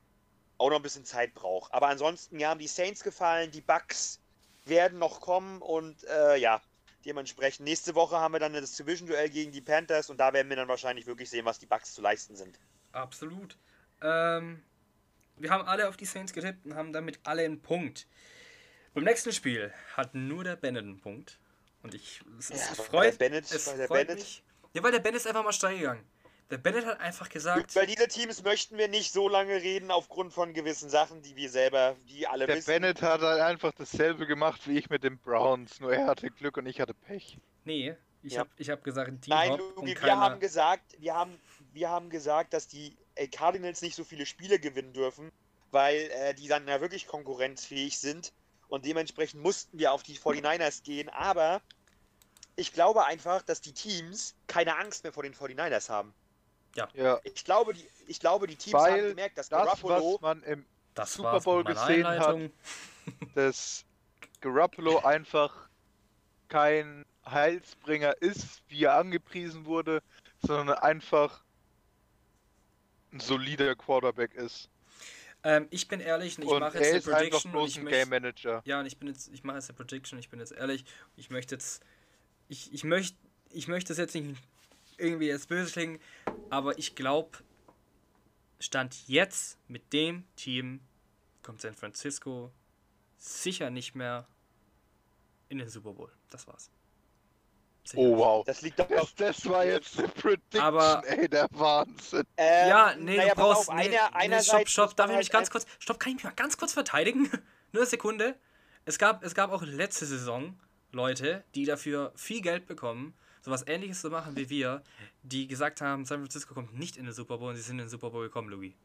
auch 0.63 0.71
noch 0.71 0.77
ein 0.77 0.83
bisschen 0.83 1.05
Zeit 1.05 1.35
braucht. 1.35 1.73
Aber 1.75 1.89
ansonsten, 1.89 2.37
mir 2.37 2.49
haben 2.49 2.61
die 2.61 2.69
Saints 2.69 3.03
gefallen, 3.03 3.51
die 3.51 3.61
Bucks 3.61 4.21
werden 4.65 4.99
noch 4.99 5.21
kommen 5.21 5.61
und 5.61 6.05
äh, 6.05 6.37
ja, 6.37 6.63
dementsprechend 7.05 7.65
nächste 7.65 7.95
Woche 7.97 8.17
haben 8.17 8.33
wir 8.33 8.39
dann 8.39 8.53
das 8.53 8.73
Division-Duell 8.77 9.29
gegen 9.29 9.51
die 9.51 9.61
Panthers 9.61 10.09
und 10.09 10.19
da 10.19 10.33
werden 10.33 10.49
wir 10.49 10.57
dann 10.57 10.69
wahrscheinlich 10.69 11.07
wirklich 11.07 11.29
sehen, 11.29 11.45
was 11.45 11.59
die 11.59 11.67
Bucks 11.67 11.95
zu 11.95 12.01
leisten 12.01 12.37
sind. 12.37 12.59
Absolut. 12.93 13.57
Ähm, 14.03 14.63
wir 15.37 15.51
haben 15.51 15.67
alle 15.67 15.89
auf 15.89 15.97
die 15.97 16.05
Saints 16.05 16.33
getippt 16.33 16.65
und 16.65 16.77
haben 16.77 16.93
damit 16.93 17.19
alle 17.25 17.43
einen 17.45 17.61
Punkt. 17.61 18.07
Beim 18.95 19.05
nächsten 19.05 19.33
Spiel 19.33 19.73
hat 19.97 20.15
nur 20.15 20.45
der 20.45 20.55
Bennett 20.57 20.85
einen 20.85 21.01
Punkt. 21.01 21.39
Und 21.83 21.95
ich, 21.95 22.23
es, 22.39 22.51
es 22.51 22.61
Ja, 22.61 22.79
weil 22.79 22.85
freut, 22.87 23.19
Bennett- 23.19 23.51
es 23.51 23.65
freut 23.69 23.89
Bennett- 23.89 24.19
mich. 24.19 24.45
Ja, 24.75 24.83
weil 24.85 24.93
der 24.93 25.01
Bennett 25.01 25.17
ist 25.23 25.27
einfach 25.27 25.43
mal 25.43 25.53
steil 25.53 25.77
gegangen. 25.79 26.05
Der 26.51 26.59
Bennett 26.59 26.87
hat 26.87 27.01
einfach 27.01 27.29
gesagt, 27.29 27.73
Über 27.73 27.87
diese 27.87 28.09
Teams 28.09 28.43
möchten 28.43 28.79
wir 28.79 28.89
nicht 28.89 29.13
so 29.13 29.29
lange 29.29 29.55
reden, 29.63 29.91
aufgrund 29.91 30.33
von 30.33 30.53
gewissen 30.55 30.91
Sachen, 30.91 31.23
die 31.23 31.35
wir 31.37 31.51
selber, 31.51 31.97
die 32.09 32.27
alle 32.27 32.47
Der 32.47 32.57
wissen. 32.57 32.73
Bennett 32.73 33.03
hat 33.03 33.21
halt 33.21 33.41
einfach 33.41 33.73
dasselbe 33.73 34.27
gemacht 34.29 34.69
wie 34.69 34.79
ich 34.79 34.89
mit 34.91 35.03
den 35.03 35.19
Browns, 35.19 35.81
nur 35.81 35.93
er 35.93 36.07
hatte 36.07 36.31
Glück 36.31 36.57
und 36.57 36.67
ich 36.67 36.81
hatte 36.81 36.95
Pech. 36.95 37.39
nee, 37.65 37.97
Ich 38.23 38.35
Ja. 38.35 38.41
habe 38.41 38.51
ich 38.57 38.71
hab 38.71 38.85
gesagt, 38.85 39.27
die 39.27 39.31
Nein, 39.31 39.51
Hop 39.51 39.61
Lugi, 39.77 39.95
und 39.95 40.03
wir 40.03 40.17
keiner. 40.17 40.17
haben 40.19 40.41
gesagt, 40.41 40.95
wir 40.99 41.15
haben, 41.15 41.41
wir 41.73 41.91
haben 41.91 42.11
gesagt, 42.11 42.53
dass 42.55 42.69
die 42.69 42.99
äh, 43.15 43.29
Cardinals 43.29 43.83
nicht 43.83 43.97
so 43.97 44.05
viele 44.05 44.27
Spiele 44.27 44.59
gewinnen 44.61 44.93
dürfen, 44.93 45.31
weil 45.71 46.11
äh, 46.11 46.35
die 46.35 46.49
dann 46.49 46.69
ja 46.69 46.81
wirklich 46.81 47.07
konkurrenzfähig 47.07 47.99
sind 48.01 48.33
und 48.69 48.85
dementsprechend 48.87 49.43
mussten 49.43 49.79
wir 49.79 49.93
auf 49.93 50.03
die 50.03 50.17
49ers 50.19 50.83
gehen, 50.85 51.09
aber 51.09 51.63
ich 52.57 52.73
glaube 52.73 53.05
einfach, 53.07 53.43
dass 53.43 53.61
die 53.61 53.75
Teams 53.75 54.37
keine 54.47 54.77
Angst 54.79 55.05
mehr 55.05 55.13
vor 55.13 55.23
den 55.23 55.35
49ers 55.35 55.89
haben. 55.91 56.15
Ja, 56.75 57.21
Ich 57.25 57.45
glaube, 57.45 57.75
die, 57.75 57.87
ich 58.07 58.19
glaube, 58.21 58.47
die 58.47 58.57
Teams 58.57 58.75
haben 58.75 58.93
Weil 58.93 59.09
gemerkt, 59.11 59.39
dass 59.39 59.49
das, 59.49 59.65
Garoppolo 59.65 60.15
was 60.15 60.21
man 60.21 60.43
im 60.45 60.65
das 60.95 61.15
Super 61.15 61.41
Bowl 61.41 61.65
gesehen 61.65 62.07
hat. 62.07 62.29
Einleitung. 62.29 62.53
dass 63.35 63.85
Garoppolo 64.41 64.99
einfach 65.01 65.69
kein 66.49 67.05
Heilsbringer 67.27 68.21
ist, 68.21 68.63
wie 68.69 68.85
er 68.85 68.97
angepriesen 68.97 69.65
wurde, 69.65 70.03
sondern 70.43 70.79
einfach 70.79 71.43
ein 73.13 73.21
solider 73.21 73.75
Quarterback 73.75 74.35
ist. 74.35 74.69
Ähm, 75.45 75.67
ich 75.71 75.89
bin 75.89 76.01
ehrlich, 76.01 76.39
und 76.39 76.45
ich 76.45 76.51
mache 76.59 76.79
er 76.79 76.85
jetzt 76.85 77.07
ist 77.07 77.09
eine 77.09 77.17
einfach 77.17 77.31
Prediction 77.31 77.53
bloß 77.53 77.71
ich 77.71 77.79
ein 77.79 77.85
möchte, 77.85 77.99
Game 77.99 78.09
Manager. 78.11 78.63
Ja, 78.65 78.81
und 78.81 78.87
ich 78.87 78.99
bin 78.99 79.09
jetzt, 79.09 79.29
ich 79.33 79.43
mache 79.45 79.57
jetzt 79.57 79.71
eine 79.71 79.77
Prediction, 79.77 80.19
ich 80.19 80.29
bin 80.29 80.39
jetzt 80.39 80.53
ehrlich, 80.53 80.85
ich 81.17 81.31
möchte 81.31 81.55
jetzt, 81.55 81.83
ich, 82.49 82.73
ich 82.73 82.85
möchte, 82.85 83.17
ich 83.51 83.67
möchte 83.67 83.93
es 83.93 83.99
jetzt 83.99 84.15
nicht 84.15 84.41
irgendwie 84.99 85.33
als 85.33 85.47
böse 85.47 85.73
klingen, 85.73 86.01
aber 86.51 86.79
ich 86.79 86.95
glaube, 86.95 87.39
Stand 88.61 89.09
jetzt 89.09 89.59
mit 89.69 89.93
dem 89.93 90.25
Team 90.37 90.81
kommt 91.43 91.61
San 91.61 91.75
Francisco 91.75 92.53
sicher 93.19 93.71
nicht 93.71 93.95
mehr 93.95 94.27
in 95.49 95.59
den 95.59 95.69
Super 95.69 95.93
Bowl. 95.93 96.11
Das 96.31 96.47
war's. 96.47 96.71
Sicher 97.85 97.99
Oh 98.01 98.17
wow. 98.17 98.45
das 98.45 98.63
liegt 98.63 98.79
doch 98.79 98.87
Das, 98.89 99.15
das 99.17 99.45
war 99.49 99.65
jetzt 99.65 99.99
eine 99.99 100.09
Prediction, 100.09 100.61
Aber- 100.61 101.03
ey, 101.07 101.29
der 101.29 101.49
Wahnsinn. 101.51 102.23
Ähm, 102.37 102.69
Ja, 102.69 102.95
nee, 102.97 103.17
naja, 103.17 103.35
du 103.35 103.41
brauchst. 103.41 103.69
auf, 103.69 103.75
nee, 103.75 103.83
einer, 103.89 103.91
nee, 104.11 104.15
einerseits 104.17 104.71
stopp, 104.71 104.91
stopp, 104.91 104.97
darf 104.97 105.11
ich 105.11 105.17
mich 105.17 105.27
halt 105.27 105.33
ganz 105.33 105.51
kurz. 105.51 105.67
Stopp, 105.81 105.99
kann 105.99 106.11
ich 106.11 106.17
mich 106.17 106.25
mal 106.25 106.31
ganz 106.31 106.57
kurz 106.57 106.73
verteidigen? 106.73 107.23
Nur 107.73 107.83
eine 107.83 107.87
Sekunde. 107.87 108.37
Es 108.85 108.99
gab, 108.99 109.25
es 109.25 109.35
gab 109.35 109.51
auch 109.51 109.63
letzte 109.63 110.07
Saison 110.07 110.59
Leute, 110.93 111.43
die 111.57 111.65
dafür 111.65 112.13
viel 112.15 112.41
Geld 112.41 112.67
bekommen, 112.67 113.15
sowas 113.43 113.65
ähnliches 113.67 114.01
zu 114.01 114.11
machen 114.11 114.37
wie 114.37 114.51
wir, 114.51 114.83
die 115.23 115.49
gesagt 115.49 115.81
haben, 115.83 116.05
San 116.07 116.21
Francisco 116.21 116.55
kommt 116.55 116.75
nicht 116.79 116.97
in 116.97 117.05
den 117.07 117.15
Super 117.15 117.39
Bowl 117.39 117.51
und 117.51 117.57
sie 117.57 117.63
sind 117.63 117.75
in 117.79 117.87
den 117.87 117.91
Super 117.91 118.11
Bowl 118.11 118.25
gekommen, 118.25 118.49
Lugi. 118.51 118.77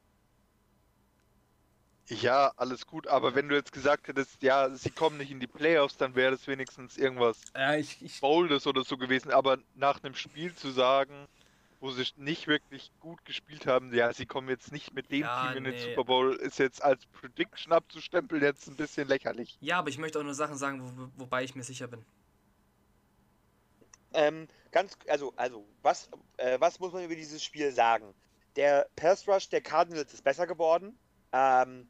Ja, 2.10 2.54
alles 2.56 2.86
gut, 2.88 3.08
aber 3.08 3.36
wenn 3.36 3.50
du 3.50 3.56
jetzt 3.56 3.72
gesagt 3.74 4.08
hättest, 4.08 4.42
ja, 4.42 4.70
sie 4.76 4.92
kommen 4.92 5.18
nicht 5.18 5.32
in 5.32 5.40
die 5.42 5.48
Playoffs, 5.48 5.98
dann 5.98 6.16
wäre 6.16 6.32
das 6.32 6.48
wenigstens 6.48 6.98
irgendwas 6.98 7.54
Äh, 7.54 7.80
ich, 7.82 8.02
ich, 8.02 8.22
Boldes 8.22 8.68
oder 8.68 8.84
so 8.86 8.98
gewesen, 8.98 9.32
aber 9.32 9.60
nach 9.76 10.04
einem 10.04 10.16
Spiel 10.16 10.56
zu 10.56 10.72
sagen, 10.72 11.28
wo 11.80 11.92
sie 11.92 12.06
nicht 12.18 12.48
wirklich 12.48 12.92
gut 13.00 13.26
gespielt 13.26 13.68
haben, 13.68 13.94
ja, 13.94 14.14
sie 14.14 14.26
kommen 14.28 14.50
jetzt 14.50 14.72
nicht 14.72 14.94
mit 14.94 15.12
dem 15.12 15.22
Ja, 15.22 15.34
Team 15.34 15.56
in 15.58 15.66
den 15.66 15.76
nee. 15.76 15.80
Super 15.80 16.06
Bowl, 16.06 16.36
ist 16.38 16.60
jetzt 16.60 16.84
als 16.84 17.06
Prediction 17.08 17.74
abzustempeln 17.74 18.44
jetzt 18.44 18.68
ein 18.70 18.78
bisschen 18.78 19.08
lächerlich. 19.08 19.60
ja, 19.60 19.80
aber 19.80 19.90
ich 19.90 19.98
möchte 19.98 20.20
auch 20.20 20.24
nur 20.24 20.34
Sachen 20.34 20.58
sagen, 20.58 20.82
wo, 20.82 21.12
wobei 21.24 21.44
ich 21.44 21.56
mir 21.56 21.64
sicher 21.64 21.88
bin. 21.88 22.06
Ähm, 24.18 24.48
ganz, 24.72 24.98
also, 25.08 25.32
also, 25.36 25.64
was, 25.84 26.10
äh, 26.38 26.60
was 26.60 26.80
muss 26.80 26.92
man 26.92 27.04
über 27.04 27.16
dieses 27.16 27.44
Spiel 27.44 27.72
sagen? 27.72 28.16
Der 28.56 28.90
Pass 28.96 29.28
Rush 29.28 29.48
der 29.50 29.62
Cardinals 29.62 30.12
ist 30.12 30.24
besser 30.24 30.48
geworden. 30.48 30.98
Ähm, 31.32 31.88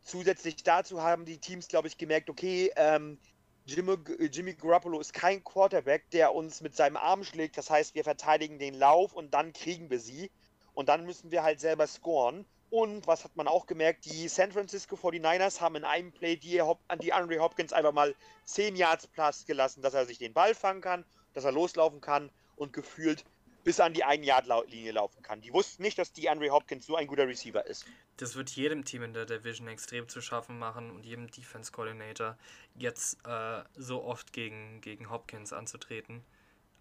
zusätzlich 0.00 0.62
dazu 0.62 1.02
haben 1.02 1.26
die 1.26 1.36
Teams, 1.36 1.68
glaube 1.68 1.88
ich, 1.88 1.98
gemerkt, 1.98 2.30
okay, 2.30 2.72
ähm, 2.76 3.18
Jimmy, 3.66 3.98
Jimmy 4.30 4.54
Garoppolo 4.54 4.98
ist 4.98 5.12
kein 5.12 5.44
Quarterback, 5.44 6.08
der 6.10 6.34
uns 6.34 6.62
mit 6.62 6.74
seinem 6.74 6.96
Arm 6.96 7.22
schlägt. 7.22 7.58
Das 7.58 7.68
heißt, 7.68 7.94
wir 7.94 8.04
verteidigen 8.04 8.58
den 8.58 8.72
Lauf 8.72 9.12
und 9.12 9.34
dann 9.34 9.52
kriegen 9.52 9.90
wir 9.90 10.00
sie. 10.00 10.30
Und 10.72 10.88
dann 10.88 11.04
müssen 11.04 11.30
wir 11.30 11.42
halt 11.42 11.60
selber 11.60 11.86
scoren. 11.86 12.46
Und 12.74 13.06
was 13.06 13.22
hat 13.22 13.36
man 13.36 13.46
auch 13.46 13.66
gemerkt? 13.66 14.04
Die 14.04 14.26
San 14.26 14.50
Francisco 14.50 14.96
49ers 14.96 15.60
haben 15.60 15.76
in 15.76 15.84
einem 15.84 16.10
Play 16.10 16.34
die, 16.34 16.60
an 16.60 16.98
die 17.00 17.12
Andre 17.12 17.38
Hopkins 17.38 17.72
einfach 17.72 17.92
mal 17.92 18.16
10 18.46 18.74
Yards 18.74 19.06
Platz 19.06 19.46
gelassen, 19.46 19.80
dass 19.80 19.94
er 19.94 20.06
sich 20.06 20.18
den 20.18 20.32
Ball 20.32 20.56
fangen 20.56 20.80
kann, 20.80 21.04
dass 21.34 21.44
er 21.44 21.52
loslaufen 21.52 22.00
kann 22.00 22.32
und 22.56 22.72
gefühlt 22.72 23.24
bis 23.62 23.78
an 23.78 23.94
die 23.94 24.04
1-Yard-Linie 24.04 24.90
laufen 24.90 25.22
kann. 25.22 25.40
Die 25.40 25.52
wussten 25.52 25.84
nicht, 25.84 25.98
dass 25.98 26.12
die 26.12 26.28
Andre 26.28 26.50
Hopkins 26.50 26.84
so 26.84 26.96
ein 26.96 27.06
guter 27.06 27.28
Receiver 27.28 27.64
ist. 27.64 27.86
Das 28.16 28.34
wird 28.34 28.50
jedem 28.50 28.84
Team 28.84 29.04
in 29.04 29.14
der 29.14 29.26
Division 29.26 29.68
extrem 29.68 30.08
zu 30.08 30.20
schaffen 30.20 30.58
machen 30.58 30.90
und 30.90 31.06
jedem 31.06 31.30
Defense 31.30 31.70
Coordinator 31.70 32.36
jetzt 32.74 33.24
äh, 33.24 33.62
so 33.76 34.02
oft 34.02 34.32
gegen, 34.32 34.80
gegen 34.80 35.10
Hopkins 35.10 35.52
anzutreten. 35.52 36.24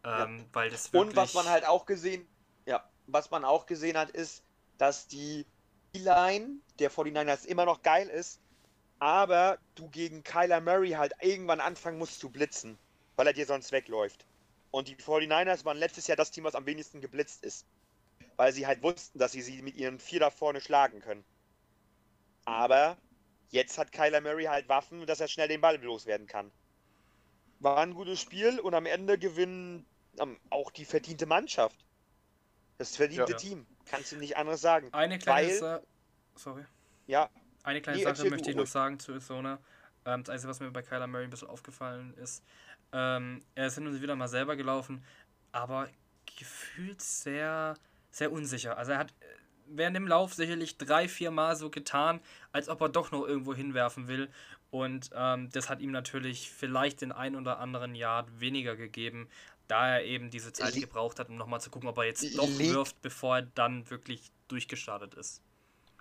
Ähm, 0.03 0.43
Weil 0.53 0.71
das 0.71 0.91
wirklich. 0.91 1.11
Und 1.11 1.15
was 1.15 1.35
man 1.35 1.45
halt 1.45 1.67
auch 1.67 1.85
gesehen, 1.85 2.27
ja, 2.65 2.83
was 3.05 3.29
man 3.29 3.45
auch 3.45 3.67
gesehen 3.67 3.95
hat, 3.95 4.09
ist, 4.09 4.43
dass 4.79 5.07
die 5.07 5.45
line 5.99 6.59
der 6.79 6.91
49ers 6.91 7.45
immer 7.45 7.65
noch 7.65 7.81
geil 7.81 8.07
ist, 8.09 8.41
aber 8.99 9.59
du 9.75 9.89
gegen 9.89 10.23
Kyler 10.23 10.61
Murray 10.61 10.91
halt 10.91 11.13
irgendwann 11.21 11.59
anfangen 11.59 11.97
musst 11.97 12.19
zu 12.19 12.29
blitzen, 12.29 12.77
weil 13.15 13.27
er 13.27 13.33
dir 13.33 13.45
sonst 13.45 13.71
wegläuft. 13.71 14.25
Und 14.71 14.87
die 14.87 14.95
49ers 14.95 15.65
waren 15.65 15.77
letztes 15.77 16.07
Jahr 16.07 16.17
das 16.17 16.31
Team, 16.31 16.45
was 16.45 16.55
am 16.55 16.65
wenigsten 16.65 17.01
geblitzt 17.01 17.43
ist. 17.43 17.67
Weil 18.37 18.51
sie 18.53 18.65
halt 18.65 18.81
wussten, 18.81 19.19
dass 19.19 19.33
sie 19.33 19.43
sie 19.43 19.61
mit 19.61 19.75
ihren 19.75 19.99
vier 19.99 20.19
da 20.19 20.31
vorne 20.31 20.61
schlagen 20.61 20.99
können. 20.99 21.23
Aber 22.45 22.97
jetzt 23.51 23.77
hat 23.77 23.91
Kyler 23.91 24.21
Murray 24.21 24.45
halt 24.45 24.67
Waffen, 24.69 25.05
dass 25.05 25.19
er 25.19 25.27
schnell 25.27 25.47
den 25.47 25.61
Ball 25.61 25.79
loswerden 25.81 26.25
kann. 26.25 26.51
War 27.59 27.77
ein 27.77 27.93
gutes 27.93 28.19
Spiel 28.19 28.59
und 28.59 28.73
am 28.73 28.87
Ende 28.87 29.19
gewinnen 29.19 29.85
ähm, 30.19 30.39
auch 30.49 30.71
die 30.71 30.85
verdiente 30.85 31.25
Mannschaft. 31.25 31.85
Das 32.79 32.95
verdiente 32.95 33.33
Ja. 33.33 33.37
Team. 33.37 33.67
Kannst 33.85 34.11
du 34.11 34.17
nicht 34.17 34.37
anderes 34.37 34.61
sagen. 34.61 34.89
Eine 34.93 35.19
kleine 35.19 35.47
Weil- 35.49 35.55
Sache. 35.57 35.83
Sorry. 36.35 36.63
Ja, 37.07 37.29
Eine 37.63 37.81
kleine 37.81 37.97
Nee, 37.99 38.03
Sache 38.05 38.29
möchte 38.29 38.49
ich 38.49 38.55
noch 38.57 38.67
sagen 38.67 38.99
zu 38.99 39.11
Arizona. 39.13 39.59
Ähm, 40.05 40.23
das 40.23 40.29
Einzige, 40.33 40.49
was 40.49 40.59
mir 40.59 40.71
bei 40.71 40.81
Kyler 40.81 41.07
Murray 41.07 41.25
ein 41.25 41.29
bisschen 41.29 41.47
aufgefallen 41.47 42.13
ist, 42.17 42.43
ähm, 42.91 43.41
er 43.55 43.67
ist 43.67 43.75
hin 43.75 43.87
und 43.87 44.01
wieder 44.01 44.15
mal 44.15 44.27
selber 44.27 44.55
gelaufen, 44.55 45.03
aber 45.51 45.87
gefühlt 46.37 47.01
sehr, 47.01 47.75
sehr 48.11 48.31
unsicher. 48.31 48.77
Also 48.77 48.91
er 48.93 48.97
hat 48.97 49.11
äh, 49.21 49.25
während 49.67 49.95
dem 49.95 50.07
Lauf 50.07 50.33
sicherlich 50.33 50.77
drei, 50.77 51.07
vier 51.07 51.31
Mal 51.31 51.55
so 51.55 51.69
getan, 51.69 52.19
als 52.51 52.67
ob 52.69 52.81
er 52.81 52.89
doch 52.89 53.11
noch 53.11 53.25
irgendwo 53.25 53.53
hinwerfen 53.53 54.07
will. 54.07 54.29
Und 54.73 55.11
ähm, 55.13 55.51
das 55.51 55.69
hat 55.69 55.81
ihm 55.81 55.91
natürlich 55.91 56.49
vielleicht 56.51 57.01
den 57.01 57.11
ein 57.11 57.35
oder 57.35 57.59
anderen 57.59 57.93
Yard 57.93 58.39
weniger 58.39 58.75
gegeben, 58.75 59.29
da 59.67 59.97
er 59.97 60.03
eben 60.03 60.31
diese 60.31 60.51
Zeit 60.51 60.79
gebraucht 60.79 61.19
hat, 61.19 61.29
um 61.29 61.35
nochmal 61.35 61.61
zu 61.61 61.69
gucken, 61.69 61.87
ob 61.89 61.99
er 61.99 62.05
jetzt 62.05 62.35
doch 62.39 62.57
wirft, 62.65 62.99
bevor 63.03 63.35
er 63.37 63.41
dann 63.43 63.87
wirklich 63.91 64.31
durchgestartet 64.47 65.13
ist. 65.13 65.43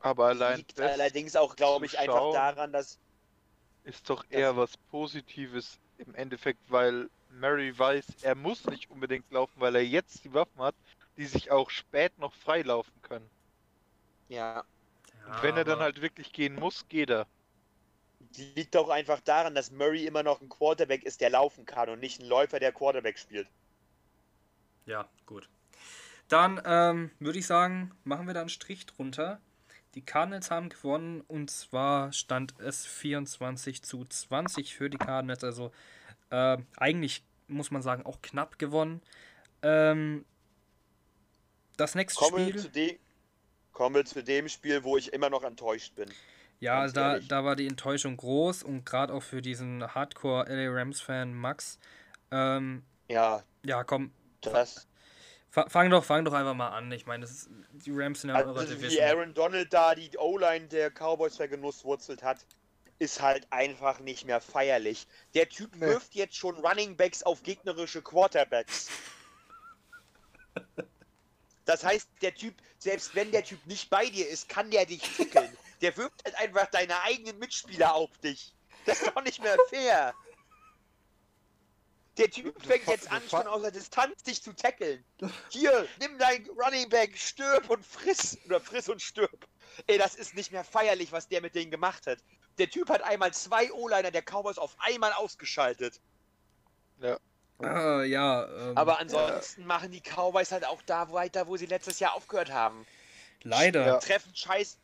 Aber 0.01 0.29
allein 0.29 0.57
liegt 0.57 0.79
das 0.79 0.91
allerdings 0.91 1.37
auch, 1.37 1.55
glaube 1.55 1.85
ich, 1.85 1.99
einfach 1.99 2.31
daran, 2.31 2.73
dass 2.73 2.99
ist 3.85 4.09
doch 4.11 4.25
eher 4.31 4.57
was 4.57 4.77
Positives 4.77 5.79
im 5.99 6.15
Endeffekt, 6.15 6.71
weil 6.71 7.11
Murray 7.29 7.77
weiß, 7.79 8.07
er 8.23 8.35
muss 8.35 8.67
nicht 8.67 8.91
unbedingt 8.91 9.31
laufen, 9.31 9.61
weil 9.61 9.77
er 9.77 9.85
jetzt 9.85 10.25
die 10.25 10.33
Waffen 10.33 10.61
hat, 10.63 10.75
die 11.17 11.27
sich 11.27 11.51
auch 11.51 11.71
spät 11.71 12.19
noch 12.19 12.33
freilaufen 12.35 13.03
können. 13.03 13.31
ja, 14.29 14.65
Und 15.27 15.43
wenn 15.43 15.57
er 15.57 15.65
dann 15.65 15.81
halt 15.81 16.01
wirklich 16.01 16.33
gehen 16.33 16.55
muss, 16.57 16.89
geht 16.89 17.11
er. 17.11 17.27
Liegt 18.39 18.77
auch 18.77 18.89
einfach 18.89 19.21
daran, 19.21 19.55
dass 19.55 19.71
Murray 19.71 20.07
immer 20.07 20.23
noch 20.23 20.41
ein 20.41 20.49
Quarterback 20.49 21.05
ist, 21.05 21.21
der 21.21 21.31
laufen 21.31 21.65
kann 21.65 21.89
und 21.89 22.01
nicht 22.01 22.21
ein 22.21 22.27
Läufer, 22.27 22.59
der 22.61 22.73
Quarterback 22.73 23.19
spielt. 23.19 23.49
Ja, 24.87 25.09
gut. 25.27 25.49
Dann 26.29 26.61
ähm, 26.65 27.11
würde 27.19 27.39
ich 27.39 27.47
sagen, 27.47 27.93
machen 28.05 28.27
wir 28.27 28.35
da 28.35 28.41
einen 28.41 28.49
Strich 28.49 28.87
drunter. 28.87 29.41
Die 29.95 30.03
Cardinals 30.03 30.51
haben 30.51 30.71
gewonnen 30.71 31.21
und 31.29 31.51
zwar 31.51 32.13
stand 32.13 32.59
es 32.59 32.87
24 32.87 33.83
zu 33.83 34.05
20 34.05 34.75
für 34.75 34.89
die 34.89 34.97
Cardinals. 34.97 35.45
Also 35.45 35.71
äh, 36.31 36.57
eigentlich 36.77 37.23
muss 37.49 37.71
man 37.71 37.83
sagen, 37.83 38.07
auch 38.07 38.23
knapp 38.23 38.59
gewonnen. 38.59 39.03
Ähm, 39.63 40.25
das 41.77 41.95
nächste 41.95 42.19
Kommen 42.19 42.39
wir, 42.39 42.49
Spiel. 42.49 42.63
zu 42.63 42.71
dem, 42.71 42.99
kommen 43.73 43.95
wir 43.97 44.05
zu 44.05 44.23
dem 44.23 44.49
Spiel, 44.49 44.83
wo 44.85 44.97
ich 44.97 45.13
immer 45.13 45.31
noch 45.31 45.45
enttäuscht 45.45 45.95
bin. 45.95 46.11
Ja, 46.63 46.83
Ganz 46.83 46.93
da, 46.93 47.13
ehrlich. 47.15 47.27
da 47.29 47.45
war 47.45 47.57
die 47.57 47.67
Enttäuschung 47.67 48.17
groß 48.17 48.63
und 48.63 48.87
gerade 48.87 49.13
auch 49.13 49.23
für 49.25 49.43
diesen 49.43 49.83
Hardcore 49.97 50.47
LA 50.49 50.71
Rams-Fan 50.73 51.35
Max. 51.35 51.81
Ähm, 52.31 52.85
Ja, 53.09 53.43
ja, 53.65 53.83
komm, 53.83 54.13
das. 54.43 54.87
fa- 55.51 55.69
fang 55.69 55.91
doch, 55.91 56.05
fang 56.05 56.25
doch 56.25 56.33
einfach 56.33 56.55
mal 56.55 56.69
an. 56.69 56.93
Ich 56.93 57.05
meine, 57.05 57.23
das 57.23 57.33
ist, 57.33 57.51
die 57.73 57.91
Rams 57.93 58.21
sind 58.21 58.31
ja 58.31 58.41
in 58.41 58.47
eurer 58.49 58.61
Also 58.61 58.75
wie 58.75 58.77
Division. 58.77 59.05
Aaron 59.05 59.35
Donald 59.35 59.73
da 59.73 59.97
die 59.97 60.17
O-Line 60.17 60.69
der 60.69 60.91
Cowboys 60.93 61.37
vergenusswurzelt 61.37 62.23
hat, 62.23 62.47
ist 63.01 63.21
halt 63.21 63.45
einfach 63.51 63.99
nicht 63.99 64.25
mehr 64.25 64.41
feierlich. 64.41 65.09
Der 65.35 65.49
Typ 65.49 65.75
Nee. 65.75 65.81
wirft 65.87 66.15
jetzt 66.15 66.37
schon 66.37 66.55
Running 66.65 66.97
Backs 66.97 67.25
auf 67.25 67.43
gegnerische 67.43 68.03
Quarterbacks. 68.03 68.89
Das 71.65 71.85
heißt, 71.85 72.09
der 72.23 72.35
Typ, 72.35 72.55
selbst 72.79 73.15
wenn 73.15 73.31
der 73.31 73.45
Typ 73.45 73.65
nicht 73.67 73.89
bei 73.89 74.07
dir 74.07 74.29
ist, 74.29 74.49
kann 74.49 74.71
der 74.73 74.85
dich 74.85 75.01
tickeln. 75.01 75.57
Der 75.83 75.97
wirft 75.97 76.25
halt 76.25 76.37
einfach 76.37 76.67
deine 76.71 77.01
eigenen 77.03 77.39
Mitspieler 77.39 77.95
auf 77.95 78.17
dich. 78.19 78.55
Das 78.87 79.03
ist 79.03 79.13
doch 79.15 79.23
nicht 79.23 79.43
mehr 79.43 79.57
fair. 79.69 80.15
Der 82.19 82.31
Typ 82.31 82.63
fängt 82.65 82.87
jetzt 82.89 83.11
an, 83.11 83.23
schon 83.29 83.47
aus 83.47 83.63
der 83.63 83.71
Distanz 83.71 84.23
dich 84.23 84.43
zu 84.43 84.53
tackeln. 84.53 85.03
Hier, 85.49 85.89
nimm 85.99 86.19
dein 86.19 86.47
Running 86.51 86.89
Back, 86.89 87.17
stirb 87.17 87.71
und 87.71 87.85
friss. 87.85 88.39
Oder 88.45 88.61
friss 88.61 88.89
und 88.89 89.01
stirb. 89.01 89.49
Ey, 89.87 89.97
das 89.97 90.15
ist 90.15 90.35
nicht 90.35 90.53
mehr 90.53 90.63
feierlich, 90.65 91.11
was 91.11 91.29
der 91.29 91.41
mit 91.41 91.55
denen 91.55 91.71
gemacht 91.71 92.07
hat. 92.07 92.19
Der 92.59 92.69
Typ 92.69 92.91
hat 92.91 93.03
einmal 93.03 93.33
zwei 93.33 93.73
O-Liner 93.73 94.11
der 94.11 94.23
Cowboys 94.23 94.59
auf 94.59 94.77
einmal 94.79 95.13
ausgeschaltet. 95.15 96.01
Ah, 97.59 98.03
ja. 98.03 98.47
Ähm, 98.47 98.77
Aber 98.77 98.99
ansonsten 98.99 99.65
machen 99.65 99.91
die 99.91 100.03
Cowboys 100.03 100.53
halt 100.53 100.67
auch 100.67 100.83
da 100.83 101.13
weiter, 101.13 101.47
wo 101.47 101.57
sie 101.57 101.67
letztes 101.67 101.99
Jahr 101.99 102.15
aufgehört 102.15 102.51
haben. 102.51 102.87
leider. 103.43 103.87
Ja. 103.87 103.99
Treffen 103.99 104.35
scheiß, 104.35 104.79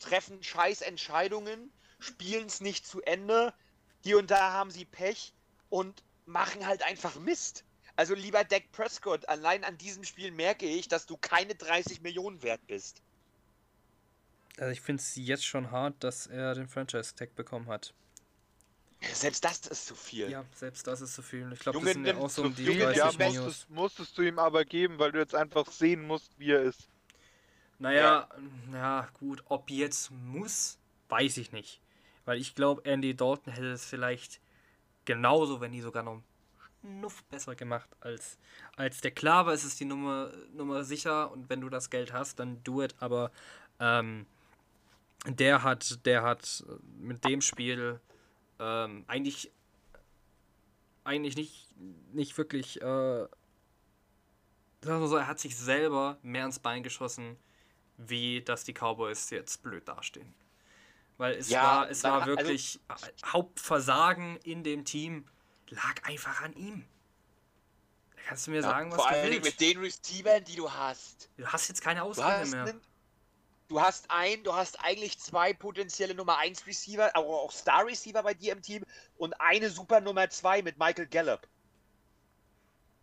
treffen 0.00 0.42
scheiß 0.42 0.80
Entscheidungen, 0.82 1.72
spielen 1.98 2.46
es 2.46 2.60
nicht 2.60 2.86
zu 2.86 3.00
Ende. 3.02 3.54
Hier 4.02 4.18
und 4.18 4.30
da 4.30 4.52
haben 4.52 4.70
sie 4.70 4.84
Pech 4.84 5.32
und 5.68 6.02
machen 6.26 6.66
halt 6.66 6.82
einfach 6.82 7.16
Mist. 7.20 7.64
Also 7.96 8.14
lieber 8.14 8.44
Dak 8.44 8.72
Prescott, 8.72 9.28
allein 9.28 9.62
an 9.62 9.76
diesem 9.76 10.04
Spiel 10.04 10.30
merke 10.30 10.66
ich, 10.66 10.88
dass 10.88 11.06
du 11.06 11.16
keine 11.16 11.54
30 11.54 12.00
Millionen 12.00 12.42
wert 12.42 12.66
bist. 12.66 13.02
Also 14.56 14.72
ich 14.72 14.80
finde 14.80 15.02
es 15.02 15.14
jetzt 15.16 15.44
schon 15.44 15.70
hart, 15.70 16.02
dass 16.02 16.26
er 16.26 16.54
den 16.54 16.68
Franchise-Tag 16.68 17.34
bekommen 17.34 17.68
hat. 17.68 17.94
Selbst 19.12 19.44
das 19.44 19.66
ist 19.66 19.86
zu 19.86 19.94
viel. 19.94 20.30
Ja, 20.30 20.44
selbst 20.54 20.86
das 20.86 21.00
ist 21.00 21.14
zu 21.14 21.22
viel. 21.22 21.50
Ich 21.52 21.60
glaube, 21.60 21.80
das 21.80 21.92
sind 21.92 22.04
ja 22.04 22.16
auch 22.16 22.28
so 22.28 22.42
um 22.42 22.54
die 22.54 22.64
viel, 22.66 22.74
Viel, 22.74 22.82
30 22.82 22.98
ja, 22.98 23.30
musstest, 23.30 23.70
musstest 23.70 24.18
du 24.18 24.22
ihm 24.22 24.38
aber 24.38 24.64
geben, 24.64 24.98
weil 24.98 25.12
du 25.12 25.18
jetzt 25.18 25.34
einfach 25.34 25.70
sehen 25.70 26.06
musst, 26.06 26.38
wie 26.38 26.50
er 26.50 26.62
ist. 26.62 26.88
Naja, 27.80 28.28
ja, 28.72 29.08
gut, 29.18 29.42
ob 29.46 29.70
jetzt 29.70 30.10
muss, 30.10 30.78
weiß 31.08 31.38
ich 31.38 31.50
nicht. 31.50 31.80
Weil 32.26 32.38
ich 32.38 32.54
glaube, 32.54 32.84
Andy 32.84 33.16
Dalton 33.16 33.52
hätte 33.52 33.72
es 33.72 33.86
vielleicht 33.86 34.40
genauso, 35.06 35.60
wenn 35.60 35.72
die 35.72 35.80
sogar 35.80 36.02
noch 36.02 36.12
einen 36.12 36.24
Schnuff 36.82 37.24
besser 37.24 37.56
gemacht 37.56 37.88
als, 38.00 38.38
als 38.76 39.00
der. 39.00 39.10
Klar 39.12 39.46
war, 39.46 39.54
es 39.54 39.64
ist 39.64 39.80
die 39.80 39.86
Nummer, 39.86 40.30
Nummer 40.52 40.84
sicher 40.84 41.32
und 41.32 41.48
wenn 41.48 41.62
du 41.62 41.70
das 41.70 41.88
Geld 41.88 42.12
hast, 42.12 42.38
dann 42.38 42.62
do 42.62 42.82
it, 42.82 42.94
aber 43.00 43.32
ähm, 43.78 44.26
der 45.26 45.62
hat, 45.62 46.04
der 46.04 46.22
hat 46.22 46.62
mit 46.98 47.24
dem 47.24 47.40
Spiel 47.40 47.98
ähm, 48.58 49.04
eigentlich 49.08 49.50
eigentlich 51.02 51.34
nicht, 51.34 51.66
nicht 52.12 52.36
wirklich 52.36 52.80
äh, 52.82 53.26
sagen 54.82 55.00
wir 55.00 55.08
so, 55.08 55.16
er 55.16 55.26
hat 55.26 55.40
sich 55.40 55.56
selber 55.56 56.18
mehr 56.22 56.44
ins 56.44 56.58
Bein 56.58 56.82
geschossen, 56.82 57.36
wie 58.08 58.42
dass 58.42 58.64
die 58.64 58.72
Cowboys 58.72 59.30
jetzt 59.30 59.62
blöd 59.62 59.86
dastehen. 59.88 60.34
Weil 61.18 61.34
es 61.34 61.48
Ja, 61.50 61.62
war, 61.62 61.90
es 61.90 62.02
war 62.04 62.22
also- 62.22 62.26
wirklich 62.28 62.80
Hauptversagen 63.24 64.36
in 64.38 64.64
dem 64.64 64.84
Team 64.84 65.26
lag 65.68 66.02
einfach 66.04 66.40
an 66.42 66.52
ihm. 66.54 66.84
Da 68.16 68.22
kannst 68.26 68.46
du 68.46 68.50
mir 68.50 68.62
sagen, 68.62 68.90
was 68.90 69.00
Vor 69.02 69.10
du 69.10 69.14
Dingen 69.30 69.44
willst. 69.44 69.60
mit 69.60 69.60
den 69.60 69.78
Receivern, 69.80 70.44
die 70.44 70.56
du 70.56 70.70
hast. 70.72 71.28
Du 71.36 71.46
hast 71.46 71.68
jetzt 71.68 71.82
keine 71.82 72.02
Ausrede 72.02 72.26
hast, 72.38 72.50
mehr. 72.52 72.64
einen, 72.64 72.80
du 73.68 73.80
hast 73.80 74.10
ein, 74.10 74.42
du 74.44 74.54
hast 74.54 74.80
eigentlich 74.80 75.18
zwei 75.18 75.52
potenzielle 75.52 76.14
Nummer 76.14 76.38
1 76.38 76.66
Receiver, 76.66 77.14
aber 77.14 77.26
auch 77.26 77.52
Star 77.52 77.86
Receiver 77.86 78.22
bei 78.22 78.34
dir 78.34 78.52
im 78.52 78.62
Team 78.62 78.84
und 79.16 79.32
eine 79.40 79.70
super 79.70 80.00
Nummer 80.00 80.28
2 80.28 80.62
mit 80.62 80.78
Michael 80.78 81.06
Gallup. 81.06 81.46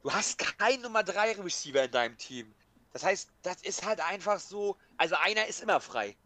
Du 0.04 0.12
hast 0.14 0.38
keinen 0.38 0.82
Nummer 0.82 1.04
3 1.04 1.34
Receiver 1.34 1.84
in 1.84 1.92
deinem 1.92 2.18
Team. 2.18 2.54
Das 2.94 3.04
heißt, 3.04 3.30
das 3.44 3.62
ist 3.64 3.86
halt 3.86 4.00
einfach 4.02 4.40
so, 4.40 4.78
also 4.98 5.16
einer 5.16 5.48
ist 5.48 5.62
immer 5.62 5.80
frei. 5.80 6.18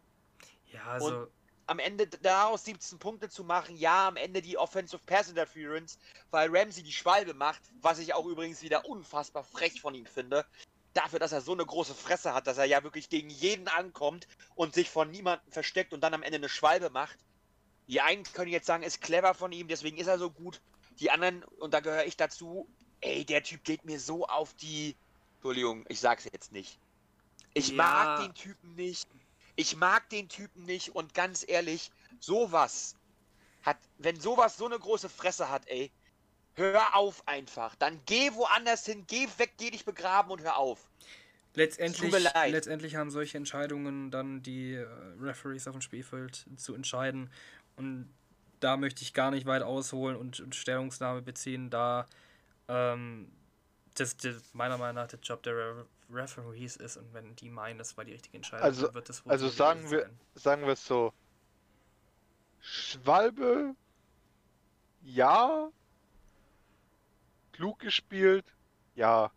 Ja, 0.72 0.84
also 0.86 1.28
Am 1.68 1.80
Ende 1.80 2.08
daraus 2.08 2.66
17 2.66 3.00
Punkte 3.00 3.30
zu 3.30 3.44
machen, 3.44 3.78
ja, 3.78 4.08
am 4.08 4.18
Ende 4.18 4.42
die 4.42 4.58
Offensive 4.58 5.02
Pass 5.06 5.30
Interference, 5.30 5.98
weil 6.32 6.50
Ramsey 6.52 6.84
die 6.84 6.92
Schwalbe 6.92 7.34
macht, 7.34 7.62
was 7.82 8.00
ich 8.00 8.14
auch 8.14 8.26
übrigens 8.26 8.62
wieder 8.62 8.86
unfassbar 8.86 9.44
frech 9.44 9.80
von 9.80 9.94
ihm 9.94 10.06
finde. 10.06 10.46
Dafür, 10.94 11.20
dass 11.20 11.32
er 11.32 11.40
so 11.40 11.54
eine 11.54 11.66
große 11.66 11.96
Fresse 11.96 12.34
hat, 12.34 12.48
dass 12.48 12.58
er 12.58 12.66
ja 12.66 12.84
wirklich 12.84 13.08
gegen 13.08 13.30
jeden 13.30 13.70
ankommt 13.70 14.28
und 14.56 14.74
sich 14.74 14.90
von 14.90 15.10
niemandem 15.12 15.50
versteckt 15.52 15.94
und 15.94 16.02
dann 16.02 16.14
am 16.14 16.24
Ende 16.24 16.38
eine 16.38 16.50
Schwalbe 16.50 16.90
macht. 16.90 17.18
Die 17.88 18.02
einen 18.02 18.24
können 18.24 18.52
jetzt 18.52 18.68
sagen, 18.68 18.84
ist 18.84 19.02
clever 19.02 19.34
von 19.34 19.52
ihm, 19.52 19.68
deswegen 19.68 19.98
ist 19.98 20.08
er 20.08 20.20
so 20.20 20.30
gut. 20.30 20.62
Die 21.00 21.12
anderen, 21.12 21.44
und 21.60 21.74
da 21.74 21.80
gehöre 21.80 22.06
ich 22.06 22.18
dazu, 22.18 22.68
ey, 23.02 23.26
der 23.26 23.44
Typ 23.44 23.64
geht 23.64 23.86
mir 23.86 24.00
so 24.00 24.26
auf 24.28 24.54
die. 24.56 24.96
Entschuldigung, 25.36 25.86
ich 25.88 26.00
sag's 26.00 26.26
jetzt 26.26 26.52
nicht. 26.52 26.80
Ich 27.54 27.70
Ja. 27.70 27.76
mag 27.76 28.18
den 28.18 28.34
Typen 28.34 28.76
nicht. 28.76 29.08
Ich 29.56 29.76
mag 29.76 30.10
den 30.10 30.30
Typen 30.30 30.64
nicht 30.66 30.96
und 30.96 31.14
ganz 31.14 31.46
ehrlich, 31.48 31.92
sowas 32.20 32.96
hat, 33.62 33.78
wenn 33.98 34.20
sowas 34.20 34.58
so 34.58 34.66
eine 34.66 34.80
große 34.80 35.10
Fresse 35.10 35.50
hat, 35.50 35.68
ey, 35.68 35.92
hör 36.56 36.96
auf 36.96 37.28
einfach. 37.28 37.76
Dann 37.76 38.02
geh 38.06 38.34
woanders 38.34 38.86
hin, 38.86 39.06
geh 39.08 39.28
weg, 39.38 39.54
geh 39.58 39.72
dich 39.72 39.86
begraben 39.86 40.32
und 40.32 40.42
hör 40.42 40.58
auf. 40.58 40.90
letztendlich, 41.54 42.34
letztendlich 42.46 42.96
haben 42.96 43.12
solche 43.12 43.38
Entscheidungen 43.38 44.12
dann 44.12 44.42
die 44.42 44.74
äh, 44.76 44.88
Referees 45.20 45.68
auf 45.68 45.76
dem 45.76 45.82
Spielfeld 45.82 46.46
zu 46.56 46.74
entscheiden. 46.76 47.30
Und 47.76 48.14
da 48.60 48.78
möchte 48.78 49.02
ich 49.04 49.14
gar 49.14 49.32
nicht 49.32 49.46
weit 49.46 49.64
ausholen 49.64 50.16
und, 50.16 50.40
und 50.40 50.56
Stellungnahme 50.56 51.22
beziehen, 51.22 51.70
da 51.70 52.06
ähm, 52.68 53.32
das, 53.96 54.16
das 54.18 54.54
meiner 54.54 54.78
Meinung 54.78 54.96
nach 54.96 55.08
der 55.08 55.20
Job 55.20 55.44
der 55.44 55.86
Referees 56.14 56.76
ist 56.76 56.98
und 56.98 57.14
wenn 57.14 57.36
die 57.36 57.50
meinen, 57.50 57.78
das 57.78 57.96
war 57.98 58.06
die 58.06 58.12
richtige 58.14 58.38
Entscheidung, 58.38 58.64
Also- 58.66 58.86
dann 58.88 58.96
wird 58.96 59.10
das 59.10 59.26
wohl 59.26 59.32
also 59.32 59.48
so 59.48 59.54
sagen 59.56 59.90
wir- 59.92 60.02
sein. 60.02 60.20
Sagen 60.36 60.62
wir 60.64 60.74
es 60.74 60.86
so. 60.86 61.14
Schwalbe, 62.60 63.76
ja. 65.02 65.70
Klug 67.54 67.80
gespielt, 67.80 68.46
ja. 68.96 69.32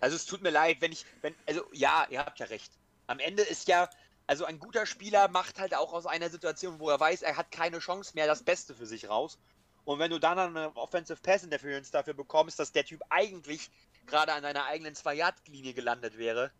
Also 0.00 0.16
es 0.16 0.26
tut 0.26 0.42
mir 0.42 0.50
leid, 0.50 0.80
wenn 0.80 0.92
ich, 0.92 1.06
wenn, 1.22 1.34
also 1.46 1.64
ja, 1.72 2.06
ihr 2.10 2.18
habt 2.20 2.38
ja 2.38 2.46
recht. 2.46 2.72
Am 3.06 3.18
Ende 3.18 3.42
ist 3.42 3.68
ja, 3.68 3.88
also 4.26 4.44
ein 4.44 4.58
guter 4.58 4.86
Spieler 4.86 5.28
macht 5.28 5.58
halt 5.58 5.74
auch 5.74 5.92
aus 5.92 6.06
einer 6.06 6.28
Situation, 6.30 6.78
wo 6.78 6.90
er 6.90 7.00
weiß, 7.00 7.22
er 7.22 7.36
hat 7.36 7.50
keine 7.50 7.78
Chance 7.78 8.12
mehr, 8.14 8.26
das 8.26 8.42
Beste 8.42 8.74
für 8.74 8.86
sich 8.86 9.08
raus. 9.08 9.38
Und 9.84 9.98
wenn 9.98 10.10
du 10.10 10.18
dann 10.18 10.38
eine 10.38 10.74
Offensive 10.76 11.20
Pass 11.20 11.42
Interference 11.44 11.90
dafür 11.90 12.14
bekommst, 12.14 12.58
dass 12.58 12.72
der 12.72 12.84
Typ 12.84 13.02
eigentlich 13.10 13.70
gerade 14.06 14.32
an 14.32 14.42
deiner 14.42 14.64
eigenen 14.66 14.94
2-Yard-Linie 14.94 15.74
gelandet 15.74 16.16
wäre, 16.18 16.52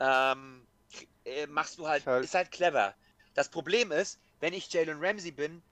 ähm, 0.00 0.66
äh, 1.24 1.46
machst 1.46 1.78
du 1.78 1.86
halt, 1.88 2.02
Ist 2.02 2.06
halt- 2.06 2.24
ist 2.24 2.34
halt 2.34 2.50
clever. 2.50 2.94
Das 3.34 3.48
Problem 3.48 3.92
ist, 3.92 4.18
wenn 4.40 4.54
ich 4.54 4.72
Jalen 4.72 4.98
Ramsey 5.04 5.30
bin 5.30 5.62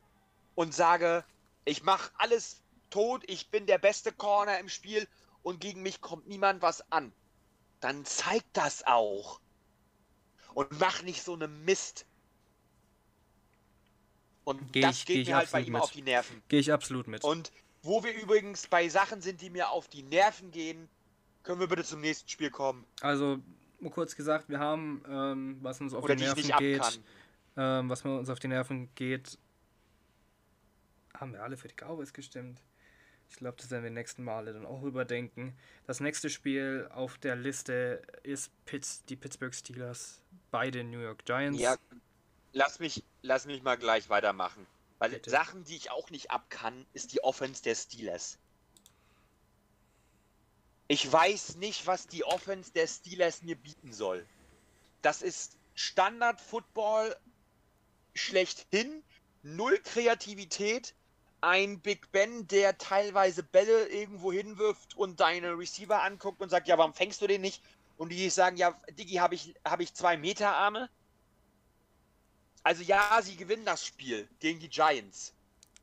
und 0.54 0.74
sage, 0.74 1.24
ich 1.64 1.82
mache 1.82 2.10
alles 2.18 2.62
tot, 2.90 3.24
ich 3.26 3.50
bin 3.50 3.66
der 3.66 3.78
beste 3.78 4.12
Corner 4.12 4.58
im 4.58 4.68
Spiel 4.68 5.08
und 5.42 5.60
gegen 5.60 5.82
mich 5.82 6.00
kommt 6.00 6.26
niemand 6.28 6.62
was 6.62 6.90
an, 6.92 7.12
dann 7.80 8.04
zeig 8.04 8.42
das 8.52 8.86
auch. 8.86 9.40
Und 10.54 10.78
mach 10.80 11.02
nicht 11.02 11.22
so 11.22 11.34
eine 11.34 11.48
Mist. 11.48 12.07
Und 14.48 14.72
Geh 14.72 14.80
das 14.80 14.98
ich- 14.98 15.06
geh 15.06 15.14
geht 15.14 15.26
mir 15.28 15.36
halt 15.36 15.50
bei 15.52 15.60
ihm 15.60 15.72
mit. 15.72 15.82
auf 15.82 15.92
die 15.92 16.02
Nerven. 16.02 16.42
Gehe 16.48 16.60
ich 16.60 16.72
absolut 16.72 17.06
mit. 17.08 17.22
Und 17.24 17.52
wo 17.82 18.02
wir 18.02 18.12
übrigens 18.14 18.66
bei 18.66 18.88
Sachen 18.88 19.20
sind, 19.20 19.40
die 19.40 19.50
mir 19.50 19.70
auf 19.70 19.88
die 19.88 20.02
Nerven 20.02 20.50
gehen, 20.50 20.88
können 21.42 21.60
wir 21.60 21.66
bitte 21.68 21.84
zum 21.84 22.00
nächsten 22.00 22.28
Spiel 22.28 22.50
kommen. 22.50 22.84
Also, 23.00 23.38
nur 23.80 23.92
kurz 23.92 24.16
gesagt, 24.16 24.48
wir 24.48 24.58
haben, 24.58 25.02
ähm, 25.08 25.58
was 25.62 25.80
uns 25.80 25.94
auf 25.94 26.02
Oder 26.04 26.16
die 26.16 26.24
Nerven 26.24 26.50
geht, 26.58 27.00
ähm, 27.56 27.88
was 27.88 28.04
mir 28.04 28.18
uns 28.18 28.28
auf 28.28 28.38
die 28.38 28.48
Nerven 28.48 28.88
geht, 28.94 29.38
haben 31.14 31.32
wir 31.32 31.42
alle 31.42 31.56
für 31.56 31.68
die 31.68 31.74
Cowboys 31.74 32.12
gestimmt. 32.12 32.60
Ich 33.30 33.36
glaube, 33.36 33.56
das 33.58 33.70
werden 33.70 33.84
wir 33.84 33.90
nächsten 33.90 34.24
Male 34.24 34.52
dann 34.54 34.64
auch 34.64 34.82
überdenken. 34.84 35.54
Das 35.86 36.00
nächste 36.00 36.30
Spiel 36.30 36.88
auf 36.94 37.18
der 37.18 37.36
Liste 37.36 38.02
ist 38.22 38.50
Pitts, 38.64 39.04
die 39.04 39.16
Pittsburgh 39.16 39.54
Steelers 39.54 40.22
bei 40.50 40.70
den 40.70 40.90
New 40.90 41.00
York 41.00 41.24
Giants. 41.26 41.60
Ja, 41.60 41.76
lass 42.52 42.78
mich, 42.78 43.04
lass 43.22 43.46
mich 43.46 43.62
mal 43.62 43.76
gleich 43.76 44.08
weitermachen. 44.08 44.66
Weil 44.98 45.10
Bitte. 45.10 45.30
Sachen, 45.30 45.64
die 45.64 45.76
ich 45.76 45.90
auch 45.90 46.10
nicht 46.10 46.30
abkann, 46.30 46.86
ist 46.92 47.12
die 47.12 47.22
Offense 47.22 47.62
der 47.62 47.74
Steelers. 47.74 48.38
Ich 50.88 51.10
weiß 51.10 51.56
nicht, 51.56 51.86
was 51.86 52.06
die 52.06 52.24
Offense 52.24 52.72
der 52.72 52.86
Steelers 52.86 53.42
mir 53.42 53.56
bieten 53.56 53.92
soll. 53.92 54.26
Das 55.02 55.22
ist 55.22 55.56
Standard-Football 55.74 57.14
schlechthin, 58.14 59.04
null 59.42 59.78
Kreativität, 59.78 60.94
ein 61.40 61.80
Big 61.80 62.10
Ben, 62.10 62.48
der 62.48 62.78
teilweise 62.78 63.44
Bälle 63.44 63.86
irgendwo 63.88 64.32
hinwirft 64.32 64.96
und 64.96 65.20
deine 65.20 65.56
Receiver 65.56 66.02
anguckt 66.02 66.40
und 66.40 66.48
sagt, 66.48 66.66
ja, 66.66 66.78
warum 66.78 66.94
fängst 66.94 67.22
du 67.22 67.28
den 67.28 67.42
nicht? 67.42 67.62
Und 67.96 68.10
die 68.10 68.30
sagen, 68.30 68.56
ja, 68.56 68.72
Diggi, 68.90 69.16
habe 69.16 69.34
ich, 69.34 69.54
hab 69.64 69.80
ich 69.80 69.94
zwei 69.94 70.16
Meter 70.16 70.56
Arme? 70.56 70.88
Also 72.62 72.82
ja, 72.82 73.20
sie 73.22 73.36
gewinnen 73.36 73.64
das 73.64 73.84
Spiel 73.84 74.28
gegen 74.40 74.58
die 74.60 74.68
Giants. 74.68 75.32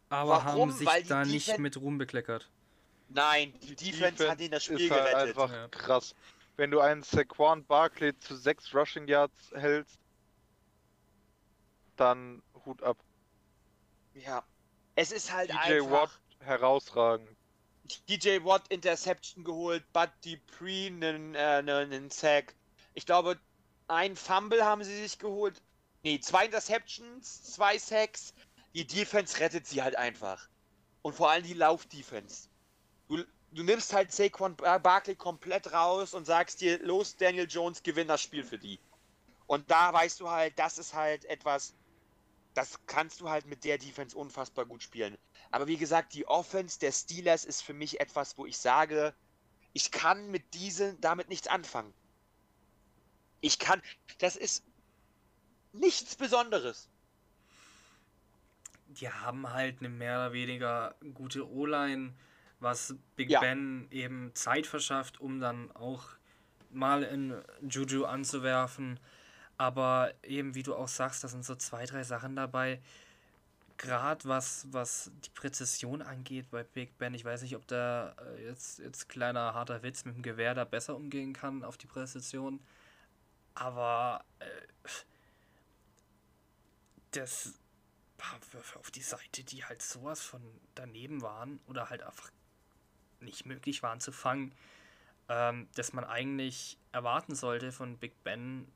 aber 0.09 0.31
warum? 0.31 0.45
haben 0.45 0.71
sich 0.71 0.87
Weil 0.87 1.03
da 1.03 1.23
nicht 1.25 1.57
mit 1.57 1.77
Ruhm 1.77 1.97
bekleckert. 1.97 2.49
Nein, 3.09 3.53
die 3.61 3.75
Defense, 3.75 4.29
hat 4.29 4.39
ihnen 4.39 4.51
das 4.51 4.63
Spiel 4.63 4.81
ist 4.81 4.91
halt 4.91 5.09
gerettet. 5.11 5.29
einfach 5.29 5.51
Ja. 5.51 5.67
krass. 5.69 6.15
Wenn 6.57 6.71
du 6.71 6.79
einen 6.79 7.03
Saquon 7.03 7.63
Barkley 7.65 8.17
zu 8.19 8.35
sechs 8.35 8.73
Rushing 8.73 9.07
Yards 9.07 9.51
hältst, 9.53 9.99
dann 11.97 12.41
Hut 12.65 12.81
ab. 12.83 12.97
Ja. 14.13 14.43
Es 14.95 15.11
ist 15.11 15.31
halt 15.33 15.49
DJ 15.51 15.81
einfach. 15.81 15.91
Watt 15.91 16.19
herausragend. 16.39 17.29
DJ 18.09 18.43
Watt 18.43 18.67
Interception 18.69 19.43
geholt, 19.43 19.83
Bud 19.93 20.09
Dupree 20.23 20.87
einen, 20.87 21.35
äh, 21.35 21.63
einen 21.67 22.09
Sack. 22.09 22.55
Ich 22.93 23.05
glaube, 23.05 23.37
ein 23.87 24.15
Fumble 24.15 24.63
haben 24.65 24.83
sie 24.83 24.95
sich 25.01 25.19
geholt. 25.19 25.61
Nee, 26.05 26.19
zwei 26.19 26.45
Interceptions, 26.45 27.41
zwei 27.41 27.79
Sacks. 27.79 28.35
Die 28.75 28.85
Defense 28.85 29.39
rettet 29.39 29.65
sie 29.65 29.81
halt 29.81 29.95
einfach. 29.95 30.47
Und 31.01 31.15
vor 31.15 31.31
allem 31.31 31.43
die 31.43 31.55
Lauf-Defense. 31.55 32.47
Du, 33.07 33.23
du 33.51 33.63
nimmst 33.63 33.91
halt 33.91 34.11
Saquon 34.11 34.55
Bar- 34.55 34.79
Barkley 34.79 35.15
komplett 35.15 35.73
raus 35.73 36.13
und 36.13 36.25
sagst 36.25 36.61
dir, 36.61 36.77
los 36.83 37.17
Daniel 37.17 37.47
Jones, 37.49 37.81
gewinn 37.81 38.07
das 38.07 38.21
Spiel 38.21 38.43
für 38.43 38.59
die. 38.59 38.79
Und 39.47 39.71
da 39.71 39.91
weißt 39.93 40.19
du 40.19 40.29
halt, 40.29 40.59
das 40.59 40.77
ist 40.77 40.93
halt 40.93 41.25
etwas, 41.25 41.73
das 42.53 42.85
kannst 42.85 43.19
du 43.21 43.31
halt 43.31 43.47
mit 43.47 43.63
der 43.63 43.79
Defense 43.79 44.15
unfassbar 44.15 44.67
gut 44.67 44.83
spielen. 44.83 45.17
Aber 45.49 45.65
wie 45.65 45.77
gesagt, 45.77 46.13
die 46.13 46.27
Offense 46.27 46.77
der 46.77 46.91
Steelers 46.91 47.45
ist 47.45 47.63
für 47.63 47.73
mich 47.73 47.99
etwas, 47.99 48.37
wo 48.37 48.45
ich 48.45 48.59
sage, 48.59 49.15
ich 49.73 49.89
kann 49.89 50.29
mit 50.29 50.53
diesen 50.53 51.01
damit 51.01 51.29
nichts 51.29 51.47
anfangen. 51.47 51.95
Ich 53.41 53.57
kann, 53.57 53.81
das 54.19 54.35
ist 54.35 54.63
nichts 55.79 56.15
Besonderes. 56.15 56.89
die 58.87 59.09
haben 59.09 59.51
halt 59.51 59.79
eine 59.79 59.89
mehr 59.89 60.17
oder 60.17 60.33
weniger 60.33 60.95
gute 61.13 61.49
O-Line, 61.49 62.13
was 62.59 62.95
Big 63.15 63.29
Ja. 63.29 63.39
Ben 63.41 63.87
eben 63.91 64.31
Zeit 64.35 64.67
verschafft, 64.67 65.19
um 65.19 65.39
dann 65.39 65.71
auch 65.73 66.03
mal 66.71 67.03
in 67.03 67.35
Juju 67.61 68.05
anzuwerfen. 68.05 68.99
Aber 69.57 70.13
eben, 70.23 70.55
wie 70.55 70.63
du 70.63 70.75
auch 70.75 70.87
sagst, 70.87 71.23
da 71.23 71.27
sind 71.27 71.45
so 71.45 71.55
zwei, 71.55 71.85
drei 71.85 72.03
Sachen 72.03 72.35
dabei. 72.35 72.81
Gerade 73.77 74.25
was, 74.25 74.67
was 74.71 75.11
die 75.25 75.29
Präzision 75.29 76.01
angeht 76.01 76.49
bei 76.49 76.63
Big 76.63 76.97
Ben, 76.97 77.13
ich 77.13 77.25
weiß 77.25 77.41
nicht, 77.41 77.55
ob 77.55 77.67
der 77.67 78.15
äh, 78.37 78.45
jetzt, 78.45 78.79
jetzt 78.79 79.09
kleiner 79.09 79.53
harter 79.53 79.83
Witz 79.83 80.05
mit 80.05 80.15
dem 80.15 80.23
Gewehr 80.23 80.53
da 80.53 80.63
besser 80.63 80.95
umgehen 80.95 81.33
kann 81.33 81.63
auf 81.63 81.77
die 81.77 81.87
Präzision. 81.87 82.61
Aber 83.53 84.23
äh, 84.39 84.45
das 87.15 87.53
paar 88.17 88.39
Würfe 88.51 88.79
auf 88.79 88.91
die 88.91 89.01
Seite, 89.01 89.43
die 89.43 89.65
halt 89.65 89.81
sowas 89.81 90.21
von 90.21 90.41
daneben 90.73 91.21
waren 91.21 91.59
oder 91.67 91.89
halt 91.89 92.03
einfach 92.03 92.31
nicht 93.19 93.45
möglich 93.45 93.83
waren 93.83 93.99
zu 93.99 94.11
fangen, 94.11 94.53
ähm, 95.27 95.67
dass 95.75 95.93
man 95.93 96.03
eigentlich 96.03 96.77
erwarten 96.91 97.35
sollte 97.35 97.71
von 97.71 97.97
Big 97.97 98.23
Ben, 98.23 98.67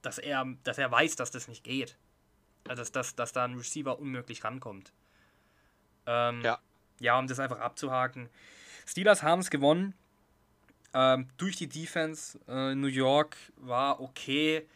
dass 0.00 0.18
er, 0.18 0.46
dass 0.64 0.78
er 0.78 0.90
weiß, 0.90 1.16
dass 1.16 1.30
das 1.30 1.48
nicht 1.48 1.64
geht. 1.64 1.96
Also 2.68 2.82
dass, 2.82 2.92
dass, 2.92 3.14
dass 3.14 3.32
da 3.32 3.44
ein 3.44 3.54
Receiver 3.54 3.98
unmöglich 3.98 4.44
rankommt. 4.44 4.92
Ähm, 6.06 6.42
Ja. 6.42 6.60
Ja, 7.00 7.18
um 7.18 7.26
das 7.26 7.40
einfach 7.40 7.58
abzuhaken. 7.58 8.28
Steelers 8.86 9.22
haben 9.22 9.40
es 9.40 9.50
gewonnen. 9.50 9.94
Ähm, 10.94 11.28
durch 11.36 11.56
die 11.56 11.68
Defense. 11.68 12.38
Äh, 12.46 12.74
New 12.74 12.86
York 12.86 13.36
war 13.56 14.00
okay. 14.00 14.68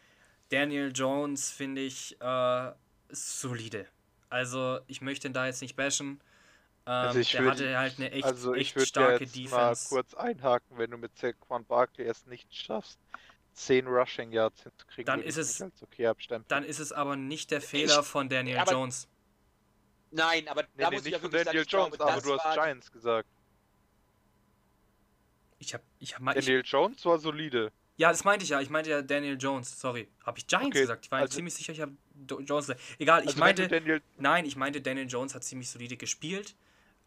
Daniel 0.49 0.91
Jones 0.93 1.51
finde 1.51 1.83
ich 1.83 2.20
äh, 2.20 2.73
solide. 3.11 3.87
Also 4.28 4.81
ich 4.87 5.01
möchte 5.01 5.28
ihn 5.28 5.33
da 5.33 5.47
jetzt 5.47 5.62
nicht 5.62 5.77
bashen. 5.77 6.20
Ähm, 6.87 6.93
Also 6.93 7.19
ich 7.20 7.31
der 7.33 7.43
würd- 7.43 7.51
hatte 7.51 7.78
halt 7.78 7.99
eine 7.99 8.11
echt, 8.12 8.24
also 8.24 8.55
ich 8.55 8.61
echt 8.69 8.77
würde 8.77 8.87
starke 8.87 9.24
jetzt 9.24 9.37
mal 9.37 9.43
Defense. 9.70 9.89
kurz 9.89 10.15
einhaken, 10.15 10.78
wenn 10.78 10.91
du 10.91 10.97
mit 10.99 11.16
Saquon 11.19 11.65
Barkley 11.65 12.07
es 12.07 12.27
nicht 12.27 12.55
schaffst, 12.55 12.99
10 13.55 13.87
Rushing 13.87 14.33
Yards 14.33 14.62
hinzukriegen, 14.62 15.07
Dann 15.07 15.23
ist 15.23 15.37
ich 15.37 15.61
es- 15.61 15.62
okay. 15.83 16.12
Dann 16.49 16.65
ist 16.65 16.78
es 16.78 16.93
aber 16.93 17.16
nicht 17.16 17.51
der 17.51 17.61
Fehler 17.61 18.03
von 18.03 18.28
Daniel 18.28 18.59
aber- 18.59 18.73
Jones. 18.73 19.09
Nein, 20.12 20.47
aber 20.49 20.62
Nee, 20.62 20.69
da 20.77 20.91
nee, 20.91 20.97
muss 20.97 21.01
ich 21.01 21.05
nicht 21.07 21.12
ja 21.15 21.19
von 21.19 21.31
Daniel 21.31 21.45
sagen, 21.47 21.59
ich 21.59 21.73
Jones, 21.73 21.97
glaube, 21.97 22.12
aber 22.12 22.20
du 22.23 22.39
hast 22.39 22.55
Giants 22.55 22.93
gesagt. 22.93 23.28
Ich 25.59 25.74
hab, 25.74 25.83
ich 25.99 26.15
hab 26.15 26.20
mal, 26.23 26.37
ich, 26.37 26.45
Daniel 26.45 26.62
Jones 26.65 27.05
war 27.05 27.19
solide. 27.19 27.73
ja, 27.97 28.11
das 28.11 28.24
meinte 28.24 28.45
ich 28.45 28.51
ja. 28.51 28.61
Ich 28.61 28.70
meinte 28.70 28.91
ja 28.91 29.03
Daniel 29.03 29.37
Jones. 29.41 29.81
Sorry. 29.81 30.09
Habe 30.24 30.39
ich 30.39 30.47
Giants 30.47 30.66
Okay, 30.69 30.81
gesagt? 30.83 31.05
Ich 31.07 31.11
war 31.11 31.19
mir 31.19 31.23
also- 31.23 31.35
ziemlich 31.35 31.55
sicher, 31.55 31.73
ich 31.73 31.81
habe 31.81 31.97
Jones. 32.26 32.72
Egal, 32.98 33.22
ich 33.22 33.28
Also 33.28 33.40
meinte, 33.40 33.68
Daniel, 33.68 34.02
nein, 34.18 34.44
ich 34.44 34.56
meinte, 34.56 34.80
Daniel 34.80 35.06
Jones 35.09 35.34
hat 35.34 35.44
ziemlich 35.44 35.70
solide 35.70 35.97
gespielt. 35.97 36.55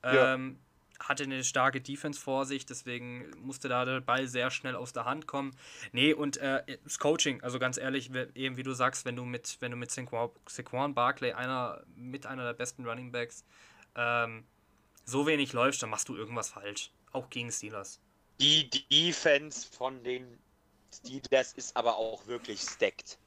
Ja. 0.04 0.36
Ähm, 0.36 0.60
hatte 1.00 1.24
eine 1.24 1.44
starke 1.44 1.80
Defense 1.80 2.20
vor 2.20 2.46
sich, 2.46 2.66
deswegen 2.66 3.32
musste 3.38 3.70
da 3.70 3.86
der 3.86 4.02
Ball 4.02 4.28
sehr 4.28 4.52
schnell 4.52 4.76
aus 4.76 4.92
der 4.92 5.06
Hand 5.06 5.28
kommen. 5.28 5.56
Nee, 5.94 6.14
und 6.14 6.38
äh, 6.38 6.64
das 6.84 7.00
Coaching, 7.00 7.42
also 7.42 7.58
ganz 7.58 7.78
ehrlich, 7.78 8.12
eben 8.36 8.58
wie 8.58 8.64
du 8.64 8.74
sagst, 8.74 9.06
wenn 9.06 9.16
du 9.16 9.24
mit, 9.24 9.58
wenn 9.62 9.72
du 9.72 9.78
mit 9.78 9.92
Saquon, 9.92 10.30
Saquon 10.48 10.94
Barkley, 10.94 11.32
einer, 11.32 11.84
mit 11.96 12.26
einer 12.26 12.44
der 12.44 12.54
besten 12.54 12.86
Running 12.86 13.12
Backs, 13.12 13.46
ähm, 13.96 14.44
so 15.06 15.26
wenig 15.26 15.54
läufst, 15.54 15.82
dann 15.82 15.90
machst 15.90 16.10
du 16.10 16.16
irgendwas 16.16 16.50
falsch. 16.50 16.92
Auch 17.12 17.30
gegen 17.30 17.52
Steelers. 17.52 18.00
Die 18.40 18.70
Defense 18.70 19.68
von 19.72 20.04
den 20.04 20.38
Steelers 20.94 21.54
ist 21.54 21.76
aber 21.76 21.98
auch 21.98 22.28
wirklich 22.28 22.62
stacked. 22.62 23.18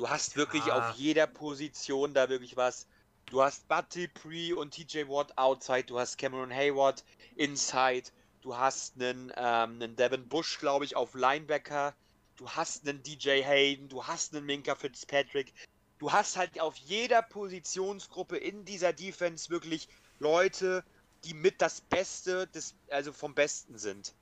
Du 0.00 0.08
hast 0.08 0.34
wirklich 0.34 0.64
Ja. 0.64 0.78
auf 0.78 0.96
jeder 0.96 1.26
Position 1.26 2.14
da 2.14 2.30
wirklich 2.30 2.56
was. 2.56 2.86
Du 3.26 3.42
hast 3.42 3.68
Bud 3.68 3.84
Dupree 3.94 4.54
und 4.54 4.70
TJ 4.70 5.06
Watt 5.08 5.36
outside, 5.36 5.84
du 5.84 5.98
hast 5.98 6.16
Cameron 6.16 6.50
Hayward 6.50 7.04
inside, 7.36 8.10
du 8.40 8.56
hast 8.56 8.94
einen, 8.94 9.30
ähm, 9.36 9.74
einen 9.74 9.96
Devin 9.96 10.26
Bush, 10.26 10.58
glaube 10.58 10.86
ich, 10.86 10.96
auf 10.96 11.12
Linebacker, 11.12 11.94
du 12.36 12.48
hast 12.48 12.88
einen 12.88 13.02
DJ 13.02 13.42
Hayden, 13.44 13.90
du 13.90 14.02
hast 14.02 14.34
einen 14.34 14.46
Minka 14.46 14.74
Fitzpatrick. 14.74 15.52
Du 15.98 16.10
hast 16.10 16.38
halt 16.38 16.58
auf 16.58 16.76
jeder 16.78 17.20
Positionsgruppe 17.20 18.38
in 18.38 18.64
dieser 18.64 18.94
Defense 18.94 19.50
wirklich 19.50 19.86
Leute, 20.18 20.82
die 21.24 21.34
mit 21.34 21.60
das 21.60 21.82
Beste 21.82 22.46
des, 22.46 22.74
also 22.88 23.12
vom 23.12 23.34
Besten 23.34 23.76
sind. 23.76 24.14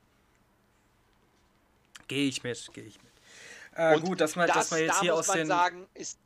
Gehe 2.09 2.27
ich 2.27 2.43
mit, 2.43 2.69
gehe 2.73 2.83
ich 2.83 3.01
mit. 3.01 3.08
Äh, 3.74 4.01
gut, 4.01 4.20
dass 4.20 4.36
man, 4.36 4.49
dass 4.49 4.70
man 4.70 4.81
jetzt 4.81 4.97
da 4.97 5.01
hier 5.01 5.12
muss 5.12 5.20
aus 5.20 5.28
man 5.28 5.39
den. 5.39 5.47
sagen, 5.47 5.89
ist 5.95 6.19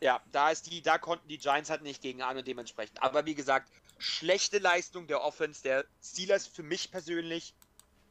ja, 0.00 0.20
da 0.32 0.50
ist 0.50 0.70
die, 0.70 0.80
da 0.80 0.98
konnten 0.98 1.28
die 1.28 1.38
Giants 1.38 1.70
halt 1.70 1.82
nicht 1.82 2.02
gegen 2.02 2.22
an 2.22 2.36
und 2.36 2.46
dementsprechend. 2.46 3.02
Aber 3.02 3.26
wie 3.26 3.34
gesagt, 3.34 3.70
schlechte 3.98 4.58
Leistung 4.58 5.06
der 5.06 5.22
Offense 5.22 5.62
der 5.62 5.84
Steelers 6.02 6.46
für 6.46 6.62
mich 6.62 6.90
persönlich. 6.90 7.54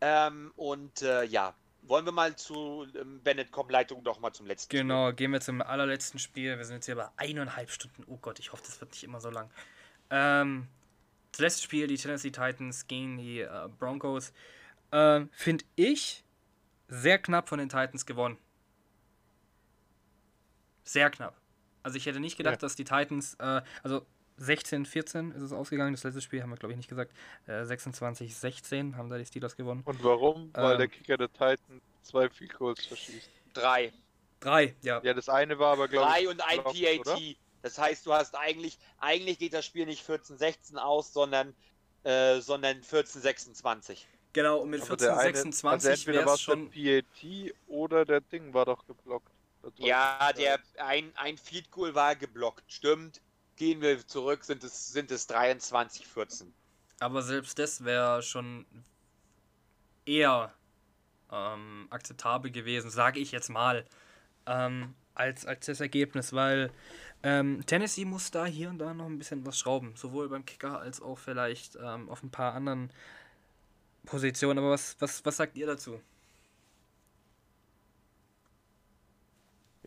Ähm, 0.01 0.51
und 0.57 1.01
äh, 1.01 1.23
ja, 1.23 1.55
wollen 1.83 2.05
wir 2.05 2.11
mal 2.11 2.35
zu 2.35 2.85
ähm, 2.99 3.21
Bennett 3.23 3.51
kommen, 3.51 3.69
Leitung 3.69 4.03
doch 4.03 4.19
mal 4.19 4.33
zum 4.33 4.45
letzten. 4.45 4.69
Spiel. 4.69 4.81
Genau, 4.81 5.11
gehen 5.13 5.31
wir 5.31 5.41
zum 5.41 5.61
allerletzten 5.61 6.19
Spiel. 6.19 6.57
Wir 6.57 6.65
sind 6.65 6.75
jetzt 6.75 6.85
hier 6.85 6.95
bei 6.95 7.07
eineinhalb 7.15 7.71
Stunden. 7.71 8.03
Oh 8.07 8.17
Gott, 8.17 8.39
ich 8.39 8.51
hoffe, 8.51 8.63
das 8.65 8.79
wird 8.81 8.91
nicht 8.91 9.03
immer 9.03 9.21
so 9.21 9.29
lang. 9.29 9.49
Ähm, 10.09 10.67
das 11.31 11.39
letzte 11.39 11.63
Spiel, 11.63 11.87
die 11.87 11.97
Tennessee 11.97 12.31
Titans 12.31 12.87
gegen 12.87 13.17
die 13.17 13.41
äh, 13.41 13.69
Broncos. 13.79 14.33
Ähm, 14.91 15.29
Finde 15.31 15.65
ich 15.75 16.23
sehr 16.89 17.19
knapp 17.19 17.49
von 17.49 17.59
den 17.59 17.69
Titans 17.69 18.05
gewonnen. 18.05 18.37
Sehr 20.87 21.09
knapp. 21.09 21.35
Also 21.83 21.97
ich 21.97 22.05
hätte 22.05 22.19
nicht 22.19 22.37
gedacht, 22.37 22.55
Ja. 22.55 22.59
dass 22.61 22.75
die 22.75 22.83
Titans, 22.85 23.35
äh, 23.39 23.61
also 23.83 24.05
16, 24.37 24.85
14 24.85 25.31
ist 25.31 25.41
es 25.41 25.51
ausgegangen. 25.51 25.93
Das 25.93 26.03
letzte 26.03 26.21
Spiel 26.21 26.41
haben 26.41 26.49
wir, 26.51 26.57
glaube 26.57 26.71
ich, 26.73 26.77
nicht 26.77 26.87
gesagt. 26.89 27.11
Äh, 27.47 27.65
26, 27.65 28.35
16 28.35 28.95
haben 28.95 29.09
da 29.09 29.17
die 29.17 29.25
Steelers 29.25 29.55
gewonnen. 29.57 29.81
und 29.85 30.03
warum? 30.03 30.49
Weil 30.53 30.73
Ähm. 30.73 30.77
der 30.79 30.87
Kicker 30.87 31.17
der 31.17 31.31
Titan 31.31 31.81
zwei 32.03 32.29
Field 32.29 32.53
Goals 32.53 32.85
verschießt. 32.85 33.29
Drei. 33.53 33.91
Drei, 34.39 34.75
ja. 34.81 35.01
Ja, 35.03 35.13
das 35.13 35.27
eine 35.29 35.57
war 35.59 35.73
aber, 35.73 35.87
glaube 35.87 36.07
ich, 36.07 36.13
Drei 36.13 36.29
und 36.29 36.41
ein 36.41 36.63
PAT. 36.63 36.99
oder? 36.99 37.17
Das 37.63 37.77
heißt, 37.79 38.05
du 38.05 38.13
hast 38.13 38.35
eigentlich, 38.35 38.77
eigentlich 38.99 39.39
geht 39.39 39.53
das 39.53 39.65
Spiel 39.65 39.87
nicht 39.87 40.07
14-16 40.07 40.77
aus, 40.77 41.11
sondern, 41.11 41.53
äh, 42.03 42.39
sondern 42.39 42.81
14-26. 42.83 44.05
Genau, 44.33 44.59
und 44.59 44.69
mit 44.69 44.81
Aber 44.81 44.89
14, 44.89 45.07
der 45.07 45.17
eine, 45.17 45.33
26 45.35 45.89
also 45.89 46.07
wäre 46.07 46.25
war 46.27 46.35
es 46.35 46.41
schon. 46.41 46.69
PAT 46.69 47.53
oder 47.67 48.05
der 48.05 48.21
Ding 48.21 48.53
war 48.53 48.65
doch 48.65 48.85
geblockt. 48.85 49.31
Ja, 49.75 50.31
der 50.33 50.59
ein, 50.77 51.11
ein 51.15 51.37
Feed 51.37 51.71
Goal 51.71 51.93
war 51.95 52.15
geblockt. 52.15 52.71
Stimmt. 52.71 53.21
Gehen 53.55 53.81
wir 53.81 54.05
zurück, 54.05 54.43
sind 54.43 54.63
es, 54.63 54.89
sind 54.89 55.11
es 55.11 55.29
23-14. 55.29 56.45
Aber 56.99 57.21
selbst 57.21 57.57
das 57.59 57.83
wäre 57.83 58.21
schon 58.21 58.65
eher 60.05 60.53
ähm, 61.31 61.87
akzeptabel 61.89 62.51
gewesen, 62.51 62.89
sage 62.89 63.19
ich 63.19 63.31
jetzt 63.31 63.49
mal, 63.49 63.85
ähm, 64.45 64.95
als, 65.13 65.45
als 65.45 65.65
das 65.65 65.79
Ergebnis, 65.79 66.33
weil 66.33 66.71
ähm, 67.23 67.65
Tennessee 67.65 68.05
muss 68.05 68.31
da 68.31 68.45
hier 68.45 68.69
und 68.69 68.77
da 68.77 68.93
noch 68.93 69.07
ein 69.07 69.17
bisschen 69.17 69.45
was 69.45 69.57
schrauben, 69.57 69.95
sowohl 69.95 70.29
beim 70.29 70.45
Kicker 70.45 70.79
als 70.79 71.01
auch 71.01 71.17
vielleicht 71.17 71.75
ähm, 71.75 72.09
auf 72.09 72.23
ein 72.23 72.29
paar 72.29 72.53
anderen 72.53 72.91
Positionen. 74.05 74.59
Aber 74.59 74.71
was, 74.71 74.95
was, 74.99 75.25
was 75.25 75.37
sagt 75.37 75.57
ihr 75.57 75.67
dazu? 75.67 75.99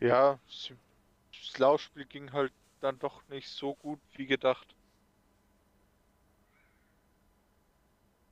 Ja, 0.01 0.37
das 0.47 1.57
Laufspiel 1.59 2.05
ging 2.05 2.31
halt 2.33 2.53
dann 2.79 2.99
doch 2.99 3.27
nicht 3.27 3.49
so 3.49 3.75
gut 3.75 4.01
wie 4.13 4.27
gedacht. 4.27 4.75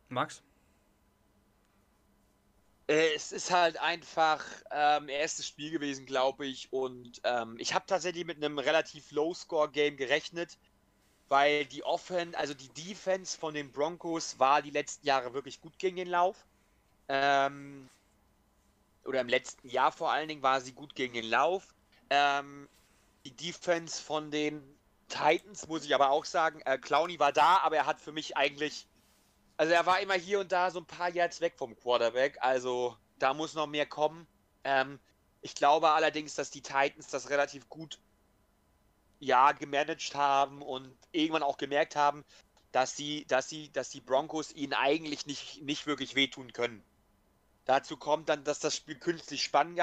Max? 0.09 0.43
Äh, 2.87 3.13
Es 3.15 3.31
ist 3.31 3.51
halt 3.51 3.77
einfach 3.79 4.43
ähm, 4.71 5.09
erstes 5.09 5.47
Spiel 5.47 5.71
gewesen, 5.71 6.05
glaube 6.05 6.45
ich. 6.45 6.71
Und 6.73 7.19
ähm, 7.23 7.57
ich 7.59 7.73
habe 7.73 7.85
tatsächlich 7.87 8.25
mit 8.25 8.37
einem 8.37 8.59
relativ 8.59 9.11
Low-Score-Game 9.11 9.97
gerechnet. 9.97 10.57
weil 11.29 11.65
die 11.67 11.83
Offen, 11.83 12.35
also 12.35 12.53
die 12.55 12.73
Defense 12.73 13.37
von 13.39 13.53
den 13.55 13.71
Broncos 13.73 14.39
war 14.39 14.61
die 14.63 14.71
letzten 14.71 15.07
Jahre 15.07 15.33
wirklich 15.33 15.61
gut 15.61 15.79
gegen 15.79 15.97
den 15.97 16.09
Lauf. 16.09 16.47
Ähm, 17.09 17.89
oder 19.05 19.21
im 19.21 19.29
letzten 19.29 19.67
Jahr 19.69 19.91
vor 19.91 20.11
allen 20.11 20.27
Dingen 20.27 20.43
war 20.43 20.61
sie 20.61 20.73
gut 20.73 20.95
gegen 20.95 21.13
den 21.13 21.25
Lauf. 21.25 21.73
Ähm, 22.09 22.67
die 23.25 23.35
Defense 23.35 24.01
von 24.01 24.31
den 24.31 24.61
Titans, 25.07 25.67
muss 25.67 25.85
ich 25.85 25.93
aber 25.93 26.11
auch 26.11 26.25
sagen, 26.25 26.61
äh, 26.61 26.77
Clowney 26.77 27.19
war 27.19 27.31
da, 27.31 27.57
aber 27.57 27.77
er 27.77 27.85
hat 27.85 27.99
für 27.99 28.11
mich 28.11 28.37
eigentlich, 28.37 28.87
also 29.57 29.73
er 29.73 29.85
war 29.85 29.99
immer 29.99 30.13
hier 30.13 30.39
und 30.39 30.51
da 30.51 30.71
so 30.71 30.79
ein 30.79 30.85
paar 30.85 31.09
Yards 31.09 31.41
weg 31.41 31.55
vom 31.57 31.75
Quarterback, 31.75 32.37
also 32.41 32.95
da 33.17 33.33
muss 33.33 33.53
noch 33.53 33.67
mehr 33.67 33.85
kommen. 33.85 34.27
Ähm, 34.63 34.99
ich 35.41 35.55
glaube 35.55 35.89
allerdings, 35.91 36.35
dass 36.35 36.51
die 36.51 36.61
Titans 36.61 37.07
das 37.07 37.29
relativ 37.29 37.67
gut 37.69 37.99
ja, 39.19 39.51
gemanagt 39.51 40.15
haben 40.15 40.61
und 40.61 40.95
irgendwann 41.11 41.43
auch 41.43 41.57
gemerkt 41.57 41.95
haben, 41.95 42.23
dass 42.71 42.95
sie, 42.95 43.25
dass 43.25 43.49
sie, 43.49 43.71
dass 43.71 43.89
die 43.89 44.01
Broncos 44.01 44.51
ihnen 44.53 44.73
eigentlich 44.73 45.25
nicht, 45.25 45.61
nicht 45.61 45.87
wirklich 45.87 46.15
wehtun 46.15 46.53
können. 46.53 46.83
Dazu 47.69 47.97
kommt 47.97 48.29
dann, 48.29 48.43
dass 48.43 48.57
das 48.57 48.75
Spiel 48.75 48.95
künstlich 48.95 49.43
spannend, 49.43 49.75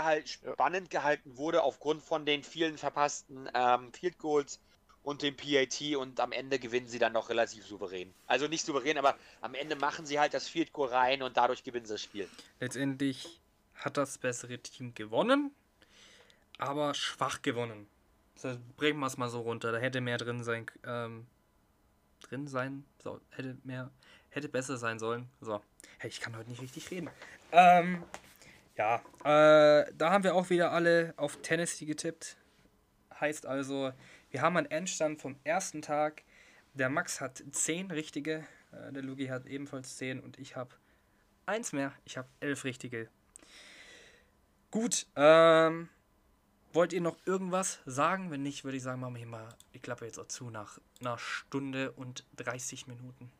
gehalten, 0.91 1.37
wurde 1.37 1.63
aufgrund 1.63 2.03
von 2.03 2.27
den 2.27 2.43
vielen 2.43 2.79
verpassten 2.79 3.49
ähm, 3.55 3.93
Field 3.93 4.19
Goals 4.19 4.59
und 5.05 5.23
dem 5.23 5.37
PAT 5.37 5.95
und 5.97 6.19
am 6.19 6.33
Ende 6.33 6.59
gewinnen 6.59 6.89
sie 6.89 6.99
dann 6.99 7.13
noch 7.13 7.29
relativ 7.29 7.65
souverän. 7.65 8.13
Also 8.27 8.49
nicht 8.49 8.67
souverän, 8.67 8.99
aber 8.99 9.17
am 9.41 9.55
Ende 9.55 9.77
machen 9.77 10.05
sie 10.05 10.19
halt 10.19 10.35
das 10.35 10.49
Field 10.49 10.73
Goal 10.73 10.89
rein 10.89 11.23
und 11.23 11.37
dadurch 11.37 11.63
gewinnen 11.63 11.87
sie 11.87 11.95
das 11.95 12.03
Spiel. 12.03 12.29
Letztendlich 12.59 13.41
hat 13.77 13.97
das 13.97 14.19
bessere 14.19 14.59
Team 14.59 14.93
gewonnen, 14.93 15.53
aber 16.59 16.93
schwach 16.93 17.41
gewonnen. 17.41 17.87
Also 18.35 18.59
bringen 18.77 18.99
wir 18.99 19.07
es 19.07 19.17
mal 19.17 19.29
so 19.29 19.43
runter. 19.43 19.71
Da 19.71 19.79
hätte 19.79 20.01
mehr 20.01 20.19
drin 20.19 20.43
sein, 20.43 20.67
ähm, 20.85 21.29
drin 22.23 22.49
sein, 22.49 22.85
so, 22.99 23.21
hätte 23.31 23.57
mehr, 23.63 23.93
hätte 24.31 24.49
besser 24.49 24.77
sein 24.77 24.99
sollen. 24.99 25.29
So, 25.41 25.61
hey, 25.99 26.11
ich 26.11 26.21
kann 26.21 26.37
heute 26.37 26.51
nicht 26.51 26.63
richtig 26.63 26.91
reden. 26.91 27.11
Ähm, 27.59 28.05
ja, 28.77 28.97
äh, 29.24 29.91
da 29.97 30.11
haben 30.11 30.24
wir 30.24 30.35
auch 30.35 30.51
wieder 30.51 30.73
alle 30.73 31.15
auf 31.16 31.41
Tennessee 31.41 31.87
getippt. 31.87 32.37
Heißt 33.19 33.47
also, 33.47 33.95
wir 34.31 34.43
haben 34.43 34.59
einen 34.59 34.70
Endstand 34.70 35.23
vom 35.23 35.37
ersten 35.43 35.81
Tag. 35.81 36.23
Der 36.74 36.91
Max 36.91 37.23
hat 37.23 37.43
10 37.51 37.91
richtige, 37.91 38.45
äh, 38.73 38.93
der 38.93 39.03
Lugi 39.03 39.28
hat 39.28 39.47
ebenfalls 39.47 39.97
10 39.97 40.20
und 40.20 40.39
ich 40.39 40.55
habe 40.55 40.74
eins 41.47 41.73
mehr. 41.73 41.95
Ich 42.05 42.19
habe 42.19 42.28
11 42.41 42.65
richtige. 42.65 43.09
Gut, 44.70 45.07
ähm, 45.16 45.89
wollt 46.74 46.93
ihr 46.93 47.01
noch 47.01 47.16
irgendwas 47.24 47.81
sagen? 47.87 48.31
Wenn 48.31 48.43
nicht, 48.43 48.65
würde 48.65 48.77
ich 48.77 48.83
sagen, 48.83 49.01
machen 49.01 49.15
wir 49.15 49.20
hier 49.20 49.28
mal 49.28 49.49
die 49.73 49.81
Klappe 49.81 50.05
jetzt 50.05 50.19
auch 50.19 50.28
zu 50.28 50.51
nach 50.51 50.78
einer 51.01 51.16
Stunde 51.16 51.93
und 51.93 52.27
30 52.37 52.87
Minuten. 52.87 53.33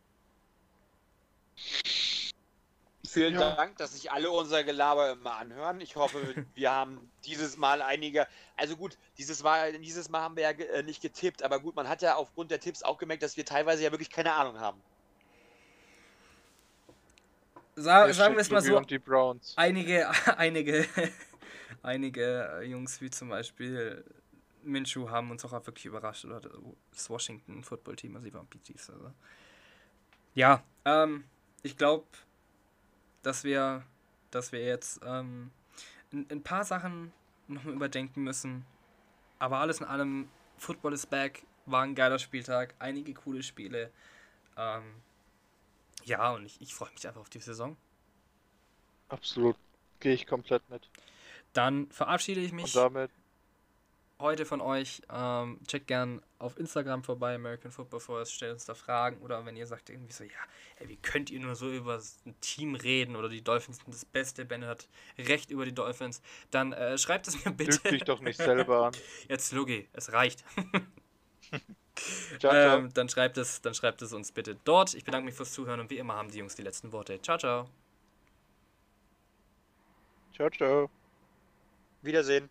Vielen 3.16 3.32
ja. 3.32 3.55
Dank, 3.55 3.78
dass 3.78 3.94
sich 3.94 4.12
alle 4.12 4.30
unser 4.30 4.62
Gelaber 4.62 5.12
immer 5.12 5.36
anhören. 5.36 5.80
Ich 5.80 5.97
hoffe, 5.97 6.18
wir 6.55 6.70
haben 6.70 7.10
dieses 7.24 7.56
Mal 7.56 7.80
einige. 7.80 8.26
Also 8.59 8.76
gut, 8.76 8.98
dieses 9.16 9.43
Mal, 9.43 9.72
dieses 9.78 10.10
Mal 10.10 10.20
haben 10.20 10.36
wir 10.36 10.43
ja 10.43 10.51
äh, 10.51 10.82
nicht 10.82 11.01
getippt, 11.01 11.43
aber 11.43 11.59
gut, 11.59 11.74
man 11.76 11.88
hat 11.88 12.02
ja 12.02 12.16
aufgrund 12.16 12.51
der 12.51 12.60
Tipps 12.60 12.82
auch 12.82 12.98
gemerkt, 12.98 13.22
dass 13.22 13.38
wir 13.38 13.47
teilweise 13.47 13.82
ja 13.82 13.90
wirklich 13.90 14.10
keine 14.10 14.34
Ahnung 14.34 14.60
haben. 14.60 14.82
Sa 17.74 18.12
sagen 18.12 18.34
wir 18.34 18.43
es 18.43 18.51
mal 18.51 18.60
so. 18.60 18.84
Einige, 19.56 20.10
einige, 20.36 20.86
einige 21.82 22.59
äh, 22.60 22.64
Jungs 22.64 23.01
wie 23.01 23.09
zum 23.09 23.30
Beispiel 23.30 24.05
Minshu 24.62 25.09
haben 25.09 25.30
uns 25.30 25.43
auch 25.43 25.52
wirklich 25.52 25.86
überrascht 25.86 26.26
oder 26.26 26.43
das 26.93 27.09
Washington 27.09 27.64
Football 27.64 27.97
Team, 27.97 28.14
also 28.14 28.26
die 28.26 28.34
waren 28.34 28.47
PGs. 28.47 28.90
Also. 28.90 29.10
Ja, 30.34 30.62
ähm, 30.84 31.24
ich 31.62 31.78
glaube, 31.78 32.05
dass 33.27 33.43
wir, 33.43 33.82
dass 34.31 34.53
wir 34.53 34.65
jetzt 34.65 35.01
ähm, 35.05 35.51
ein, 36.12 36.27
ein 36.31 36.43
paar 36.44 36.65
Sachen 36.65 37.12
noch 37.48 37.65
mal 37.65 37.74
überdenken 37.74 38.23
müssen. 38.23 38.65
Aber 39.40 39.59
alles 39.59 39.81
in 39.81 39.86
allem, 39.86 40.28
Football 40.59 40.93
is 40.93 41.07
back, 41.07 41.43
war 41.66 41.82
ein 41.82 41.97
geiler 41.97 42.20
Spieltag, 42.20 42.74
einige 42.78 43.15
coole 43.15 43.43
Spiele. 43.43 43.90
Ähm, 44.57 45.03
ja, 46.05 46.31
und 46.31 46.47
ich, 46.47 46.61
ich 46.61 46.73
freue 46.73 46.93
mich 46.93 47.05
einfach 47.05 47.20
auf 47.20 47.28
die 47.28 47.40
Saison. 47.40 47.77
Absolut. 49.09 49.57
Gehe 49.98 50.15
ich 50.15 50.28
komplett 50.28 50.62
mit. 50.70 50.89
Dann 51.53 51.90
verabschiede 51.90 52.40
ich 52.40 52.53
mich. 52.53 52.66
Und 52.66 52.77
damit 52.77 53.11
heute 54.18 54.44
von 54.44 54.60
euch. 54.60 55.02
Ähm, 55.12 55.59
checkt 55.66 55.86
gern 55.86 56.22
auf 56.38 56.59
Instagram 56.59 57.02
vorbei, 57.02 57.34
American 57.34 57.70
Football 57.70 58.01
Force, 58.01 58.32
stellt 58.32 58.52
uns 58.52 58.64
da 58.64 58.74
Fragen. 58.74 59.20
Oder 59.22 59.44
wenn 59.44 59.56
ihr 59.56 59.66
sagt 59.66 59.90
irgendwie 59.90 60.12
so, 60.12 60.24
ja, 60.24 60.30
ey, 60.78 60.88
wie 60.88 60.97
könnt 60.97 61.30
ihr 61.30 61.40
nur 61.40 61.55
so 61.55 61.70
über 61.70 62.01
ein 62.24 62.40
Team 62.40 62.74
reden 62.74 63.16
oder 63.16 63.28
die 63.28 63.43
Dolphins 63.43 63.78
sind 63.78 63.88
das 63.88 64.05
Beste, 64.05 64.44
Ben 64.44 64.64
hat 64.64 64.88
recht 65.18 65.51
über 65.51 65.64
die 65.64 65.74
Dolphins, 65.74 66.22
dann 66.51 66.72
äh, 66.72 66.98
schreibt 66.98 67.28
es 67.28 67.44
mir 67.44 67.52
bitte. 67.52 67.72
Lügt 67.72 67.90
dich 67.90 68.05
doch 68.05 68.20
nicht 68.20 68.36
selber 68.36 68.86
an. 68.86 68.93
Jetzt, 69.28 69.52
Logi, 69.52 69.88
es 69.93 70.12
reicht. 70.12 70.44
ciao, 72.38 72.52
ciao. 72.52 72.78
Ähm, 72.78 72.93
dann, 72.94 73.09
schreibt 73.09 73.38
es, 73.38 73.60
dann 73.62 73.74
schreibt 73.74 74.02
es 74.02 74.12
uns 74.12 74.32
bitte 74.32 74.56
dort. 74.64 74.94
Ich 74.94 75.05
bedanke 75.05 75.26
mich 75.26 75.34
fürs 75.34 75.52
Zuhören 75.52 75.80
und 75.80 75.90
wie 75.90 75.98
immer 75.98 76.14
haben 76.14 76.30
die 76.30 76.38
Jungs 76.38 76.55
die 76.55 76.62
letzten 76.62 76.93
Worte. 76.93 77.20
Ciao, 77.22 77.38
ciao. 77.38 77.68
Ciao, 80.34 80.51
ciao. 80.51 80.90
Wiedersehen. 82.02 82.51